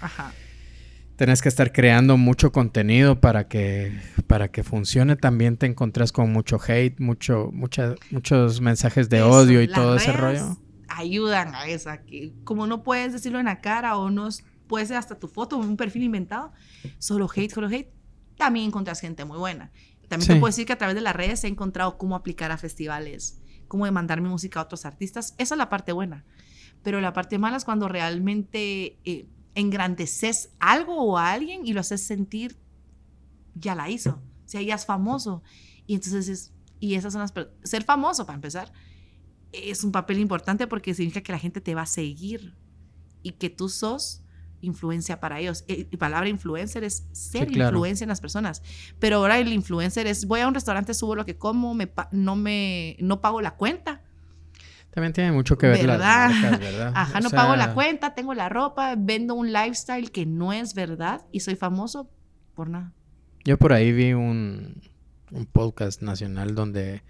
tenés 1.16 1.42
que 1.42 1.50
estar 1.50 1.72
creando 1.72 2.18
mucho 2.18 2.52
contenido 2.52 3.20
para 3.20 3.48
que 3.48 4.00
para 4.28 4.50
que 4.50 4.64
funcione. 4.64 5.16
También 5.16 5.58
te 5.58 5.66
encontrás 5.66 6.12
con 6.12 6.32
mucho 6.32 6.60
hate, 6.66 7.00
mucho 7.00 7.52
muchos 7.52 8.62
mensajes 8.62 9.10
de 9.10 9.22
odio 9.22 9.62
y 9.62 9.68
todo 9.68 9.96
ese 9.96 10.12
rollo. 10.12 10.58
Ayudan 10.88 11.56
a 11.56 11.68
esa 11.68 12.04
que 12.04 12.34
como 12.44 12.68
no 12.68 12.84
puedes 12.84 13.14
decirlo 13.14 13.40
en 13.40 13.46
la 13.46 13.62
cara 13.62 13.98
o 13.98 14.10
no 14.10 14.30
puede 14.68 14.86
ser 14.86 14.98
hasta 14.98 15.20
tu 15.20 15.28
foto, 15.28 15.58
un 15.58 15.78
perfil 15.78 16.04
inventado, 16.04 16.52
solo 17.00 17.30
hate, 17.34 17.52
solo 17.52 17.68
hate. 17.68 17.92
También 18.38 18.68
encontrás 18.68 19.00
gente 19.00 19.26
muy 19.26 19.38
buena. 19.38 19.72
También 20.08 20.28
te 20.28 20.36
puedo 20.36 20.52
decir 20.52 20.66
que 20.66 20.74
a 20.74 20.78
través 20.78 20.96
de 20.96 21.02
las 21.02 21.16
redes 21.16 21.44
he 21.44 21.48
encontrado 21.48 21.98
cómo 21.98 22.16
aplicar 22.16 22.52
a 22.52 22.58
festivales, 22.58 23.42
cómo 23.68 23.86
demandar 23.86 24.22
mi 24.22 24.30
música 24.30 24.60
a 24.60 24.64
otros 24.64 24.86
artistas. 24.86 25.34
Esa 25.38 25.56
es 25.56 25.58
la 25.58 25.70
parte 25.70 25.94
buena 25.94 26.26
pero 26.86 27.02
la 27.02 27.14
parte 27.14 27.40
mala 27.40 27.58
es 27.58 27.66
cuando 27.66 27.88
realmente 27.88 29.00
eh, 29.06 29.26
engrandeces 29.56 30.50
algo 30.60 31.02
o 31.02 31.18
a 31.18 31.32
alguien 31.32 31.66
y 31.66 31.74
lo 31.74 31.80
haces 31.80 32.02
sentir, 32.02 32.58
ya 33.56 33.74
la 33.74 33.90
hizo, 33.90 34.12
o 34.12 34.48
sea, 34.48 34.62
ya 34.62 34.76
es 34.76 34.86
famoso. 34.86 35.42
Y 35.88 35.96
entonces 35.96 36.28
es, 36.28 36.54
y 36.80 36.96
esas 36.96 37.14
son 37.14 37.22
las, 37.22 37.34
ser 37.64 37.84
famoso 37.84 38.26
para 38.26 38.36
empezar, 38.36 38.72
es 39.52 39.84
un 39.84 39.92
papel 39.92 40.20
importante 40.20 40.68
porque 40.68 40.94
significa 40.94 41.24
que 41.24 41.32
la 41.32 41.40
gente 41.40 41.62
te 41.62 41.74
va 41.74 41.84
a 41.84 41.88
seguir 41.88 42.56
y 43.24 43.32
que 43.32 43.50
tú 43.50 43.70
sos 43.70 44.22
influencia 44.62 45.20
para 45.20 45.40
ellos. 45.40 45.64
Eh, 45.68 45.88
y 45.90 45.98
palabra 45.98 46.28
influencer 46.28 46.84
es 46.84 47.08
ser 47.12 47.56
influencia 47.56 48.04
en 48.04 48.10
las 48.10 48.22
personas. 48.22 48.62
Pero 49.00 49.18
ahora 49.18 49.40
el 49.40 49.54
influencer 49.54 50.08
es, 50.08 50.26
voy 50.26 50.42
a 50.42 50.48
un 50.48 50.54
restaurante, 50.54 50.94
subo 50.94 51.16
lo 51.16 51.26
que 51.26 51.38
como, 51.38 51.74
me, 51.74 51.92
no, 52.12 52.36
me, 52.36 52.98
no 53.00 53.22
pago 53.22 53.42
la 53.42 53.56
cuenta 53.56 54.05
también 54.96 55.12
tiene 55.12 55.34
mucho 55.34 55.58
que 55.58 55.68
ver 55.68 55.86
¿verdad? 55.86 56.30
las 56.30 56.42
marcas, 56.42 56.60
¿verdad? 56.62 56.92
Ajá, 56.96 57.20
no 57.20 57.30
pago 57.30 57.58
la 57.58 57.74
cuenta, 57.74 58.16
tengo 58.16 58.34
la 58.34 58.48
ropa, 58.48 58.96
vendo 58.98 59.36
un 59.36 59.52
lifestyle 59.52 60.10
que 60.10 60.26
no 60.26 60.54
es 60.54 60.74
verdad 60.74 61.26
y 61.34 61.42
soy 61.42 61.58
famoso 61.58 62.10
por 62.54 62.70
nada. 62.70 62.94
Yo 63.44 63.58
por 63.58 63.74
ahí 63.74 63.92
vi 63.92 64.14
un, 64.14 64.82
un 65.32 65.46
podcast 65.48 66.02
nacional 66.02 66.56
donde 66.56 67.04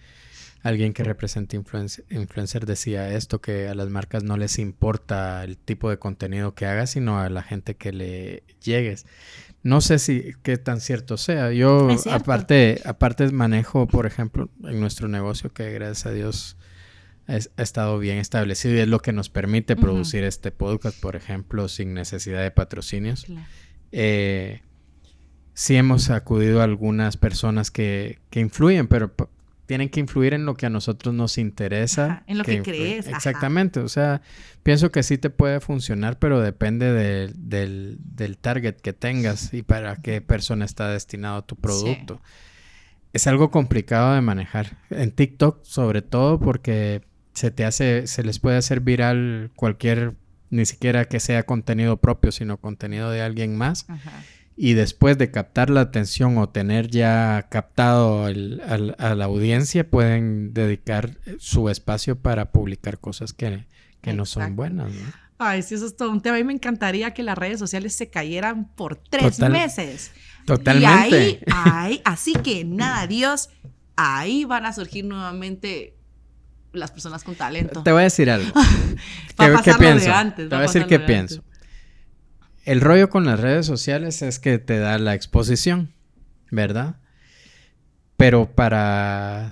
alguien 0.64 0.94
que 0.94 1.04
representa 1.04 1.58
influencer, 1.58 2.06
influencer 2.10 2.66
decía 2.66 3.14
esto, 3.14 3.40
que 3.40 3.68
a 3.68 3.76
las 3.76 3.90
marcas 3.90 4.24
no 4.24 4.36
les 4.36 4.58
importa 4.58 5.44
el 5.44 5.56
tipo 5.56 5.92
de 5.92 6.00
contenido 6.00 6.56
que 6.56 6.66
hagas, 6.66 6.90
sino 6.90 7.20
a 7.20 7.30
la 7.30 7.44
gente 7.44 7.76
que 7.76 7.94
le 7.94 8.42
llegues. 8.64 9.06
No 9.62 9.80
sé 9.80 10.00
si 10.00 10.34
qué 10.42 10.58
tan 10.58 10.82
cierto 10.82 11.18
sea. 11.18 11.52
Yo 11.52 11.90
aparte, 12.12 12.82
aparte 12.84 13.32
manejo, 13.32 13.86
por 13.86 14.08
ejemplo, 14.08 14.50
en 14.64 14.80
nuestro 14.80 15.08
negocio 15.08 15.54
que 15.54 15.72
gracias 15.72 16.08
a 16.08 16.12
Dios 16.12 16.58
ha 17.28 17.62
estado 17.62 17.98
bien 17.98 18.18
establecido 18.18 18.76
y 18.76 18.80
es 18.80 18.88
lo 18.88 19.00
que 19.00 19.14
nos 19.14 19.30
permite 19.30 19.76
producir 19.76 20.24
este 20.24 20.52
podcast, 20.52 21.00
por 21.00 21.16
ejemplo, 21.16 21.68
sin 21.68 21.94
necesidad 21.94 22.42
de 22.42 22.52
patrocinios. 22.52 23.26
Eh, 23.92 24.62
sí 25.54 25.76
hemos 25.76 26.10
acudido 26.10 26.62
a 26.62 26.66
algunas 26.66 27.18
personas 27.18 27.72
que, 27.72 28.20
que 28.30 28.42
influyen, 28.42 28.88
pero 28.88 29.16
tienen 29.66 29.90
que 29.90 30.00
influir 30.00 30.34
en 30.34 30.46
lo 30.46 30.54
que 30.56 30.68
a 30.68 30.70
nosotros 30.70 31.14
nos 31.14 31.38
interesa. 31.38 32.24
en 32.28 32.38
lo 32.38 32.44
que, 32.44 32.62
crees. 32.62 33.08
Exactamente. 33.08 33.80
O 33.80 33.90
sea, 33.90 34.22
pienso 34.64 34.92
que 34.92 35.04
sí 35.04 35.18
te 35.18 35.30
puede 35.30 35.60
funcionar, 35.60 36.20
pero 36.20 36.40
depende 36.42 36.92
del, 36.92 37.98
del, 38.00 38.38
target 38.38 38.76
que 38.76 38.94
tengas 38.94 39.54
y 39.54 39.64
para 39.64 39.96
qué 39.98 40.22
persona 40.22 40.66
está 40.66 40.90
destinado 40.90 41.44
tu 41.44 41.56
producto. 41.56 42.22
Es 43.14 43.28
algo 43.28 43.50
complicado 43.50 44.14
de 44.14 44.22
manejar. 44.22 44.78
En 44.90 45.12
TikTok, 45.12 45.64
sobre 45.64 46.02
todo, 46.02 46.40
porque 46.40 47.02
se 47.36 47.52
te 47.52 47.64
hace, 47.66 48.08
se 48.08 48.24
les 48.24 48.40
puede 48.40 48.58
hacer 48.58 48.80
viral 48.80 49.52
cualquier, 49.56 50.14
ni 50.50 50.66
siquiera 50.66 51.06
que 51.06 51.20
sea 51.20 51.44
contenido 51.44 51.98
propio, 51.98 52.32
sino 52.32 52.58
contenido 52.58 53.12
de 53.12 53.22
alguien 53.22 53.56
más. 53.56 53.86
y 54.58 54.72
después 54.74 55.18
de 55.18 55.32
captar 55.32 55.70
la 55.70 55.82
atención 55.82 56.38
o 56.38 56.48
tener 56.48 56.88
ya 56.90 57.48
captado 57.52 58.30
el- 58.30 58.62
al- 58.66 58.96
a 59.00 59.14
la 59.14 59.26
audiencia, 59.26 59.86
pueden 59.90 60.54
dedicar 60.54 61.18
su 61.40 61.68
espacio 61.68 62.18
para 62.18 62.52
publicar 62.54 62.98
cosas 63.00 63.34
que, 63.34 63.66
que 64.02 64.14
no 64.14 64.26
son 64.26 64.56
buenas. 64.56 64.94
¿no? 64.94 65.12
Ay, 65.40 65.62
sí, 65.62 65.76
eso 65.76 65.86
es 65.86 65.98
todo 65.98 66.10
un 66.10 66.22
tema. 66.22 66.38
A 66.38 66.40
mí 66.40 66.46
me 66.46 66.54
encantaría 66.54 67.14
que 67.14 67.22
las 67.22 67.38
redes 67.38 67.60
sociales 67.60 67.94
se 67.96 68.10
cayeran 68.10 68.70
por 68.76 68.96
tres 68.96 69.36
Total- 69.36 69.52
meses. 69.52 70.12
Totalmente. 70.46 71.10
Y 71.20 71.24
ahí, 71.24 71.40
ahí, 71.52 72.02
así 72.06 72.32
que 72.32 72.64
nada, 72.64 73.08
Dios, 73.08 73.50
ahí 73.98 74.46
van 74.46 74.66
a 74.66 74.72
surgir 74.72 75.04
nuevamente 75.04 75.96
las 76.78 76.92
personas 76.92 77.24
con 77.24 77.36
talento. 77.36 77.84
Te 77.84 77.92
voy 77.92 78.02
a 78.02 78.04
decir 78.06 78.30
algo. 78.30 78.52
¿Qué, 79.38 79.46
qué 79.64 79.72
lo 79.72 79.78
de 79.78 79.80
pienso? 79.80 80.12
antes, 80.14 80.50
Te 80.50 80.56
voy 80.56 80.64
a 80.64 80.68
decir 80.68 80.86
qué 80.88 81.00
de 81.00 81.06
pienso. 81.06 81.44
El 82.64 82.82
rollo 82.82 83.10
con 83.10 83.26
las 83.26 83.40
redes 83.40 83.66
sociales 83.66 84.22
es 84.22 84.40
que 84.40 84.58
te 84.58 84.80
da 84.80 84.98
la 84.98 85.14
exposición, 85.14 85.92
¿verdad? 86.52 86.96
Pero 88.18 88.50
para, 88.56 89.52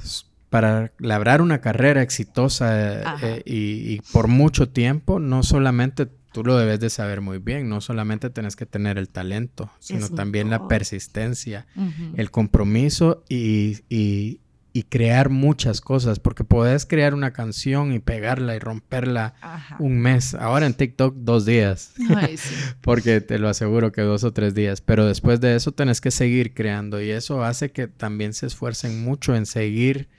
para 0.50 0.92
labrar 1.00 1.42
una 1.42 1.62
carrera 1.62 2.02
exitosa 2.02 3.02
eh, 3.02 3.04
eh, 3.22 3.44
y, 3.46 3.94
y 3.94 4.02
por 4.14 4.28
mucho 4.28 4.70
tiempo, 4.70 5.20
no 5.20 5.44
solamente 5.44 6.08
tú 6.32 6.44
lo 6.44 6.58
debes 6.58 6.80
de 6.80 6.90
saber 6.90 7.22
muy 7.22 7.38
bien, 7.38 7.70
no 7.70 7.82
solamente 7.82 8.30
tienes 8.32 8.56
que 8.56 8.66
tener 8.66 8.98
el 8.98 9.10
talento, 9.10 9.70
sino 9.80 10.10
también 10.16 10.50
la 10.50 10.68
persistencia, 10.68 11.68
el 12.16 12.32
compromiso 12.32 13.24
y, 13.30 13.80
y- 13.90 14.40
y 14.76 14.84
crear 14.84 15.30
muchas 15.30 15.82
cosas, 15.82 16.20
porque 16.20 16.44
puedes 16.44 16.88
crear 16.88 17.14
una 17.14 17.32
canción 17.32 17.94
y 17.94 18.00
pegarla 18.00 18.56
y 18.56 18.60
romperla 18.60 19.36
Ajá. 19.40 19.78
un 19.80 20.00
mes, 20.00 20.34
ahora 20.34 20.66
en 20.66 20.74
TikTok 20.74 21.16
dos 21.18 21.46
días, 21.46 21.94
Ay, 22.16 22.38
sí. 22.38 22.56
porque 22.82 23.22
te 23.22 23.38
lo 23.38 23.50
aseguro 23.50 23.92
que 23.92 24.02
dos 24.02 24.24
o 24.24 24.34
tres 24.34 24.56
días, 24.56 24.82
pero 24.82 25.06
después 25.06 25.40
de 25.40 25.56
eso 25.56 25.74
tenés 25.74 26.02
que 26.02 26.10
seguir 26.10 26.56
creando 26.56 27.00
y 27.00 27.12
eso 27.12 27.44
hace 27.44 27.72
que 27.72 27.88
también 27.88 28.34
se 28.34 28.48
esfuercen 28.48 29.04
mucho 29.04 29.36
en 29.36 29.46
seguir 29.46 30.10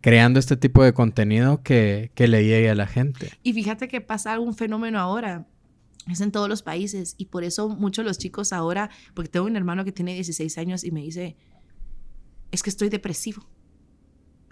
creando 0.00 0.38
este 0.38 0.56
tipo 0.56 0.82
de 0.82 0.94
contenido 0.94 1.62
que, 1.62 2.10
que 2.14 2.28
le 2.28 2.44
llegue 2.44 2.70
a 2.70 2.74
la 2.74 2.86
gente. 2.86 3.30
Y 3.42 3.52
fíjate 3.52 3.88
que 3.88 4.00
pasa 4.00 4.40
un 4.40 4.54
fenómeno 4.54 4.98
ahora. 4.98 5.46
Es 6.08 6.22
en 6.22 6.32
todos 6.32 6.48
los 6.48 6.62
países 6.62 7.14
y 7.18 7.26
por 7.26 7.44
eso 7.44 7.68
muchos 7.68 8.06
los 8.06 8.16
chicos 8.16 8.54
ahora, 8.54 8.88
porque 9.12 9.28
tengo 9.28 9.44
un 9.44 9.56
hermano 9.56 9.84
que 9.84 9.92
tiene 9.92 10.14
16 10.14 10.56
años 10.56 10.82
y 10.82 10.90
me 10.92 11.02
dice, 11.02 11.36
es 12.50 12.62
que 12.62 12.70
estoy 12.70 12.88
depresivo. 12.88 13.46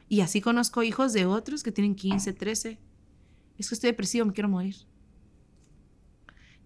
Y 0.09 0.21
así 0.21 0.41
conozco 0.41 0.83
hijos 0.83 1.13
de 1.13 1.27
otros 1.27 1.63
que 1.63 1.73
tienen 1.73 1.95
15, 1.95 2.33
13. 2.33 2.79
Es 3.59 3.69
que 3.69 3.75
estoy 3.75 3.91
depresivo, 3.91 4.27
me 4.27 4.33
quiero 4.33 4.49
morir. 4.49 4.77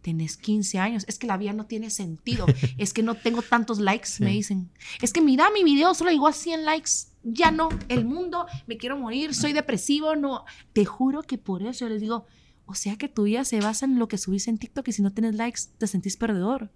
Tenés 0.03 0.39
15 0.39 0.79
años, 0.79 1.05
es 1.09 1.19
que 1.19 1.27
la 1.27 1.37
vida 1.37 1.53
no 1.53 1.67
tiene 1.67 1.91
sentido, 1.91 2.47
es 2.79 2.95
que 2.95 3.03
no 3.03 3.15
tengo 3.17 3.43
tantos 3.43 3.79
likes, 3.81 4.07
Sí. 4.09 4.25
me 4.25 4.31
dicen. 4.31 4.71
Es 5.03 5.13
que 5.13 5.21
mira 5.21 5.51
mi 5.51 5.63
video, 5.63 5.93
solo 5.95 6.11
llegó 6.11 6.27
a 6.27 6.33
100 6.33 6.65
likes, 6.65 6.91
ya 7.23 7.51
no, 7.51 7.69
el 7.89 8.07
mundo, 8.07 8.47
me 8.67 8.79
quiero 8.79 8.97
morir, 8.99 9.35
soy 9.35 9.53
depresivo, 9.53 10.17
no. 10.17 10.45
Te 10.73 10.87
juro 10.87 11.23
que 11.23 11.37
por 11.37 11.63
eso 11.63 11.81
yo 11.87 11.89
les 11.91 12.01
digo, 12.01 12.25
o 12.65 12.75
sea 12.75 12.97
que 12.97 13.09
tu 13.09 13.25
vida 13.25 13.45
se 13.45 13.61
basa 13.61 13.85
en 13.85 13.99
lo 13.99 14.09
que 14.09 14.17
subís 14.17 14.49
en 14.49 14.57
TikTok 14.57 14.89
y 14.89 14.93
si 14.93 15.03
no 15.03 15.13
tienes 15.13 15.35
likes 15.35 15.63
te 15.77 15.87
sentís 15.87 16.17
perdedor. 16.17 16.71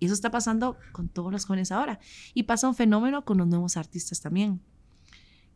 Y 0.00 0.06
eso 0.06 0.14
está 0.14 0.30
pasando 0.30 0.78
con 0.92 1.08
todos 1.08 1.30
los 1.30 1.44
jóvenes 1.44 1.72
ahora. 1.72 2.00
Y 2.32 2.44
pasa 2.44 2.68
un 2.68 2.74
fenómeno 2.74 3.24
con 3.24 3.36
los 3.38 3.46
nuevos 3.46 3.76
artistas 3.76 4.20
también, 4.22 4.60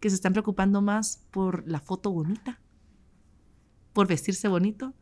que 0.00 0.10
se 0.10 0.16
están 0.16 0.32
preocupando 0.32 0.80
más 0.82 1.24
por 1.30 1.66
la 1.68 1.80
foto 1.80 2.10
bonita, 2.10 2.60
por 3.92 4.06
vestirse 4.06 4.48
bonito. 4.48 4.94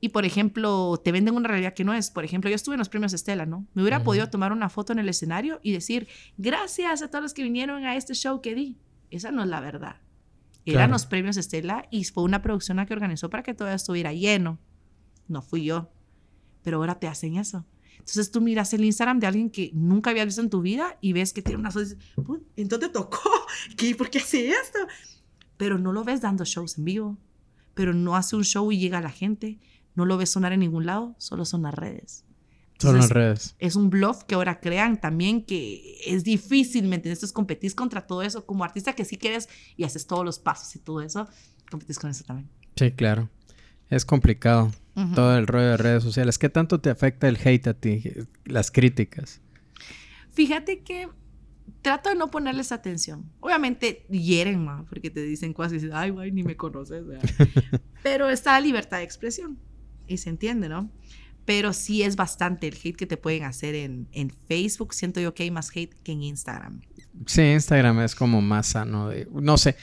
Y 0.00 0.10
por 0.10 0.24
ejemplo, 0.24 1.00
te 1.02 1.10
venden 1.10 1.34
una 1.34 1.48
realidad 1.48 1.74
que 1.74 1.84
no 1.84 1.92
es. 1.92 2.10
Por 2.10 2.24
ejemplo, 2.24 2.48
yo 2.48 2.54
estuve 2.56 2.76
en 2.76 2.78
los 2.78 2.88
premios 2.88 3.12
Estela, 3.12 3.46
¿no? 3.46 3.66
Me 3.74 3.82
hubiera 3.82 4.04
podido 4.04 4.30
tomar 4.30 4.52
una 4.52 4.68
foto 4.68 4.92
en 4.92 5.00
el 5.00 5.08
escenario 5.08 5.58
y 5.62 5.72
decir, 5.72 6.06
gracias 6.36 7.02
a 7.02 7.08
todos 7.10 7.22
los 7.22 7.34
que 7.34 7.42
vinieron 7.42 7.84
a 7.84 7.96
este 7.96 8.14
show 8.14 8.40
que 8.40 8.54
di. 8.54 8.78
Esa 9.10 9.32
no 9.32 9.42
es 9.42 9.48
la 9.48 9.60
verdad. 9.60 9.96
Eran 10.64 10.80
Claro. 10.80 10.92
los 10.92 11.06
premios 11.06 11.36
Estela 11.36 11.86
y 11.90 12.04
fue 12.04 12.22
una 12.22 12.42
producción 12.42 12.76
la 12.76 12.86
que 12.86 12.92
organizó 12.92 13.28
para 13.28 13.42
que 13.42 13.54
todo 13.54 13.68
estuviera 13.70 14.12
lleno. 14.12 14.58
No 15.26 15.42
fui 15.42 15.64
yo. 15.64 15.90
Pero 16.62 16.76
ahora 16.76 16.98
te 17.00 17.08
hacen 17.08 17.36
eso. 17.36 17.64
Entonces 17.98 18.30
tú 18.30 18.40
miras 18.40 18.72
el 18.74 18.84
Instagram 18.84 19.20
de 19.20 19.26
alguien 19.26 19.50
que 19.50 19.70
nunca 19.74 20.10
habías 20.10 20.26
visto 20.26 20.40
en 20.40 20.50
tu 20.50 20.62
vida 20.62 20.96
y 21.00 21.12
ves 21.12 21.32
que 21.32 21.42
tiene 21.42 21.60
una 21.60 21.70
foto 21.70 21.84
y 21.86 21.88
dices, 21.90 22.04
"Put, 22.24 22.42
¿entonces 22.56 22.88
te 22.88 22.92
tocó? 22.94 23.30
¿Qué? 23.76 23.94
¿Por 23.94 24.10
qué 24.10 24.18
hace 24.18 24.50
esto? 24.50 24.78
Pero 25.56 25.78
no 25.78 25.92
lo 25.92 26.04
ves 26.04 26.20
dando 26.20 26.44
shows 26.44 26.78
en 26.78 26.84
vivo. 26.84 27.18
Pero 27.74 27.92
no 27.94 28.16
hace 28.16 28.36
un 28.36 28.44
show 28.44 28.70
y 28.72 28.78
llega 28.78 28.98
a 28.98 29.02
la 29.02 29.10
gente. 29.10 29.58
No 29.94 30.04
lo 30.04 30.16
ves 30.16 30.30
sonar 30.30 30.52
en 30.52 30.60
ningún 30.60 30.86
lado, 30.86 31.14
solo 31.18 31.44
son 31.44 31.62
las 31.62 31.74
redes. 31.74 32.24
Son 32.78 32.96
las 32.96 33.10
redes. 33.10 33.56
es 33.58 33.74
un 33.74 33.90
bluff 33.90 34.22
que 34.22 34.36
ahora 34.36 34.60
crean 34.60 35.00
también 35.00 35.44
que 35.44 35.98
es 36.06 36.22
difícil, 36.22 36.82
¿me 36.86 36.94
entiendes? 36.94 37.18
Entonces 37.18 37.32
competís 37.32 37.74
contra 37.74 38.06
todo 38.06 38.22
eso 38.22 38.46
como 38.46 38.62
artista 38.62 38.92
que 38.92 39.04
sí 39.04 39.16
quieres 39.16 39.48
y 39.76 39.82
haces 39.82 40.06
todos 40.06 40.24
los 40.24 40.38
pasos 40.38 40.76
y 40.76 40.78
todo 40.78 41.00
eso, 41.00 41.26
competís 41.68 41.98
con 41.98 42.08
eso 42.10 42.22
también. 42.22 42.48
Sí, 42.76 42.92
claro. 42.92 43.28
Es 43.90 44.04
complicado. 44.04 44.70
Todo 45.14 45.36
el 45.38 45.46
rollo 45.46 45.68
de 45.70 45.76
redes 45.76 46.02
sociales. 46.02 46.38
¿Qué 46.38 46.48
tanto 46.48 46.80
te 46.80 46.90
afecta 46.90 47.28
el 47.28 47.38
hate 47.42 47.66
a 47.68 47.74
ti? 47.74 48.02
Las 48.44 48.70
críticas. 48.70 49.40
Fíjate 50.32 50.80
que 50.80 51.08
trato 51.82 52.08
de 52.10 52.16
no 52.16 52.30
ponerles 52.30 52.72
atención. 52.72 53.30
Obviamente 53.40 54.06
hieren, 54.10 54.64
ma, 54.64 54.84
porque 54.88 55.10
te 55.10 55.22
dicen 55.22 55.52
cosas 55.52 55.82
y 55.82 55.90
ay, 55.92 56.10
güey, 56.10 56.32
ni 56.32 56.42
me 56.42 56.56
conoces. 56.56 57.04
Pero 58.02 58.28
está 58.28 58.52
la 58.52 58.60
libertad 58.60 58.98
de 58.98 59.04
expresión 59.04 59.58
y 60.06 60.16
se 60.18 60.30
entiende, 60.30 60.68
¿no? 60.68 60.90
Pero 61.44 61.72
sí 61.72 62.02
es 62.02 62.14
bastante 62.16 62.68
el 62.68 62.74
hate 62.74 62.94
que 62.96 63.06
te 63.06 63.16
pueden 63.16 63.44
hacer 63.44 63.74
en, 63.74 64.06
en 64.12 64.30
Facebook. 64.48 64.92
Siento 64.92 65.18
yo 65.20 65.32
que 65.34 65.44
hay 65.44 65.50
más 65.50 65.70
hate 65.74 65.94
que 66.02 66.12
en 66.12 66.22
Instagram. 66.22 66.82
Sí, 67.26 67.40
Instagram 67.42 68.00
es 68.00 68.14
como 68.14 68.42
más 68.42 68.66
sano. 68.66 69.08
de- 69.08 69.26
no 69.32 69.56
sé. 69.56 69.74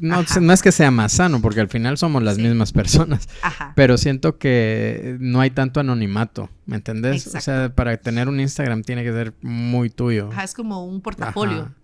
No, 0.00 0.24
no 0.40 0.52
es 0.52 0.62
que 0.62 0.72
sea 0.72 0.90
más 0.90 1.12
sano, 1.12 1.40
porque 1.40 1.60
al 1.60 1.68
final 1.68 1.98
somos 1.98 2.22
las 2.22 2.36
Sí. 2.36 2.42
mismas 2.42 2.72
personas. 2.72 3.28
Ajá. 3.42 3.72
Pero 3.76 3.98
siento 3.98 4.38
que 4.38 5.16
no 5.20 5.40
hay 5.40 5.50
tanto 5.50 5.80
anonimato, 5.80 6.48
¿me 6.66 6.76
entendés? 6.76 7.26
O 7.34 7.40
sea, 7.40 7.74
para 7.74 7.96
tener 7.98 8.28
un 8.28 8.40
Instagram 8.40 8.82
tiene 8.82 9.04
que 9.04 9.12
ser 9.12 9.34
muy 9.42 9.90
tuyo. 9.90 10.30
Ajá, 10.32 10.44
es 10.44 10.54
como 10.54 10.84
un 10.84 11.00
portafolio. 11.00 11.62
Ajá. 11.62 11.74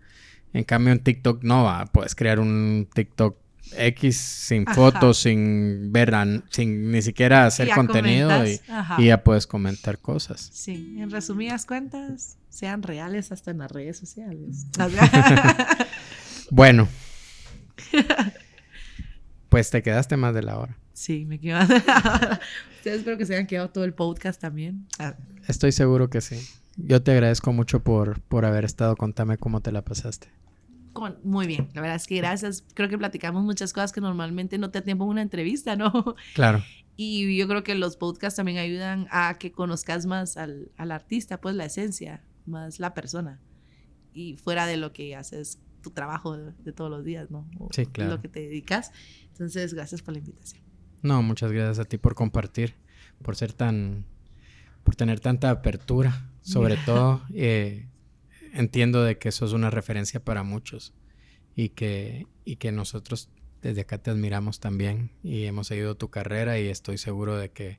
En 0.53 0.65
cambio, 0.65 0.93
en 0.93 1.01
TikTok 1.01 1.43
no 1.45 1.65
va. 1.65 1.85
Puedes 1.87 2.15
crear 2.15 2.41
un 2.41 2.89
TikTok 2.95 3.37
X 3.77 4.17
sin 4.17 4.65
fotos, 4.65 5.19
sin 5.19 5.91
ver, 5.93 6.15
sin 6.51 6.91
ni 6.93 7.03
siquiera 7.03 7.47
hacer 7.47 7.69
contenido 7.71 8.47
y, 8.47 8.61
y 8.99 9.07
ya 9.07 9.25
puedes 9.25 9.47
comentar 9.47 9.99
cosas. 9.99 10.49
Sí, 10.55 10.97
en 10.99 11.11
resumidas 11.11 11.67
cuentas, 11.67 12.39
sean 12.49 12.83
reales 12.85 13.33
hasta 13.33 13.51
en 13.51 13.59
las 13.59 13.71
redes 13.73 13.99
sociales. 13.99 14.67
Bueno. 16.51 16.89
pues 19.49 19.71
te 19.71 19.83
quedaste 19.83 20.17
más 20.17 20.35
de 20.35 20.43
la 20.43 20.59
hora. 20.59 20.77
sí, 20.93 21.25
me 21.25 21.39
quedo. 21.39 21.59
Ustedes 22.77 22.99
espero 22.99 23.19
que 23.19 23.27
se 23.27 23.35
hayan 23.35 23.47
quedado 23.47 23.71
todo 23.71 23.85
el 23.85 23.95
podcast 23.95 24.41
también. 24.41 24.87
Ah, 24.99 25.17
Estoy 25.49 25.73
seguro 25.73 26.09
que 26.11 26.21
sí. 26.21 26.37
Yo 26.77 27.03
te 27.03 27.13
agradezco 27.13 27.53
mucho 27.53 27.83
por, 27.83 28.21
por 28.23 28.45
haber 28.45 28.65
estado. 28.65 28.97
Contame 28.97 29.39
cómo 29.39 29.61
te 29.61 29.73
la 29.73 29.83
pasaste. 29.83 30.29
con- 30.93 31.19
muy 31.25 31.47
bien, 31.47 31.69
la 31.75 31.81
verdad 31.81 31.97
es 31.97 32.07
que 32.07 32.17
gracias. 32.17 32.65
Creo 32.75 32.89
que 32.89 32.99
platicamos 32.99 33.43
muchas 33.45 33.73
cosas 33.73 33.93
que 33.93 34.01
normalmente 34.01 34.59
no 34.59 34.71
te 34.71 34.81
da 34.81 34.85
tiempo 34.85 35.05
en 35.05 35.11
una 35.11 35.23
entrevista, 35.23 35.77
¿no? 35.77 36.15
Claro. 36.35 36.63
Y 36.99 37.37
yo 37.37 37.47
creo 37.47 37.63
que 37.63 37.75
los 37.75 37.97
podcasts 37.99 38.37
también 38.39 38.57
ayudan 38.57 39.07
a 39.11 39.37
que 39.39 39.53
conozcas 39.53 40.07
más 40.07 40.39
al, 40.39 40.71
al 40.79 40.91
artista, 40.93 41.41
pues 41.43 41.55
la 41.55 41.67
esencia, 41.67 42.25
más 42.47 42.81
la 42.81 42.95
persona. 42.95 43.39
Y 44.15 44.37
fuera 44.39 44.65
de 44.67 44.79
lo 44.79 44.95
que 44.95 45.15
haces, 45.15 45.59
tu 45.87 45.93
trabajo 45.93 46.37
de, 46.37 46.53
de 46.65 46.73
todos 46.73 46.91
los 46.91 47.05
días, 47.05 47.31
¿no? 47.31 47.49
O 47.61 47.69
Sí, 47.71 47.87
claro. 47.87 48.11
Lo 48.11 48.21
que 48.21 48.29
te 48.29 48.41
dedicas. 48.41 48.91
Entonces, 49.31 49.73
gracias 49.73 50.03
por 50.03 50.15
la 50.15 50.19
invitación. 50.19 50.61
No, 51.03 51.23
muchas 51.23 51.53
gracias 51.53 51.79
a 51.79 51.85
ti 51.85 51.97
por 51.97 52.17
compartir, 52.17 52.75
por 53.23 53.37
ser 53.37 53.53
tan, 53.53 54.05
por 54.83 54.97
tener 54.97 55.21
tanta 55.21 55.49
apertura. 55.51 56.29
Sobre 56.43 56.77
todo, 56.85 57.23
eh, 57.33 57.87
entiendo 58.53 59.05
de 59.05 59.17
que 59.17 59.29
eso 59.29 59.47
es 59.47 59.53
una 59.53 59.71
referencia 59.71 60.25
para 60.25 60.43
muchos 60.43 60.93
y 61.55 61.69
que, 61.69 62.27
y 62.45 62.57
que 62.57 62.73
nosotros 62.73 63.29
desde 63.63 63.83
acá 63.83 63.99
te 63.99 64.11
admiramos 64.11 64.59
también 64.59 65.13
y 65.23 65.45
hemos 65.45 65.69
seguido 65.69 65.97
tu 65.97 66.11
carrera 66.11 66.59
y 66.59 66.67
estoy 66.67 66.99
seguro 66.99 67.37
de 67.37 67.51
que 67.51 67.79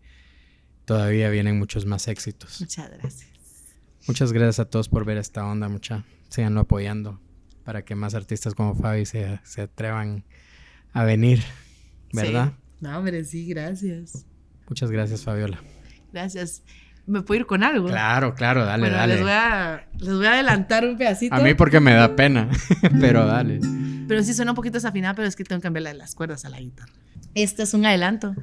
todavía 0.86 1.30
vienen 1.30 1.60
muchos 1.60 1.86
más 1.86 2.08
éxitos. 2.08 2.62
Muchas 2.62 2.90
gracias. 2.90 3.30
Muchas 4.08 4.32
gracias 4.32 4.60
a 4.60 4.70
todos 4.70 4.88
por 4.88 5.04
ver 5.04 5.18
esta 5.18 5.46
onda, 5.46 5.68
mucha. 5.68 6.06
Síganlo 6.30 6.62
apoyando 6.62 7.20
para 7.68 7.84
que 7.84 7.96
más 7.96 8.16
artistas 8.16 8.56
como 8.56 8.76
Fabi 8.76 9.06
se, 9.06 9.42
se 9.44 9.64
atrevan 9.64 10.24
a 10.94 11.04
venir, 11.04 11.44
¿verdad? 12.14 12.54
Sí. 12.56 12.66
No, 12.80 12.98
hombre, 12.98 13.26
sí, 13.26 13.46
gracias. 13.46 14.26
Muchas 14.70 14.90
gracias, 14.90 15.26
Fabiola. 15.26 15.60
Gracias. 16.14 16.64
¿Me 17.06 17.24
puedo 17.24 17.42
ir 17.42 17.46
con 17.46 17.64
algo? 17.64 17.90
Claro, 17.90 18.36
claro, 18.36 18.64
dale, 18.64 18.84
bueno, 18.84 18.96
dale. 18.96 19.16
Les, 19.16 19.22
voy 19.22 19.32
a, 19.34 19.86
les 20.00 20.16
voy 20.16 20.26
a 20.28 20.32
adelantar 20.32 20.86
un 20.86 20.98
pedacito. 20.98 21.36
A 21.36 21.40
mí 21.40 21.56
porque 21.56 21.82
me 21.82 21.94
da 21.94 22.16
pena, 22.16 22.50
pero 23.02 23.26
dale. 23.26 23.60
Pero 24.08 24.24
sí 24.24 24.34
suena 24.34 24.54
un 24.54 24.56
poquito 24.56 24.76
desafinada, 24.76 25.16
pero 25.16 25.28
es 25.28 25.36
que 25.36 25.44
tengo 25.44 25.60
que 25.60 25.64
cambiarle 25.64 25.94
las 25.94 26.16
cuerdas 26.16 26.46
a 26.46 26.50
la 26.50 26.62
guitarra. 26.62 26.94
Este 27.36 27.64
es 27.64 27.74
un 27.74 27.86
adelanto 27.86 28.34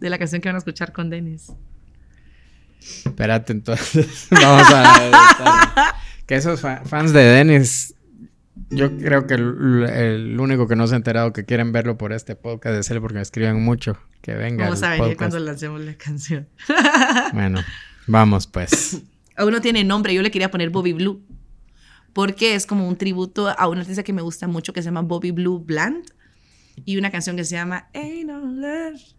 de 0.00 0.10
la 0.10 0.18
canción 0.18 0.42
que 0.42 0.50
van 0.50 0.56
a 0.56 0.58
escuchar 0.58 0.92
con 0.92 1.08
Denis. 1.08 1.50
Espérate, 3.06 3.54
entonces. 3.54 4.28
Vamos 4.30 4.66
a. 4.70 5.94
que 6.26 6.34
esos 6.34 6.60
fans 6.60 7.14
de 7.14 7.22
Dennis. 7.22 7.95
Yo 8.70 8.96
creo 8.96 9.26
que 9.26 9.34
el, 9.34 10.36
único 10.40 10.66
que 10.66 10.76
no 10.76 10.86
se 10.86 10.94
ha 10.94 10.96
enterado 10.96 11.32
que 11.32 11.44
quieren 11.44 11.72
verlo 11.72 11.98
por 11.98 12.12
este 12.12 12.36
podcast 12.36 12.78
es 12.78 12.90
él 12.90 13.00
porque 13.00 13.16
me 13.16 13.22
escriben 13.22 13.62
mucho. 13.62 13.98
Que 14.22 14.34
venga. 14.34 14.64
Vamos 14.64 14.82
a 14.82 14.90
venir 14.90 15.16
cuando 15.16 15.38
lancemos 15.38 15.80
la 15.80 15.94
canción. 15.94 16.48
bueno, 17.32 17.60
vamos 18.06 18.46
pues. 18.46 19.02
Aún 19.36 19.52
no 19.52 19.60
tiene 19.60 19.84
nombre. 19.84 20.14
Yo 20.14 20.22
le 20.22 20.30
quería 20.30 20.50
poner 20.50 20.70
Bobby 20.70 20.92
Blue. 20.92 21.22
Porque 22.12 22.54
es 22.54 22.66
como 22.66 22.88
un 22.88 22.96
tributo 22.96 23.48
a 23.48 23.68
una 23.68 23.82
artista 23.82 24.02
que 24.02 24.14
me 24.14 24.22
gusta 24.22 24.48
mucho 24.48 24.72
que 24.72 24.80
se 24.80 24.86
llama 24.86 25.02
Bobby 25.02 25.32
Blue 25.32 25.58
Bland. 25.58 26.04
Y 26.84 26.96
una 26.96 27.10
canción 27.10 27.36
que 27.36 27.44
se 27.44 27.56
llama 27.56 27.88
Ain't 27.92 28.26
No 28.26 28.40
Love 28.40 29.15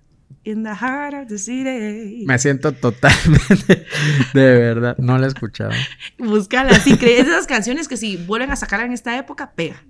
in 0.48 0.64
the 0.64 0.74
Heart 0.74 1.14
of 1.14 1.28
the 1.28 1.38
City. 1.38 2.24
Me 2.26 2.40
siento 2.40 2.72
totalmente. 2.72 3.86
de 4.34 4.58
verdad. 4.58 4.98
No 4.98 5.18
la 5.18 5.26
he 5.26 5.30
escuchado. 5.30 5.72
Búscala. 6.18 6.80
Si 6.80 6.98
crees 6.98 7.28
esas 7.28 7.48
canciones 7.48 7.88
que 7.88 7.98
si 7.98 8.16
vuelven 8.16 8.52
a 8.52 8.56
sacarla 8.56 8.86
en 8.86 8.94
esta 8.94 9.18
época, 9.18 9.52
pega. 9.52 9.84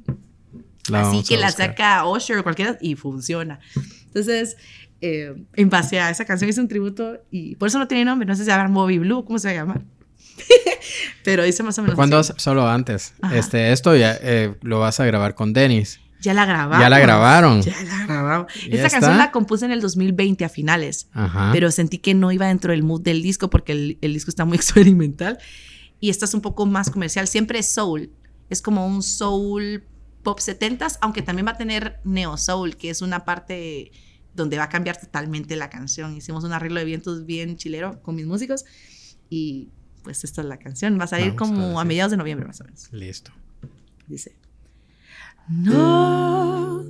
Así 0.91 1.23
que 1.23 1.38
la 1.38 1.51
saca 1.51 2.07
Usher 2.07 2.39
o 2.39 2.43
cualquiera 2.43 2.77
y 2.81 2.95
funciona. 2.95 3.59
Entonces, 4.05 4.57
eh, 5.01 5.35
en 5.53 5.69
base 5.69 5.99
a 5.99 6.09
esa 6.09 6.25
canción 6.25 6.49
es 6.49 6.57
un 6.57 6.67
tributo 6.67 7.21
y 7.29 7.55
por 7.55 7.67
eso 7.67 7.77
no 7.77 7.88
tiene 7.88 8.05
nombre. 8.05 8.25
No 8.25 8.34
sé 8.34 8.41
si 8.41 8.45
se 8.45 8.51
llama 8.51 8.73
Bobby 8.73 8.97
Blue, 8.97 9.25
¿cómo 9.25 9.38
se 9.38 9.49
va 9.49 9.51
a 9.51 9.55
llamar? 9.55 9.81
Pero 11.23 11.43
dice 11.43 11.61
más 11.61 11.77
o 11.77 11.84
menos. 11.84 11.95
¿Cuándo? 11.95 12.23
Solo 12.23 12.67
antes. 12.67 13.13
Este, 13.31 13.71
esto 13.71 13.95
ya 13.95 14.17
eh, 14.21 14.55
lo 14.61 14.79
vas 14.79 14.99
a 14.99 15.05
grabar 15.05 15.35
con 15.35 15.53
Dennis. 15.53 15.99
Ya 16.22 16.34
la 16.34 16.45
grabaron. 16.45 16.81
Ya 16.81 16.89
la 16.89 16.99
grabaron. 16.99 17.61
Ya 17.61 17.84
la 17.84 18.06
grabaron. 18.06 18.48
Esta 18.69 18.89
canción 18.89 19.18
la 19.18 19.31
compuse 19.31 19.65
en 19.65 19.72
el 19.72 19.81
2020 19.81 20.45
a 20.45 20.49
finales. 20.49 21.07
Ajá. 21.14 21.52
Pero 21.53 21.72
sentí 21.72 21.99
que 21.99 22.14
no 22.14 22.31
iba 22.31 22.48
dentro 22.48 22.72
del 22.72 22.84
mood 22.84 23.02
del 23.02 23.22
disco 23.22 23.49
porque 23.49 23.72
el, 23.72 23.98
el, 24.02 24.14
disco 24.14 24.30
está 24.30 24.45
muy 24.45 24.56
experimental. 24.57 25.38
Y 25.99 26.10
esta 26.10 26.26
es 26.26 26.34
un 26.34 26.41
poco 26.41 26.65
más 26.65 26.89
comercial. 26.89 27.27
Siempre 27.27 27.60
es 27.60 27.72
soul. 27.72 28.11
Es 28.49 28.61
como 28.61 28.88
un 28.88 29.03
soul 29.03 29.84
pop 30.23 30.39
70s, 30.39 30.98
aunque 31.02 31.22
también 31.22 31.48
va 31.48 31.52
a 31.52 31.57
tener 31.57 31.99
neo 32.03 32.38
soul, 32.38 32.76
que 32.76 32.89
es 32.89 33.02
una 33.02 33.23
parte 33.23 33.91
donde 34.35 34.57
va 34.57 34.65
a 34.65 34.69
cambiar 34.69 34.98
totalmente 34.98 35.56
la 35.56 35.69
canción. 35.69 36.15
Hicimos 36.15 36.44
un 36.44 36.53
arreglo 36.53 36.80
de 36.80 36.85
vientos 36.85 37.26
bien 37.26 37.57
chilero 37.57 38.02
con 38.02 38.15
mis 38.15 38.26
músicos 38.26 38.65
y 39.30 39.69
pues 40.03 40.23
esta 40.23 40.41
es 40.41 40.48
la 40.48 40.57
canción. 40.57 40.99
Va 40.99 41.06
a 41.06 41.07
salir 41.07 41.35
como 41.35 41.80
a, 41.80 41.85
mediados 41.85 42.11
de 42.11 42.18
noviembre 42.18 42.48
más 42.48 42.61
o 42.61 42.64
menos. 42.64 42.88
Listo. 42.91 43.31
Dice. 44.07 44.35
No 45.49 46.84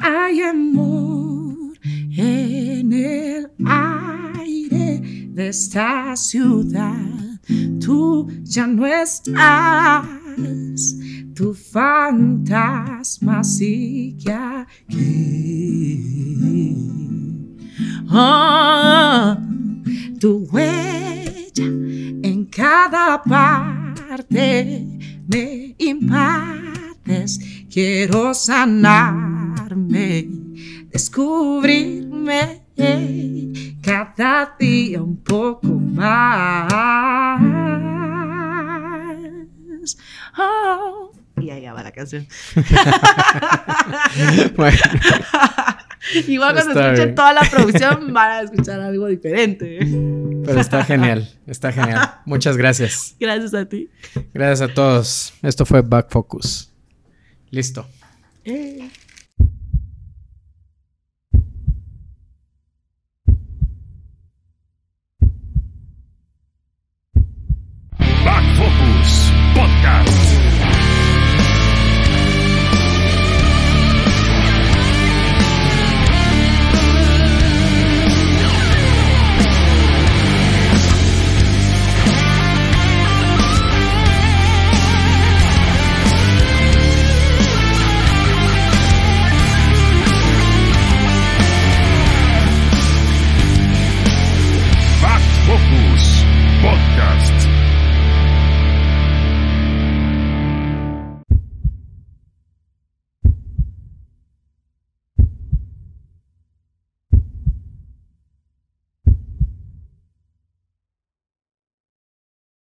hay 0.00 0.40
amor 0.40 1.76
en 1.82 2.92
el 2.92 3.50
aire 3.64 5.28
de 5.32 5.48
esta 5.48 6.14
ciudad. 6.14 7.40
Tú 7.80 8.28
ya 8.44 8.68
no 8.68 8.86
estás, 8.86 10.06
tu 11.34 11.52
fantasma 11.54 13.42
sigue 13.42 14.32
aquí. 14.32 15.56
Oh, 18.08 19.36
tu 20.20 20.46
huella 20.52 21.64
en 21.64 22.44
cada 22.44 23.20
parte 23.24 24.86
me 25.26 25.74
Quiero 27.72 28.34
sanarme, 28.34 30.28
descubrirme 30.90 32.62
cada 33.82 34.56
día 34.58 35.02
un 35.02 35.16
poco 35.18 35.68
más. 35.68 36.72
Oh. 40.38 41.12
Y 41.40 41.50
ahí 41.50 41.66
va 41.66 41.82
la 41.82 41.92
canción. 41.92 42.26
bueno. 44.56 44.78
Igual 46.28 46.54
cuando 46.54 46.80
escuchen 46.80 47.14
toda 47.14 47.32
la 47.32 47.42
producción 47.42 48.12
van 48.12 48.30
a 48.30 48.40
escuchar 48.42 48.80
algo 48.80 49.06
diferente. 49.06 49.78
Pero 50.44 50.60
está 50.60 50.84
genial, 50.84 51.28
está 51.46 51.72
genial. 51.72 52.20
Muchas 52.24 52.56
gracias. 52.56 53.16
Gracias 53.18 53.54
a 53.54 53.66
ti. 53.66 53.90
Gracias 54.32 54.70
a 54.70 54.72
todos. 54.72 55.34
Esto 55.42 55.66
fue 55.66 55.82
Back 55.82 56.10
Focus. 56.10 56.72
Listo. 57.50 57.86
Eh. 58.44 58.90